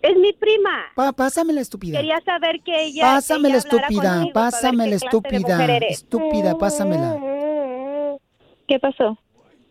Es 0.02 0.18
mi 0.18 0.34
prima. 0.34 0.86
Pa, 0.96 1.14
pásame 1.14 1.54
la 1.54 1.62
estúpida. 1.62 2.00
Quería 2.00 2.20
saber 2.22 2.60
que 2.62 2.86
ella. 2.86 3.04
Pásame 3.04 3.50
la 3.50 3.58
estúpida, 3.58 4.26
pásame 4.34 4.88
la 4.88 4.96
estúpida. 4.96 5.78
Estúpida, 5.88 6.58
pásamela. 6.58 7.16
¿Qué 8.68 8.80
pasó? 8.80 9.20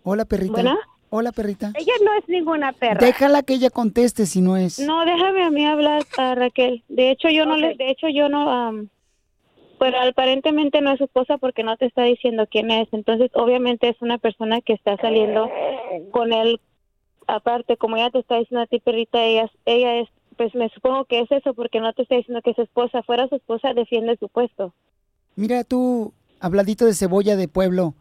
Hola, 0.04 0.24
perrita. 0.26 0.52
¿Bueno? 0.52 0.76
Hola, 1.10 1.32
perrita. 1.32 1.72
Ella 1.74 1.92
no 2.04 2.12
es 2.18 2.28
ninguna 2.28 2.72
perra. 2.72 2.98
Déjala 2.98 3.42
que 3.42 3.54
ella 3.54 3.70
conteste 3.70 4.26
si 4.26 4.40
no 4.40 4.56
es. 4.56 4.78
No, 4.80 5.04
déjame 5.04 5.44
a 5.44 5.50
mí 5.50 5.64
hablar 5.64 6.02
a 6.18 6.34
Raquel. 6.34 6.82
De 6.88 7.10
hecho, 7.10 7.28
yo 7.28 7.46
no 7.46 7.56
le, 7.56 7.74
de 7.76 7.90
hecho, 7.90 8.08
yo 8.08 8.28
no, 8.28 8.50
am, 8.50 8.88
pero 9.78 10.00
aparentemente 10.00 10.80
no 10.80 10.92
es 10.92 10.98
su 10.98 11.04
esposa 11.04 11.38
porque 11.38 11.62
no 11.62 11.76
te 11.76 11.86
está 11.86 12.02
diciendo 12.02 12.46
quién 12.50 12.70
es. 12.70 12.88
Entonces, 12.92 13.30
obviamente 13.34 13.88
es 13.88 13.96
una 14.00 14.18
persona 14.18 14.60
que 14.60 14.72
está 14.72 14.96
saliendo 14.96 15.48
con 16.10 16.32
él. 16.32 16.60
Aparte, 17.28 17.76
como 17.76 17.96
ella 17.96 18.10
te 18.10 18.18
está 18.20 18.38
diciendo 18.38 18.62
a 18.62 18.66
ti, 18.66 18.80
perrita, 18.80 19.22
ella, 19.22 19.50
ella 19.64 20.00
es, 20.00 20.08
pues 20.36 20.54
me 20.54 20.68
supongo 20.70 21.04
que 21.04 21.20
es 21.20 21.30
eso 21.30 21.54
porque 21.54 21.80
no 21.80 21.92
te 21.92 22.02
está 22.02 22.16
diciendo 22.16 22.42
que 22.42 22.50
es 22.50 22.56
su 22.56 22.62
esposa. 22.62 23.02
Fuera 23.02 23.28
su 23.28 23.36
esposa, 23.36 23.74
defiende 23.74 24.16
su 24.18 24.28
puesto. 24.28 24.74
Mira 25.34 25.64
tú, 25.64 26.12
habladito 26.40 26.84
de 26.84 26.94
cebolla 26.94 27.36
de 27.36 27.48
pueblo. 27.48 27.94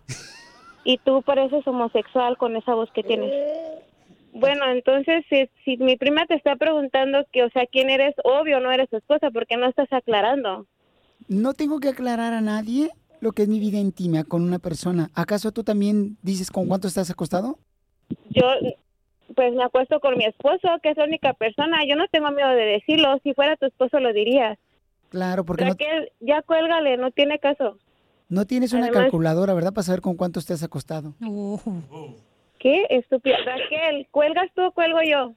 Y 0.86 1.00
tú 1.00 1.22
pareces 1.24 1.68
homosexual 1.68 2.38
con 2.38 2.56
esa 2.56 2.74
voz 2.74 2.90
que 2.92 3.04
tienes. 3.04 3.34
Bueno, 4.32 4.70
entonces, 4.70 5.26
si, 5.30 5.50
si 5.66 5.78
mi 5.78 5.98
prima 5.98 6.26
te 6.26 6.36
está 6.36 6.56
preguntando 6.56 7.26
que, 7.34 7.44
o 7.44 7.50
sea, 7.50 7.66
quién 7.66 7.90
eres, 7.90 8.14
obvio 8.24 8.60
no 8.60 8.72
eres 8.72 8.90
su 8.90 8.98
esposa 8.98 9.32
porque 9.32 9.58
no 9.58 9.68
estás 9.68 9.92
aclarando. 9.92 10.68
No 11.28 11.54
tengo 11.54 11.80
que 11.80 11.90
aclarar 11.90 12.34
a 12.34 12.42
nadie 12.42 12.92
lo 13.20 13.32
que 13.32 13.44
es 13.44 13.48
mi 13.48 13.60
vida 13.60 13.80
íntima 13.80 14.24
con 14.24 14.44
una 14.44 14.60
persona. 14.60 15.10
¿Acaso 15.16 15.52
tú 15.52 15.64
también 15.64 16.18
dices 16.22 16.52
con 16.52 16.68
cuánto 16.68 16.88
estás 16.88 17.10
acostado? 17.10 17.58
Yo, 18.30 18.46
pues 19.36 19.54
me 19.54 19.64
acuesto 19.64 20.00
con 20.00 20.18
mi 20.18 20.26
esposo, 20.26 20.68
que 20.84 20.92
es 20.92 20.98
la 20.98 21.06
única 21.06 21.34
persona. 21.34 21.80
Yo 21.88 21.96
no 21.96 22.08
tengo 22.10 22.30
miedo 22.32 22.50
de 22.50 22.66
decirlo. 22.66 23.18
Si 23.24 23.34
fuera 23.34 23.56
tu 23.56 23.66
esposo, 23.66 24.00
lo 24.00 24.14
dirías. 24.14 24.60
Claro, 25.10 25.46
porque 25.46 25.64
no, 25.64 25.72
Raquel, 25.72 26.12
ya 26.20 26.42
cuélgale, 26.42 26.98
no 26.98 27.10
tiene 27.12 27.40
caso. 27.40 27.78
No 28.30 28.46
tienes 28.46 28.74
una 28.74 28.86
además- 28.86 29.04
calculadora, 29.04 29.54
¿verdad? 29.54 29.74
Para 29.74 29.84
saber 29.84 30.02
con 30.02 30.16
cuánto 30.16 30.40
estás 30.40 30.64
acostado. 30.64 31.14
¿Qué? 32.60 32.86
Estúpida. 32.90 33.38
Raquel, 33.46 34.08
¿cuelgas 34.12 34.50
tú 34.56 34.64
o 34.64 34.72
cuelgo 34.72 35.00
yo? 35.04 35.36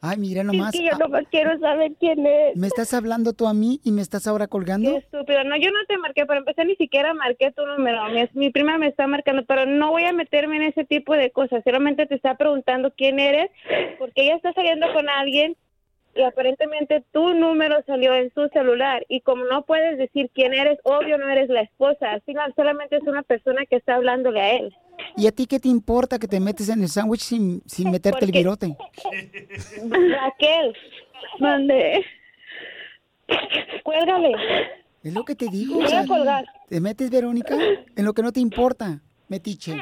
Ay, 0.00 0.16
mira 0.16 0.44
nomás. 0.44 0.70
que 0.70 0.84
yo 0.84 0.90
ah, 0.92 0.98
nomás 0.98 1.24
quiero 1.28 1.58
saber 1.58 1.92
quién 1.98 2.24
es. 2.24 2.56
¿Me 2.56 2.68
estás 2.68 2.94
hablando 2.94 3.32
tú 3.32 3.48
a 3.48 3.54
mí 3.54 3.80
y 3.82 3.90
me 3.90 4.00
estás 4.00 4.28
ahora 4.28 4.46
colgando? 4.46 4.92
Qué 4.92 4.98
estúpido. 4.98 5.42
No, 5.42 5.56
yo 5.56 5.70
no 5.72 5.78
te 5.88 5.98
marqué. 5.98 6.24
Para 6.24 6.38
empezar, 6.38 6.66
ni 6.66 6.76
siquiera 6.76 7.14
marqué 7.14 7.50
tu 7.50 7.66
número. 7.66 7.98
Mi, 8.10 8.28
mi 8.34 8.50
prima 8.50 8.78
me 8.78 8.86
está 8.86 9.08
marcando, 9.08 9.44
pero 9.44 9.66
no 9.66 9.90
voy 9.90 10.04
a 10.04 10.12
meterme 10.12 10.56
en 10.56 10.62
ese 10.64 10.84
tipo 10.84 11.14
de 11.14 11.32
cosas. 11.32 11.64
Solamente 11.64 12.06
te 12.06 12.14
está 12.14 12.36
preguntando 12.36 12.92
quién 12.96 13.18
eres, 13.18 13.50
porque 13.98 14.22
ella 14.22 14.36
está 14.36 14.52
saliendo 14.52 14.86
con 14.92 15.08
alguien 15.08 15.56
y 16.14 16.22
aparentemente 16.22 17.04
tu 17.12 17.34
número 17.34 17.82
salió 17.86 18.14
en 18.14 18.32
su 18.34 18.48
celular. 18.48 19.04
Y 19.08 19.20
como 19.20 19.44
no 19.44 19.62
puedes 19.62 19.98
decir 19.98 20.30
quién 20.34 20.54
eres, 20.54 20.78
obvio 20.84 21.18
no 21.18 21.28
eres 21.28 21.48
la 21.48 21.60
esposa. 21.60 22.20
Solamente 22.56 22.96
es 22.96 23.02
una 23.02 23.22
persona 23.22 23.64
que 23.66 23.76
está 23.76 23.94
hablándole 23.94 24.40
a 24.40 24.56
él. 24.56 24.74
¿Y 25.16 25.26
a 25.26 25.32
ti 25.32 25.46
qué 25.46 25.60
te 25.60 25.68
importa 25.68 26.18
que 26.18 26.26
te 26.26 26.40
metes 26.40 26.68
en 26.68 26.82
el 26.82 26.88
sándwich 26.88 27.20
sin, 27.20 27.62
sin 27.66 27.90
meterte 27.92 28.24
el 28.24 28.32
virote? 28.32 28.76
Raquel, 29.90 30.74
mande. 31.38 32.04
Cuélgale. 33.84 34.32
Es 35.02 35.14
lo 35.14 35.24
que 35.24 35.34
te 35.34 35.46
digo. 35.48 35.74
Voy 35.74 35.84
o 35.84 35.88
sea, 35.88 36.00
a 36.00 36.06
colgar. 36.06 36.44
¿Te 36.68 36.80
metes, 36.80 37.10
Verónica? 37.10 37.56
En 37.96 38.04
lo 38.04 38.12
que 38.12 38.22
no 38.22 38.32
te 38.32 38.40
importa, 38.40 39.00
metiche. 39.28 39.76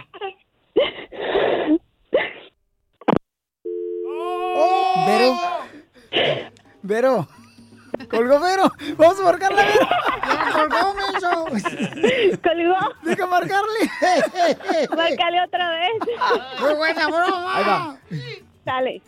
Vero. 6.87 7.29
Colgó 8.11 8.41
Vero. 8.41 8.73
Vamos 8.97 9.21
a 9.21 9.25
marcarle 9.25 9.61
a 9.61 9.67
Vero. 9.67 9.89
Ya 10.27 10.53
colgó, 10.53 10.95
menso. 10.95 11.47
¿Colgó? 12.43 12.77
Deja 13.03 13.27
marcarle. 13.27 13.91
Márcale 14.97 15.43
otra 15.43 15.71
vez. 15.71 15.93
Muy 16.61 16.75
buena 16.75 17.07
broma. 17.07 17.57
Ahí 17.57 17.65
va. 17.65 17.99
Dale. 18.65 19.03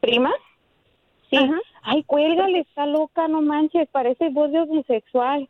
¿Prima? 0.00 0.32
Sí. 1.30 1.38
Ay, 1.82 2.04
cuélgale, 2.04 2.60
está 2.60 2.86
loca, 2.86 3.26
no 3.28 3.42
manches, 3.42 3.88
parece 3.90 4.30
voz 4.30 4.50
de 4.52 4.60
homosexual. 4.60 5.48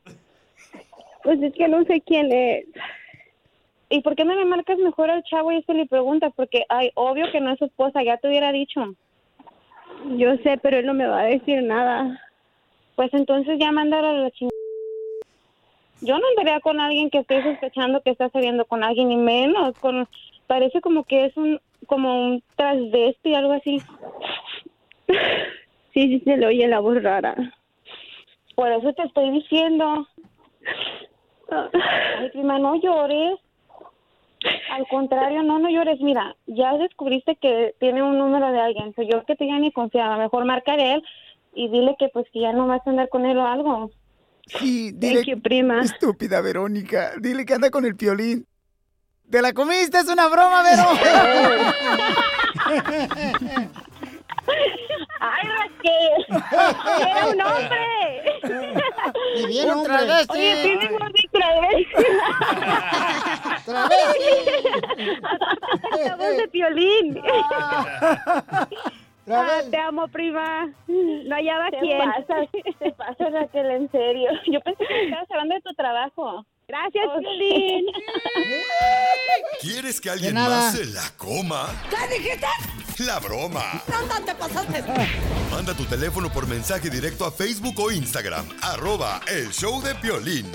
Pues 1.22 1.42
es 1.42 1.52
que 1.54 1.68
no 1.68 1.84
sé 1.84 2.00
quién 2.06 2.32
es. 2.32 2.66
¿Y 3.90 4.02
por 4.02 4.14
qué 4.14 4.24
no 4.24 4.36
le 4.36 4.44
marcas 4.44 4.78
mejor 4.78 5.10
al 5.10 5.24
chavo 5.24 5.50
y 5.50 5.56
eso 5.56 5.72
le 5.72 5.84
pregunta? 5.84 6.30
Porque, 6.30 6.64
ay, 6.68 6.92
obvio 6.94 7.30
que 7.32 7.40
no 7.40 7.52
es 7.52 7.58
su 7.58 7.64
esposa, 7.64 8.04
ya 8.04 8.16
te 8.18 8.28
hubiera 8.28 8.52
dicho. 8.52 8.94
Yo 10.16 10.36
sé, 10.44 10.58
pero 10.62 10.78
él 10.78 10.86
no 10.86 10.94
me 10.94 11.08
va 11.08 11.22
a 11.22 11.24
decir 11.24 11.60
nada. 11.64 12.20
Pues 12.94 13.12
entonces 13.12 13.58
ya 13.58 13.72
mándalo 13.72 14.08
a 14.08 14.12
la 14.12 14.30
chingada. 14.30 14.56
Yo 16.02 16.18
no 16.18 16.24
andaría 16.28 16.60
con 16.60 16.80
alguien 16.80 17.10
que 17.10 17.18
esté 17.18 17.42
sospechando 17.42 18.00
que 18.00 18.10
está 18.10 18.30
saliendo 18.30 18.64
con 18.64 18.84
alguien, 18.84 19.08
ni 19.08 19.16
menos. 19.16 19.76
con 19.80 20.08
Parece 20.46 20.80
como 20.80 21.02
que 21.04 21.26
es 21.26 21.36
un 21.36 21.60
como 21.86 22.26
un 22.26 22.42
transvesti, 22.56 23.34
algo 23.34 23.52
así. 23.52 23.82
Sí, 25.92 26.06
sí, 26.06 26.20
se 26.20 26.36
le 26.36 26.46
oye 26.46 26.68
la 26.68 26.78
voz 26.78 27.02
rara. 27.02 27.34
Por 28.54 28.70
eso 28.70 28.92
te 28.92 29.02
estoy 29.02 29.32
diciendo. 29.32 30.06
Ay, 31.50 32.30
prima, 32.30 32.60
no 32.60 32.76
llores. 32.76 33.40
Al 34.70 34.86
contrario, 34.88 35.42
no, 35.42 35.58
no 35.58 35.68
llores. 35.68 36.00
Mira, 36.00 36.36
ya 36.46 36.76
descubriste 36.76 37.36
que 37.36 37.74
tiene 37.78 38.02
un 38.02 38.18
número 38.18 38.50
de 38.52 38.60
alguien. 38.60 38.94
Soy 38.94 39.08
yo 39.10 39.24
que 39.24 39.36
te 39.36 39.46
ya 39.46 39.58
ni 39.58 39.72
confiaba. 39.72 40.16
Mejor 40.16 40.44
marcaré 40.44 40.94
él 40.94 41.02
y 41.54 41.68
dile 41.68 41.96
que 41.98 42.08
pues 42.08 42.26
que 42.32 42.40
ya 42.40 42.52
no 42.52 42.66
vas 42.66 42.86
a 42.86 42.90
andar 42.90 43.08
con 43.08 43.26
él 43.26 43.36
o 43.36 43.46
algo. 43.46 43.90
Sí, 44.46 44.92
dile. 44.92 45.16
Thank 45.16 45.26
you, 45.26 45.40
prima. 45.40 45.80
Estúpida 45.82 46.40
Verónica. 46.40 47.12
Dile 47.20 47.44
que 47.44 47.54
anda 47.54 47.70
con 47.70 47.84
el 47.84 47.96
piolín. 47.96 48.46
¿Te 49.30 49.42
la 49.42 49.52
comiste? 49.52 49.98
Es 49.98 50.08
una 50.08 50.28
broma, 50.28 50.62
Vero. 50.62 50.82
¡Ay, 55.20 55.48
Raquel! 55.48 56.26
¡Era 57.08 57.26
un 57.26 57.40
hombre! 57.40 57.86
Y 59.36 59.46
bien, 59.46 59.70
Un 59.70 59.84
travesti. 59.84 60.36
Oye, 60.38 60.62
sí, 60.62 60.76
mi 60.76 60.86
gordi, 60.88 61.28
travesti. 61.30 62.04
La 66.06 66.16
voz 66.16 66.36
de 66.36 66.48
Piolín. 66.48 67.22
Ah, 69.32 69.60
te 69.70 69.76
amo, 69.78 70.08
prima. 70.08 70.68
No 70.88 71.36
hallaba 71.36 71.70
Te 71.70 71.78
quién. 71.78 71.98
pasas, 72.00 72.48
te 72.80 72.90
pasas, 72.92 73.32
Raquel, 73.32 73.70
en 73.70 73.88
serio. 73.92 74.28
Yo 74.50 74.60
pensé 74.60 74.84
que 74.88 75.04
estabas 75.04 75.30
hablando 75.30 75.54
de 75.54 75.60
tu 75.60 75.72
trabajo. 75.74 76.44
Gracias, 76.70 77.04
Piolín. 77.18 77.86
¿Quieres 79.60 80.00
que 80.00 80.08
alguien 80.08 80.34
más 80.34 80.72
se 80.72 80.84
la 80.84 81.02
coma? 81.16 81.66
¿Qué 81.90 82.16
dijiste? 82.16 82.46
La 82.98 83.18
broma. 83.18 83.82
No, 83.88 84.24
te 84.24 84.34
pasaste. 84.36 84.84
Manda 85.50 85.74
tu 85.74 85.84
teléfono 85.84 86.30
por 86.30 86.46
mensaje 86.46 86.88
directo 86.88 87.24
a 87.24 87.32
Facebook 87.32 87.74
o 87.80 87.90
Instagram. 87.90 88.46
Arroba 88.62 89.20
el 89.26 89.50
show 89.50 89.82
de 89.82 89.96
Piolín. 89.96 90.46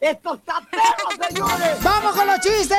¡Esto 0.00 0.34
está 0.34 0.60
perro, 0.70 1.10
señores! 1.28 1.82
¡Vamos 1.82 2.14
con 2.14 2.26
los 2.26 2.38
chistes! 2.40 2.78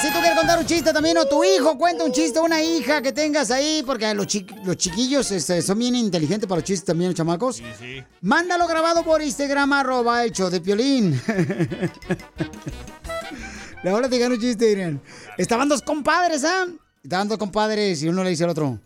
Si 0.00 0.08
tú 0.08 0.14
quieres 0.20 0.38
contar 0.38 0.58
un 0.58 0.64
chiste 0.64 0.90
también, 0.92 1.18
o 1.18 1.26
tu 1.26 1.44
hijo 1.44 1.76
cuenta 1.76 2.02
un 2.04 2.12
chiste, 2.12 2.40
una 2.40 2.62
hija 2.62 3.02
que 3.02 3.12
tengas 3.12 3.50
ahí, 3.50 3.82
porque 3.86 4.14
los, 4.14 4.26
chi- 4.26 4.46
los 4.64 4.76
chiquillos 4.76 5.30
este, 5.32 5.60
son 5.60 5.78
bien 5.78 5.94
inteligentes 5.96 6.48
para 6.48 6.60
los 6.60 6.64
chistes 6.64 6.86
también, 6.86 7.10
los 7.10 7.16
chamacos. 7.16 7.56
Sí. 7.56 8.02
Mándalo 8.22 8.66
grabado 8.66 9.04
por 9.04 9.20
Instagram, 9.20 9.70
arroba 9.74 10.26
show 10.28 10.48
de 10.48 10.60
Piolín. 10.62 11.20
Le 13.82 13.90
voy 13.90 13.98
a 13.98 14.08
platicar 14.08 14.32
un 14.32 14.40
chiste, 14.40 14.66
miren. 14.74 15.00
Estaban 15.36 15.68
dos 15.68 15.82
compadres, 15.82 16.42
¿ah? 16.44 16.66
Estaban 17.02 17.28
dos 17.28 17.38
compadres 17.38 18.02
y 18.02 18.08
uno 18.08 18.24
le 18.24 18.30
dice 18.30 18.44
al 18.44 18.50
otro, 18.50 18.78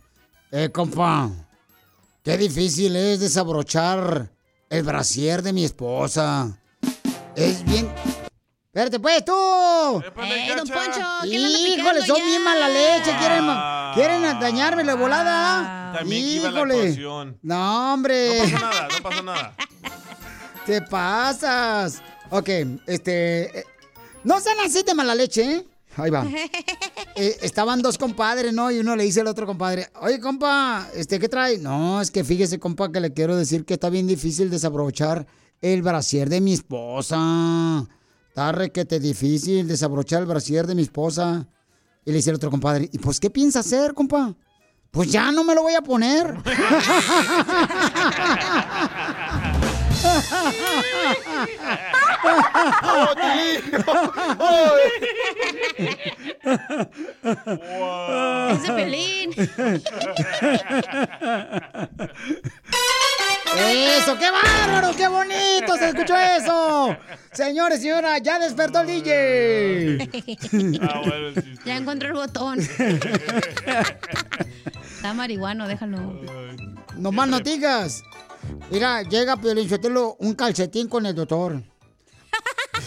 eh, 0.51 0.69
compa, 0.71 1.31
qué 2.23 2.37
difícil 2.37 2.95
es 2.95 3.19
desabrochar 3.19 4.29
el 4.69 4.83
brasier 4.83 5.41
de 5.41 5.53
mi 5.53 5.63
esposa. 5.65 6.57
Es 7.35 7.63
bien... 7.63 7.89
Espérate, 8.73 8.99
pues, 9.01 9.25
tú. 9.25 9.33
¡Eh, 9.33 10.53
don 10.55 10.65
Poncho! 10.67 11.01
¿quién 11.23 11.41
le 11.41 11.57
anda 11.57 11.69
Híjole, 11.81 12.05
son 12.05 12.17
ya? 12.17 12.25
bien 12.25 12.41
mala 12.43 12.69
leche. 12.69 13.11
Quieren, 13.19 13.45
quieren 13.93 14.39
dañarme 14.39 14.85
la 14.85 14.95
volada. 14.95 15.91
También 15.93 16.41
la 16.41 16.49
Híjole. 16.51 17.37
No, 17.41 17.93
hombre. 17.93 18.37
No 18.37 18.43
pasó 18.43 18.65
nada, 18.65 18.87
no 18.87 19.03
pasó 19.03 19.23
nada. 19.23 19.55
Te 20.65 20.81
pasas. 20.83 22.01
Ok, 22.29 22.47
este. 22.87 23.59
eh, 23.59 23.65
no 24.23 24.39
sean 24.39 24.57
así 24.61 24.83
de 24.83 24.93
mala 24.93 25.15
leche, 25.15 25.43
¿eh? 25.43 25.65
Ahí 25.97 26.09
va. 26.09 26.25
Eh, 27.13 27.37
estaban 27.41 27.81
dos 27.81 27.97
compadres, 27.97 28.53
¿no? 28.53 28.71
Y 28.71 28.79
uno 28.79 28.95
le 28.95 29.03
dice 29.03 29.19
al 29.19 29.27
otro 29.27 29.45
compadre, 29.45 29.89
oye, 29.99 30.21
compa, 30.21 30.87
este, 30.95 31.19
¿qué 31.19 31.27
trae? 31.27 31.57
No, 31.57 31.99
es 32.01 32.09
que 32.09 32.23
fíjese, 32.23 32.57
compa, 32.57 32.89
que 32.89 33.01
le 33.01 33.11
quiero 33.11 33.35
decir 33.35 33.65
que 33.65 33.73
está 33.73 33.89
bien 33.89 34.07
difícil 34.07 34.49
desabrochar 34.49 35.27
el 35.61 35.81
brasier 35.81 36.29
de 36.29 36.41
mi 36.41 36.53
esposa. 36.53 37.85
Está 38.27 38.51
requete 38.51 38.99
difícil 38.99 39.67
desabrochar 39.67 40.21
el 40.21 40.27
brasier 40.27 40.67
de 40.67 40.75
mi 40.75 40.81
esposa. 40.81 41.47
Y 42.03 42.11
le 42.11 42.17
dice 42.17 42.31
el 42.31 42.37
otro 42.37 42.49
compadre, 42.49 42.89
¿y 42.91 42.97
pues 42.97 43.19
qué 43.19 43.29
piensa 43.29 43.59
hacer, 43.59 43.93
compa? 43.93 44.35
Pues 44.89 45.11
ya 45.11 45.31
no 45.31 45.43
me 45.43 45.53
lo 45.55 45.63
voy 45.63 45.75
a 45.75 45.81
poner. 45.81 46.35
Es 58.51 58.61
de 58.63 58.71
Pelín. 58.73 59.31
¡Eso! 63.57 64.17
¡Qué 64.17 64.29
bárbaro! 64.31 64.95
¡Qué 64.95 65.07
bonito! 65.07 65.75
¡Se 65.77 65.89
escuchó 65.89 66.15
eso! 66.15 66.95
Señores 67.33 67.79
y 67.79 67.83
señoras, 67.83 68.21
ya 68.21 68.39
despertó 68.39 68.81
el 68.81 68.87
DJ. 68.87 70.09
Ya 71.65 71.77
encontró 71.77 72.09
el 72.09 72.15
botón. 72.15 72.59
Está 74.95 75.13
marihuano, 75.13 75.67
déjalo. 75.67 76.21
No 76.97 77.11
más 77.11 77.27
noticas. 77.27 78.03
Mira, 78.69 79.01
llega 79.03 79.37
Piolín 79.37 79.67
un 80.19 80.33
calcetín 80.33 80.87
con 80.87 81.05
el 81.05 81.15
doctor. 81.15 81.61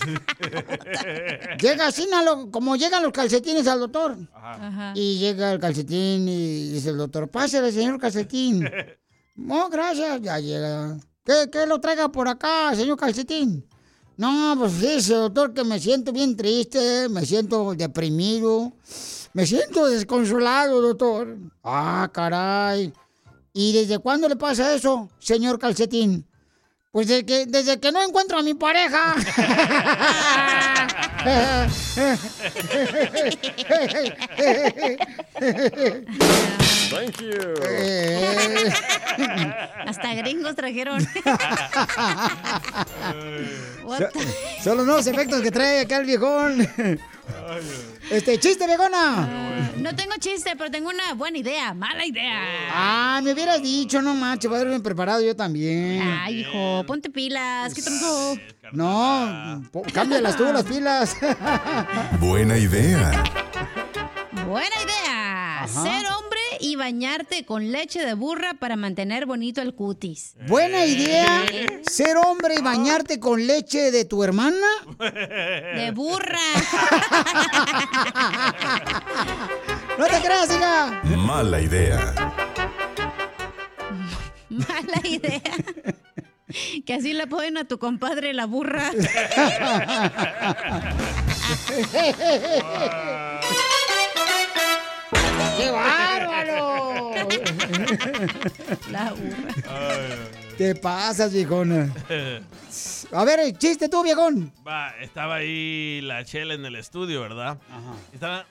Llega 1.61 1.87
así, 1.87 2.09
como 2.51 2.77
llegan 2.77 3.03
los 3.03 3.13
calcetines 3.13 3.67
al 3.67 3.81
doctor. 3.81 4.17
Ajá. 4.35 4.93
Y 4.95 5.19
llega 5.19 5.53
el 5.53 5.61
calcetín 5.61 6.29
y 6.29 6.69
dice 6.71 6.91
el 6.91 6.99
doctor, 6.99 7.29
pásale, 7.29 7.73
señor 7.73 7.99
calcetín. 7.99 8.69
No, 9.37 9.69
gracias, 9.69 10.23
ya 10.23 10.39
llega. 10.39 10.97
¿Qué, 11.25 11.51
qué 11.51 11.67
lo 11.67 11.81
traiga 11.81 12.09
por 12.13 12.29
acá, 12.29 12.73
señor 12.77 12.97
calcetín? 12.97 13.67
No, 14.17 14.55
pues 14.57 14.73
fíjese, 14.75 15.15
doctor, 15.15 15.53
que 15.53 15.65
me 15.65 15.81
siento 15.81 16.13
bien 16.13 16.37
triste, 16.37 17.09
me 17.09 17.27
siento 17.27 17.75
deprimido, 17.75 18.75
me 19.33 19.45
siento 19.45 19.87
desconsolado, 19.89 20.81
doctor. 20.81 21.37
Ah, 21.65 22.09
caray. 22.15 22.93
¿Y 23.53 23.73
desde 23.73 23.99
cuándo 23.99 24.29
le 24.29 24.37
pasa 24.37 24.73
eso, 24.73 25.09
señor 25.19 25.59
calcetín? 25.59 26.25
Pues 26.95 27.09
desde 27.09 27.27
que, 27.27 27.45
desde 27.47 27.81
que 27.81 27.91
no 27.91 28.01
encuentro 28.01 28.39
a 28.39 28.43
mi 28.43 28.55
pareja. 28.55 29.17
Thank 36.91 37.21
you. 37.21 37.55
Hasta 39.87 40.15
gringos 40.15 40.55
trajeron. 40.57 41.03
What 43.85 43.99
So- 43.99 44.09
the- 44.13 44.63
Son 44.63 44.77
los 44.79 44.87
nuevos 44.87 45.07
efectos 45.07 45.43
que 45.43 45.51
trae 45.51 45.81
acá 45.81 45.99
el 45.99 46.07
viejón. 46.07 46.67
Este, 48.11 48.39
chiste, 48.39 48.67
viejona. 48.67 49.71
No 49.79 49.95
tengo 49.97 50.15
chiste, 50.19 50.53
pero 50.57 50.71
tengo 50.71 50.89
una 50.91 51.15
buena 51.15 51.39
idea. 51.39 51.75
Mala 51.75 52.05
idea. 52.07 52.41
Ah, 52.71 53.21
me 53.23 53.33
hubieras 53.33 53.63
dicho, 53.63 54.01
no 54.03 54.15
manches, 54.15 54.49
voy 54.49 54.59
a 54.59 54.63
haberme 54.63 54.81
preparado 54.81 55.21
yo 55.23 55.35
también. 55.35 56.03
Ay, 56.03 56.41
hijo, 56.41 56.85
ponte 56.87 57.11
pilas. 57.11 57.73
¿Qué 57.75 57.83
tronco? 57.83 58.39
No, 58.73 59.63
po- 59.73 59.83
cámbialas 59.93 60.37
tú, 60.37 60.45
las 60.45 60.65
pilas. 60.65 61.17
Buena 62.21 62.59
idea. 62.59 63.25
Buena 64.47 64.77
idea. 64.83 65.63
Ajá. 65.65 65.83
Ser 65.83 66.07
hombre 66.13 66.41
y 66.65 66.77
bañarte 66.77 67.45
con 67.45 67.73
leche 67.73 68.07
de 68.07 68.15
burra 68.15 68.55
para 68.55 68.77
mantener 68.77 69.27
bonito 69.27 69.61
el 69.61 69.75
cutis. 69.75 70.35
Buena 70.49 70.87
idea, 70.87 71.45
ser 71.83 72.17
hombre 72.17 72.55
y 72.59 72.63
bañarte 72.63 73.21
con 73.21 73.47
leche 73.47 73.91
de 73.91 74.07
tu 74.07 74.25
hermana. 74.25 74.67
De 74.99 75.93
burra. 75.95 76.39
No 79.97 80.07
te 80.07 80.21
creas, 80.23 80.51
hija. 80.51 81.03
Mala 81.19 81.61
idea. 81.61 82.13
Mala 84.49 85.01
idea. 85.05 85.41
Que 86.85 86.95
así 86.95 87.13
le 87.13 87.29
ponen 87.29 87.59
a 87.59 87.65
tu 87.65 87.79
compadre 87.79 88.33
la 88.33 88.47
burra. 88.47 88.91
¡Qué 95.57 95.71
bárbaro! 95.71 96.04
La 98.91 99.13
burra. 99.13 100.05
Te 100.57 100.75
pasas, 100.75 101.33
viejona. 101.33 101.93
A 103.13 103.25
ver, 103.25 103.41
el 103.41 103.59
chiste 103.59 103.89
tú, 103.89 104.03
viejón. 104.03 104.53
Va, 104.67 104.91
estaba 105.01 105.37
ahí 105.37 106.01
la 106.03 106.25
chela 106.25 106.55
en 106.55 106.65
el 106.65 106.77
estudio, 106.77 107.21
¿verdad? 107.23 107.59
Y 108.13 108.15
Estaba... 108.15 108.47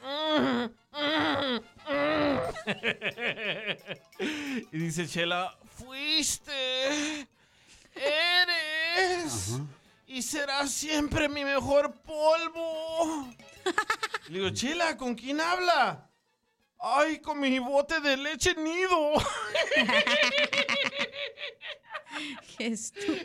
y 4.71 4.77
dice 4.77 5.07
Chela, 5.07 5.57
fuiste, 5.75 7.27
eres 7.95 9.59
y 10.07 10.21
serás 10.21 10.71
siempre 10.71 11.27
mi 11.27 11.43
mejor 11.43 11.93
polvo. 12.01 13.27
Le 14.27 14.39
digo, 14.39 14.49
Chela, 14.51 14.95
¿con 14.97 15.15
quién 15.15 15.41
habla? 15.41 16.09
¡Ay, 16.85 17.19
con 17.19 17.39
mi 17.39 17.59
bote 17.59 18.01
de 18.01 18.17
leche 18.17 18.53
nido! 18.55 19.13
Qué 22.57 22.67
estúpido. 22.67 23.23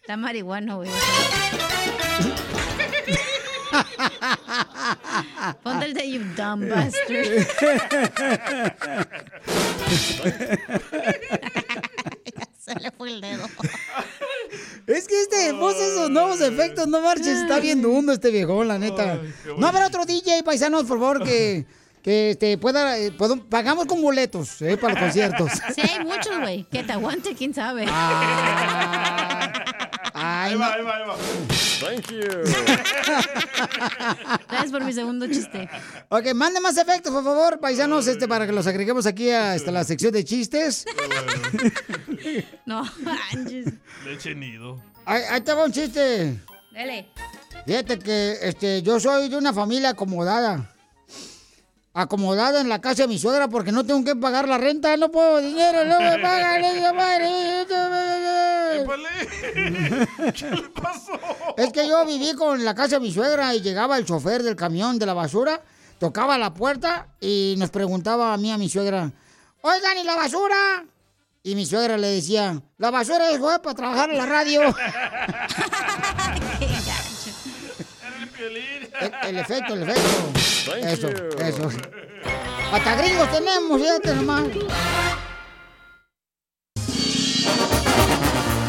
Está 0.00 0.16
marihuana, 0.16 0.74
güey. 0.74 0.90
Ponte 5.62 5.84
el 5.84 5.94
de 5.94 6.10
you 6.10 6.20
dumb 6.36 6.68
bastard. 6.68 7.14
Se 12.58 12.74
le 12.80 12.90
fue 12.90 13.10
el 13.10 13.20
dedo. 13.20 13.46
Es 14.88 15.06
que 15.06 15.22
este 15.22 15.54
puso 15.54 15.80
esos 15.80 16.03
nuevos 16.14 16.40
efectos, 16.40 16.86
no 16.88 17.00
marches, 17.00 17.38
está 17.40 17.58
bien 17.60 17.82
dundo 17.82 18.12
este 18.12 18.30
viejón, 18.30 18.68
la 18.68 18.78
neta. 18.78 19.20
No 19.58 19.66
habrá 19.66 19.86
otro 19.88 20.06
DJ, 20.06 20.42
paisanos, 20.42 20.84
por 20.84 20.98
favor, 20.98 21.22
que, 21.24 21.66
que 22.02 22.30
este, 22.30 22.56
pueda, 22.58 22.96
eh, 22.98 23.12
puedo- 23.12 23.44
pagamos 23.48 23.84
con 23.86 24.00
boletos 24.00 24.62
eh, 24.62 24.76
para 24.78 24.94
los 24.94 25.02
conciertos. 25.02 25.50
Sí, 25.74 25.80
hay 25.82 26.04
muchos, 26.04 26.38
güey. 26.40 26.64
Que 26.70 26.82
te 26.84 26.92
aguante, 26.92 27.34
quién 27.34 27.52
sabe. 27.52 27.84
Ay, 30.16 30.52
ahí 30.52 30.58
va, 30.58 30.72
ahí 30.74 30.82
va, 30.82 30.96
ahí 30.96 31.02
va. 31.08 31.16
Thank 31.80 32.06
you. 32.12 32.20
Gracias 34.48 34.70
por 34.70 34.84
mi 34.84 34.92
segundo 34.92 35.26
chiste. 35.26 35.68
Ok, 36.08 36.32
mande 36.34 36.60
más 36.60 36.76
efectos, 36.78 37.12
por 37.12 37.24
favor, 37.24 37.58
paisanos, 37.58 38.06
este, 38.06 38.28
para 38.28 38.46
que 38.46 38.52
los 38.52 38.64
agreguemos 38.66 39.06
aquí 39.06 39.30
a 39.30 39.54
esta, 39.56 39.70
la 39.72 39.82
sección 39.84 40.12
de 40.12 40.24
chistes. 40.24 40.84
No, 42.64 42.84
manches. 43.02 43.66
Leche 44.06 44.34
nido. 44.34 44.80
Ahí, 45.06 45.22
ahí 45.30 45.40
te 45.40 45.52
va 45.52 45.64
un 45.64 45.72
chiste. 45.72 46.40
Dele. 46.72 47.08
Fíjate 47.66 47.98
que 47.98 48.38
este, 48.42 48.82
yo 48.82 49.00
soy 49.00 49.28
de 49.28 49.36
una 49.36 49.52
familia 49.52 49.90
acomodada. 49.90 50.70
Acomodada 51.96 52.60
en 52.60 52.68
la 52.68 52.80
casa 52.80 53.02
de 53.02 53.08
mi 53.08 53.18
suegra 53.18 53.48
porque 53.48 53.70
no 53.70 53.84
tengo 53.84 54.04
que 54.04 54.16
pagar 54.16 54.48
la 54.48 54.58
renta, 54.58 54.96
no 54.96 55.10
puedo 55.10 55.40
dinero, 55.40 55.84
no 55.84 56.00
me 56.00 56.18
pagan, 56.18 56.64
ella 56.64 56.92
madre. 56.92 57.66
¿Qué 60.34 60.50
le 60.50 60.68
pasó? 60.70 61.12
Es 61.56 61.72
que 61.72 61.86
yo 61.86 62.04
viví 62.04 62.34
con 62.34 62.64
la 62.64 62.74
casa 62.74 62.96
de 62.96 63.00
mi 63.00 63.12
suegra 63.12 63.54
y 63.54 63.60
llegaba 63.60 63.96
el 63.96 64.04
chofer 64.04 64.42
del 64.42 64.56
camión 64.56 64.98
de 64.98 65.06
la 65.06 65.14
basura, 65.14 65.62
tocaba 65.98 66.36
la 66.36 66.52
puerta 66.52 67.06
y 67.20 67.54
nos 67.58 67.70
preguntaba 67.70 68.34
a 68.34 68.36
mí, 68.38 68.50
a 68.50 68.58
mi 68.58 68.68
suegra, 68.68 69.12
oigan, 69.62 69.98
¿y 69.98 70.02
la 70.02 70.16
basura? 70.16 70.84
Y 71.46 71.54
mi 71.54 71.66
suegra 71.66 71.98
le 71.98 72.08
decía, 72.08 72.62
la 72.78 72.90
basura 72.90 73.30
es 73.30 73.38
fue 73.38 73.60
para 73.60 73.74
trabajar 73.74 74.08
en 74.08 74.16
la 74.16 74.24
radio. 74.24 74.62
El, 79.00 79.12
el 79.28 79.38
efecto, 79.38 79.74
el 79.74 79.82
efecto. 79.82 80.76
eso, 80.76 81.08
eso. 81.38 81.68
Hasta 82.72 82.96
gringos 82.96 83.30
tenemos, 83.30 83.80
fíjate 83.80 84.14
nomás. 84.14 84.44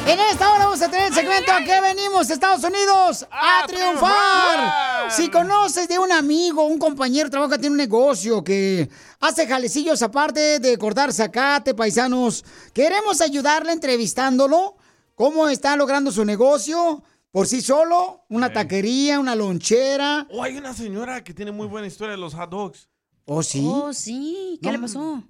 En 0.07 0.19
esta 0.19 0.53
hora 0.53 0.65
vamos 0.65 0.81
a 0.83 0.89
tener 0.89 1.07
el 1.07 1.13
segmento 1.15 1.51
¿A 1.51 1.63
qué 1.63 1.81
venimos, 1.81 2.29
Estados 2.29 2.63
Unidos? 2.63 3.27
¡A, 3.31 3.65
triunfar! 3.65 5.11
Si 5.11 5.29
conoces 5.31 5.87
de 5.87 5.97
un 5.97 6.11
amigo, 6.11 6.63
un 6.63 6.77
compañero, 6.77 7.27
trabaja, 7.27 7.57
tiene 7.57 7.71
un 7.71 7.77
negocio 7.77 8.43
que 8.43 8.87
hace 9.19 9.47
jalecillos 9.47 10.03
aparte 10.03 10.59
de 10.59 10.77
cortar 10.77 11.11
zacate, 11.11 11.73
paisanos, 11.73 12.45
queremos 12.71 13.19
ayudarle 13.19 13.71
entrevistándolo. 13.71 14.75
¿Cómo 15.15 15.49
está 15.49 15.75
logrando 15.75 16.11
su 16.11 16.23
negocio? 16.23 17.01
Por 17.31 17.47
sí 17.47 17.61
solo, 17.61 18.25
una 18.29 18.53
taquería, 18.53 19.19
una 19.19 19.35
lonchera. 19.35 20.27
Oh, 20.29 20.43
hay 20.43 20.55
una 20.55 20.73
señora 20.73 21.23
que 21.23 21.33
tiene 21.33 21.51
muy 21.51 21.65
buena 21.67 21.87
historia 21.87 22.11
de 22.11 22.17
los 22.17 22.35
hot 22.35 22.51
dogs. 22.51 22.89
¿Oh, 23.25 23.41
sí? 23.41 23.67
Oh, 23.67 23.91
sí. 23.91 24.59
¿Qué 24.61 24.67
No, 24.67 24.73
le 24.73 24.79
pasó? 24.79 25.23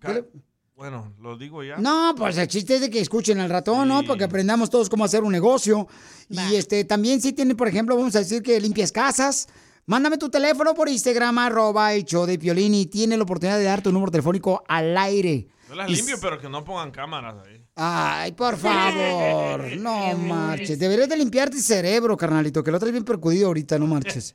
Bueno, 0.76 1.14
lo 1.22 1.38
digo 1.38 1.64
ya. 1.64 1.78
No, 1.78 2.14
pues 2.18 2.38
el 2.38 2.50
chiste 2.50 2.76
es 2.76 2.82
de 2.82 2.90
que 2.90 3.00
escuchen 3.00 3.40
al 3.40 3.50
ratón, 3.50 3.88
¿no? 3.88 4.04
Para 4.04 4.18
que 4.18 4.24
aprendamos 4.26 4.70
todos 4.70 4.90
cómo 4.90 5.06
hacer 5.06 5.24
un 5.24 5.32
negocio. 5.32 5.88
Y 6.30 6.56
este 6.56 6.84
también 6.84 7.22
si 7.22 7.32
tiene, 7.32 7.56
por 7.56 7.70
ejemplo, 7.70 7.96
vamos 7.96 8.16
a 8.16 8.20
decir 8.20 8.44
que 8.44 8.60
limpias 8.60 8.92
casas. 8.92 9.48
Mándame 9.86 10.18
tu 10.18 10.30
teléfono 10.30 10.74
por 10.74 10.90
Instagram, 10.90 11.38
arroba 11.38 11.94
el 11.94 12.04
show 12.04 12.26
de 12.26 12.38
Piolín 12.38 12.74
y 12.74 12.88
tiene 12.88 13.16
la 13.16 13.24
oportunidad 13.24 13.58
de 13.58 13.64
dar 13.64 13.82
tu 13.82 13.92
número 13.92 14.12
telefónico 14.12 14.64
al 14.68 14.98
aire. 14.98 15.48
Yo 15.70 15.76
las 15.76 15.90
Y 15.90 15.96
limpio, 15.96 16.18
pero 16.20 16.40
que 16.40 16.50
no 16.50 16.66
pongan 16.66 16.92
cámaras 16.92 17.36
ahí. 17.48 17.65
Ay, 17.78 18.32
por 18.32 18.56
favor, 18.56 19.76
no 19.76 20.18
marches. 20.18 20.80
Deberías 20.80 21.10
de 21.10 21.18
limpiarte 21.18 21.58
el 21.58 21.62
cerebro, 21.64 22.16
carnalito, 22.16 22.64
que 22.64 22.72
lo 22.72 22.80
traes 22.80 22.94
bien 22.94 23.04
percudido 23.04 23.48
ahorita, 23.48 23.78
no 23.78 23.86
marches. 23.86 24.34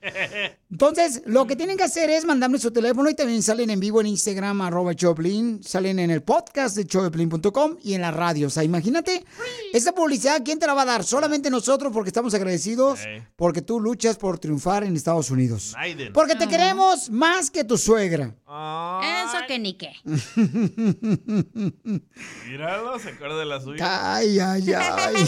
Entonces, 0.71 1.23
lo 1.25 1.47
que 1.47 1.57
tienen 1.57 1.79
que 1.79 1.85
hacer 1.85 2.11
es 2.11 2.27
mandarme 2.27 2.59
su 2.59 2.71
teléfono 2.71 3.09
y 3.09 3.15
también 3.15 3.43
salen 3.43 3.71
en 3.71 3.81
vivo 3.81 4.03
en 4.03 4.09
Instagram, 4.09 4.61
arroba 4.61 4.95
Choplin, 4.95 5.63
salen 5.63 6.01
en 6.01 6.11
el 6.11 6.23
podcast 6.23 6.77
de 6.77 6.87
choplin.com 6.87 7.79
y 7.83 7.95
en 7.95 8.03
la 8.03 8.11
radio. 8.11 8.49
O 8.49 8.51
sea, 8.51 8.63
imagínate, 8.63 9.25
esa 9.73 9.93
publicidad, 9.93 10.43
¿quién 10.45 10.59
te 10.59 10.67
la 10.67 10.75
va 10.75 10.83
a 10.83 10.87
dar? 10.87 11.03
Solamente 11.03 11.49
nosotros 11.49 11.95
porque 11.95 12.11
estamos 12.11 12.35
agradecidos, 12.35 13.01
porque 13.37 13.63
tú 13.63 13.81
luchas 13.81 14.19
por 14.19 14.39
triunfar 14.39 14.85
en 14.85 14.97
Estados 14.97 15.31
Unidos. 15.31 15.75
Porque 16.13 16.35
te 16.35 16.47
queremos 16.47 17.09
más 17.09 17.51
que 17.51 17.65
tu 17.65 17.79
suegra. 17.79 18.37
Eso 18.47 19.39
que 19.49 19.59
ni 19.59 19.75
qué. 19.79 19.93
Míralo, 22.47 22.99
se 22.99 23.09
acuerda 23.09 23.30
de 23.37 23.45
la 23.47 23.61
suya. 23.61 24.15
Ay, 24.17 24.39
ay, 24.39 24.73
ay. 24.73 25.15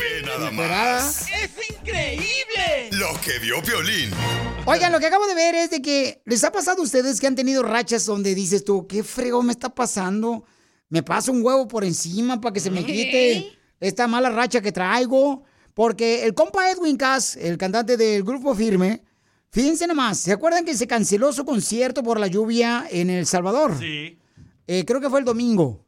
Ve 0.00 0.22
nada 0.26 0.50
más. 0.50 1.22
¡Es 1.22 1.50
increíble! 1.70 2.90
Lo 2.92 3.08
que 3.20 3.38
vio 3.38 3.62
Piolín. 3.62 4.10
Oigan, 4.66 4.92
lo 4.92 5.00
que 5.00 5.06
acabo 5.06 5.26
de 5.26 5.34
ver 5.34 5.54
es 5.54 5.70
de 5.70 5.82
que 5.82 6.22
les 6.24 6.42
ha 6.44 6.50
pasado 6.52 6.80
a 6.80 6.84
ustedes 6.84 7.20
que 7.20 7.26
han 7.26 7.34
tenido 7.34 7.62
rachas 7.62 8.06
donde 8.06 8.34
dices 8.34 8.64
tú, 8.64 8.86
¿qué 8.86 9.02
frego 9.02 9.42
me 9.42 9.52
está 9.52 9.74
pasando? 9.74 10.44
Me 10.88 11.02
paso 11.02 11.32
un 11.32 11.44
huevo 11.44 11.68
por 11.68 11.84
encima 11.84 12.40
para 12.40 12.52
que 12.52 12.60
se 12.60 12.70
me 12.70 12.84
quite 12.84 13.52
esta 13.80 14.06
mala 14.06 14.30
racha 14.30 14.60
que 14.60 14.72
traigo. 14.72 15.44
Porque 15.74 16.24
el 16.24 16.34
compa 16.34 16.70
Edwin 16.70 16.96
Cass, 16.96 17.36
el 17.36 17.58
cantante 17.58 17.96
del 17.96 18.22
grupo 18.22 18.54
Firme, 18.54 19.02
fíjense 19.50 19.88
nomás, 19.88 20.18
¿se 20.18 20.32
acuerdan 20.32 20.64
que 20.64 20.76
se 20.76 20.86
canceló 20.86 21.32
su 21.32 21.44
concierto 21.44 22.02
por 22.02 22.20
la 22.20 22.28
lluvia 22.28 22.86
en 22.90 23.10
El 23.10 23.26
Salvador? 23.26 23.76
Sí. 23.78 24.18
Eh, 24.66 24.84
creo 24.86 25.00
que 25.00 25.10
fue 25.10 25.18
el 25.18 25.24
domingo. 25.24 25.83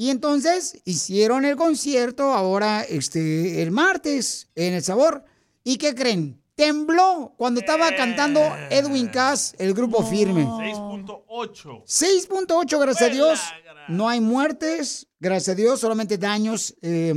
Y 0.00 0.10
entonces 0.10 0.80
hicieron 0.84 1.44
el 1.44 1.56
concierto 1.56 2.32
ahora, 2.32 2.82
este, 2.82 3.62
el 3.62 3.72
martes, 3.72 4.48
en 4.54 4.74
El 4.74 4.84
Sabor. 4.84 5.24
¿Y 5.64 5.76
qué 5.76 5.92
creen? 5.96 6.40
Tembló 6.54 7.34
cuando 7.36 7.58
estaba 7.58 7.92
cantando 7.96 8.40
Edwin 8.70 9.08
Cass, 9.08 9.56
el 9.58 9.74
grupo 9.74 10.04
firme. 10.04 10.44
6.8. 10.44 11.84
6.8, 11.84 12.80
gracias 12.80 13.10
a 13.10 13.12
Dios. 13.12 13.40
No 13.88 14.08
hay 14.08 14.20
muertes, 14.20 15.08
gracias 15.18 15.54
a 15.54 15.56
Dios, 15.56 15.80
solamente 15.80 16.16
daños 16.16 16.76
eh, 16.80 17.12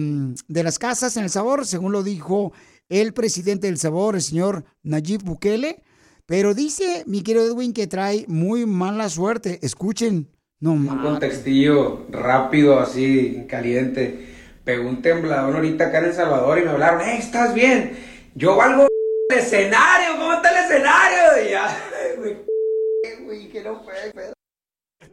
de 0.48 0.64
las 0.64 0.80
casas 0.80 1.16
en 1.18 1.26
El 1.26 1.30
Sabor, 1.30 1.68
según 1.68 1.92
lo 1.92 2.02
dijo 2.02 2.52
el 2.90 3.14
presidente 3.14 3.68
del 3.68 3.78
Sabor, 3.78 4.16
el 4.16 4.24
señor 4.24 4.66
Nayib 4.82 5.22
Bukele. 5.22 5.84
Pero 6.26 6.56
dice 6.56 7.04
mi 7.06 7.22
querido 7.22 7.46
Edwin 7.46 7.74
que 7.74 7.86
trae 7.86 8.26
muy 8.28 8.66
mala 8.66 9.08
suerte. 9.08 9.60
Escuchen. 9.62 10.32
No 10.62 10.74
Un 10.74 11.00
contextillo 11.00 12.06
rápido, 12.12 12.80
así, 12.80 13.46
caliente. 13.50 14.28
Pegó 14.64 14.88
un 14.88 15.02
temblador 15.02 15.56
ahorita 15.56 15.88
acá 15.88 15.98
en 15.98 16.06
El 16.06 16.14
Salvador 16.14 16.60
y 16.60 16.62
me 16.62 16.70
hablaron, 16.70 17.02
¡eh, 17.02 17.18
estás 17.18 17.56
bien! 17.56 17.98
Yo 18.36 18.56
valgo 18.56 18.88
el 19.30 19.38
escenario, 19.40 20.20
¿cómo 20.20 20.34
está 20.34 20.52
el 20.52 20.66
escenario? 20.66 21.48
Y 21.48 21.50
ya, 21.50 21.78
güey, 22.20 22.38
güey, 23.26 23.50
que 23.50 23.64
no 23.64 23.84
fue, 23.84 24.12
pedo. 24.14 24.34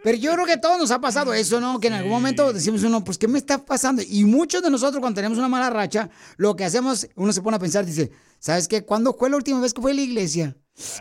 Pero 0.05 0.19
yo 0.19 0.35
creo 0.35 0.45
que 0.45 0.53
a 0.53 0.61
todos 0.61 0.79
nos 0.79 0.91
ha 0.91 1.01
pasado 1.01 1.33
eso, 1.33 1.63
¿no? 1.63 1.81
Que 1.81 1.87
en 1.87 1.95
algún 1.95 2.13
momento 2.13 2.53
decimos 2.53 2.83
uno, 2.83 3.03
pues, 3.03 3.17
¿qué 3.17 3.27
me 3.27 3.39
está 3.39 3.65
pasando? 3.65 4.03
Y 4.07 4.25
muchos 4.27 4.63
de 4.63 4.71
nosotros 4.71 5.01
cuando 5.01 5.17
tenemos 5.17 5.39
una 5.39 5.49
mala 5.49 5.71
racha, 5.71 6.11
lo 6.37 6.57
que 6.57 6.67
hacemos, 6.67 7.09
uno 7.17 7.33
se 7.33 7.41
pone 7.41 7.57
a 7.57 7.61
pensar, 7.61 7.87
dice, 7.87 8.13
¿sabes 8.39 8.69
qué? 8.69 8.85
¿Cuándo 8.85 9.15
fue 9.15 9.31
la 9.31 9.37
última 9.37 9.61
vez 9.61 9.73
que 9.73 9.81
fue 9.81 9.93
a 9.93 9.95
la 9.95 10.03
iglesia? 10.03 10.57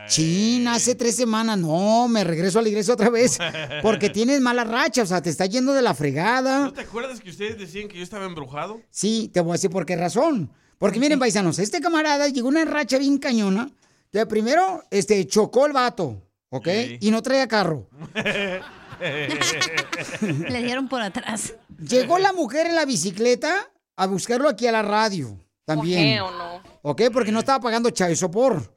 China, 0.08 0.76
hace 0.76 0.96
tres 0.96 1.16
semanas. 1.16 1.58
No, 1.58 2.08
me 2.08 2.24
regreso 2.24 2.60
a 2.60 2.62
la 2.62 2.70
iglesia 2.70 2.94
otra 2.94 3.10
vez. 3.10 3.38
Porque 3.82 4.10
tienes 4.12 4.42
mala 4.42 4.64
racha, 4.64 5.04
o 5.04 5.06
sea, 5.06 5.22
te 5.22 5.30
está 5.30 5.46
yendo 5.46 5.74
de 5.74 5.82
la 5.82 5.94
fregada. 5.94 6.66
¿No 6.66 6.74
te 6.74 6.82
acuerdas 6.82 7.20
que 7.20 7.30
ustedes 7.30 7.58
decían 7.58 7.88
que 7.88 7.98
yo 7.98 8.04
estaba 8.04 8.26
embrujado? 8.26 8.82
Sí, 8.90 9.30
te 9.34 9.42
voy 9.42 9.52
a 9.52 9.54
decir 9.54 9.70
por 9.70 9.86
qué 9.86 9.96
razón. 9.96 10.52
Porque 10.78 11.00
miren, 11.00 11.20
paisanos, 11.20 11.60
este 11.60 11.82
camarada 11.82 12.28
llegó 12.28 12.48
una 12.48 12.66
racha 12.66 12.98
bien 12.98 13.18
cañona. 13.18 13.70
Que 14.12 14.26
primero, 14.26 14.84
este, 14.90 15.26
chocó 15.28 15.66
el 15.66 15.74
vato, 15.74 16.22
¿ok? 16.50 16.68
Y 17.00 17.12
no 17.12 17.22
traía 17.22 17.48
carro. 17.48 17.90
Le 19.00 20.64
dieron 20.64 20.88
por 20.88 21.02
atrás. 21.02 21.54
Llegó 21.78 22.18
la 22.18 22.34
mujer 22.34 22.68
en 22.68 22.76
la 22.76 22.86
bicicleta 22.86 23.70
a 23.96 24.08
buscarlo 24.08 24.50
aquí 24.50 24.66
a 24.68 24.72
la 24.72 24.82
radio. 24.82 25.38
También. 25.66 26.22
¿O 26.22 26.32
no? 26.32 26.64
¿Ok? 26.84 27.02
Porque 27.12 27.32
no 27.32 27.40
estaba 27.40 27.60
pagando 27.60 27.92
sopor. 28.16 28.77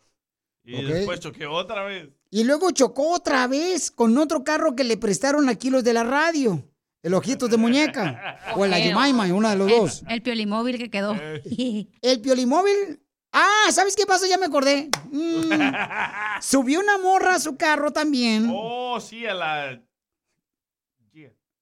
Y 0.65 0.83
después 0.85 1.21
choqué 1.21 1.47
otra 1.47 1.85
vez. 1.85 2.09
Y 2.31 2.45
luego 2.45 2.71
chocó 2.71 3.13
otra 3.13 3.47
vez 3.47 3.91
con 3.91 4.17
otro 4.19 4.45
carro 4.45 4.77
que 4.77 4.85
le 4.85 4.97
prestaron 4.97 5.49
aquí 5.49 5.71
los 5.71 5.83
de 5.83 5.93
la 5.95 6.05
radio. 6.05 6.65
El 7.03 7.15
ojitos 7.15 7.51
de 7.51 7.57
muñeca. 7.57 8.39
O 8.57 8.65
el 8.65 8.73
Ayumaima, 8.73 9.25
una 9.33 9.51
de 9.51 9.57
los 9.57 9.71
El- 9.71 9.79
dos. 9.79 10.03
El 10.09 10.23
piolimóvil 10.23 10.79
que 10.79 10.91
quedó. 10.91 11.15
El 12.03 12.21
piolimóvil 12.21 13.01
Ah, 13.33 13.71
¿sabes 13.71 13.95
qué 13.95 14.07
pasó? 14.07 14.27
Ya 14.27 14.39
me 14.39 14.47
acordé. 14.47 14.91
Mm, 15.13 15.51
subió 16.43 16.81
una 16.81 16.99
morra 16.99 17.37
a 17.37 17.41
su 17.41 17.57
carro 17.57 17.93
también. 17.93 18.51
Oh, 18.53 18.99
sí, 19.01 19.25
a 19.27 19.35
la... 19.35 19.83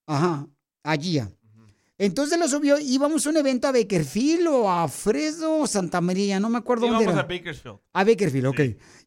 Ajá, 0.07 0.47
allí. 0.83 1.20
Entonces 2.01 2.39
lo 2.39 2.47
subió, 2.49 2.79
íbamos 2.79 3.27
a 3.27 3.31
un 3.31 3.37
evento 3.39 3.66
a 3.66 3.73
Bakerfield 3.73 4.47
o 4.47 4.70
a 4.70 4.87
Fresno 4.87 5.59
o 5.59 5.66
Santa 5.66 6.01
María, 6.01 6.39
no 6.39 6.49
me 6.49 6.59
acuerdo 6.59 6.85
Sí, 6.87 6.91
dónde 6.93 7.07
vamos 7.07 7.19
era. 7.19 7.25
a 7.25 7.37
Bakersfield. 7.37 7.79
A 7.93 8.05
Bakerfield, 8.05 8.47
ok. 8.47 8.61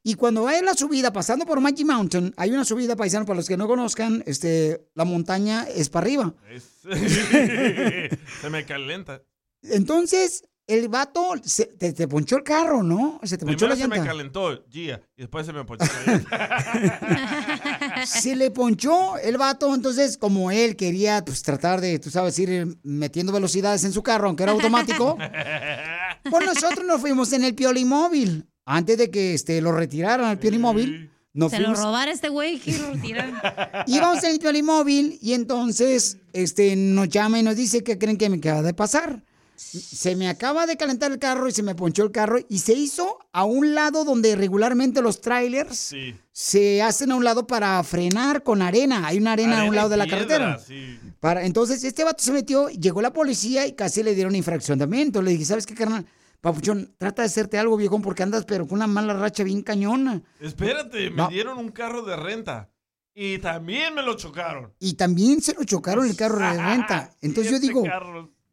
Y 0.04 0.16
cuando 0.16 0.44
va 0.44 0.58
en 0.58 0.66
la 0.66 0.74
subida, 0.74 1.14
pasando 1.14 1.46
por 1.46 1.62
Magic 1.62 1.86
Mountain, 1.88 2.34
hay 2.36 2.52
una 2.52 2.66
subida, 2.66 2.96
paisano, 2.98 3.26
para 3.26 3.38
los 3.38 3.48
que 3.48 3.56
no 3.56 3.68
conozcan, 3.68 4.24
este, 4.26 4.90
la 4.94 5.06
montaña 5.06 5.64
es 5.74 5.90
para 5.90 6.06
arriba. 6.06 6.36
Es- 6.52 6.82
Se 8.42 8.50
me 8.50 8.66
calenta. 8.66 9.24
Entonces, 9.64 10.44
el 10.68 10.88
vato 10.90 11.34
se- 11.44 11.66
te, 11.66 11.92
te 11.94 12.08
ponchó 12.08 12.38
el 12.38 12.44
carro, 12.44 12.82
¿no? 12.84 13.20
Se 13.24 13.38
te 13.38 13.46
ponchó 13.46 13.68
Primero 13.68 13.76
la 13.76 13.82
se 13.82 13.88
me 13.88 13.96
llanta. 13.98 14.12
calentó, 14.12 14.64
Gia, 14.70 15.02
y 15.18 15.22
después 15.22 15.46
se 15.46 15.54
me 15.54 15.64
ponchó 15.66 15.86
la 16.06 16.14
llanta. 16.14 18.06
Se 18.06 18.36
le 18.36 18.52
ponchó 18.52 19.18
el 19.18 19.38
vato, 19.38 19.74
entonces 19.76 20.18
como 20.18 20.50
él 20.52 20.76
quería 20.76 21.24
pues 21.24 21.44
tratar 21.44 21.82
de, 21.82 22.00
tú 22.00 22.10
sabes, 22.10 22.38
ir 22.40 22.78
metiendo 22.84 23.32
velocidades 23.32 23.84
en 23.84 23.94
su 23.94 24.02
carro, 24.02 24.28
aunque 24.28 24.44
era 24.44 24.52
automático, 24.54 25.18
pues 26.30 26.46
nosotros 26.46 26.86
nos 26.86 27.00
fuimos 27.02 27.32
en 27.34 27.44
el 27.44 27.54
Piolimóvil. 27.56 28.48
Antes 28.66 28.98
de 28.98 29.10
que 29.12 29.34
este, 29.34 29.60
lo 29.62 29.72
retiraran 29.72 30.26
al 30.28 30.40
Piolimóvil, 30.40 31.12
nos 31.34 31.52
Se 31.52 31.58
fuimos... 31.58 31.78
lo 31.80 31.86
robara 31.86 32.12
este 32.12 32.30
güey 32.30 32.60
que 32.60 32.78
lo 32.78 32.92
retiraron. 32.94 33.36
Íbamos 33.88 34.24
en 34.24 34.32
el 34.32 34.40
Piolimóvil 34.40 35.18
y 35.22 35.34
entonces 35.34 36.18
este, 36.34 36.76
nos 36.76 37.10
llama 37.10 37.40
y 37.40 37.44
nos 37.44 37.56
dice 37.56 37.84
que 37.84 37.98
creen 37.98 38.18
que 38.18 38.30
me 38.30 38.38
acaba 38.38 38.62
de 38.62 38.74
pasar. 38.74 39.24
Se 39.62 40.16
me 40.16 40.28
acaba 40.28 40.66
de 40.66 40.76
calentar 40.76 41.12
el 41.12 41.20
carro 41.20 41.48
y 41.48 41.52
se 41.52 41.62
me 41.62 41.76
ponchó 41.76 42.04
el 42.04 42.12
carro 42.12 42.40
y 42.50 42.58
se 42.60 42.74
hizo 42.74 43.20
a 43.32 43.44
un 43.46 43.76
lado 43.76 44.04
donde 44.04 44.36
regularmente 44.36 45.02
los 45.02 45.22
trailers 45.22 45.78
Sí. 45.78 46.16
se 46.32 46.82
hacen 46.82 47.12
a 47.12 47.16
un 47.16 47.24
lado 47.24 47.46
para 47.46 47.82
frenar 47.84 48.42
con 48.44 48.62
arena. 48.64 49.06
Hay 49.06 49.18
una 49.20 49.34
arena, 49.34 49.62
a 49.62 49.66
un 49.66 49.76
lado 49.76 49.90
de 49.90 49.98
la 49.98 50.06
piedra, 50.06 50.20
carretera. 50.26 50.60
sí. 50.60 51.00
Para, 51.20 51.46
entonces 51.46 51.84
este 51.84 52.04
vato 52.04 52.24
se 52.24 52.32
metió, 52.32 52.70
llegó 52.70 53.02
la 53.02 53.14
policía 53.14 53.68
y 53.68 53.74
casi 53.74 54.02
le 54.02 54.16
dieron 54.16 54.36
infracción 54.36 54.80
también. 54.80 55.04
Entonces 55.08 55.26
le 55.26 55.32
dije, 55.34 55.46
¿sabes 55.46 55.66
qué, 55.68 55.76
carnal? 55.76 56.06
Papuchón, 56.42 56.96
trata 56.98 57.22
de 57.22 57.28
hacerte 57.28 57.60
algo, 57.60 57.78
viejón, 57.78 58.02
porque 58.02 58.24
andas 58.24 58.46
pero 58.46 58.66
con 58.68 58.80
una 58.80 58.88
mala 58.88 59.14
racha 59.14 59.44
bien 59.44 59.62
cañona. 59.62 60.24
Espérate, 60.40 61.12
me 61.12 61.18
No. 61.18 61.28
dieron 61.30 61.60
un 61.60 61.70
carro 61.70 62.02
de 62.02 62.16
renta. 62.16 62.72
Y 63.14 63.38
también 63.38 63.94
me 63.94 64.02
lo 64.02 64.16
chocaron. 64.16 64.74
Y 64.80 64.94
también 64.94 65.42
se 65.42 65.54
lo 65.54 65.64
chocaron 65.66 66.08
el 66.08 66.16
carro 66.16 66.40
de 66.40 66.54
renta. 66.62 67.12
Entonces 67.22 67.52
yo 67.52 67.58
Siete 67.60 67.68
digo. 67.68 67.84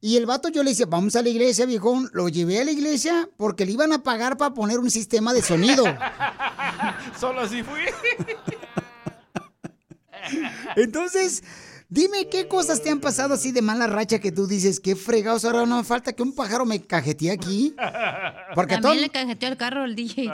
Y 0.00 0.16
el 0.16 0.26
vato 0.26 0.48
yo 0.48 0.62
le 0.62 0.70
decía, 0.70 0.86
vamos 0.86 1.16
a 1.16 1.22
la 1.22 1.28
iglesia, 1.28 1.66
viejón. 1.66 2.08
Lo 2.12 2.28
llevé 2.28 2.60
a 2.60 2.64
la 2.64 2.70
iglesia 2.70 3.28
porque 3.36 3.66
le 3.66 3.72
iban 3.72 3.92
a 3.92 4.02
pagar 4.02 4.36
para 4.36 4.54
poner 4.54 4.78
un 4.78 4.90
sistema 4.90 5.32
de 5.32 5.42
sonido. 5.42 5.84
Solo 7.18 7.40
así 7.40 7.64
fui. 7.64 7.80
Entonces, 10.76 11.42
dime 11.88 12.28
qué 12.28 12.46
cosas 12.48 12.82
te 12.82 12.90
han 12.90 13.00
pasado 13.00 13.34
así 13.34 13.52
de 13.52 13.62
mala 13.62 13.86
racha 13.86 14.18
que 14.18 14.30
tú 14.32 14.46
dices, 14.46 14.80
qué 14.80 14.94
fregados, 14.96 15.44
ahora 15.44 15.66
no 15.66 15.78
me 15.78 15.84
falta 15.84 16.12
que 16.12 16.22
un 16.22 16.34
pájaro 16.34 16.64
me 16.66 16.80
cajetee 16.82 17.30
aquí. 17.30 17.74
Porque 18.54 18.74
a 18.74 18.80
También 18.80 18.82
todos, 18.82 18.96
le 18.98 19.08
cajeteó 19.10 19.48
el 19.48 19.56
carro 19.56 19.82
al 19.82 19.94
DJ. 19.94 20.28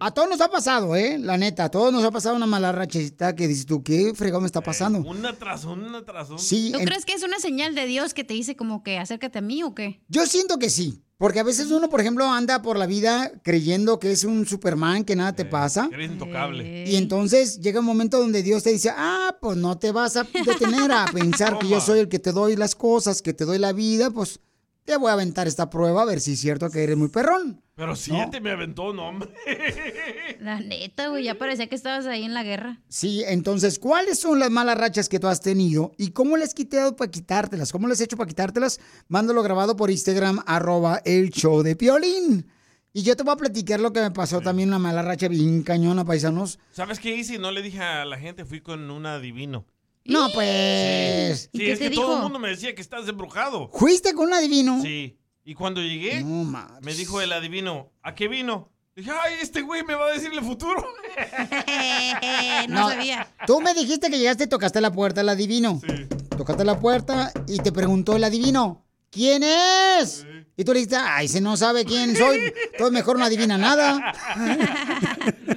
a 0.00 0.10
todos 0.12 0.28
nos 0.28 0.40
ha 0.40 0.48
pasado, 0.48 0.94
¿eh? 0.96 1.18
La 1.18 1.36
neta, 1.36 1.64
a 1.64 1.70
todos 1.70 1.92
nos 1.92 2.04
ha 2.04 2.10
pasado 2.10 2.36
una 2.36 2.46
mala 2.46 2.72
rachita 2.72 3.34
que 3.34 3.48
dices 3.48 3.66
tú, 3.66 3.82
qué 3.82 4.12
fregado 4.14 4.40
me 4.40 4.46
está 4.46 4.60
pasando. 4.60 4.98
Una 5.00 5.32
tras 5.34 5.64
una 5.64 6.04
tras 6.04 6.28
una. 6.30 6.38
Sí, 6.38 6.70
¿Tú 6.72 6.78
en- 6.80 6.86
crees 6.86 7.04
que 7.04 7.12
es 7.14 7.22
una 7.22 7.38
señal 7.38 7.74
de 7.74 7.86
Dios 7.86 8.14
que 8.14 8.24
te 8.24 8.34
dice 8.34 8.56
como 8.56 8.82
que 8.82 8.98
acércate 8.98 9.38
a 9.38 9.42
mí 9.42 9.62
o 9.62 9.74
qué? 9.74 10.00
Yo 10.08 10.26
siento 10.26 10.58
que 10.58 10.70
sí. 10.70 11.02
Porque 11.18 11.40
a 11.40 11.42
veces 11.42 11.72
uno, 11.72 11.90
por 11.90 12.00
ejemplo, 12.00 12.24
anda 12.30 12.62
por 12.62 12.78
la 12.78 12.86
vida 12.86 13.32
creyendo 13.42 13.98
que 13.98 14.12
es 14.12 14.22
un 14.22 14.46
Superman, 14.46 15.04
que 15.04 15.16
nada 15.16 15.34
te 15.34 15.44
pasa. 15.44 15.90
Eres 15.92 16.12
intocable. 16.12 16.84
Y 16.86 16.94
entonces 16.94 17.60
llega 17.60 17.80
un 17.80 17.86
momento 17.86 18.20
donde 18.20 18.44
Dios 18.44 18.62
te 18.62 18.70
dice, 18.70 18.92
ah, 18.96 19.36
pues 19.40 19.56
no 19.56 19.76
te 19.78 19.90
vas 19.90 20.16
a 20.16 20.22
detener 20.22 20.92
a 20.92 21.06
pensar 21.12 21.58
que 21.58 21.68
yo 21.68 21.80
soy 21.80 21.98
el 21.98 22.08
que 22.08 22.20
te 22.20 22.30
doy 22.30 22.54
las 22.54 22.76
cosas, 22.76 23.20
que 23.20 23.34
te 23.34 23.44
doy 23.44 23.58
la 23.58 23.72
vida, 23.72 24.10
pues 24.10 24.38
te 24.88 24.96
voy 24.96 25.10
a 25.10 25.12
aventar 25.12 25.46
esta 25.46 25.68
prueba 25.68 26.00
a 26.00 26.04
ver 26.06 26.18
si 26.18 26.32
es 26.32 26.40
cierto 26.40 26.70
que 26.70 26.82
eres 26.82 26.96
muy 26.96 27.08
perrón. 27.08 27.62
Pero 27.74 27.94
siete 27.94 28.40
me 28.40 28.50
aventó, 28.50 28.94
no, 28.94 29.08
hombre. 29.08 29.28
La 30.40 30.60
neta, 30.60 31.08
güey, 31.08 31.24
ya 31.24 31.36
parecía 31.36 31.68
que 31.68 31.74
estabas 31.74 32.06
ahí 32.06 32.24
en 32.24 32.32
la 32.32 32.42
guerra. 32.42 32.80
Sí, 32.88 33.22
entonces, 33.26 33.78
¿cuáles 33.78 34.18
son 34.18 34.38
las 34.38 34.50
malas 34.50 34.78
rachas 34.78 35.10
que 35.10 35.20
tú 35.20 35.26
has 35.26 35.42
tenido 35.42 35.92
y 35.98 36.12
cómo 36.12 36.38
le 36.38 36.44
has 36.44 36.54
quitado 36.54 36.96
para 36.96 37.10
quitártelas? 37.10 37.70
¿Cómo 37.70 37.86
le 37.86 37.92
has 37.92 38.00
hecho 38.00 38.16
para 38.16 38.28
quitártelas? 38.28 38.80
Mándalo 39.08 39.42
grabado 39.42 39.76
por 39.76 39.90
Instagram, 39.90 40.42
arroba 40.46 41.02
el 41.04 41.28
show 41.28 41.62
de 41.62 41.76
Piolín. 41.76 42.46
Y 42.94 43.02
yo 43.02 43.14
te 43.14 43.24
voy 43.24 43.34
a 43.34 43.36
platicar 43.36 43.80
lo 43.80 43.92
que 43.92 44.00
me 44.00 44.10
pasó 44.10 44.40
también, 44.40 44.70
una 44.70 44.78
mala 44.78 45.02
racha 45.02 45.28
bien 45.28 45.64
cañona, 45.64 46.06
paisanos. 46.06 46.58
¿Sabes 46.72 46.98
qué 46.98 47.14
hice? 47.14 47.38
No 47.38 47.50
le 47.50 47.60
dije 47.60 47.82
a 47.82 48.06
la 48.06 48.16
gente, 48.16 48.46
fui 48.46 48.62
con 48.62 48.90
un 48.90 49.04
adivino. 49.04 49.66
No, 50.08 50.30
pues. 50.32 51.50
Sí, 51.52 51.70
es 51.70 51.78
que 51.78 51.90
todo 51.90 52.16
el 52.16 52.22
mundo 52.22 52.38
me 52.38 52.48
decía 52.48 52.74
que 52.74 52.80
estás 52.80 53.06
embrujado. 53.08 53.70
¿Fuiste 53.72 54.14
con 54.14 54.28
un 54.28 54.34
adivino? 54.34 54.80
Sí. 54.82 55.18
Y 55.44 55.54
cuando 55.54 55.80
llegué, 55.80 56.24
me 56.24 56.94
dijo 56.94 57.20
el 57.20 57.32
adivino, 57.32 57.92
¿a 58.02 58.14
qué 58.14 58.28
vino? 58.28 58.70
Dije, 58.94 59.10
ay, 59.12 59.34
este 59.40 59.62
güey 59.62 59.84
me 59.84 59.94
va 59.94 60.06
a 60.06 60.12
decir 60.12 60.30
el 60.32 60.42
futuro. 60.42 60.84
no, 62.68 62.88
sabía. 62.90 63.32
Tú 63.46 63.60
me 63.60 63.72
dijiste 63.72 64.10
que 64.10 64.18
llegaste 64.18 64.44
y 64.44 64.46
tocaste 64.48 64.80
la 64.80 64.92
puerta 64.92 65.20
el 65.20 65.28
adivino. 65.28 65.80
Tocaste 66.36 66.64
la 66.64 66.80
puerta 66.80 67.32
y 67.46 67.58
te 67.58 67.70
preguntó 67.70 68.16
el 68.16 68.24
adivino, 68.24 68.84
¿quién 69.10 69.42
es? 69.42 70.26
Y 70.56 70.64
tú 70.64 70.72
le 70.72 70.80
dijiste, 70.80 70.96
ay, 70.96 71.28
se 71.28 71.40
no 71.40 71.56
sabe 71.56 71.84
quién 71.84 72.16
soy, 72.16 72.52
todo 72.76 72.90
mejor 72.90 73.18
no 73.18 73.24
adivina 73.24 73.56
nada. 73.56 74.12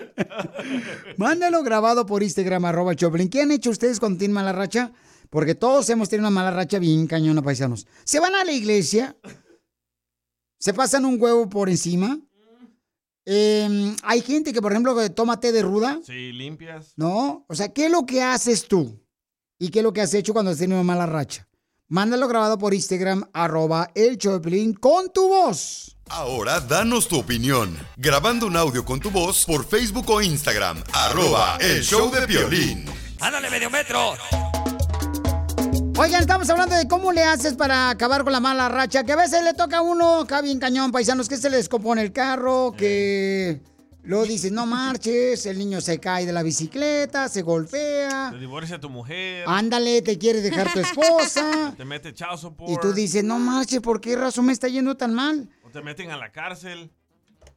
Mándalo 1.18 1.64
grabado 1.64 2.06
por 2.06 2.24
Instagram, 2.24 2.66
arroba 2.66 2.96
Choplin. 2.96 3.30
¿Qué 3.30 3.42
han 3.42 3.52
hecho 3.52 3.70
ustedes 3.70 4.00
cuando 4.00 4.20
tienen 4.20 4.36
mala 4.36 4.52
racha? 4.52 4.92
Porque 5.30 5.56
todos 5.56 5.90
hemos 5.90 6.10
tenido 6.10 6.28
una 6.28 6.36
mala 6.36 6.52
racha 6.52 6.80
bien 6.80 7.08
cañona, 7.08 7.42
paisanos. 7.42 7.88
Se 8.04 8.20
van 8.20 8.36
a 8.36 8.44
la 8.44 8.52
iglesia, 8.52 9.16
se 10.60 10.74
pasan 10.74 11.06
un 11.06 11.22
huevo 11.22 11.50
por 11.50 11.70
encima. 11.70 12.20
Eh, 13.26 13.96
hay 14.04 14.22
gente 14.22 14.52
que, 14.52 14.62
por 14.62 14.72
ejemplo, 14.72 15.10
toma 15.12 15.40
té 15.40 15.52
de 15.52 15.62
ruda. 15.62 16.00
Sí, 16.04 16.32
limpias. 16.32 16.94
¿No? 16.96 17.46
O 17.48 17.56
sea, 17.56 17.72
¿qué 17.72 17.86
es 17.86 17.92
lo 17.92 18.06
que 18.06 18.22
haces 18.22 18.68
tú? 18.68 19.00
¿Y 19.58 19.70
qué 19.70 19.80
es 19.80 19.84
lo 19.84 19.94
que 19.94 20.02
has 20.02 20.14
hecho 20.14 20.34
cuando 20.34 20.52
has 20.52 20.58
tenido 20.58 20.80
una 20.80 20.88
mala 20.88 21.06
racha? 21.06 21.48
Mándalo 21.88 22.28
grabado 22.28 22.58
por 22.58 22.74
Instagram, 22.74 23.30
arroba 23.34 23.92
el 23.96 24.18
Piolín, 24.18 24.74
con 24.74 25.12
tu 25.12 25.28
voz. 25.28 25.98
Ahora 26.14 26.60
danos 26.60 27.08
tu 27.08 27.18
opinión. 27.18 27.74
Grabando 27.96 28.46
un 28.48 28.58
audio 28.58 28.84
con 28.84 29.00
tu 29.00 29.10
voz 29.10 29.46
por 29.46 29.66
Facebook 29.66 30.10
o 30.10 30.22
Instagram. 30.22 30.84
Arroba 30.92 31.58
el 31.62 31.82
show 31.84 32.12
de 32.12 32.28
Piolín. 32.28 32.84
¡Ándale, 33.22 33.50
medio 33.50 33.70
metro! 33.70 34.16
Oigan, 35.98 36.20
estamos 36.22 36.50
hablando 36.50 36.76
de 36.76 36.86
cómo 36.90 37.14
le 37.14 37.24
haces 37.24 37.54
para 37.54 37.90
acabar 37.90 38.24
con 38.26 38.34
la 38.34 38.42
mala 38.42 38.68
racha, 38.68 39.06
que 39.06 39.14
a 39.14 39.16
veces 39.16 39.42
le 39.44 39.54
toca 39.54 39.78
a 39.78 39.82
uno, 39.82 40.20
acá 40.20 40.42
bien 40.42 40.60
cañón, 40.60 40.92
paisanos, 40.92 41.30
que 41.30 41.38
se 41.38 41.50
le 41.50 41.56
descompone 41.56 42.02
el 42.02 42.12
carro, 42.12 42.74
que 42.78 43.62
luego 44.04 44.26
dices, 44.26 44.52
no 44.52 44.66
marches, 44.66 45.46
el 45.46 45.60
niño 45.60 45.80
se 45.80 46.00
cae 46.00 46.26
de 46.26 46.34
la 46.34 46.44
bicicleta, 46.44 47.30
se 47.30 47.44
golpea, 47.44 48.32
Te 48.32 48.38
divorcia 48.40 48.80
tu 48.82 48.90
mujer. 48.90 49.46
ándale, 49.48 50.02
te 50.02 50.18
quiere 50.18 50.42
dejar 50.42 50.74
tu 50.74 50.80
esposa, 50.80 51.74
Te 51.78 51.86
mete 51.86 52.14
child 52.14 52.38
support. 52.38 52.70
y 52.70 52.78
tú 52.82 52.92
dices, 52.92 53.24
no 53.24 53.40
marches, 53.40 53.80
¿por 53.80 54.02
qué 54.02 54.16
razón 54.18 54.48
me 54.48 54.54
está 54.54 54.68
yendo 54.68 54.98
tan 54.98 55.14
mal? 55.14 55.48
Te 55.72 55.82
meten 55.82 56.12
a 56.12 56.18
la 56.18 56.32
cárcel. 56.32 56.92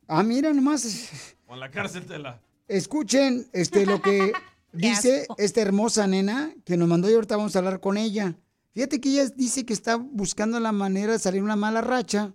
Ah, 0.07 0.23
mira 0.23 0.53
nomás, 0.53 1.11
O 1.47 1.55
en 1.55 1.61
la 1.61 1.71
cárcel 1.71 2.07
te 2.07 2.19
la... 2.19 2.41
escuchen 2.69 3.49
este, 3.53 3.87
lo 3.87 4.01
que 4.01 4.33
dice 4.73 5.27
esta 5.39 5.61
hermosa 5.61 6.07
nena 6.07 6.53
que 6.65 6.77
nos 6.77 6.89
mandó 6.89 7.11
y 7.11 7.15
ahorita 7.15 7.37
vamos 7.37 7.57
a 7.57 7.59
hablar 7.59 7.81
con 7.81 7.97
ella. 7.97 8.35
Fíjate 8.73 9.01
que 9.01 9.09
ella 9.11 9.27
dice 9.35 9.65
que 9.65 9.73
está 9.73 9.97
buscando 9.97 10.61
la 10.61 10.73
manera 10.73 11.13
de 11.13 11.19
salir 11.19 11.43
una 11.43 11.57
mala 11.57 11.81
racha, 11.81 12.35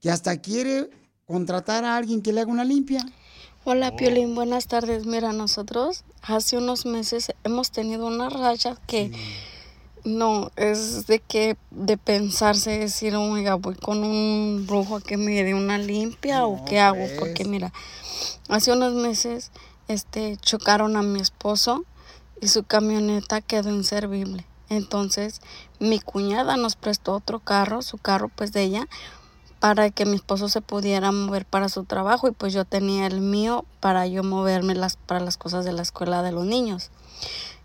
que 0.00 0.10
hasta 0.10 0.36
quiere 0.40 0.90
contratar 1.24 1.84
a 1.84 1.96
alguien 1.96 2.22
que 2.22 2.32
le 2.32 2.40
haga 2.40 2.50
una 2.52 2.64
limpia. 2.64 3.04
Hola 3.64 3.96
Piolín, 3.96 4.34
buenas 4.34 4.68
tardes. 4.68 5.06
Mira, 5.06 5.32
nosotros 5.32 6.04
hace 6.22 6.56
unos 6.56 6.86
meses 6.86 7.32
hemos 7.42 7.72
tenido 7.72 8.06
una 8.06 8.28
racha 8.30 8.76
que 8.86 9.10
no 10.06 10.52
es 10.54 11.06
de 11.06 11.18
que 11.18 11.56
de 11.70 11.98
pensarse 11.98 12.78
decir, 12.78 13.16
oiga, 13.16 13.56
voy 13.56 13.74
con 13.74 14.04
un 14.04 14.64
brujo 14.66 14.96
a 14.96 15.00
que 15.00 15.16
me 15.16 15.42
dé 15.42 15.52
una 15.52 15.78
limpia 15.78 16.46
o 16.46 16.64
qué 16.64 16.78
hago, 16.78 16.98
pues. 16.98 17.18
porque 17.18 17.44
mira, 17.44 17.72
hace 18.48 18.72
unos 18.72 18.94
meses 18.94 19.50
este 19.88 20.36
chocaron 20.36 20.96
a 20.96 21.02
mi 21.02 21.20
esposo 21.20 21.84
y 22.40 22.48
su 22.48 22.62
camioneta 22.62 23.40
quedó 23.40 23.70
inservible. 23.70 24.46
Entonces, 24.68 25.40
mi 25.80 26.00
cuñada 26.00 26.56
nos 26.56 26.76
prestó 26.76 27.14
otro 27.14 27.40
carro, 27.40 27.82
su 27.82 27.98
carro 27.98 28.28
pues 28.28 28.52
de 28.52 28.62
ella, 28.62 28.88
para 29.58 29.90
que 29.90 30.06
mi 30.06 30.16
esposo 30.16 30.48
se 30.48 30.60
pudiera 30.60 31.10
mover 31.10 31.46
para 31.46 31.68
su 31.68 31.84
trabajo 31.84 32.28
y 32.28 32.32
pues 32.32 32.52
yo 32.52 32.64
tenía 32.64 33.06
el 33.06 33.20
mío 33.20 33.64
para 33.80 34.06
yo 34.06 34.22
moverme 34.22 34.74
las, 34.74 34.96
para 34.96 35.20
las 35.20 35.36
cosas 35.36 35.64
de 35.64 35.72
la 35.72 35.82
escuela 35.82 36.22
de 36.22 36.30
los 36.30 36.46
niños. 36.46 36.90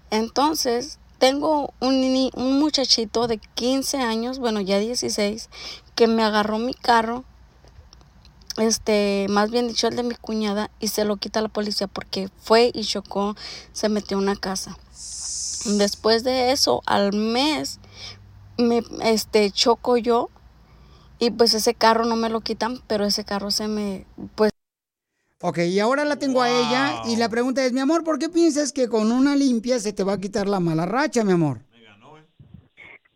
Entonces, 0.09 0.99
tengo 1.21 1.71
un, 1.79 2.31
un 2.33 2.59
muchachito 2.59 3.27
de 3.27 3.37
15 3.37 3.97
años, 3.97 4.39
bueno, 4.39 4.59
ya 4.59 4.79
16, 4.79 5.51
que 5.93 6.07
me 6.07 6.23
agarró 6.23 6.57
mi 6.57 6.73
carro 6.73 7.25
este, 8.57 9.27
más 9.29 9.51
bien 9.51 9.67
dicho 9.67 9.87
el 9.87 9.95
de 9.95 10.01
mi 10.01 10.15
cuñada, 10.15 10.71
y 10.79 10.87
se 10.87 11.05
lo 11.05 11.17
quita 11.17 11.43
la 11.43 11.47
policía 11.47 11.85
porque 11.85 12.29
fue 12.41 12.71
y 12.73 12.83
chocó, 12.83 13.35
se 13.71 13.87
metió 13.87 14.17
en 14.17 14.23
una 14.23 14.35
casa. 14.35 14.75
Después 15.77 16.23
de 16.23 16.51
eso, 16.53 16.81
al 16.87 17.13
mes, 17.13 17.79
me, 18.57 18.83
este, 19.03 19.51
choco 19.51 19.97
yo 19.97 20.31
y 21.19 21.29
pues 21.29 21.53
ese 21.53 21.75
carro 21.75 22.05
no 22.05 22.15
me 22.15 22.29
lo 22.29 22.41
quitan, 22.41 22.81
pero 22.87 23.05
ese 23.05 23.25
carro 23.25 23.51
se 23.51 23.67
me, 23.67 24.07
pues 24.33 24.51
Ok, 25.43 25.57
y 25.57 25.79
ahora 25.79 26.05
la 26.05 26.17
tengo 26.17 26.41
a 26.41 26.49
ella 26.49 27.01
y 27.11 27.17
la 27.17 27.27
pregunta 27.27 27.65
es, 27.65 27.73
mi 27.73 27.79
amor, 27.79 28.03
¿por 28.03 28.19
qué 28.19 28.29
piensas 28.29 28.71
que 28.71 28.87
con 28.87 29.11
una 29.11 29.35
limpia 29.35 29.79
se 29.79 29.91
te 29.91 30.03
va 30.03 30.13
a 30.13 30.19
quitar 30.19 30.47
la 30.47 30.59
mala 30.59 30.85
racha, 30.85 31.23
mi 31.23 31.31
amor? 31.31 31.59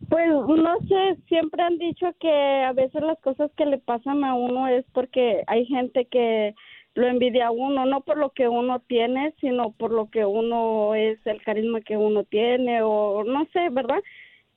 Pues 0.08 0.26
no 0.28 0.78
sé, 0.88 1.20
siempre 1.26 1.62
han 1.62 1.78
dicho 1.78 2.06
que 2.20 2.64
a 2.64 2.72
veces 2.72 3.02
las 3.02 3.18
cosas 3.20 3.50
que 3.56 3.66
le 3.66 3.78
pasan 3.78 4.24
a 4.24 4.34
uno 4.34 4.68
es 4.68 4.84
porque 4.92 5.42
hay 5.46 5.66
gente 5.66 6.06
que 6.06 6.54
lo 6.94 7.06
envidia 7.06 7.48
a 7.48 7.50
uno, 7.50 7.86
no 7.86 8.00
por 8.02 8.16
lo 8.16 8.30
que 8.30 8.48
uno 8.48 8.80
tiene, 8.80 9.34
sino 9.40 9.72
por 9.72 9.92
lo 9.92 10.10
que 10.10 10.24
uno 10.24 10.94
es, 10.94 11.18
el 11.26 11.42
carisma 11.42 11.80
que 11.80 11.96
uno 11.96 12.24
tiene, 12.24 12.82
o 12.82 13.22
no 13.24 13.46
sé, 13.52 13.68
¿verdad? 13.70 14.02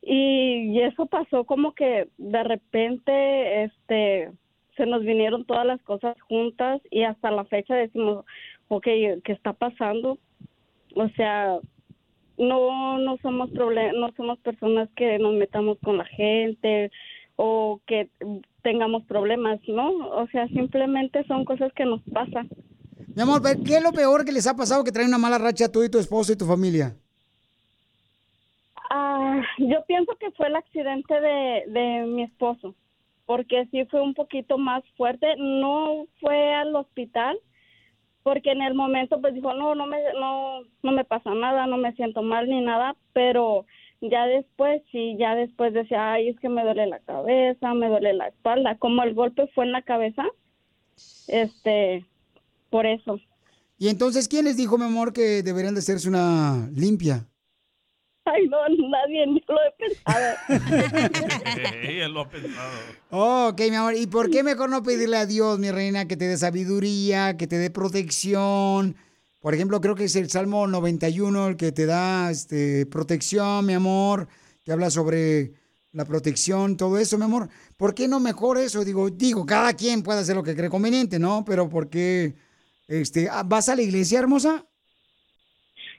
Y, 0.02 0.72
y 0.72 0.82
eso 0.82 1.06
pasó 1.06 1.44
como 1.44 1.74
que 1.74 2.08
de 2.18 2.44
repente, 2.44 3.64
este, 3.64 4.32
se 4.80 4.86
nos 4.86 5.04
vinieron 5.04 5.44
todas 5.44 5.66
las 5.66 5.82
cosas 5.82 6.16
juntas 6.22 6.82
y 6.90 7.04
hasta 7.04 7.32
la 7.32 7.44
fecha 7.44 7.76
decimos, 7.76 8.26
ok, 8.70 8.86
¿qué 8.86 9.34
está 9.34 9.52
pasando? 9.52 10.18
O 10.96 11.10
sea, 11.10 11.60
no 12.38 12.98
no 12.98 13.18
somos 13.22 13.52
no 13.52 14.12
somos 14.16 14.40
personas 14.40 14.88
que 14.96 15.20
nos 15.20 15.34
metamos 15.34 15.78
con 15.84 15.98
la 15.98 16.06
gente 16.06 16.92
o 17.36 17.82
que 17.88 18.08
tengamos 18.64 19.04
problemas, 19.04 19.60
¿no? 19.68 19.90
O 20.12 20.28
sea, 20.28 20.48
simplemente 20.48 21.26
son 21.26 21.44
cosas 21.44 21.74
que 21.74 21.84
nos 21.84 22.02
pasan. 22.14 22.48
Mi 23.14 23.22
amor, 23.22 23.42
¿qué 23.66 23.76
es 23.76 23.84
lo 23.84 23.92
peor 23.92 24.24
que 24.24 24.32
les 24.32 24.48
ha 24.48 24.56
pasado 24.56 24.86
que 24.86 24.94
traen 24.94 25.10
una 25.10 25.18
mala 25.18 25.38
racha 25.38 25.66
a 25.66 25.72
tú 25.72 25.84
y 25.84 25.90
tu 25.90 26.00
esposo 26.00 26.32
y 26.32 26.38
tu 26.38 26.46
familia? 26.46 26.96
Ah, 28.90 29.42
yo 29.58 29.84
pienso 29.88 30.16
que 30.16 30.32
fue 30.32 30.48
el 30.48 30.56
accidente 30.56 31.20
de, 31.20 31.64
de 31.68 32.06
mi 32.08 32.24
esposo, 32.24 32.76
porque 33.30 33.68
sí 33.70 33.86
fue 33.92 34.02
un 34.02 34.16
poquito 34.16 34.58
más 34.58 34.84
fuerte. 34.98 35.28
No 35.38 36.08
fue 36.20 36.52
al 36.56 36.76
hospital, 36.76 37.38
porque 38.24 38.50
en 38.50 38.64
el 38.64 38.74
momento 38.74 39.22
pues 39.22 39.36
dijo, 39.36 39.54
no, 39.54 39.76
no 39.76 39.86
me, 39.86 39.98
no, 40.20 40.62
no 40.82 40.92
me 40.92 41.06
pasa 41.06 41.36
nada, 41.36 41.68
no 41.68 41.78
me 41.78 41.94
siento 41.94 42.24
mal 42.24 42.50
ni 42.50 42.60
nada, 42.60 42.96
pero 43.14 43.68
ya 44.02 44.26
después, 44.26 44.82
sí, 44.92 45.16
ya 45.20 45.36
después 45.36 45.76
decía, 45.76 46.14
ay, 46.14 46.30
es 46.30 46.40
que 46.40 46.50
me 46.50 46.64
duele 46.64 46.88
la 46.88 46.98
cabeza, 47.02 47.76
me 47.76 47.88
duele 47.88 48.14
la 48.14 48.30
espalda. 48.30 48.80
Como 48.80 49.04
el 49.04 49.14
golpe 49.14 49.46
fue 49.54 49.66
en 49.66 49.74
la 49.74 49.84
cabeza, 49.84 50.24
este, 51.28 52.08
por 52.72 52.88
eso. 52.88 53.20
Y 53.78 53.90
entonces, 53.90 54.28
¿quién 54.28 54.46
les 54.46 54.58
dijo, 54.58 54.80
mi 54.80 54.86
amor, 54.86 55.14
que 55.14 55.44
deberían 55.44 55.76
de 55.76 55.82
hacerse 55.82 56.10
una 56.10 56.68
limpia? 56.74 57.28
Ay, 58.34 58.48
no, 58.48 58.58
nadie, 58.90 59.28
ni 59.28 59.44
lo 59.48 59.56
he 59.62 59.72
pensado. 59.78 60.36
Ella 61.84 62.08
lo 62.08 62.22
ha 62.22 62.30
pensado. 62.30 62.72
Oh, 63.10 63.50
ok, 63.52 63.62
mi 63.70 63.76
amor. 63.76 63.96
¿Y 63.96 64.08
por 64.08 64.30
qué 64.30 64.44
mejor 64.44 64.70
no 64.70 64.84
pedirle 64.84 65.18
a 65.18 65.26
Dios, 65.26 65.58
mi 65.60 65.72
reina, 65.72 66.08
que 66.08 66.18
te 66.18 66.28
dé 66.28 66.38
sabiduría, 66.38 67.38
que 67.38 67.48
te 67.48 67.58
dé 67.58 67.70
protección? 67.70 68.96
Por 69.40 69.54
ejemplo, 69.54 69.80
creo 69.80 69.96
que 69.96 70.06
es 70.06 70.16
el 70.16 70.30
Salmo 70.30 70.68
91 70.68 71.48
el 71.48 71.56
que 71.56 71.72
te 71.72 71.86
da 71.86 72.30
este, 72.30 72.86
protección, 72.86 73.66
mi 73.66 73.74
amor, 73.74 74.28
que 74.64 74.72
habla 74.72 74.90
sobre 74.90 75.54
la 75.92 76.06
protección, 76.06 76.78
todo 76.78 76.98
eso, 76.98 77.18
mi 77.18 77.24
amor. 77.24 77.50
¿Por 77.78 77.96
qué 77.96 78.08
no 78.08 78.20
mejor 78.20 78.58
eso? 78.58 78.84
Digo, 78.84 79.10
digo, 79.10 79.46
cada 79.46 79.74
quien 79.74 80.04
puede 80.04 80.20
hacer 80.20 80.36
lo 80.36 80.44
que 80.44 80.56
cree 80.56 80.70
conveniente, 80.70 81.20
¿no? 81.20 81.44
Pero 81.46 81.70
¿por 81.70 81.90
qué? 81.90 82.36
Este, 82.88 83.30
ah, 83.30 83.44
¿Vas 83.44 83.70
a 83.70 83.76
la 83.76 83.82
iglesia, 83.82 84.20
hermosa? 84.20 84.69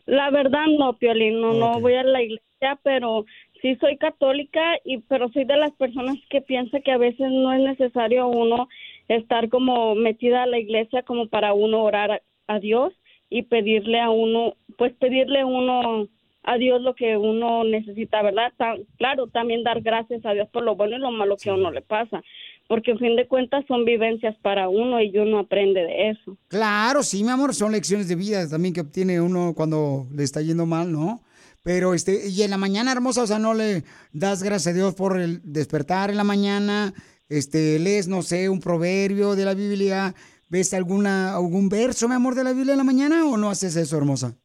La 0.06 0.31
verdad 0.31 0.66
no, 0.78 0.94
Piolín, 0.94 1.40
no, 1.40 1.55
no 1.55 1.81
voy 1.81 1.94
a 1.94 2.02
la 2.02 2.22
iglesia, 2.22 2.78
pero 2.82 3.24
sí 3.60 3.77
soy 3.77 3.97
católica 3.97 4.78
y 4.85 4.98
pero 4.98 5.28
soy 5.31 5.44
de 5.44 5.56
las 5.56 5.72
personas 5.72 6.16
que 6.28 6.40
piensa 6.40 6.81
que 6.81 6.93
a 6.93 6.98
veces 6.98 7.31
no 7.31 7.52
es 7.52 7.60
necesario 7.60 8.28
uno 8.28 8.68
estar 9.09 9.48
como 9.48 9.94
metida 9.94 10.43
a 10.43 10.47
la 10.47 10.59
iglesia 10.59 11.02
como 11.02 11.28
para 11.28 11.52
uno 11.52 11.82
orar 11.82 12.10
a, 12.12 12.20
a 12.47 12.59
Dios 12.59 12.93
y 13.28 13.43
pedirle 13.43 14.01
a 14.01 14.10
uno, 14.10 14.55
pues 14.77 14.93
pedirle 14.94 15.44
uno 15.44 16.09
a 16.43 16.56
Dios 16.56 16.81
lo 16.82 16.94
que 16.94 17.16
uno 17.16 17.64
necesita, 17.64 18.22
¿verdad? 18.22 18.52
Claro, 18.97 19.27
también 19.28 19.62
dar 19.62 19.82
gracias 19.82 20.24
a 20.24 20.32
Dios 20.32 20.48
por 20.48 20.64
lo 20.64 20.74
bueno 20.74 20.97
y 20.97 21.01
lo 21.01 21.10
malo 21.10 21.36
que 21.36 21.51
a 21.51 21.55
uno 21.55 21.70
le 21.70 21.82
pasa, 21.82 22.22
porque 22.70 22.92
en 22.92 23.01
fin 23.01 23.16
de 23.16 23.26
cuentas 23.26 23.64
son 23.66 23.84
vivencias 23.84 24.36
para 24.42 24.68
uno 24.68 25.02
y 25.02 25.18
uno 25.18 25.40
aprende 25.40 25.80
de 25.80 26.10
eso. 26.10 26.38
Claro, 26.47 27.02
sí, 27.02 27.24
mi 27.24 27.30
amor, 27.30 27.52
son 27.52 27.72
lecciones 27.72 28.06
de 28.06 28.14
vida 28.14 28.48
también 28.48 28.72
que 28.72 28.82
obtiene 28.82 29.20
uno 29.20 29.55
cuando 29.56 30.06
le 30.14 30.22
está 30.22 30.40
yendo 30.40 30.66
mal, 30.66 30.92
¿no? 30.92 31.20
Pero 31.64 31.94
este, 31.94 32.28
y 32.28 32.42
en 32.42 32.51
la 32.51 32.59
mañana 32.59 32.92
hermosa, 32.92 33.24
o 33.24 33.26
sea, 33.26 33.40
no 33.40 33.55
le 33.55 33.82
das 34.12 34.44
gracias 34.44 34.72
a 34.72 34.76
Dios 34.76 34.94
por 34.94 35.18
el 35.20 35.40
despertar 35.42 36.10
en 36.10 36.16
la 36.16 36.22
mañana, 36.22 36.94
este, 37.28 37.80
lees, 37.80 38.06
no 38.06 38.22
sé, 38.22 38.48
un 38.48 38.60
proverbio 38.60 39.34
de 39.34 39.47
la 39.47 39.55
Biblia, 39.55 40.14
ves 40.48 40.72
alguna, 40.72 41.34
algún 41.34 41.68
verso, 41.68 42.06
mi 42.06 42.14
amor, 42.14 42.36
de 42.36 42.44
la 42.44 42.52
Biblia 42.52 42.74
en 42.74 42.78
la 42.78 42.84
mañana 42.84 43.24
o 43.24 43.36
no 43.36 43.51
haces 43.51 43.74
eso, 43.74 43.97
hermosa? 43.97 44.36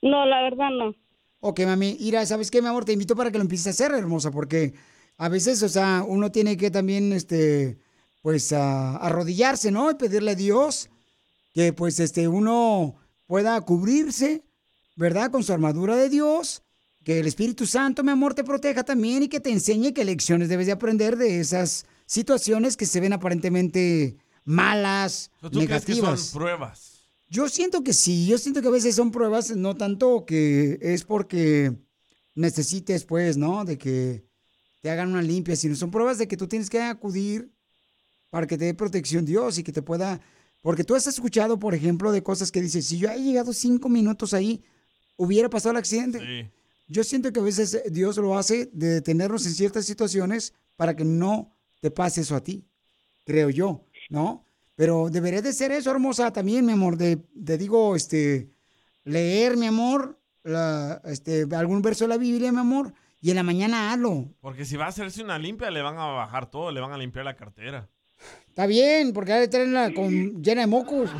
No, 0.00 0.24
la 0.26 0.42
verdad 0.42 0.70
no. 0.70 0.94
Ok, 1.40 1.58
mami, 1.66 1.96
mira, 1.98 2.24
¿sabes 2.24 2.52
qué, 2.52 2.62
mi 2.62 2.68
amor? 2.68 2.84
Te 2.84 2.92
invito 2.92 3.16
para 3.16 3.32
que 3.32 3.38
lo 3.38 3.42
empieces 3.42 3.66
a 3.66 3.70
hacer, 3.70 3.98
hermosa, 3.98 4.30
porque 4.30 4.74
a 5.18 5.28
veces, 5.28 5.62
o 5.62 5.68
sea, 5.68 6.04
uno 6.06 6.30
tiene 6.32 6.56
que 6.56 6.70
también, 6.70 7.12
este, 7.12 7.78
pues, 8.22 8.52
a- 8.52 8.96
arrodillarse, 8.96 9.70
¿no? 9.70 9.90
Y 9.90 9.94
pedirle 9.94 10.32
a 10.32 10.34
Dios 10.36 10.88
que, 11.54 11.72
pues, 11.72 12.00
este, 12.00 12.28
uno 12.28 12.96
pueda 13.26 13.60
cubrirse, 13.60 14.42
¿verdad? 14.96 15.30
Con 15.30 15.42
su 15.42 15.52
armadura 15.52 15.96
de 15.96 16.08
Dios, 16.08 16.62
que 17.04 17.18
el 17.20 17.26
Espíritu 17.26 17.66
Santo, 17.66 18.02
mi 18.02 18.10
amor, 18.10 18.34
te 18.34 18.44
proteja 18.44 18.84
también 18.84 19.22
y 19.24 19.28
que 19.28 19.40
te 19.40 19.50
enseñe 19.50 19.92
qué 19.92 20.04
lecciones 20.04 20.48
debes 20.48 20.66
de 20.66 20.72
aprender 20.72 21.16
de 21.16 21.40
esas 21.40 21.84
situaciones 22.06 22.76
que 22.76 22.86
se 22.86 23.00
ven 23.00 23.12
aparentemente 23.12 24.16
malas, 24.44 25.30
¿Tú 25.40 25.50
crees 25.50 25.84
que 25.84 25.94
son 25.94 26.02
negativas. 26.04 26.30
pruebas? 26.32 26.88
Yo 27.28 27.48
siento 27.48 27.82
que 27.82 27.92
sí, 27.94 28.26
yo 28.26 28.36
siento 28.38 28.60
que 28.60 28.68
a 28.68 28.72
veces 28.72 28.94
son 28.94 29.10
pruebas, 29.10 29.56
no 29.56 29.74
tanto 29.74 30.26
que 30.26 30.78
es 30.82 31.04
porque 31.04 31.72
necesites, 32.34 33.04
pues, 33.04 33.36
¿no? 33.36 33.64
De 33.64 33.78
que 33.78 34.24
te 34.82 34.90
hagan 34.90 35.10
una 35.10 35.22
limpia, 35.22 35.56
sino 35.56 35.74
son 35.74 35.90
pruebas 35.90 36.18
de 36.18 36.28
que 36.28 36.36
tú 36.36 36.46
tienes 36.46 36.68
que 36.68 36.80
acudir 36.82 37.50
para 38.30 38.46
que 38.46 38.58
te 38.58 38.66
dé 38.66 38.74
protección 38.74 39.24
Dios 39.24 39.56
y 39.58 39.62
que 39.62 39.72
te 39.72 39.80
pueda... 39.80 40.20
Porque 40.60 40.84
tú 40.84 40.94
has 40.94 41.06
escuchado, 41.06 41.58
por 41.58 41.74
ejemplo, 41.74 42.12
de 42.12 42.22
cosas 42.22 42.52
que 42.52 42.60
dices, 42.60 42.84
si 42.86 42.98
yo 42.98 43.08
he 43.10 43.18
llegado 43.20 43.52
cinco 43.52 43.88
minutos 43.88 44.34
ahí, 44.34 44.62
hubiera 45.16 45.48
pasado 45.48 45.70
el 45.72 45.78
accidente. 45.78 46.18
Yo 46.88 47.02
siento 47.04 47.32
que 47.32 47.40
a 47.40 47.42
veces 47.42 47.82
Dios 47.90 48.16
lo 48.18 48.36
hace 48.36 48.68
de 48.72 48.88
detenernos 48.94 49.46
en 49.46 49.54
ciertas 49.54 49.86
situaciones 49.86 50.52
para 50.76 50.94
que 50.94 51.04
no 51.04 51.56
te 51.80 51.90
pase 51.90 52.20
eso 52.20 52.36
a 52.36 52.42
ti, 52.42 52.64
creo 53.24 53.50
yo, 53.50 53.84
¿no? 54.10 54.44
Pero 54.76 55.08
debería 55.10 55.42
de 55.42 55.52
ser 55.52 55.72
eso, 55.72 55.90
hermosa, 55.90 56.32
también, 56.32 56.64
mi 56.66 56.72
amor, 56.72 56.96
de, 56.96 57.18
de 57.34 57.58
digo, 57.58 57.94
este, 57.96 58.50
leer, 59.04 59.56
mi 59.56 59.66
amor, 59.66 60.18
la- 60.44 61.00
este, 61.04 61.46
algún 61.54 61.82
verso 61.82 62.04
de 62.04 62.08
la 62.08 62.16
Biblia, 62.18 62.50
mi 62.52 62.58
amor, 62.58 62.92
y 63.22 63.30
en 63.30 63.36
la 63.36 63.44
mañana 63.44 63.92
hazlo. 63.92 64.28
Porque 64.40 64.64
si 64.64 64.76
va 64.76 64.86
a 64.86 64.88
hacerse 64.88 65.22
una 65.22 65.38
limpia, 65.38 65.70
le 65.70 65.80
van 65.80 65.96
a 65.96 66.06
bajar 66.06 66.50
todo, 66.50 66.72
le 66.72 66.80
van 66.80 66.92
a 66.92 66.98
limpiar 66.98 67.24
la 67.24 67.36
cartera. 67.36 67.88
Está 68.48 68.66
bien, 68.66 69.12
porque 69.12 69.32
que 69.32 69.48
tenerla 69.48 69.94
con, 69.94 70.42
llena 70.42 70.62
de 70.62 70.66
mocos. 70.66 71.08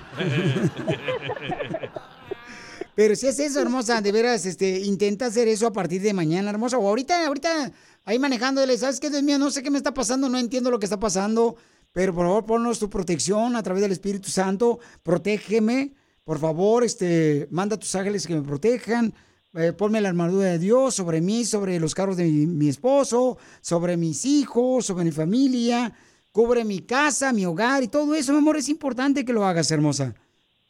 Pero 2.95 3.16
si 3.16 3.29
es 3.29 3.39
eso, 3.39 3.61
hermosa, 3.61 4.03
de 4.03 4.12
veras, 4.12 4.45
este, 4.45 4.81
intenta 4.81 5.27
hacer 5.27 5.49
eso 5.49 5.66
a 5.69 5.73
partir 5.73 6.03
de 6.03 6.12
mañana, 6.12 6.51
hermosa. 6.51 6.77
O 6.77 6.89
ahorita, 6.89 7.27
ahorita, 7.27 7.73
ahí 8.05 8.19
manejándole, 8.19 8.77
¿sabes 8.77 9.01
qué, 9.01 9.09
Dios 9.09 9.23
mío? 9.23 9.39
No 9.39 9.51
sé 9.51 9.62
qué 9.62 9.70
me 9.70 9.79
está 9.79 9.95
pasando, 9.95 10.29
no 10.29 10.39
entiendo 10.39 10.70
lo 10.70 10.79
que 10.79 10.87
está 10.87 11.01
pasando. 11.01 11.57
Pero 11.93 12.12
por 12.12 12.27
favor, 12.27 12.45
ponnos 12.47 12.81
tu 12.81 12.91
protección 12.91 13.55
a 13.55 13.62
través 13.62 13.81
del 13.81 13.93
Espíritu 13.93 14.29
Santo. 14.29 14.81
Protégeme, 15.03 15.95
por 16.24 16.39
favor, 16.39 16.85
este, 16.85 17.47
manda 17.51 17.77
a 17.77 17.79
tus 17.79 17.95
ángeles 17.95 18.27
que 18.27 18.35
me 18.35 18.43
protejan. 18.43 19.15
Eh, 19.55 19.73
ponme 19.74 20.01
la 20.01 20.09
armadura 20.09 20.47
de 20.47 20.59
Dios 20.59 20.95
sobre 20.95 21.20
mí, 21.20 21.45
sobre 21.45 21.79
los 21.79 21.95
carros 21.95 22.16
de 22.16 22.24
mi, 22.24 22.47
mi 22.47 22.69
esposo, 22.69 23.37
sobre 23.61 23.99
mis 23.99 24.24
hijos, 24.24 24.87
sobre 24.87 25.05
mi 25.05 25.11
familia. 25.11 25.93
Cubre 26.33 26.65
mi 26.65 26.81
casa, 26.81 27.35
mi 27.35 27.45
hogar 27.45 27.83
y 27.83 27.89
todo 27.89 28.15
eso, 28.15 28.33
mi 28.33 28.39
amor, 28.39 28.57
es 28.57 28.70
importante 28.70 29.24
que 29.27 29.35
lo 29.35 29.45
hagas, 29.45 29.70
hermosa. 29.70 30.15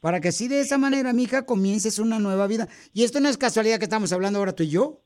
Para 0.01 0.21
que 0.21 0.29
así 0.29 0.49
de 0.49 0.61
esa 0.61 0.79
manera, 0.79 1.13
mija, 1.13 1.47
comiences 1.47 2.01
una 2.01 2.19
nueva 2.19 2.49
vida. 2.49 2.67
Y 2.93 3.05
esto 3.05 3.21
no 3.21 3.29
es 3.29 3.39
casualidad 3.39 3.79
que 3.79 3.85
estamos 3.85 4.13
hablando 4.13 4.41
ahora 4.41 4.53
tú 4.53 4.65
y 4.65 4.71
yo. 4.71 4.99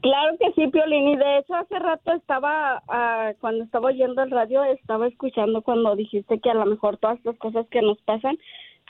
Claro 0.00 0.36
que 0.38 0.50
sí, 0.54 0.66
Piolín. 0.68 1.08
Y 1.08 1.16
de 1.16 1.38
hecho, 1.38 1.54
hace 1.54 1.78
rato 1.78 2.12
estaba, 2.14 2.82
ah, 2.88 3.32
cuando 3.40 3.64
estaba 3.64 3.88
oyendo 3.88 4.22
el 4.22 4.30
radio, 4.30 4.64
estaba 4.64 5.06
escuchando 5.06 5.60
cuando 5.60 5.94
dijiste 5.94 6.40
que 6.40 6.50
a 6.50 6.54
lo 6.54 6.64
mejor 6.64 6.96
todas 6.96 7.22
las 7.24 7.36
cosas 7.36 7.66
que 7.68 7.82
nos 7.82 8.00
pasan 8.02 8.38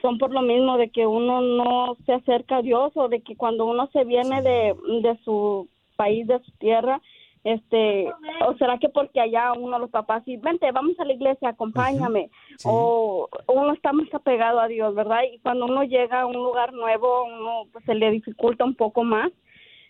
son 0.03 0.19
por 0.19 0.33
lo 0.33 0.43
mismo 0.43 0.77
de 0.77 0.91
que 0.91 1.07
uno 1.07 1.41
no 1.41 1.97
se 2.07 2.13
acerca 2.13 2.59
a 2.59 2.63
Dios 2.63 2.93
o 2.95 3.09
de 3.09 3.21
que 3.21 3.37
cuando 3.37 3.67
uno 3.67 3.89
se 3.93 4.05
viene 4.05 4.43
de, 4.43 4.75
de 5.03 5.19
su 5.25 5.69
país, 5.97 6.27
de 6.27 6.39
su 6.41 6.53
tierra, 6.53 7.01
este, 7.47 8.13
o 8.45 8.57
será 8.59 8.77
que 8.79 8.89
porque 8.89 9.21
allá 9.21 9.53
uno 9.53 9.79
los 9.79 9.91
papás 9.91 10.25
sí, 10.25 10.37
vente, 10.37 10.73
vamos 10.73 10.99
a 10.99 11.05
la 11.05 11.13
iglesia, 11.13 11.51
acompáñame, 11.51 12.29
o 12.65 13.29
uno 13.47 13.73
está 13.73 13.93
más 13.93 14.13
apegado 14.13 14.59
a 14.59 14.67
Dios, 14.67 14.97
¿verdad? 14.97 15.21
Y 15.33 15.39
cuando 15.39 15.67
uno 15.67 15.85
llega 15.85 16.23
a 16.23 16.27
un 16.27 16.35
lugar 16.35 16.73
nuevo, 16.73 17.25
uno 17.25 17.69
pues 17.73 17.85
se 17.85 17.95
le 17.95 18.11
dificulta 18.11 18.65
un 18.65 18.75
poco 18.75 19.05
más. 19.05 19.31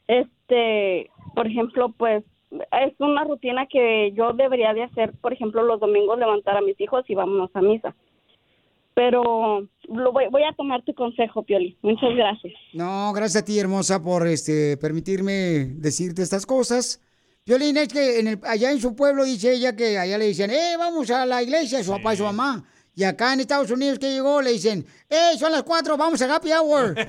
Este, 0.06 1.10
por 1.34 1.46
ejemplo, 1.46 1.94
pues 1.96 2.24
es 2.50 2.92
una 3.00 3.24
rutina 3.24 3.64
que 3.66 4.12
yo 4.12 4.34
debería 4.34 4.74
de 4.74 4.82
hacer, 4.82 5.14
por 5.22 5.32
ejemplo, 5.32 5.62
los 5.62 5.80
domingos 5.80 6.18
levantar 6.18 6.58
a 6.58 6.60
mis 6.60 6.78
hijos 6.78 7.08
y 7.08 7.14
vámonos 7.14 7.50
a 7.54 7.62
misa. 7.62 7.94
Pero 8.96 9.68
lo 9.88 10.10
voy, 10.10 10.24
voy 10.30 10.42
a 10.50 10.54
tomar 10.56 10.82
tu 10.82 10.94
consejo, 10.94 11.42
Pioli. 11.44 11.76
Muchas 11.82 12.14
gracias. 12.16 12.54
No, 12.72 13.12
gracias 13.12 13.42
a 13.42 13.44
ti, 13.44 13.58
hermosa, 13.58 14.02
por 14.02 14.26
este 14.26 14.78
permitirme 14.78 15.66
decirte 15.76 16.22
estas 16.22 16.46
cosas. 16.46 16.98
Violín, 17.44 17.76
es 17.76 17.88
que 17.88 18.18
en 18.20 18.26
el- 18.28 18.40
allá 18.44 18.72
en 18.72 18.80
su 18.80 18.96
pueblo 18.96 19.24
dice 19.24 19.52
ella 19.52 19.76
que 19.76 19.98
allá 19.98 20.16
le 20.16 20.24
dicen, 20.28 20.50
eh, 20.50 20.76
vamos 20.78 21.10
a 21.10 21.26
la 21.26 21.42
iglesia, 21.42 21.84
su 21.84 21.90
papá 21.92 22.14
y 22.14 22.16
su 22.16 22.24
mamá. 22.24 22.64
Y 22.94 23.04
acá 23.04 23.34
en 23.34 23.40
Estados 23.40 23.70
Unidos 23.70 23.98
que 23.98 24.10
llegó 24.10 24.40
le 24.40 24.52
dicen, 24.52 24.86
eh, 25.10 25.36
son 25.38 25.52
las 25.52 25.62
cuatro, 25.62 25.98
vamos 25.98 26.22
a 26.22 26.34
Happy 26.34 26.50
Hour. 26.52 26.94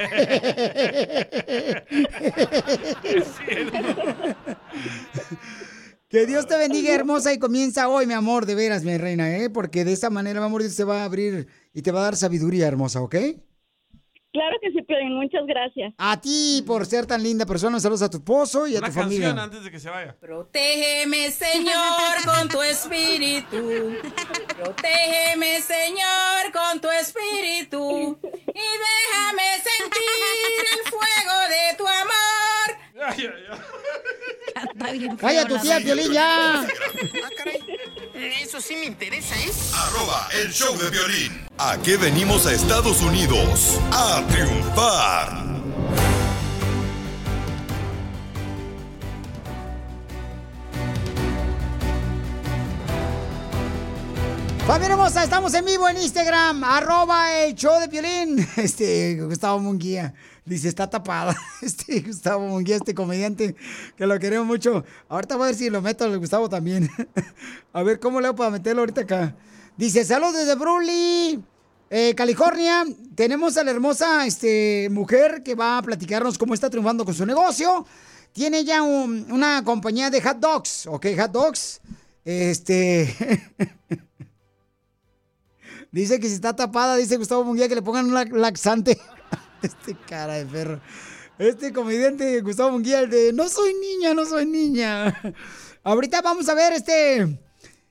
Que 6.10 6.26
Dios 6.26 6.48
te 6.48 6.56
bendiga, 6.58 6.94
hermosa, 6.96 7.34
y 7.34 7.38
comienza 7.38 7.90
hoy, 7.90 8.08
mi 8.08 8.14
amor, 8.14 8.46
de 8.46 8.56
veras, 8.56 8.86
mi 8.86 8.96
reina, 8.98 9.36
¿eh? 9.38 9.50
Porque 9.50 9.84
de 9.84 9.92
esta 9.92 10.10
manera, 10.10 10.40
mi 10.40 10.46
amor, 10.46 10.62
Dios 10.62 10.74
te 10.76 10.86
va 10.86 11.02
a 11.02 11.04
abrir 11.04 11.48
y 11.78 11.84
te 11.84 11.92
va 11.92 12.00
a 12.00 12.04
dar 12.06 12.16
sabiduría, 12.16 12.68
hermosa, 12.68 13.02
¿ok? 13.02 13.16
Claro 14.34 14.58
que 14.62 14.72
sí, 14.72 14.82
Piolín. 14.82 15.16
Muchas 15.16 15.46
gracias. 15.48 15.94
A 15.98 16.20
ti 16.20 16.64
por 16.66 16.86
ser 16.88 17.06
tan 17.06 17.22
linda 17.24 17.46
persona, 17.46 17.80
saludos 17.80 18.02
a 18.02 18.10
tu 18.10 18.18
esposo 18.18 18.68
y 18.68 18.76
a 18.76 18.80
Una 18.80 18.88
tu 18.90 18.94
canción 18.96 19.22
familia. 19.22 19.44
antes 19.44 19.64
de 19.64 19.72
que 19.72 19.80
se 19.80 19.90
vaya. 19.90 20.16
Protégeme, 20.20 21.32
Señor, 21.32 22.14
con 22.26 22.48
tu 22.50 22.62
espíritu. 22.62 23.58
Protégeme, 24.58 25.62
Señor, 25.62 26.52
con 26.52 26.82
tu 26.82 26.90
espíritu. 26.90 28.18
Y 28.24 28.68
déjame 28.88 29.48
sentir 29.70 30.64
el 30.74 30.92
fuego 30.92 31.38
de 31.50 31.78
tu 31.78 31.88
amor. 31.88 32.57
Calla 35.20 35.46
tu 35.48 35.60
tía, 35.60 35.80
Piolín, 35.80 36.12
ya. 36.12 36.68
Eso 38.42 38.60
sí 38.60 38.76
me 38.76 38.86
interesa, 38.86 39.36
¿eh? 39.36 39.52
Arroba 39.76 40.28
el 40.34 40.52
show 40.52 40.76
de 40.78 40.90
violín. 40.90 41.46
¿A 41.60 41.78
qué 41.78 41.98
venimos 41.98 42.48
a 42.48 42.54
Estados 42.54 43.02
Unidos? 43.02 43.80
A 43.92 44.26
triunfar. 44.28 45.48
Familia 54.66 54.96
hermosa, 54.96 55.24
estamos 55.24 55.54
en 55.54 55.64
vivo 55.64 55.88
en 55.88 55.98
Instagram, 55.98 56.62
arroba 56.64 57.40
el 57.40 57.56
show 57.56 57.80
de 57.80 57.88
Piolín. 57.88 58.46
Este, 58.58 59.16
Gustavo 59.22 59.60
Munguía, 59.60 60.14
dice, 60.48 60.68
está 60.70 60.90
tapada. 60.90 61.36
Este, 61.62 62.00
Gustavo 62.02 62.48
Munguía, 62.48 62.76
este 62.78 62.94
comediante, 62.94 63.56
que 63.96 64.06
lo 64.08 64.18
queremos 64.20 64.48
mucho. 64.48 64.84
Ahorita 65.10 65.36
voy 65.36 65.46
a 65.46 65.48
ver 65.48 65.56
si 65.56 65.70
lo 65.70 65.82
meto 65.82 66.04
al 66.06 66.18
Gustavo 66.20 66.48
también. 66.50 66.90
A 67.74 67.84
ver, 67.84 68.00
¿cómo 68.00 68.22
le 68.22 68.28
hago 68.28 68.36
para 68.36 68.52
meterlo 68.52 68.82
ahorita 68.82 69.02
acá? 69.02 69.36
Dice, 69.76 70.04
saludos 70.06 70.36
desde 70.36 70.56
Brooklyn, 70.56 71.46
eh, 71.90 72.14
California. 72.16 72.86
Tenemos 73.16 73.58
a 73.58 73.64
la 73.64 73.72
hermosa 73.72 74.26
este, 74.26 74.88
mujer 74.92 75.44
que 75.44 75.56
va 75.56 75.78
a 75.78 75.82
platicarnos 75.82 76.38
cómo 76.38 76.54
está 76.54 76.70
triunfando 76.70 77.06
con 77.06 77.14
su 77.14 77.26
negocio. 77.26 77.86
Tiene 78.34 78.64
ya 78.64 78.82
un- 78.84 79.32
una 79.32 79.64
compañía 79.64 80.10
de 80.10 80.22
hot 80.22 80.38
dogs, 80.40 80.88
¿ok? 80.88 81.06
Hot 81.20 81.32
dogs. 81.32 81.82
Este... 82.24 83.16
Dice 85.92 86.20
que 86.20 86.28
si 86.28 86.36
está 86.36 86.56
tapada, 86.56 86.96
dice 86.98 87.18
Gustavo 87.18 87.44
Munguía 87.46 87.68
que 87.70 87.76
le 87.76 87.82
pongan 87.82 88.14
un 88.14 88.42
laxante. 88.42 89.00
Este 89.68 89.98
cara 90.08 90.36
de 90.36 90.46
perro. 90.46 90.80
Este 91.38 91.74
comediante 91.74 92.40
Gustavo 92.40 92.72
Munguía, 92.72 93.02
el 93.02 93.10
de 93.10 93.34
no 93.34 93.50
soy 93.50 93.74
niña, 93.74 94.14
no 94.14 94.26
soy 94.26 94.46
niña. 94.46 95.14
Ahorita 95.84 96.22
vamos 96.22 96.48
a 96.48 96.56
ver 96.56 96.72
este. 96.72 97.38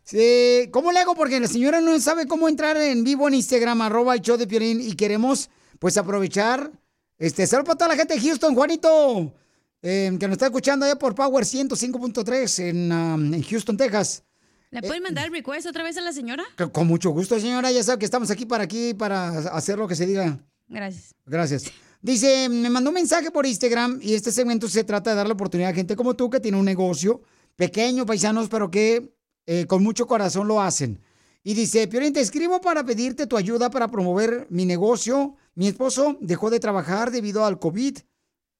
sí, 0.02 0.70
¿Cómo 0.72 0.90
le 0.90 1.00
hago? 1.00 1.14
Porque 1.14 1.38
la 1.38 1.48
señora 1.48 1.82
no 1.82 1.98
sabe 2.00 2.26
cómo 2.26 2.48
entrar 2.48 2.78
en 2.78 3.04
vivo 3.04 3.28
en 3.28 3.34
Instagram, 3.34 3.82
arroba 3.82 4.14
el 4.14 4.22
show 4.22 4.38
de 4.38 4.46
Piolín, 4.46 4.80
y 4.80 4.94
queremos 4.94 5.50
pues 5.78 5.98
aprovechar. 5.98 6.70
Este, 7.18 7.46
saludos 7.46 7.66
para 7.66 7.78
toda 7.78 7.88
la 7.88 7.96
gente 7.96 8.14
de 8.14 8.20
Houston, 8.20 8.54
Juanito, 8.54 9.34
eh, 9.82 10.16
que 10.18 10.26
nos 10.26 10.34
está 10.34 10.46
escuchando 10.46 10.86
allá 10.86 10.96
por 10.96 11.14
Power 11.14 11.44
105.3 11.44 12.58
en, 12.64 12.90
um, 12.90 13.34
en 13.34 13.42
Houston, 13.42 13.76
Texas. 13.76 14.22
¿Le 14.70 14.80
pueden 14.82 15.02
mandar 15.02 15.26
el 15.26 15.32
request 15.32 15.66
otra 15.66 15.84
vez 15.84 15.96
a 15.98 16.00
la 16.00 16.12
señora? 16.12 16.44
Con 16.72 16.86
mucho 16.86 17.10
gusto, 17.10 17.38
señora. 17.38 17.70
Ya 17.70 17.82
sabe 17.82 17.98
que 17.98 18.04
estamos 18.06 18.30
aquí 18.30 18.46
para 18.46 18.64
aquí, 18.64 18.94
para 18.94 19.28
hacer 19.54 19.78
lo 19.78 19.86
que 19.86 19.94
se 19.94 20.06
diga. 20.06 20.38
Gracias. 20.68 21.14
Gracias. 21.24 21.64
Dice, 22.02 22.48
me 22.48 22.70
mandó 22.70 22.90
un 22.90 22.94
mensaje 22.94 23.30
por 23.30 23.46
Instagram 23.46 23.98
y 24.02 24.14
este 24.14 24.30
segmento 24.30 24.68
se 24.68 24.84
trata 24.84 25.10
de 25.10 25.16
darle 25.16 25.32
oportunidad 25.32 25.70
a 25.70 25.74
gente 25.74 25.96
como 25.96 26.14
tú 26.14 26.30
que 26.30 26.40
tiene 26.40 26.58
un 26.58 26.64
negocio 26.64 27.22
pequeño, 27.56 28.06
paisanos, 28.06 28.48
pero 28.48 28.70
que 28.70 29.14
eh, 29.46 29.66
con 29.66 29.82
mucho 29.82 30.06
corazón 30.06 30.46
lo 30.46 30.60
hacen. 30.60 31.00
Y 31.42 31.54
dice, 31.54 31.86
Piolín, 31.86 32.12
te 32.12 32.20
escribo 32.20 32.60
para 32.60 32.84
pedirte 32.84 33.26
tu 33.26 33.36
ayuda 33.36 33.70
para 33.70 33.88
promover 33.88 34.46
mi 34.50 34.66
negocio. 34.66 35.36
Mi 35.54 35.68
esposo 35.68 36.18
dejó 36.20 36.50
de 36.50 36.60
trabajar 36.60 37.10
debido 37.10 37.44
al 37.44 37.58
COVID. 37.58 37.98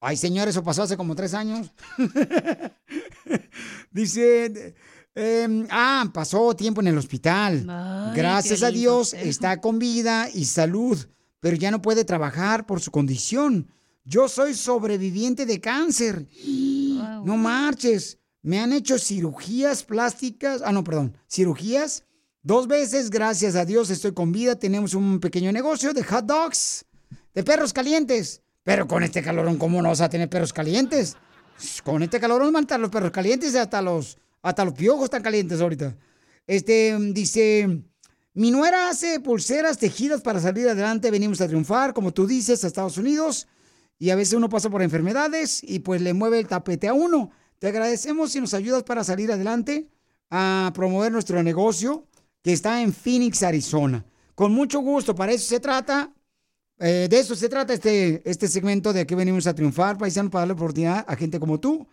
Ay, 0.01 0.17
señor, 0.17 0.47
eso 0.47 0.63
pasó 0.63 0.85
hace 0.85 0.97
como 0.97 1.17
tres 1.17 1.35
años. 1.35 1.73
Dice, 3.91 4.75
eh, 5.17 5.67
ah, 5.71 6.09
pasó 6.15 6.55
tiempo 6.55 6.81
en 6.81 6.87
el 6.87 6.99
hospital. 6.99 7.67
Ay, 7.69 8.17
Gracias 8.17 8.63
a 8.63 8.71
Dios 8.71 9.15
está 9.15 9.61
con 9.61 9.79
vida 9.81 10.29
y 10.33 10.45
salud, 10.45 10.99
pero 11.47 11.57
ya 11.59 11.71
no 11.71 11.81
puede 11.81 12.05
trabajar 12.05 12.67
por 12.67 12.81
su 12.81 12.91
condición. 12.91 13.71
Yo 14.05 14.27
soy 14.29 14.53
sobreviviente 14.53 15.47
de 15.47 15.61
cáncer. 15.61 16.27
No 17.25 17.37
marches. 17.37 18.19
Me 18.43 18.59
han 18.59 18.73
hecho 18.73 18.99
cirugías 18.99 19.85
plásticas. 19.85 20.61
Ah, 20.65 20.73
no, 20.73 20.83
perdón. 20.83 21.17
Cirugías. 21.31 22.03
Dos 22.43 22.67
veces, 22.67 23.11
gracias 23.11 23.55
a 23.55 23.65
Dios, 23.65 23.91
estoy 23.91 24.13
con 24.13 24.33
vida. 24.33 24.57
Tenemos 24.57 24.93
un 24.95 25.21
pequeño 25.21 25.53
negocio 25.53 25.93
de 25.93 26.03
hot 26.03 26.27
dogs, 26.27 26.85
de 27.33 27.45
perros 27.45 27.73
calientes. 27.73 28.43
Pero 28.65 28.89
con 28.89 29.05
este 29.05 29.23
calorón, 29.23 29.57
¿cómo 29.57 29.81
no 29.81 29.91
vas 29.91 30.01
a 30.01 30.09
tener 30.09 30.29
perros 30.29 30.53
calientes? 30.53 31.17
Con 31.85 32.03
este 32.03 32.19
calorón 32.19 32.53
van 32.53 32.67
a 32.69 32.79
los 32.79 32.91
perros 32.91 33.13
calientes 33.13 33.55
hasta 33.55 33.81
los, 33.81 34.19
hasta 34.43 34.65
los 34.65 34.75
piojos 34.75 35.05
están 35.05 35.23
calientes 35.23 35.61
ahorita. 35.61 35.97
Este, 36.45 36.97
dice, 37.13 37.85
mi 38.37 38.51
nuera 38.51 38.91
hace 38.91 39.19
pulseras 39.19 39.79
tejidas 39.79 40.21
para 40.21 40.41
salir 40.41 40.69
adelante. 40.69 41.11
Venimos 41.11 41.41
a 41.41 41.47
triunfar, 41.49 41.95
como 41.95 42.13
tú 42.13 42.27
dices, 42.27 42.63
a 42.63 42.67
Estados 42.67 42.99
Unidos. 42.99 43.49
Y 43.99 44.11
a 44.11 44.15
veces 44.15 44.35
uno 44.35 44.51
pasa 44.51 44.69
por 44.69 44.83
enfermedades 44.83 45.63
y 45.63 45.79
pues 45.79 46.03
le 46.03 46.13
mueve 46.13 46.39
el 46.39 46.47
tapete 46.47 46.87
a 46.87 46.93
uno. 46.93 47.31
Te 47.59 47.69
agradecemos 47.69 48.33
si 48.33 48.41
nos 48.43 48.53
ayudas 48.53 48.83
para 48.83 49.05
salir 49.05 49.33
adelante 49.33 49.89
a 50.29 50.71
promover 50.75 51.11
nuestro 51.11 51.43
negocio 51.43 52.07
que 52.43 52.53
está 52.53 52.83
en 52.83 52.93
Phoenix, 52.93 53.43
Arizona. 53.43 54.05
Con 54.35 54.53
mucho 54.53 54.81
gusto, 54.81 55.15
para 55.15 55.33
eso 55.33 55.49
se 55.49 55.59
trata. 55.59 56.13
eh, 56.79 57.07
de 57.09 57.19
eso 57.19 57.35
se 57.35 57.49
trata 57.49 57.73
este, 57.73 58.21
este 58.29 58.49
segmento 58.49 58.93
de 58.93 59.07
que 59.07 59.15
venimos 59.15 59.47
a 59.47 59.55
triunfar, 59.55 59.97
paisano, 59.97 60.29
para 60.31 60.43
darle 60.43 60.53
oportunidad 60.53 61.07
a 61.09 61.17
gente 61.17 61.41
como 61.41 61.59
tú. 61.59 61.89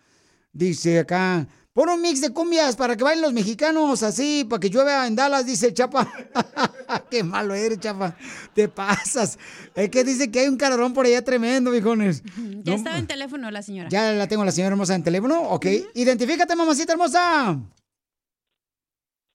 Dice 0.51 0.99
acá, 0.99 1.47
pon 1.73 1.89
un 1.89 2.01
mix 2.01 2.21
de 2.21 2.31
cumbias 2.31 2.75
para 2.75 2.95
que 2.95 3.03
bailen 3.03 3.23
los 3.23 3.33
mexicanos 3.33 4.03
así, 4.03 4.45
para 4.47 4.59
que 4.59 4.69
llueva 4.69 5.07
en 5.07 5.15
Dallas, 5.15 5.45
dice 5.45 5.67
el 5.67 5.73
Chapa. 5.73 6.07
Qué 7.09 7.23
malo 7.23 7.53
eres, 7.55 7.79
Chapa. 7.79 8.15
Te 8.53 8.67
pasas. 8.67 9.39
Es 9.73 9.89
que 9.89 10.03
dice 10.03 10.29
que 10.31 10.41
hay 10.41 10.47
un 10.47 10.57
calorón 10.57 10.93
por 10.93 11.05
allá 11.05 11.23
tremendo, 11.23 11.71
viejones. 11.71 12.21
Ya 12.63 12.71
No, 12.71 12.77
estaba 12.77 12.97
en 12.97 13.07
teléfono 13.07 13.49
la 13.49 13.61
señora. 13.63 13.89
ya 13.89 14.11
la 14.11 14.27
tengo 14.27 14.45
la 14.45 14.51
señora 14.51 14.73
hermosa 14.73 14.93
en 14.95 15.03
teléfono, 15.03 15.41
ok. 15.49 15.65
Identifícate, 15.95 16.55
mamacita 16.55 16.93
hermosa. 16.93 17.57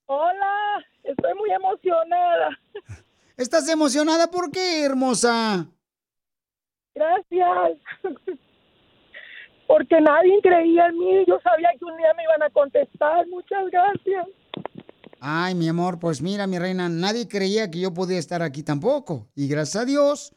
Hola, 0.07 0.85
estoy 1.03 1.35
muy 1.35 1.51
emocionada. 1.51 2.59
¿Estás 3.37 3.69
emocionada? 3.69 4.31
¿Por 4.31 4.51
qué, 4.51 4.85
hermosa? 4.85 5.67
Gracias. 6.95 7.79
Porque 9.69 10.01
nadie 10.01 10.41
creía 10.43 10.87
en 10.87 10.99
mí. 10.99 11.25
Yo 11.27 11.39
sabía 11.45 11.69
que 11.79 11.85
un 11.85 11.97
día 11.99 12.13
me 12.17 12.25
iban 12.25 12.43
a 12.43 12.51
contestar. 12.51 13.29
Muchas 13.29 13.71
gracias. 13.71 14.27
Ay, 15.21 15.55
mi 15.55 15.69
amor, 15.69 15.99
pues 15.99 16.23
mira, 16.23 16.47
mi 16.47 16.59
reina, 16.59 16.89
nadie 16.89 17.29
creía 17.29 17.71
que 17.71 17.81
yo 17.81 17.93
podía 17.93 18.19
estar 18.19 18.43
aquí 18.43 18.63
tampoco. 18.63 19.29
Y 19.35 19.47
gracias 19.47 19.83
a 19.83 19.85
Dios, 19.85 20.35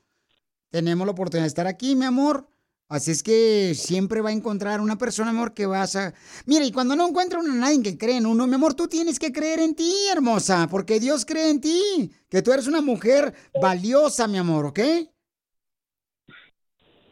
tenemos 0.69 1.05
la 1.07 1.13
oportunidad 1.13 1.45
de 1.45 1.47
estar 1.47 1.67
aquí, 1.67 1.95
mi 1.95 2.05
amor. 2.05 2.47
Así 2.89 3.11
es 3.11 3.23
que 3.23 3.73
siempre 3.73 4.19
va 4.19 4.31
a 4.31 4.33
encontrar 4.33 4.81
una 4.81 4.97
persona, 4.97 5.29
amor, 5.29 5.53
que 5.53 5.65
vas 5.65 5.95
a... 5.95 6.13
Mira, 6.45 6.65
y 6.65 6.73
cuando 6.73 6.93
no 6.97 7.07
encuentra 7.07 7.39
uno 7.39 7.53
a 7.53 7.55
nadie 7.55 7.81
que 7.81 7.97
cree 7.97 8.17
en 8.17 8.25
uno, 8.25 8.47
mi 8.47 8.55
amor, 8.55 8.73
tú 8.73 8.89
tienes 8.89 9.17
que 9.17 9.31
creer 9.31 9.59
en 9.59 9.75
ti, 9.75 9.93
hermosa, 10.11 10.67
porque 10.69 10.99
Dios 10.99 11.25
cree 11.25 11.51
en 11.51 11.61
ti, 11.61 12.11
que 12.29 12.41
tú 12.41 12.51
eres 12.51 12.67
una 12.67 12.81
mujer 12.81 13.33
valiosa, 13.61 14.27
mi 14.27 14.39
amor, 14.39 14.65
¿ok? 14.65 14.79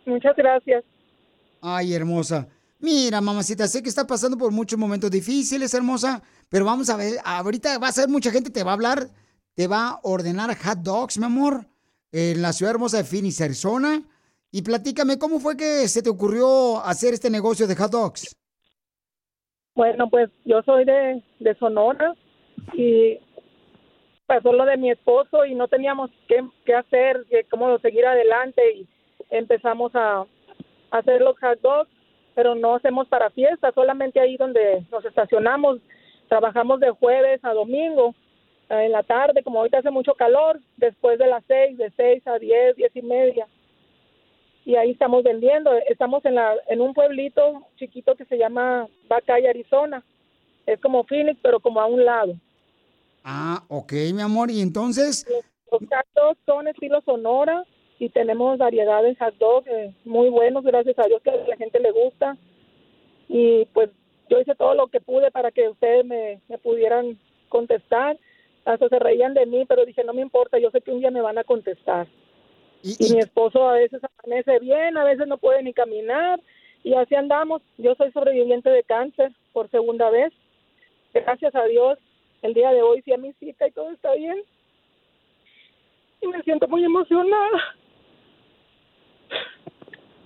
Muchas 0.05 0.35
gracias. 0.35 0.83
Ay, 1.61 1.93
hermosa. 1.93 2.47
Mira, 2.79 3.19
mamacita, 3.19 3.67
sé 3.67 3.83
que 3.83 3.89
está 3.89 4.07
pasando 4.07 4.37
por 4.37 4.51
muchos 4.51 4.79
momentos 4.79 5.11
difíciles, 5.11 5.73
hermosa, 5.73 6.23
pero 6.47 6.63
vamos 6.63 6.89
a 6.89 6.95
ver, 6.95 7.15
ahorita 7.25 7.77
va 7.77 7.89
a 7.89 7.91
ser 7.91 8.07
mucha 8.07 8.31
gente, 8.31 8.49
te 8.51 8.63
va 8.63 8.71
a 8.71 8.73
hablar, 8.75 9.09
te 9.53 9.67
va 9.67 9.89
a 9.89 9.99
ordenar 10.03 10.55
hot 10.55 10.79
dogs, 10.79 11.17
mi 11.17 11.25
amor, 11.25 11.65
en 12.13 12.41
la 12.41 12.53
ciudad 12.53 12.75
hermosa 12.75 12.97
de 12.97 13.03
Phoenix, 13.03 13.41
Arizona. 13.41 14.01
Y 14.51 14.61
platícame, 14.61 15.19
¿cómo 15.19 15.39
fue 15.39 15.57
que 15.57 15.87
se 15.89 16.01
te 16.01 16.09
ocurrió 16.09 16.79
hacer 16.79 17.13
este 17.13 17.29
negocio 17.29 17.67
de 17.67 17.75
hot 17.75 17.91
dogs? 17.91 18.35
Bueno, 19.75 20.09
pues 20.09 20.29
yo 20.45 20.61
soy 20.63 20.85
de, 20.85 21.21
de 21.39 21.55
Sonora 21.55 22.13
y 22.73 23.19
pasó 24.25 24.53
lo 24.53 24.65
de 24.65 24.77
mi 24.77 24.89
esposo 24.89 25.45
y 25.45 25.53
no 25.53 25.67
teníamos 25.67 26.11
qué, 26.27 26.47
qué 26.65 26.75
hacer, 26.75 27.25
cómo 27.51 27.77
seguir 27.79 28.05
adelante 28.05 28.61
y 28.73 28.89
empezamos 29.29 29.91
a 29.95 30.25
hacer 30.91 31.21
los 31.21 31.37
hot 31.39 31.59
dogs, 31.61 31.89
pero 32.35 32.55
no 32.55 32.75
hacemos 32.75 33.07
para 33.07 33.29
fiesta, 33.31 33.71
solamente 33.73 34.19
ahí 34.19 34.37
donde 34.37 34.85
nos 34.91 35.03
estacionamos, 35.05 35.79
trabajamos 36.27 36.79
de 36.79 36.91
jueves 36.91 37.43
a 37.43 37.53
domingo 37.53 38.15
eh, 38.69 38.85
en 38.85 38.91
la 38.91 39.03
tarde, 39.03 39.43
como 39.43 39.59
ahorita 39.59 39.79
hace 39.79 39.91
mucho 39.91 40.13
calor, 40.13 40.59
después 40.77 41.19
de 41.19 41.27
las 41.27 41.43
seis, 41.47 41.77
de 41.77 41.91
seis 41.97 42.25
a 42.27 42.37
diez, 42.39 42.75
diez 42.75 42.95
y 42.95 43.01
media. 43.01 43.47
Y 44.65 44.75
ahí 44.75 44.91
estamos 44.91 45.23
vendiendo. 45.23 45.71
Estamos 45.89 46.23
en, 46.25 46.35
la, 46.35 46.53
en 46.67 46.79
un 46.79 46.93
pueblito 46.93 47.65
chiquito 47.77 48.15
que 48.15 48.25
se 48.25 48.37
llama 48.37 48.87
Bacay, 49.07 49.47
Arizona. 49.47 50.03
Es 50.67 50.79
como 50.79 51.03
Phoenix, 51.05 51.39
pero 51.41 51.59
como 51.59 51.81
a 51.81 51.87
un 51.87 52.05
lado. 52.05 52.35
Ah, 53.23 53.63
ok, 53.67 53.91
mi 54.13 54.21
amor, 54.21 54.51
y 54.51 54.61
entonces, 54.61 55.25
Los 55.71 55.81
dogs 56.15 56.39
son 56.45 56.67
estilo 56.67 57.01
Sonora 57.01 57.63
y 57.99 58.09
tenemos 58.09 58.57
variedades 58.57 59.17
hot 59.19 59.35
dogs 59.35 59.67
eh, 59.67 59.93
muy 60.05 60.29
buenos, 60.29 60.63
gracias 60.63 60.97
a 60.97 61.07
Dios 61.07 61.21
que 61.21 61.31
a 61.31 61.35
la 61.35 61.57
gente 61.57 61.79
le 61.79 61.91
gusta. 61.91 62.37
Y 63.27 63.65
pues 63.73 63.89
yo 64.29 64.39
hice 64.39 64.55
todo 64.55 64.73
lo 64.73 64.87
que 64.87 65.01
pude 65.01 65.31
para 65.31 65.51
que 65.51 65.67
ustedes 65.67 66.05
me, 66.05 66.39
me 66.47 66.57
pudieran 66.57 67.19
contestar. 67.49 68.17
Hasta 68.63 68.87
se 68.87 68.99
reían 68.99 69.33
de 69.33 69.45
mí, 69.45 69.65
pero 69.67 69.85
dije, 69.85 70.03
no 70.03 70.13
me 70.13 70.21
importa, 70.21 70.59
yo 70.59 70.71
sé 70.71 70.81
que 70.81 70.91
un 70.91 70.99
día 70.99 71.11
me 71.11 71.21
van 71.21 71.37
a 71.37 71.43
contestar. 71.43 72.07
Y, 72.81 73.13
mi 73.13 73.19
esposo 73.19 73.67
a 73.67 73.73
veces 73.73 74.01
amanece 74.23 74.59
bien, 74.59 74.97
a 74.97 75.03
veces 75.03 75.27
no 75.27 75.37
puede 75.37 75.61
ni 75.61 75.73
caminar 75.73 76.39
y 76.83 76.93
así 76.93 77.15
andamos. 77.15 77.61
Yo 77.77 77.95
soy 77.95 78.11
sobreviviente 78.13 78.69
de 78.69 78.83
cáncer 78.83 79.33
por 79.51 79.69
segunda 79.69 80.09
vez. 80.09 80.31
Gracias 81.13 81.53
a 81.55 81.65
Dios, 81.65 81.99
el 82.41 82.53
día 82.53 82.71
de 82.71 82.81
hoy 82.81 83.01
fui 83.01 83.13
a 83.13 83.17
mi 83.17 83.33
cita 83.33 83.67
y 83.67 83.71
todo 83.71 83.91
está 83.91 84.13
bien. 84.13 84.41
Y 86.21 86.27
me 86.27 86.41
siento 86.43 86.67
muy 86.69 86.83
emocionada. 86.85 87.75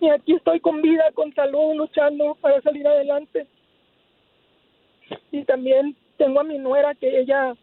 Y 0.03 0.09
aquí 0.09 0.33
estoy 0.33 0.59
con 0.59 0.81
vida, 0.81 1.03
con 1.13 1.33
salud, 1.33 1.75
luchando 1.77 2.35
para 2.41 2.61
salir 2.61 2.85
adelante. 2.85 3.47
Y 5.31 5.45
también 5.45 5.95
tengo 6.17 6.41
a 6.41 6.43
mi 6.43 6.57
nuera 6.57 6.93
que 6.93 7.21
ella 7.21 7.55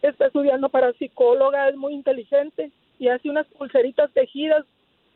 está 0.00 0.26
estudiando 0.26 0.68
para 0.68 0.92
psicóloga, 0.92 1.68
es 1.68 1.74
muy 1.74 1.94
inteligente 1.94 2.70
y 3.00 3.08
hace 3.08 3.28
unas 3.28 3.48
pulseritas 3.58 4.08
tejidas 4.12 4.64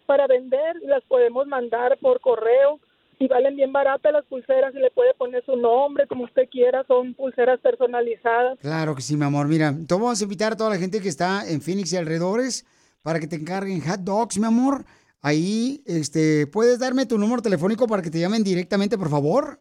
para 0.06 0.26
vender 0.26 0.78
y 0.82 0.88
las 0.88 1.04
podemos 1.04 1.46
mandar 1.46 1.96
por 1.98 2.20
correo 2.20 2.80
y 3.20 3.28
valen 3.28 3.54
bien 3.54 3.72
baratas 3.72 4.12
las 4.12 4.24
pulseras 4.24 4.74
y 4.74 4.78
le 4.78 4.90
puede 4.90 5.14
poner 5.14 5.44
su 5.44 5.54
nombre 5.54 6.08
como 6.08 6.24
usted 6.24 6.48
quiera, 6.50 6.82
son 6.88 7.14
pulseras 7.14 7.60
personalizadas. 7.60 8.58
claro 8.58 8.96
que 8.96 9.02
sí, 9.02 9.16
mi 9.16 9.24
amor, 9.24 9.46
mira, 9.46 9.72
te 9.86 9.94
vamos 9.94 10.20
a 10.20 10.24
invitar 10.24 10.54
a 10.54 10.56
toda 10.56 10.70
la 10.70 10.78
gente 10.78 11.00
que 11.00 11.08
está 11.08 11.48
en 11.48 11.60
Phoenix 11.60 11.92
y 11.92 11.96
alrededores 11.98 12.66
para 13.02 13.20
que 13.20 13.28
te 13.28 13.36
encarguen 13.36 13.80
hot 13.80 14.00
dogs, 14.00 14.38
mi 14.38 14.46
amor. 14.46 14.84
Ahí, 15.20 15.82
este, 15.86 16.46
¿puedes 16.46 16.78
darme 16.78 17.06
tu 17.06 17.18
número 17.18 17.42
telefónico 17.42 17.86
para 17.86 18.02
que 18.02 18.10
te 18.10 18.20
llamen 18.20 18.44
directamente, 18.44 18.96
por 18.96 19.10
favor? 19.10 19.60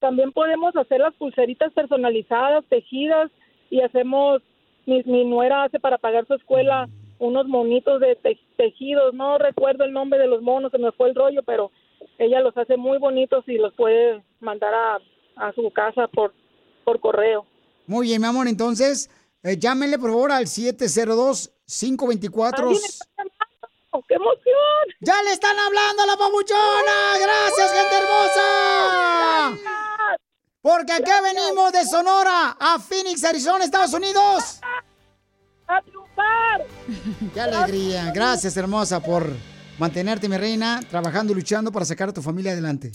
también 0.00 0.32
podemos 0.32 0.74
hacer 0.76 1.00
las 1.00 1.14
pulseritas 1.14 1.72
personalizadas, 1.72 2.64
tejidas, 2.68 3.30
y 3.70 3.80
hacemos, 3.80 4.42
mi, 4.86 5.02
mi 5.04 5.24
nuera 5.24 5.64
hace 5.64 5.80
para 5.80 5.98
pagar 5.98 6.26
su 6.26 6.34
escuela 6.34 6.88
unos 7.18 7.46
monitos 7.48 8.00
de 8.00 8.14
te- 8.16 8.38
tejidos, 8.56 9.14
no 9.14 9.38
recuerdo 9.38 9.84
el 9.84 9.92
nombre 9.92 10.18
de 10.18 10.26
los 10.26 10.42
monos, 10.42 10.70
se 10.70 10.78
me 10.78 10.92
fue 10.92 11.08
el 11.08 11.14
rollo, 11.14 11.42
pero 11.44 11.70
ella 12.18 12.40
los 12.40 12.56
hace 12.56 12.76
muy 12.76 12.98
bonitos 12.98 13.44
y 13.48 13.56
los 13.56 13.72
puede 13.74 14.22
mandar 14.40 14.74
a, 14.74 14.98
a 15.36 15.52
su 15.54 15.70
casa 15.70 16.08
por, 16.08 16.34
por 16.84 17.00
correo. 17.00 17.46
Muy 17.86 18.08
bien, 18.08 18.20
mi 18.20 18.26
amor, 18.28 18.48
entonces, 18.48 19.10
eh, 19.42 19.56
llámenle 19.58 19.98
por 19.98 20.10
favor 20.10 20.30
al 20.32 20.44
702-524. 20.44 22.78
¡Qué 24.08 24.14
emoción! 24.14 24.84
¡Ya 25.00 25.22
le 25.22 25.32
están 25.32 25.58
hablando 25.58 26.02
a 26.02 26.06
la 26.06 26.16
papuchona! 26.16 27.18
¡Gracias, 27.20 27.72
gente 27.72 27.96
hermosa! 27.96 29.58
Porque 30.60 30.92
aquí 30.92 31.10
venimos 31.22 31.72
de 31.72 31.84
Sonora 31.84 32.56
a 32.58 32.78
Phoenix, 32.78 33.22
Arizona, 33.24 33.64
Estados 33.64 33.92
Unidos. 33.94 34.60
¡A 35.68 35.80
triunfar! 35.82 36.66
¡Qué 37.34 37.40
alegría! 37.40 38.10
Gracias, 38.12 38.56
hermosa, 38.56 39.00
por 39.00 39.30
mantenerte, 39.78 40.28
mi 40.28 40.36
reina, 40.36 40.80
trabajando 40.88 41.32
y 41.32 41.36
luchando 41.36 41.70
para 41.72 41.84
sacar 41.84 42.08
a 42.08 42.12
tu 42.12 42.22
familia 42.22 42.52
adelante. 42.52 42.92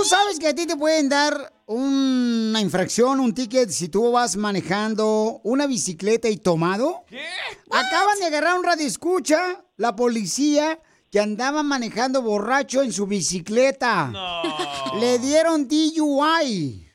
Tú 0.00 0.06
sabes 0.06 0.38
que 0.38 0.48
a 0.48 0.54
ti 0.54 0.66
te 0.66 0.78
pueden 0.78 1.10
dar 1.10 1.52
una 1.66 2.58
infracción, 2.58 3.20
un 3.20 3.34
ticket, 3.34 3.68
si 3.68 3.90
tú 3.90 4.10
vas 4.10 4.34
manejando 4.34 5.42
una 5.44 5.66
bicicleta 5.66 6.30
y 6.30 6.38
tomado. 6.38 7.04
¿Qué? 7.06 7.20
Acaban 7.70 8.18
de 8.18 8.24
agarrar 8.24 8.58
un 8.58 8.64
radio 8.64 8.86
escucha, 8.86 9.62
la 9.76 9.94
policía, 9.94 10.80
que 11.10 11.20
andaba 11.20 11.62
manejando 11.62 12.22
borracho 12.22 12.82
en 12.82 12.94
su 12.94 13.06
bicicleta. 13.06 14.10
Le 14.98 15.18
dieron 15.18 15.68
DUI. 15.68 16.90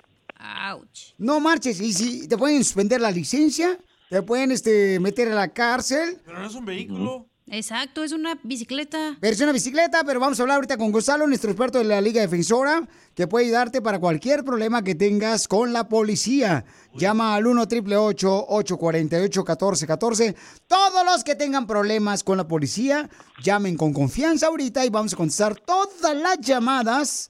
Ouch. 0.72 1.14
No 1.19 1.40
marches. 1.40 1.80
Y 1.82 1.94
si 1.94 2.27
te 2.27 2.40
pueden 2.40 2.64
suspender 2.64 3.02
la 3.02 3.11
licencia, 3.11 3.77
te 4.10 4.23
pueden 4.23 4.52
este, 4.52 4.99
meter 4.99 5.32
a 5.32 5.36
la 5.36 5.53
cárcel. 5.53 6.19
Pero 6.26 6.40
no 6.40 6.48
es 6.48 6.56
un 6.56 6.65
vehículo. 6.65 7.27
Exacto, 7.48 8.04
es 8.04 8.12
una 8.12 8.40
bicicleta. 8.42 9.18
Pero 9.20 9.34
es 9.34 9.40
una 9.40 9.52
bicicleta, 9.52 10.04
pero 10.04 10.20
vamos 10.20 10.40
a 10.40 10.44
hablar 10.44 10.56
ahorita 10.56 10.78
con 10.78 10.92
Gonzalo, 10.92 11.28
nuestro 11.28 11.52
experto 11.52 11.78
de 11.78 11.84
la 11.84 12.02
Liga 12.02 12.22
Defensora, 12.22 12.88
que 13.14 13.28
puede 13.28 13.46
ayudarte 13.46 13.84
para 13.84 14.00
cualquier 14.00 14.44
problema 14.44 14.84
que 14.84 14.96
tengas 14.96 15.48
con 15.48 15.72
la 15.72 15.88
policía. 15.88 16.66
Llama 16.96 17.36
al 17.36 17.46
1 17.46 17.62
888 17.62 18.46
848 18.50 19.42
1414 19.42 20.36
Todos 20.66 21.06
los 21.06 21.24
que 21.24 21.36
tengan 21.36 21.68
problemas 21.68 22.24
con 22.24 22.38
la 22.38 22.48
policía, 22.48 23.10
llamen 23.44 23.78
con 23.78 23.94
confianza 23.94 24.48
ahorita 24.48 24.84
y 24.84 24.90
vamos 24.90 25.14
a 25.14 25.18
contestar 25.18 25.56
todas 25.60 26.16
las 26.16 26.40
llamadas. 26.40 27.30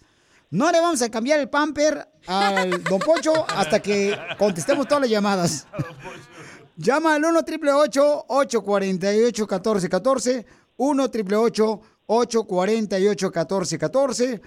No 0.50 0.72
le 0.72 0.80
vamos 0.80 1.02
a 1.02 1.10
cambiar 1.10 1.42
el 1.42 1.50
pamper 1.50 2.08
al 2.26 2.82
Don 2.84 3.00
Pocho 3.00 3.46
hasta 3.50 3.82
que 3.82 4.18
contestemos 4.38 4.88
todas 4.88 5.02
las 5.02 5.10
llamadas. 5.10 5.68
Llama 6.78 7.16
al 7.16 7.24
1 7.24 7.40
888 7.40 8.26
848 8.28 9.44
1414 9.44 10.46
1 10.78 11.04
888 11.04 11.82
848 12.06 13.28
1414 13.28 14.42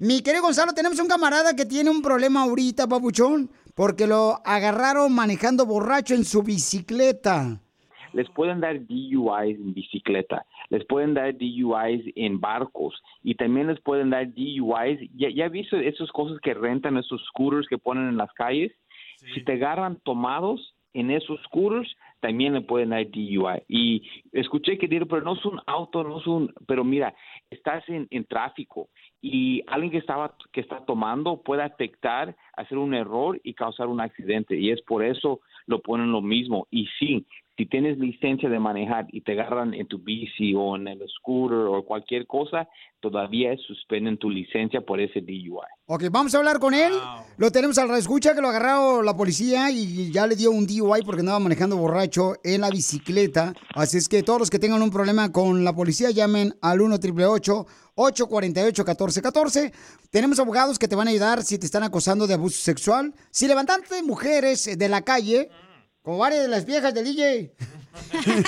Mi 0.00 0.20
querido 0.20 0.42
Gonzalo, 0.42 0.72
tenemos 0.72 0.98
un 0.98 1.06
camarada 1.06 1.54
que 1.54 1.64
tiene 1.64 1.90
un 1.90 2.02
problema 2.02 2.42
ahorita, 2.42 2.88
papuchón, 2.88 3.48
porque 3.76 4.08
lo 4.08 4.40
agarraron 4.44 5.14
manejando 5.14 5.66
borracho 5.66 6.14
en 6.14 6.24
su 6.24 6.42
bicicleta. 6.42 7.60
les 8.12 8.28
pueden 8.30 8.60
dar 8.60 8.84
DUIs 8.84 9.56
en 9.56 9.72
bicicleta, 9.72 10.44
les 10.70 10.84
pueden 10.86 11.14
dar 11.14 11.32
DUIs 11.36 12.12
en 12.16 12.40
barcos 12.40 13.00
y 13.22 13.36
también 13.36 13.68
les 13.68 13.80
pueden 13.80 14.10
dar 14.10 14.26
DUIs. 14.34 14.98
¿Ya, 15.14 15.28
ya 15.30 15.48
visto 15.48 15.76
esas 15.76 16.10
cosas 16.10 16.38
que 16.42 16.54
rentan, 16.54 16.96
esos 16.96 17.22
scooters 17.28 17.68
que 17.68 17.78
ponen 17.78 18.08
en 18.08 18.16
las 18.16 18.32
calles? 18.32 18.72
Si 19.34 19.44
te 19.44 19.52
agarran 19.52 20.00
tomados 20.04 20.74
en 20.98 21.10
esos 21.10 21.40
scooters, 21.44 21.94
también 22.20 22.52
le 22.52 22.60
pueden 22.60 22.90
dar 22.90 23.06
DUI. 23.10 23.62
Y 23.68 24.02
escuché 24.32 24.76
que 24.78 24.88
dijeron, 24.88 25.08
pero 25.08 25.22
no 25.22 25.34
es 25.34 25.44
un 25.44 25.60
auto, 25.66 26.02
no 26.02 26.18
es 26.18 26.26
un... 26.26 26.52
Pero 26.66 26.84
mira, 26.84 27.14
estás 27.50 27.88
en, 27.88 28.06
en 28.10 28.24
tráfico 28.24 28.88
y 29.20 29.62
alguien 29.66 29.92
que 29.92 29.98
estaba 29.98 30.34
que 30.52 30.60
está 30.60 30.84
tomando 30.84 31.42
puede 31.42 31.62
afectar, 31.62 32.34
hacer 32.56 32.78
un 32.78 32.94
error 32.94 33.40
y 33.42 33.54
causar 33.54 33.88
un 33.88 34.00
accidente. 34.00 34.58
Y 34.58 34.70
es 34.70 34.82
por 34.82 35.04
eso 35.04 35.40
lo 35.66 35.80
ponen 35.80 36.12
lo 36.12 36.22
mismo. 36.22 36.66
Y 36.70 36.88
sí, 36.98 37.26
si 37.58 37.66
tienes 37.66 37.98
licencia 37.98 38.48
de 38.48 38.60
manejar 38.60 39.08
y 39.10 39.20
te 39.22 39.32
agarran 39.32 39.74
en 39.74 39.88
tu 39.88 39.98
bici 39.98 40.54
o 40.54 40.76
en 40.76 40.86
el 40.86 41.02
scooter 41.08 41.58
o 41.58 41.84
cualquier 41.84 42.24
cosa, 42.24 42.68
todavía 43.00 43.56
suspenden 43.66 44.16
tu 44.16 44.30
licencia 44.30 44.80
por 44.80 45.00
ese 45.00 45.20
DUI. 45.20 45.66
Ok, 45.86 46.04
vamos 46.12 46.32
a 46.34 46.38
hablar 46.38 46.60
con 46.60 46.72
él. 46.72 46.92
Lo 47.36 47.50
tenemos 47.50 47.76
al 47.78 47.90
escucha 47.98 48.32
que 48.32 48.40
lo 48.40 48.48
agarraron 48.48 49.04
la 49.04 49.16
policía 49.16 49.72
y 49.72 50.12
ya 50.12 50.28
le 50.28 50.36
dio 50.36 50.52
un 50.52 50.68
DUI 50.68 51.02
porque 51.04 51.20
andaba 51.20 51.40
manejando 51.40 51.76
borracho 51.76 52.34
en 52.44 52.60
la 52.60 52.70
bicicleta. 52.70 53.54
Así 53.74 53.98
es 53.98 54.08
que 54.08 54.22
todos 54.22 54.38
los 54.38 54.50
que 54.50 54.60
tengan 54.60 54.80
un 54.80 54.90
problema 54.90 55.32
con 55.32 55.64
la 55.64 55.72
policía 55.72 56.12
llamen 56.12 56.54
al 56.62 56.80
1 56.80 56.94
888 56.94 57.66
848 57.96 58.84
1414 58.84 59.72
Tenemos 60.12 60.38
abogados 60.38 60.78
que 60.78 60.86
te 60.86 60.94
van 60.94 61.08
a 61.08 61.10
ayudar 61.10 61.42
si 61.42 61.58
te 61.58 61.66
están 61.66 61.82
acosando 61.82 62.28
de 62.28 62.34
abuso 62.34 62.62
sexual. 62.62 63.12
Si 63.32 63.48
levantaste 63.48 64.04
mujeres 64.04 64.78
de 64.78 64.88
la 64.88 65.02
calle, 65.02 65.50
como 66.08 66.16
varias 66.16 66.40
de 66.40 66.48
las 66.48 66.64
viejas 66.64 66.94
del 66.94 67.04
DJ. 67.04 67.52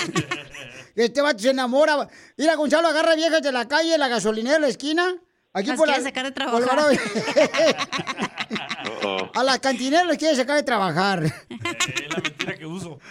este 0.95 1.21
vato 1.21 1.37
se 1.37 1.51
enamora. 1.51 2.09
Mira, 2.35 2.55
Gonzalo 2.55 2.87
agarra 2.87 3.13
viejas 3.13 3.43
de 3.43 3.51
la 3.51 3.67
calle, 3.67 3.99
la 3.99 4.07
gasolinera 4.07 4.55
de 4.55 4.61
la 4.61 4.67
esquina. 4.67 5.15
Aquí 5.53 5.67
Las 5.67 5.77
por 5.77 5.87
la, 5.87 5.93
quiere 5.95 6.09
sacar 6.09 6.25
de 6.25 6.31
por 6.49 6.61
el 6.61 6.67
trabajar. 6.67 6.95
Barrio- 6.95 7.01
A 9.35 9.43
las 9.43 9.59
cantineras 9.59 10.05
les 10.07 10.17
quiere 10.17 10.35
sacar 10.35 10.55
de 10.57 10.63
trabajar. 10.63 11.23
Es 11.23 11.33
la 12.15 12.21
mentira 12.21 12.55
que 12.57 12.65
uso. 12.65 12.99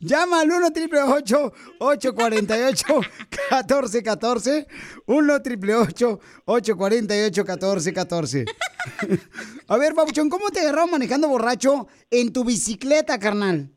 Llama 0.00 0.40
al 0.40 0.50
1 0.50 0.66
888 0.66 1.52
848 1.78 2.86
1414 3.50 4.66
1 5.06 5.34
888 5.34 6.20
848 6.46 7.44
1414 7.44 8.44
A 9.68 9.76
ver, 9.76 9.94
Pabuchón, 9.94 10.28
¿cómo 10.30 10.48
te 10.50 10.60
agarraron 10.60 10.90
manejando 10.90 11.28
borracho 11.28 11.86
en 12.10 12.32
tu 12.32 12.44
bicicleta, 12.44 13.18
carnal? 13.18 13.70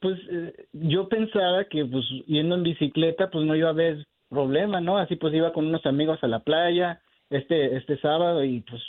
Pues 0.00 0.18
eh, 0.30 0.66
yo 0.72 1.08
pensaba 1.08 1.64
que 1.70 1.84
pues 1.86 2.04
yendo 2.26 2.54
en 2.56 2.62
bicicleta 2.62 3.30
pues 3.30 3.44
no 3.46 3.56
iba 3.56 3.68
a 3.68 3.72
haber 3.72 4.04
problema, 4.34 4.80
¿no? 4.80 4.98
Así 4.98 5.16
pues 5.16 5.32
iba 5.32 5.52
con 5.52 5.66
unos 5.66 5.86
amigos 5.86 6.18
a 6.22 6.26
la 6.28 6.40
playa 6.40 7.00
este 7.30 7.76
este 7.76 7.98
sábado 8.00 8.44
y 8.44 8.60
pues 8.60 8.82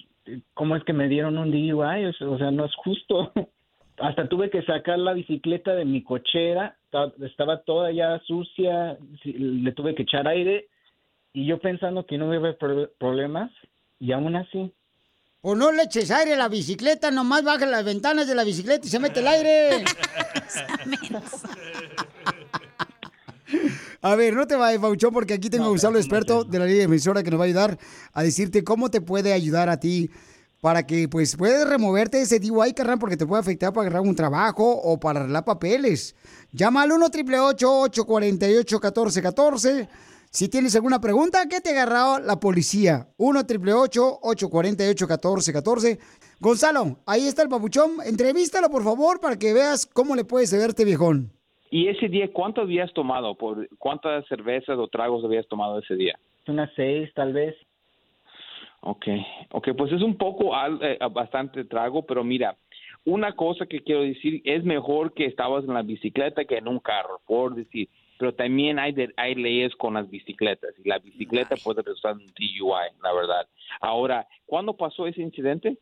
cómo 0.54 0.76
es 0.76 0.84
que 0.84 0.92
me 0.94 1.08
dieron 1.08 1.38
un 1.38 1.52
DUI, 1.52 2.06
o 2.06 2.14
sea, 2.14 2.28
o 2.30 2.38
sea, 2.38 2.52
no 2.52 2.66
es 2.66 2.76
justo. 2.76 3.32
Hasta 3.98 4.28
tuve 4.28 4.50
que 4.50 4.62
sacar 4.64 5.00
la 5.00 5.14
bicicleta 5.14 5.74
de 5.74 5.86
mi 5.86 6.04
cochera, 6.04 6.76
ta- 6.90 7.14
estaba 7.26 7.62
toda 7.62 7.92
ya 7.94 8.20
sucia, 8.28 8.98
le 9.24 9.72
tuve 9.72 9.96
que 9.96 10.04
echar 10.04 10.28
aire 10.28 10.68
y 11.32 11.46
yo 11.46 11.60
pensando 11.60 12.06
que 12.06 12.18
no 12.18 12.26
iba 12.26 12.36
a 12.36 12.40
haber 12.40 12.58
pro- 12.58 12.90
problemas 12.98 13.52
y 14.00 14.12
aún 14.12 14.36
así. 14.36 14.74
O 15.42 15.56
no 15.56 15.72
le 15.72 15.84
eches 15.84 16.10
aire 16.12 16.34
a 16.34 16.38
la 16.38 16.50
bicicleta, 16.50 17.10
nomás 17.12 17.44
baja 17.44 17.66
las 17.68 17.86
ventanas 17.86 18.28
de 18.28 18.36
la 18.36 18.44
bicicleta 18.44 18.86
y 18.86 18.90
se 18.90 19.00
mete 19.00 19.20
el 19.22 19.28
aire. 19.28 19.70
A 24.06 24.14
ver, 24.14 24.36
no 24.36 24.46
te 24.46 24.56
vayas, 24.56 24.80
Pauchón, 24.80 25.12
porque 25.12 25.34
aquí 25.34 25.50
tengo 25.50 25.66
a 25.66 25.70
Gonzalo, 25.70 25.98
experto 25.98 26.44
de 26.44 26.60
la 26.60 26.66
ley 26.66 26.76
de 26.76 26.84
emisora, 26.84 27.24
que 27.24 27.32
nos 27.32 27.40
va 27.40 27.46
a 27.46 27.48
ayudar 27.48 27.80
a 28.14 28.22
decirte 28.22 28.64
cómo 28.64 28.92
te 28.92 29.02
puede 29.02 29.34
ayudar 29.34 29.68
a 29.68 29.80
ti 29.80 30.12
para 30.62 30.86
que 30.86 31.10
pues 31.10 31.36
puedas 31.36 31.68
removerte 31.68 32.22
ese 32.22 32.40
DUI, 32.40 32.74
carnal, 32.74 33.00
porque 33.00 33.18
te 33.18 33.26
puede 33.26 33.40
afectar 33.40 33.74
para 33.74 33.88
agarrar 33.88 34.08
un 34.08 34.16
trabajo 34.16 34.64
o 34.64 35.00
para 35.00 35.22
arreglar 35.22 35.44
papeles. 35.44 36.14
Llama 36.52 36.84
al 36.84 36.92
1 36.92 37.04
888 37.04 37.80
848 37.82 38.76
1414 38.76 39.90
si 40.30 40.50
tienes 40.50 40.76
alguna 40.76 41.02
pregunta, 41.02 41.48
¿qué 41.48 41.60
te 41.60 41.72
agarró 41.72 42.20
la 42.20 42.40
policía? 42.40 43.10
1 43.18 43.40
888 43.40 44.20
848 44.22 45.08
1414 45.08 46.00
Gonzalo, 46.40 47.00
ahí 47.08 47.26
está 47.26 47.42
el 47.42 47.50
papuchón. 47.50 47.94
Entrevístalo, 48.06 48.70
por 48.70 48.84
favor, 48.84 49.20
para 49.20 49.40
que 49.40 49.52
veas 49.52 49.88
cómo 49.88 50.16
le 50.16 50.26
puedes 50.26 50.54
a 50.54 50.64
este 50.64 50.86
viejón. 50.86 51.35
¿Y 51.72 51.88
ese 51.88 52.08
día 52.08 52.32
cuánto 52.32 52.62
habías 52.62 52.92
tomado? 52.94 53.36
¿Por 53.36 53.68
cuántas 53.78 54.26
cervezas 54.28 54.78
o 54.78 54.88
tragos 54.88 55.24
habías 55.26 55.48
tomado 55.48 55.80
ese 55.80 55.96
día? 55.96 56.18
Unas 56.48 56.70
seis, 56.76 57.12
tal 57.14 57.34
vez. 57.34 57.56
Ok, 58.82 59.06
ok, 59.52 59.70
pues 59.78 59.92
es 59.92 60.02
un 60.02 60.16
poco 60.16 60.56
al- 60.56 60.80
eh, 60.84 61.00
bastante 61.12 61.64
trago, 61.66 62.06
pero 62.06 62.24
mira, 62.24 62.56
una 63.04 63.36
cosa 63.36 63.66
que 63.66 63.82
quiero 63.82 64.02
decir, 64.02 64.42
es 64.46 64.64
mejor 64.64 65.14
que 65.14 65.26
estabas 65.26 65.64
en 65.66 65.74
la 65.74 65.82
bicicleta 65.82 66.46
que 66.46 66.58
en 66.58 66.68
un 66.68 66.80
carro, 66.80 67.20
por 67.26 67.56
decir, 67.56 67.90
pero 68.20 68.34
también 68.34 68.78
hay, 68.80 68.92
de- 68.92 69.12
hay 69.18 69.34
leyes 69.36 69.76
con 69.76 69.96
las 69.96 70.10
bicicletas 70.10 70.72
y 70.84 70.88
la 70.88 71.00
bicicleta 71.00 71.56
puede 71.58 71.82
resultar 71.82 72.12
en 72.14 72.20
un 72.28 72.34
DUI, 72.34 72.92
la 73.04 73.12
verdad. 73.14 73.48
Ahora, 73.82 74.28
¿cuándo 74.46 74.74
pasó 74.78 75.08
ese 75.08 75.22
incidente? 75.22 75.78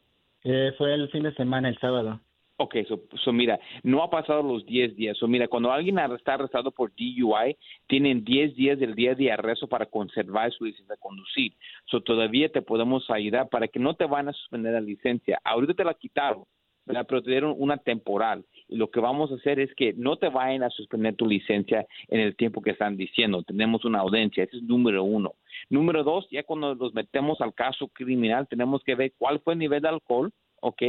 Eh, 0.45 0.71
fue 0.77 0.93
el 0.93 1.09
fin 1.09 1.23
de 1.23 1.33
semana, 1.35 1.69
el 1.69 1.77
sábado. 1.79 2.19
Ok, 2.57 2.75
so, 2.87 3.01
so 3.23 3.33
mira, 3.33 3.59
no 3.81 4.03
ha 4.03 4.09
pasado 4.11 4.43
los 4.43 4.63
10 4.65 4.95
días. 4.95 5.17
So 5.17 5.27
mira, 5.27 5.47
cuando 5.47 5.71
alguien 5.71 5.97
está 5.97 6.35
arrestado 6.35 6.71
por 6.71 6.91
DUI, 6.91 7.57
tienen 7.87 8.23
10 8.23 8.55
días 8.55 8.79
del 8.79 8.93
día 8.93 9.15
de 9.15 9.31
arresto 9.31 9.67
para 9.67 9.87
conservar 9.87 10.51
su 10.51 10.65
licencia 10.65 10.93
de 10.93 10.99
conducir. 10.99 11.53
So 11.85 12.01
todavía 12.01 12.49
te 12.49 12.61
podemos 12.61 13.09
ayudar 13.09 13.49
para 13.49 13.67
que 13.67 13.79
no 13.79 13.95
te 13.95 14.05
van 14.05 14.29
a 14.29 14.33
suspender 14.33 14.73
la 14.73 14.81
licencia. 14.81 15.39
Ahorita 15.43 15.73
te 15.73 15.83
la 15.83 15.95
quitaron, 15.95 16.43
¿verdad? 16.85 17.07
pero 17.09 17.23
te 17.23 17.31
dieron 17.31 17.55
una 17.57 17.77
temporal. 17.77 18.45
Y 18.67 18.75
lo 18.75 18.91
que 18.91 18.99
vamos 18.99 19.31
a 19.31 19.35
hacer 19.35 19.59
es 19.59 19.73
que 19.73 19.93
no 19.93 20.17
te 20.17 20.29
vayan 20.29 20.61
a 20.61 20.69
suspender 20.69 21.15
tu 21.15 21.25
licencia 21.25 21.87
en 22.07 22.19
el 22.19 22.35
tiempo 22.35 22.61
que 22.61 22.71
están 22.71 22.97
diciendo. 22.97 23.41
Tenemos 23.41 23.83
una 23.83 23.99
audiencia, 23.99 24.43
ese 24.43 24.57
es 24.57 24.63
número 24.63 25.03
uno. 25.03 25.33
Número 25.71 26.03
dos, 26.03 26.27
ya 26.29 26.43
cuando 26.43 26.75
nos 26.75 26.93
metemos 26.93 27.41
al 27.41 27.55
caso 27.55 27.87
criminal, 27.87 28.47
tenemos 28.47 28.83
que 28.83 28.93
ver 28.93 29.13
cuál 29.17 29.39
fue 29.39 29.53
el 29.53 29.59
nivel 29.59 29.81
de 29.81 29.89
alcohol, 29.89 30.31
¿ok? 30.63 30.81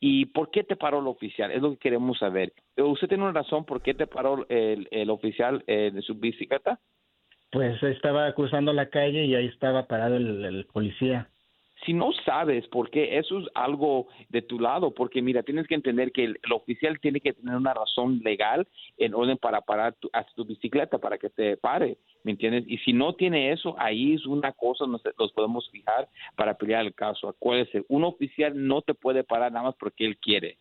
¿Y 0.00 0.26
por 0.26 0.50
qué 0.50 0.64
te 0.64 0.76
paró 0.76 1.00
el 1.00 1.06
oficial? 1.06 1.50
Es 1.50 1.62
lo 1.62 1.72
que 1.72 1.78
queremos 1.78 2.18
saber. 2.18 2.52
¿Usted 2.76 3.08
tiene 3.08 3.24
una 3.24 3.32
razón 3.32 3.64
por 3.64 3.82
qué 3.82 3.94
te 3.94 4.06
paró 4.06 4.46
el, 4.48 4.88
el 4.90 5.10
oficial 5.10 5.62
eh, 5.66 5.90
de 5.92 6.02
su 6.02 6.14
bicicleta? 6.14 6.80
Pues 7.50 7.82
estaba 7.82 8.32
cruzando 8.34 8.72
la 8.72 8.90
calle 8.90 9.24
y 9.24 9.34
ahí 9.34 9.46
estaba 9.46 9.86
parado 9.86 10.16
el 10.16 10.66
policía. 10.72 11.30
Si 11.84 11.92
no 11.92 12.10
sabes 12.24 12.66
por 12.68 12.90
qué, 12.90 13.18
eso 13.18 13.38
es 13.38 13.46
algo 13.54 14.08
de 14.28 14.42
tu 14.42 14.58
lado, 14.58 14.92
porque 14.92 15.22
mira, 15.22 15.42
tienes 15.42 15.66
que 15.66 15.74
entender 15.74 16.12
que 16.12 16.24
el, 16.24 16.38
oficial 16.52 16.98
tiene 17.00 17.20
que 17.20 17.32
tener 17.32 17.54
una 17.56 17.72
razón 17.72 18.20
legal 18.24 18.66
en 18.96 19.14
orden 19.14 19.38
para 19.38 19.60
parar 19.60 19.94
tu, 19.94 20.10
hasta 20.12 20.32
tu 20.34 20.44
bicicleta, 20.44 20.98
para 20.98 21.18
que 21.18 21.30
te 21.30 21.56
pare, 21.56 21.98
¿me 22.24 22.32
entiendes? 22.32 22.64
Y 22.66 22.78
si 22.78 22.92
no 22.92 23.14
tiene 23.14 23.52
eso, 23.52 23.76
ahí 23.78 24.14
es 24.14 24.26
una 24.26 24.52
cosa, 24.52 24.86
nos, 24.86 25.02
nos 25.18 25.32
podemos 25.32 25.68
fijar 25.70 26.08
para 26.36 26.54
pelear 26.54 26.84
el 26.84 26.94
caso. 26.94 27.28
Acuérdese, 27.28 27.84
un 27.88 28.04
oficial 28.04 28.52
no 28.54 28.82
te 28.82 28.94
puede 28.94 29.24
parar 29.24 29.52
nada 29.52 29.66
más 29.66 29.74
porque 29.78 30.04
él 30.04 30.18
quiere. 30.18 30.58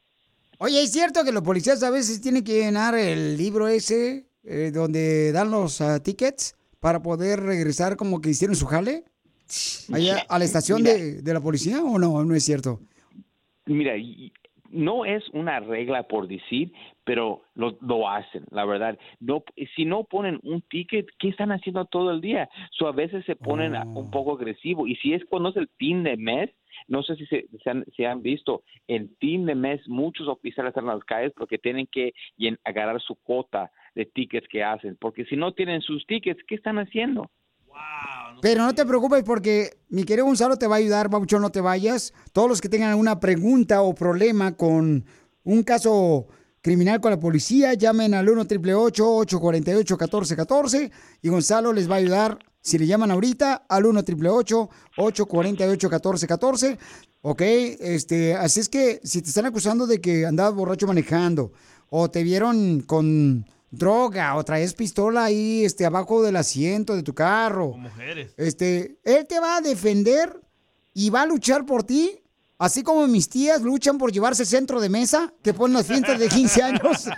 Oye, 0.59 0.81
¿es 0.81 0.91
cierto 0.91 1.23
que 1.23 1.31
los 1.31 1.43
policías 1.43 1.83
a 1.83 1.91
veces 1.91 2.19
tienen 2.21 2.43
que 2.43 2.59
llenar 2.63 2.95
el 2.95 3.37
libro 3.37 3.67
ese 3.67 4.27
eh, 4.43 4.71
donde 4.73 5.31
dan 5.31 5.51
los 5.51 5.81
ah, 5.81 6.01
tickets 6.01 6.55
para 6.79 7.01
poder 7.01 7.41
regresar 7.41 7.95
como 7.95 8.21
que 8.21 8.29
hicieron 8.29 8.55
su 8.55 8.65
jale? 8.65 9.03
Allá 9.93 10.25
a 10.27 10.39
la 10.39 10.45
estación 10.45 10.83
Mira. 10.83 10.95
de, 10.95 11.21
de 11.21 11.33
la 11.33 11.41
policía 11.41 11.81
o 11.81 11.97
no? 11.97 12.23
No 12.23 12.35
es 12.35 12.43
cierto. 12.43 12.79
Mira, 13.65 13.95
no 14.69 15.05
es 15.05 15.23
una 15.29 15.59
regla 15.59 16.03
por 16.03 16.27
decir, 16.27 16.71
pero 17.03 17.41
lo, 17.55 17.77
lo 17.81 18.09
hacen, 18.09 18.43
la 18.51 18.65
verdad. 18.65 18.97
No, 19.19 19.43
si 19.75 19.85
no 19.85 20.03
ponen 20.03 20.39
un 20.43 20.61
ticket, 20.61 21.07
¿qué 21.19 21.29
están 21.29 21.51
haciendo 21.51 21.85
todo 21.85 22.11
el 22.11 22.21
día? 22.21 22.49
So, 22.71 22.87
a 22.87 22.91
veces 22.91 23.25
se 23.25 23.35
ponen 23.35 23.75
un 23.75 24.11
poco 24.11 24.33
agresivo. 24.33 24.87
Y 24.87 24.95
si 24.97 25.13
es 25.13 25.23
cuando 25.25 25.49
es 25.49 25.57
el 25.57 25.69
fin 25.77 26.03
de 26.03 26.17
mes, 26.17 26.49
no 26.87 27.03
sé 27.03 27.15
si 27.15 27.25
se, 27.27 27.47
se 27.63 27.69
han, 27.69 27.85
se 27.95 28.05
han 28.05 28.21
visto, 28.21 28.63
el 28.87 29.09
fin 29.19 29.45
de 29.45 29.55
mes 29.55 29.81
muchos 29.87 30.27
oficiales 30.27 30.71
están 30.71 30.85
en 30.85 30.95
las 30.95 31.03
calles 31.05 31.33
porque 31.35 31.57
tienen 31.57 31.87
que 31.87 32.13
agarrar 32.63 33.01
su 33.01 33.15
cuota 33.15 33.71
de 33.95 34.05
tickets 34.05 34.47
que 34.47 34.63
hacen. 34.63 34.97
Porque 34.99 35.25
si 35.25 35.35
no 35.35 35.53
tienen 35.53 35.81
sus 35.81 36.05
tickets, 36.05 36.43
¿qué 36.47 36.55
están 36.55 36.77
haciendo? 36.77 37.31
Pero 38.41 38.63
no 38.63 38.75
te 38.75 38.85
preocupes 38.85 39.23
porque 39.23 39.79
mi 39.89 40.03
querido 40.03 40.25
Gonzalo 40.25 40.57
te 40.57 40.67
va 40.67 40.75
a 40.75 40.79
ayudar, 40.79 41.09
Babuchón, 41.09 41.41
no 41.41 41.49
te 41.49 41.61
vayas. 41.61 42.13
Todos 42.33 42.47
los 42.47 42.61
que 42.61 42.69
tengan 42.69 42.91
alguna 42.91 43.19
pregunta 43.19 43.81
o 43.81 43.95
problema 43.95 44.55
con 44.55 45.05
un 45.43 45.63
caso 45.63 46.27
criminal 46.61 47.01
con 47.01 47.11
la 47.11 47.19
policía, 47.19 47.73
llamen 47.73 48.13
al 48.13 48.29
1 48.29 48.41
888 48.41 49.15
848 49.15 49.95
1414 49.95 50.91
y 51.21 51.29
Gonzalo 51.29 51.73
les 51.73 51.89
va 51.89 51.95
a 51.95 51.99
ayudar. 51.99 52.39
Si 52.61 52.77
le 52.77 52.85
llaman 52.85 53.11
ahorita 53.11 53.65
al 53.69 53.85
1 53.85 53.99
888 54.01 54.69
848 54.97 55.87
1414 55.87 56.77
Ok, 57.21 57.41
este, 57.41 58.35
así 58.35 58.59
es 58.59 58.69
que 58.69 59.01
si 59.03 59.21
te 59.21 59.29
están 59.29 59.45
acusando 59.45 59.87
de 59.87 59.99
que 59.99 60.25
andabas 60.25 60.53
borracho 60.53 60.87
manejando 60.87 61.51
o 61.89 62.09
te 62.09 62.23
vieron 62.23 62.81
con 62.81 63.45
droga 63.71 64.35
o 64.35 64.43
traes 64.43 64.73
pistola 64.73 65.25
ahí 65.25 65.65
este, 65.65 65.85
abajo 65.85 66.23
del 66.23 66.35
asiento 66.35 66.95
de 66.95 67.03
tu 67.03 67.13
carro. 67.13 67.73
Mujeres. 67.77 68.33
Este, 68.37 68.97
él 69.03 69.25
te 69.27 69.39
va 69.39 69.57
a 69.57 69.61
defender 69.61 70.41
y 70.93 71.09
va 71.09 71.23
a 71.23 71.25
luchar 71.25 71.65
por 71.65 71.83
ti, 71.83 72.21
así 72.57 72.83
como 72.83 73.07
mis 73.07 73.29
tías 73.29 73.61
luchan 73.61 73.97
por 73.97 74.11
llevarse 74.11 74.45
centro 74.45 74.79
de 74.79 74.89
mesa 74.89 75.33
que 75.43 75.53
ponen 75.53 75.75
las 75.75 75.87
fiestas 75.87 76.19
de 76.19 76.27
15 76.27 76.63
años. 76.63 77.07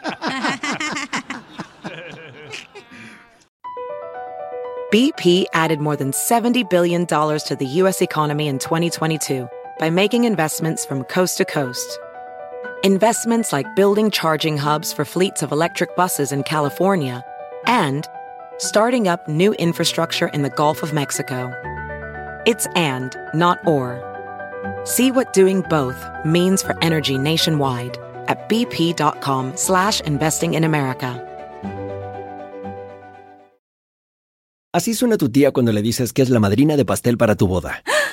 BP 4.92 5.46
added 5.54 5.80
more 5.80 5.96
than 5.96 6.12
$70 6.12 6.68
billion 6.68 7.06
to 7.06 7.56
the 7.60 7.66
U.S. 7.84 8.02
economy 8.02 8.48
in 8.48 8.58
2022 8.58 9.48
by 9.78 9.92
making 9.92 10.24
investments 10.24 10.84
from 10.84 11.04
coast 11.04 11.38
to 11.38 11.46
coast. 11.46 12.00
Investments 12.86 13.52
like 13.52 13.76
building 13.76 14.10
charging 14.10 14.56
hubs 14.56 14.94
for 14.94 15.04
fleets 15.04 15.44
of 15.44 15.52
electric 15.52 15.98
buses 15.98 16.32
in 16.32 16.44
California 16.44 17.26
and 17.68 18.08
starting 18.58 19.10
up 19.10 19.28
new 19.28 19.54
infrastructure 19.56 20.30
in 20.30 20.44
the 20.44 20.50
Gulf 20.50 20.82
of 20.82 20.94
Mexico. 20.94 21.52
It's 22.46 22.68
and, 22.78 23.18
not 23.34 23.60
or. 23.68 24.00
See 24.86 25.12
what 25.12 25.34
doing 25.34 25.60
both 25.68 26.00
means 26.24 26.64
for 26.64 26.74
energy 26.82 27.18
nationwide 27.18 27.98
at 28.30 28.48
bp.com 28.48 29.58
slash 29.58 30.00
investing 30.02 30.54
in 30.54 30.64
America. 30.64 31.26
Así 34.74 34.94
suena 34.94 35.18
tu 35.18 35.28
tía 35.28 35.52
cuando 35.52 35.74
le 35.74 35.82
dices 35.82 36.14
que 36.14 36.22
es 36.22 36.30
la 36.30 36.40
madrina 36.40 36.78
de 36.78 36.86
pastel 36.86 37.18
para 37.18 37.36
tu 37.36 37.46
boda. 37.46 37.84
¡Ah! 37.92 38.09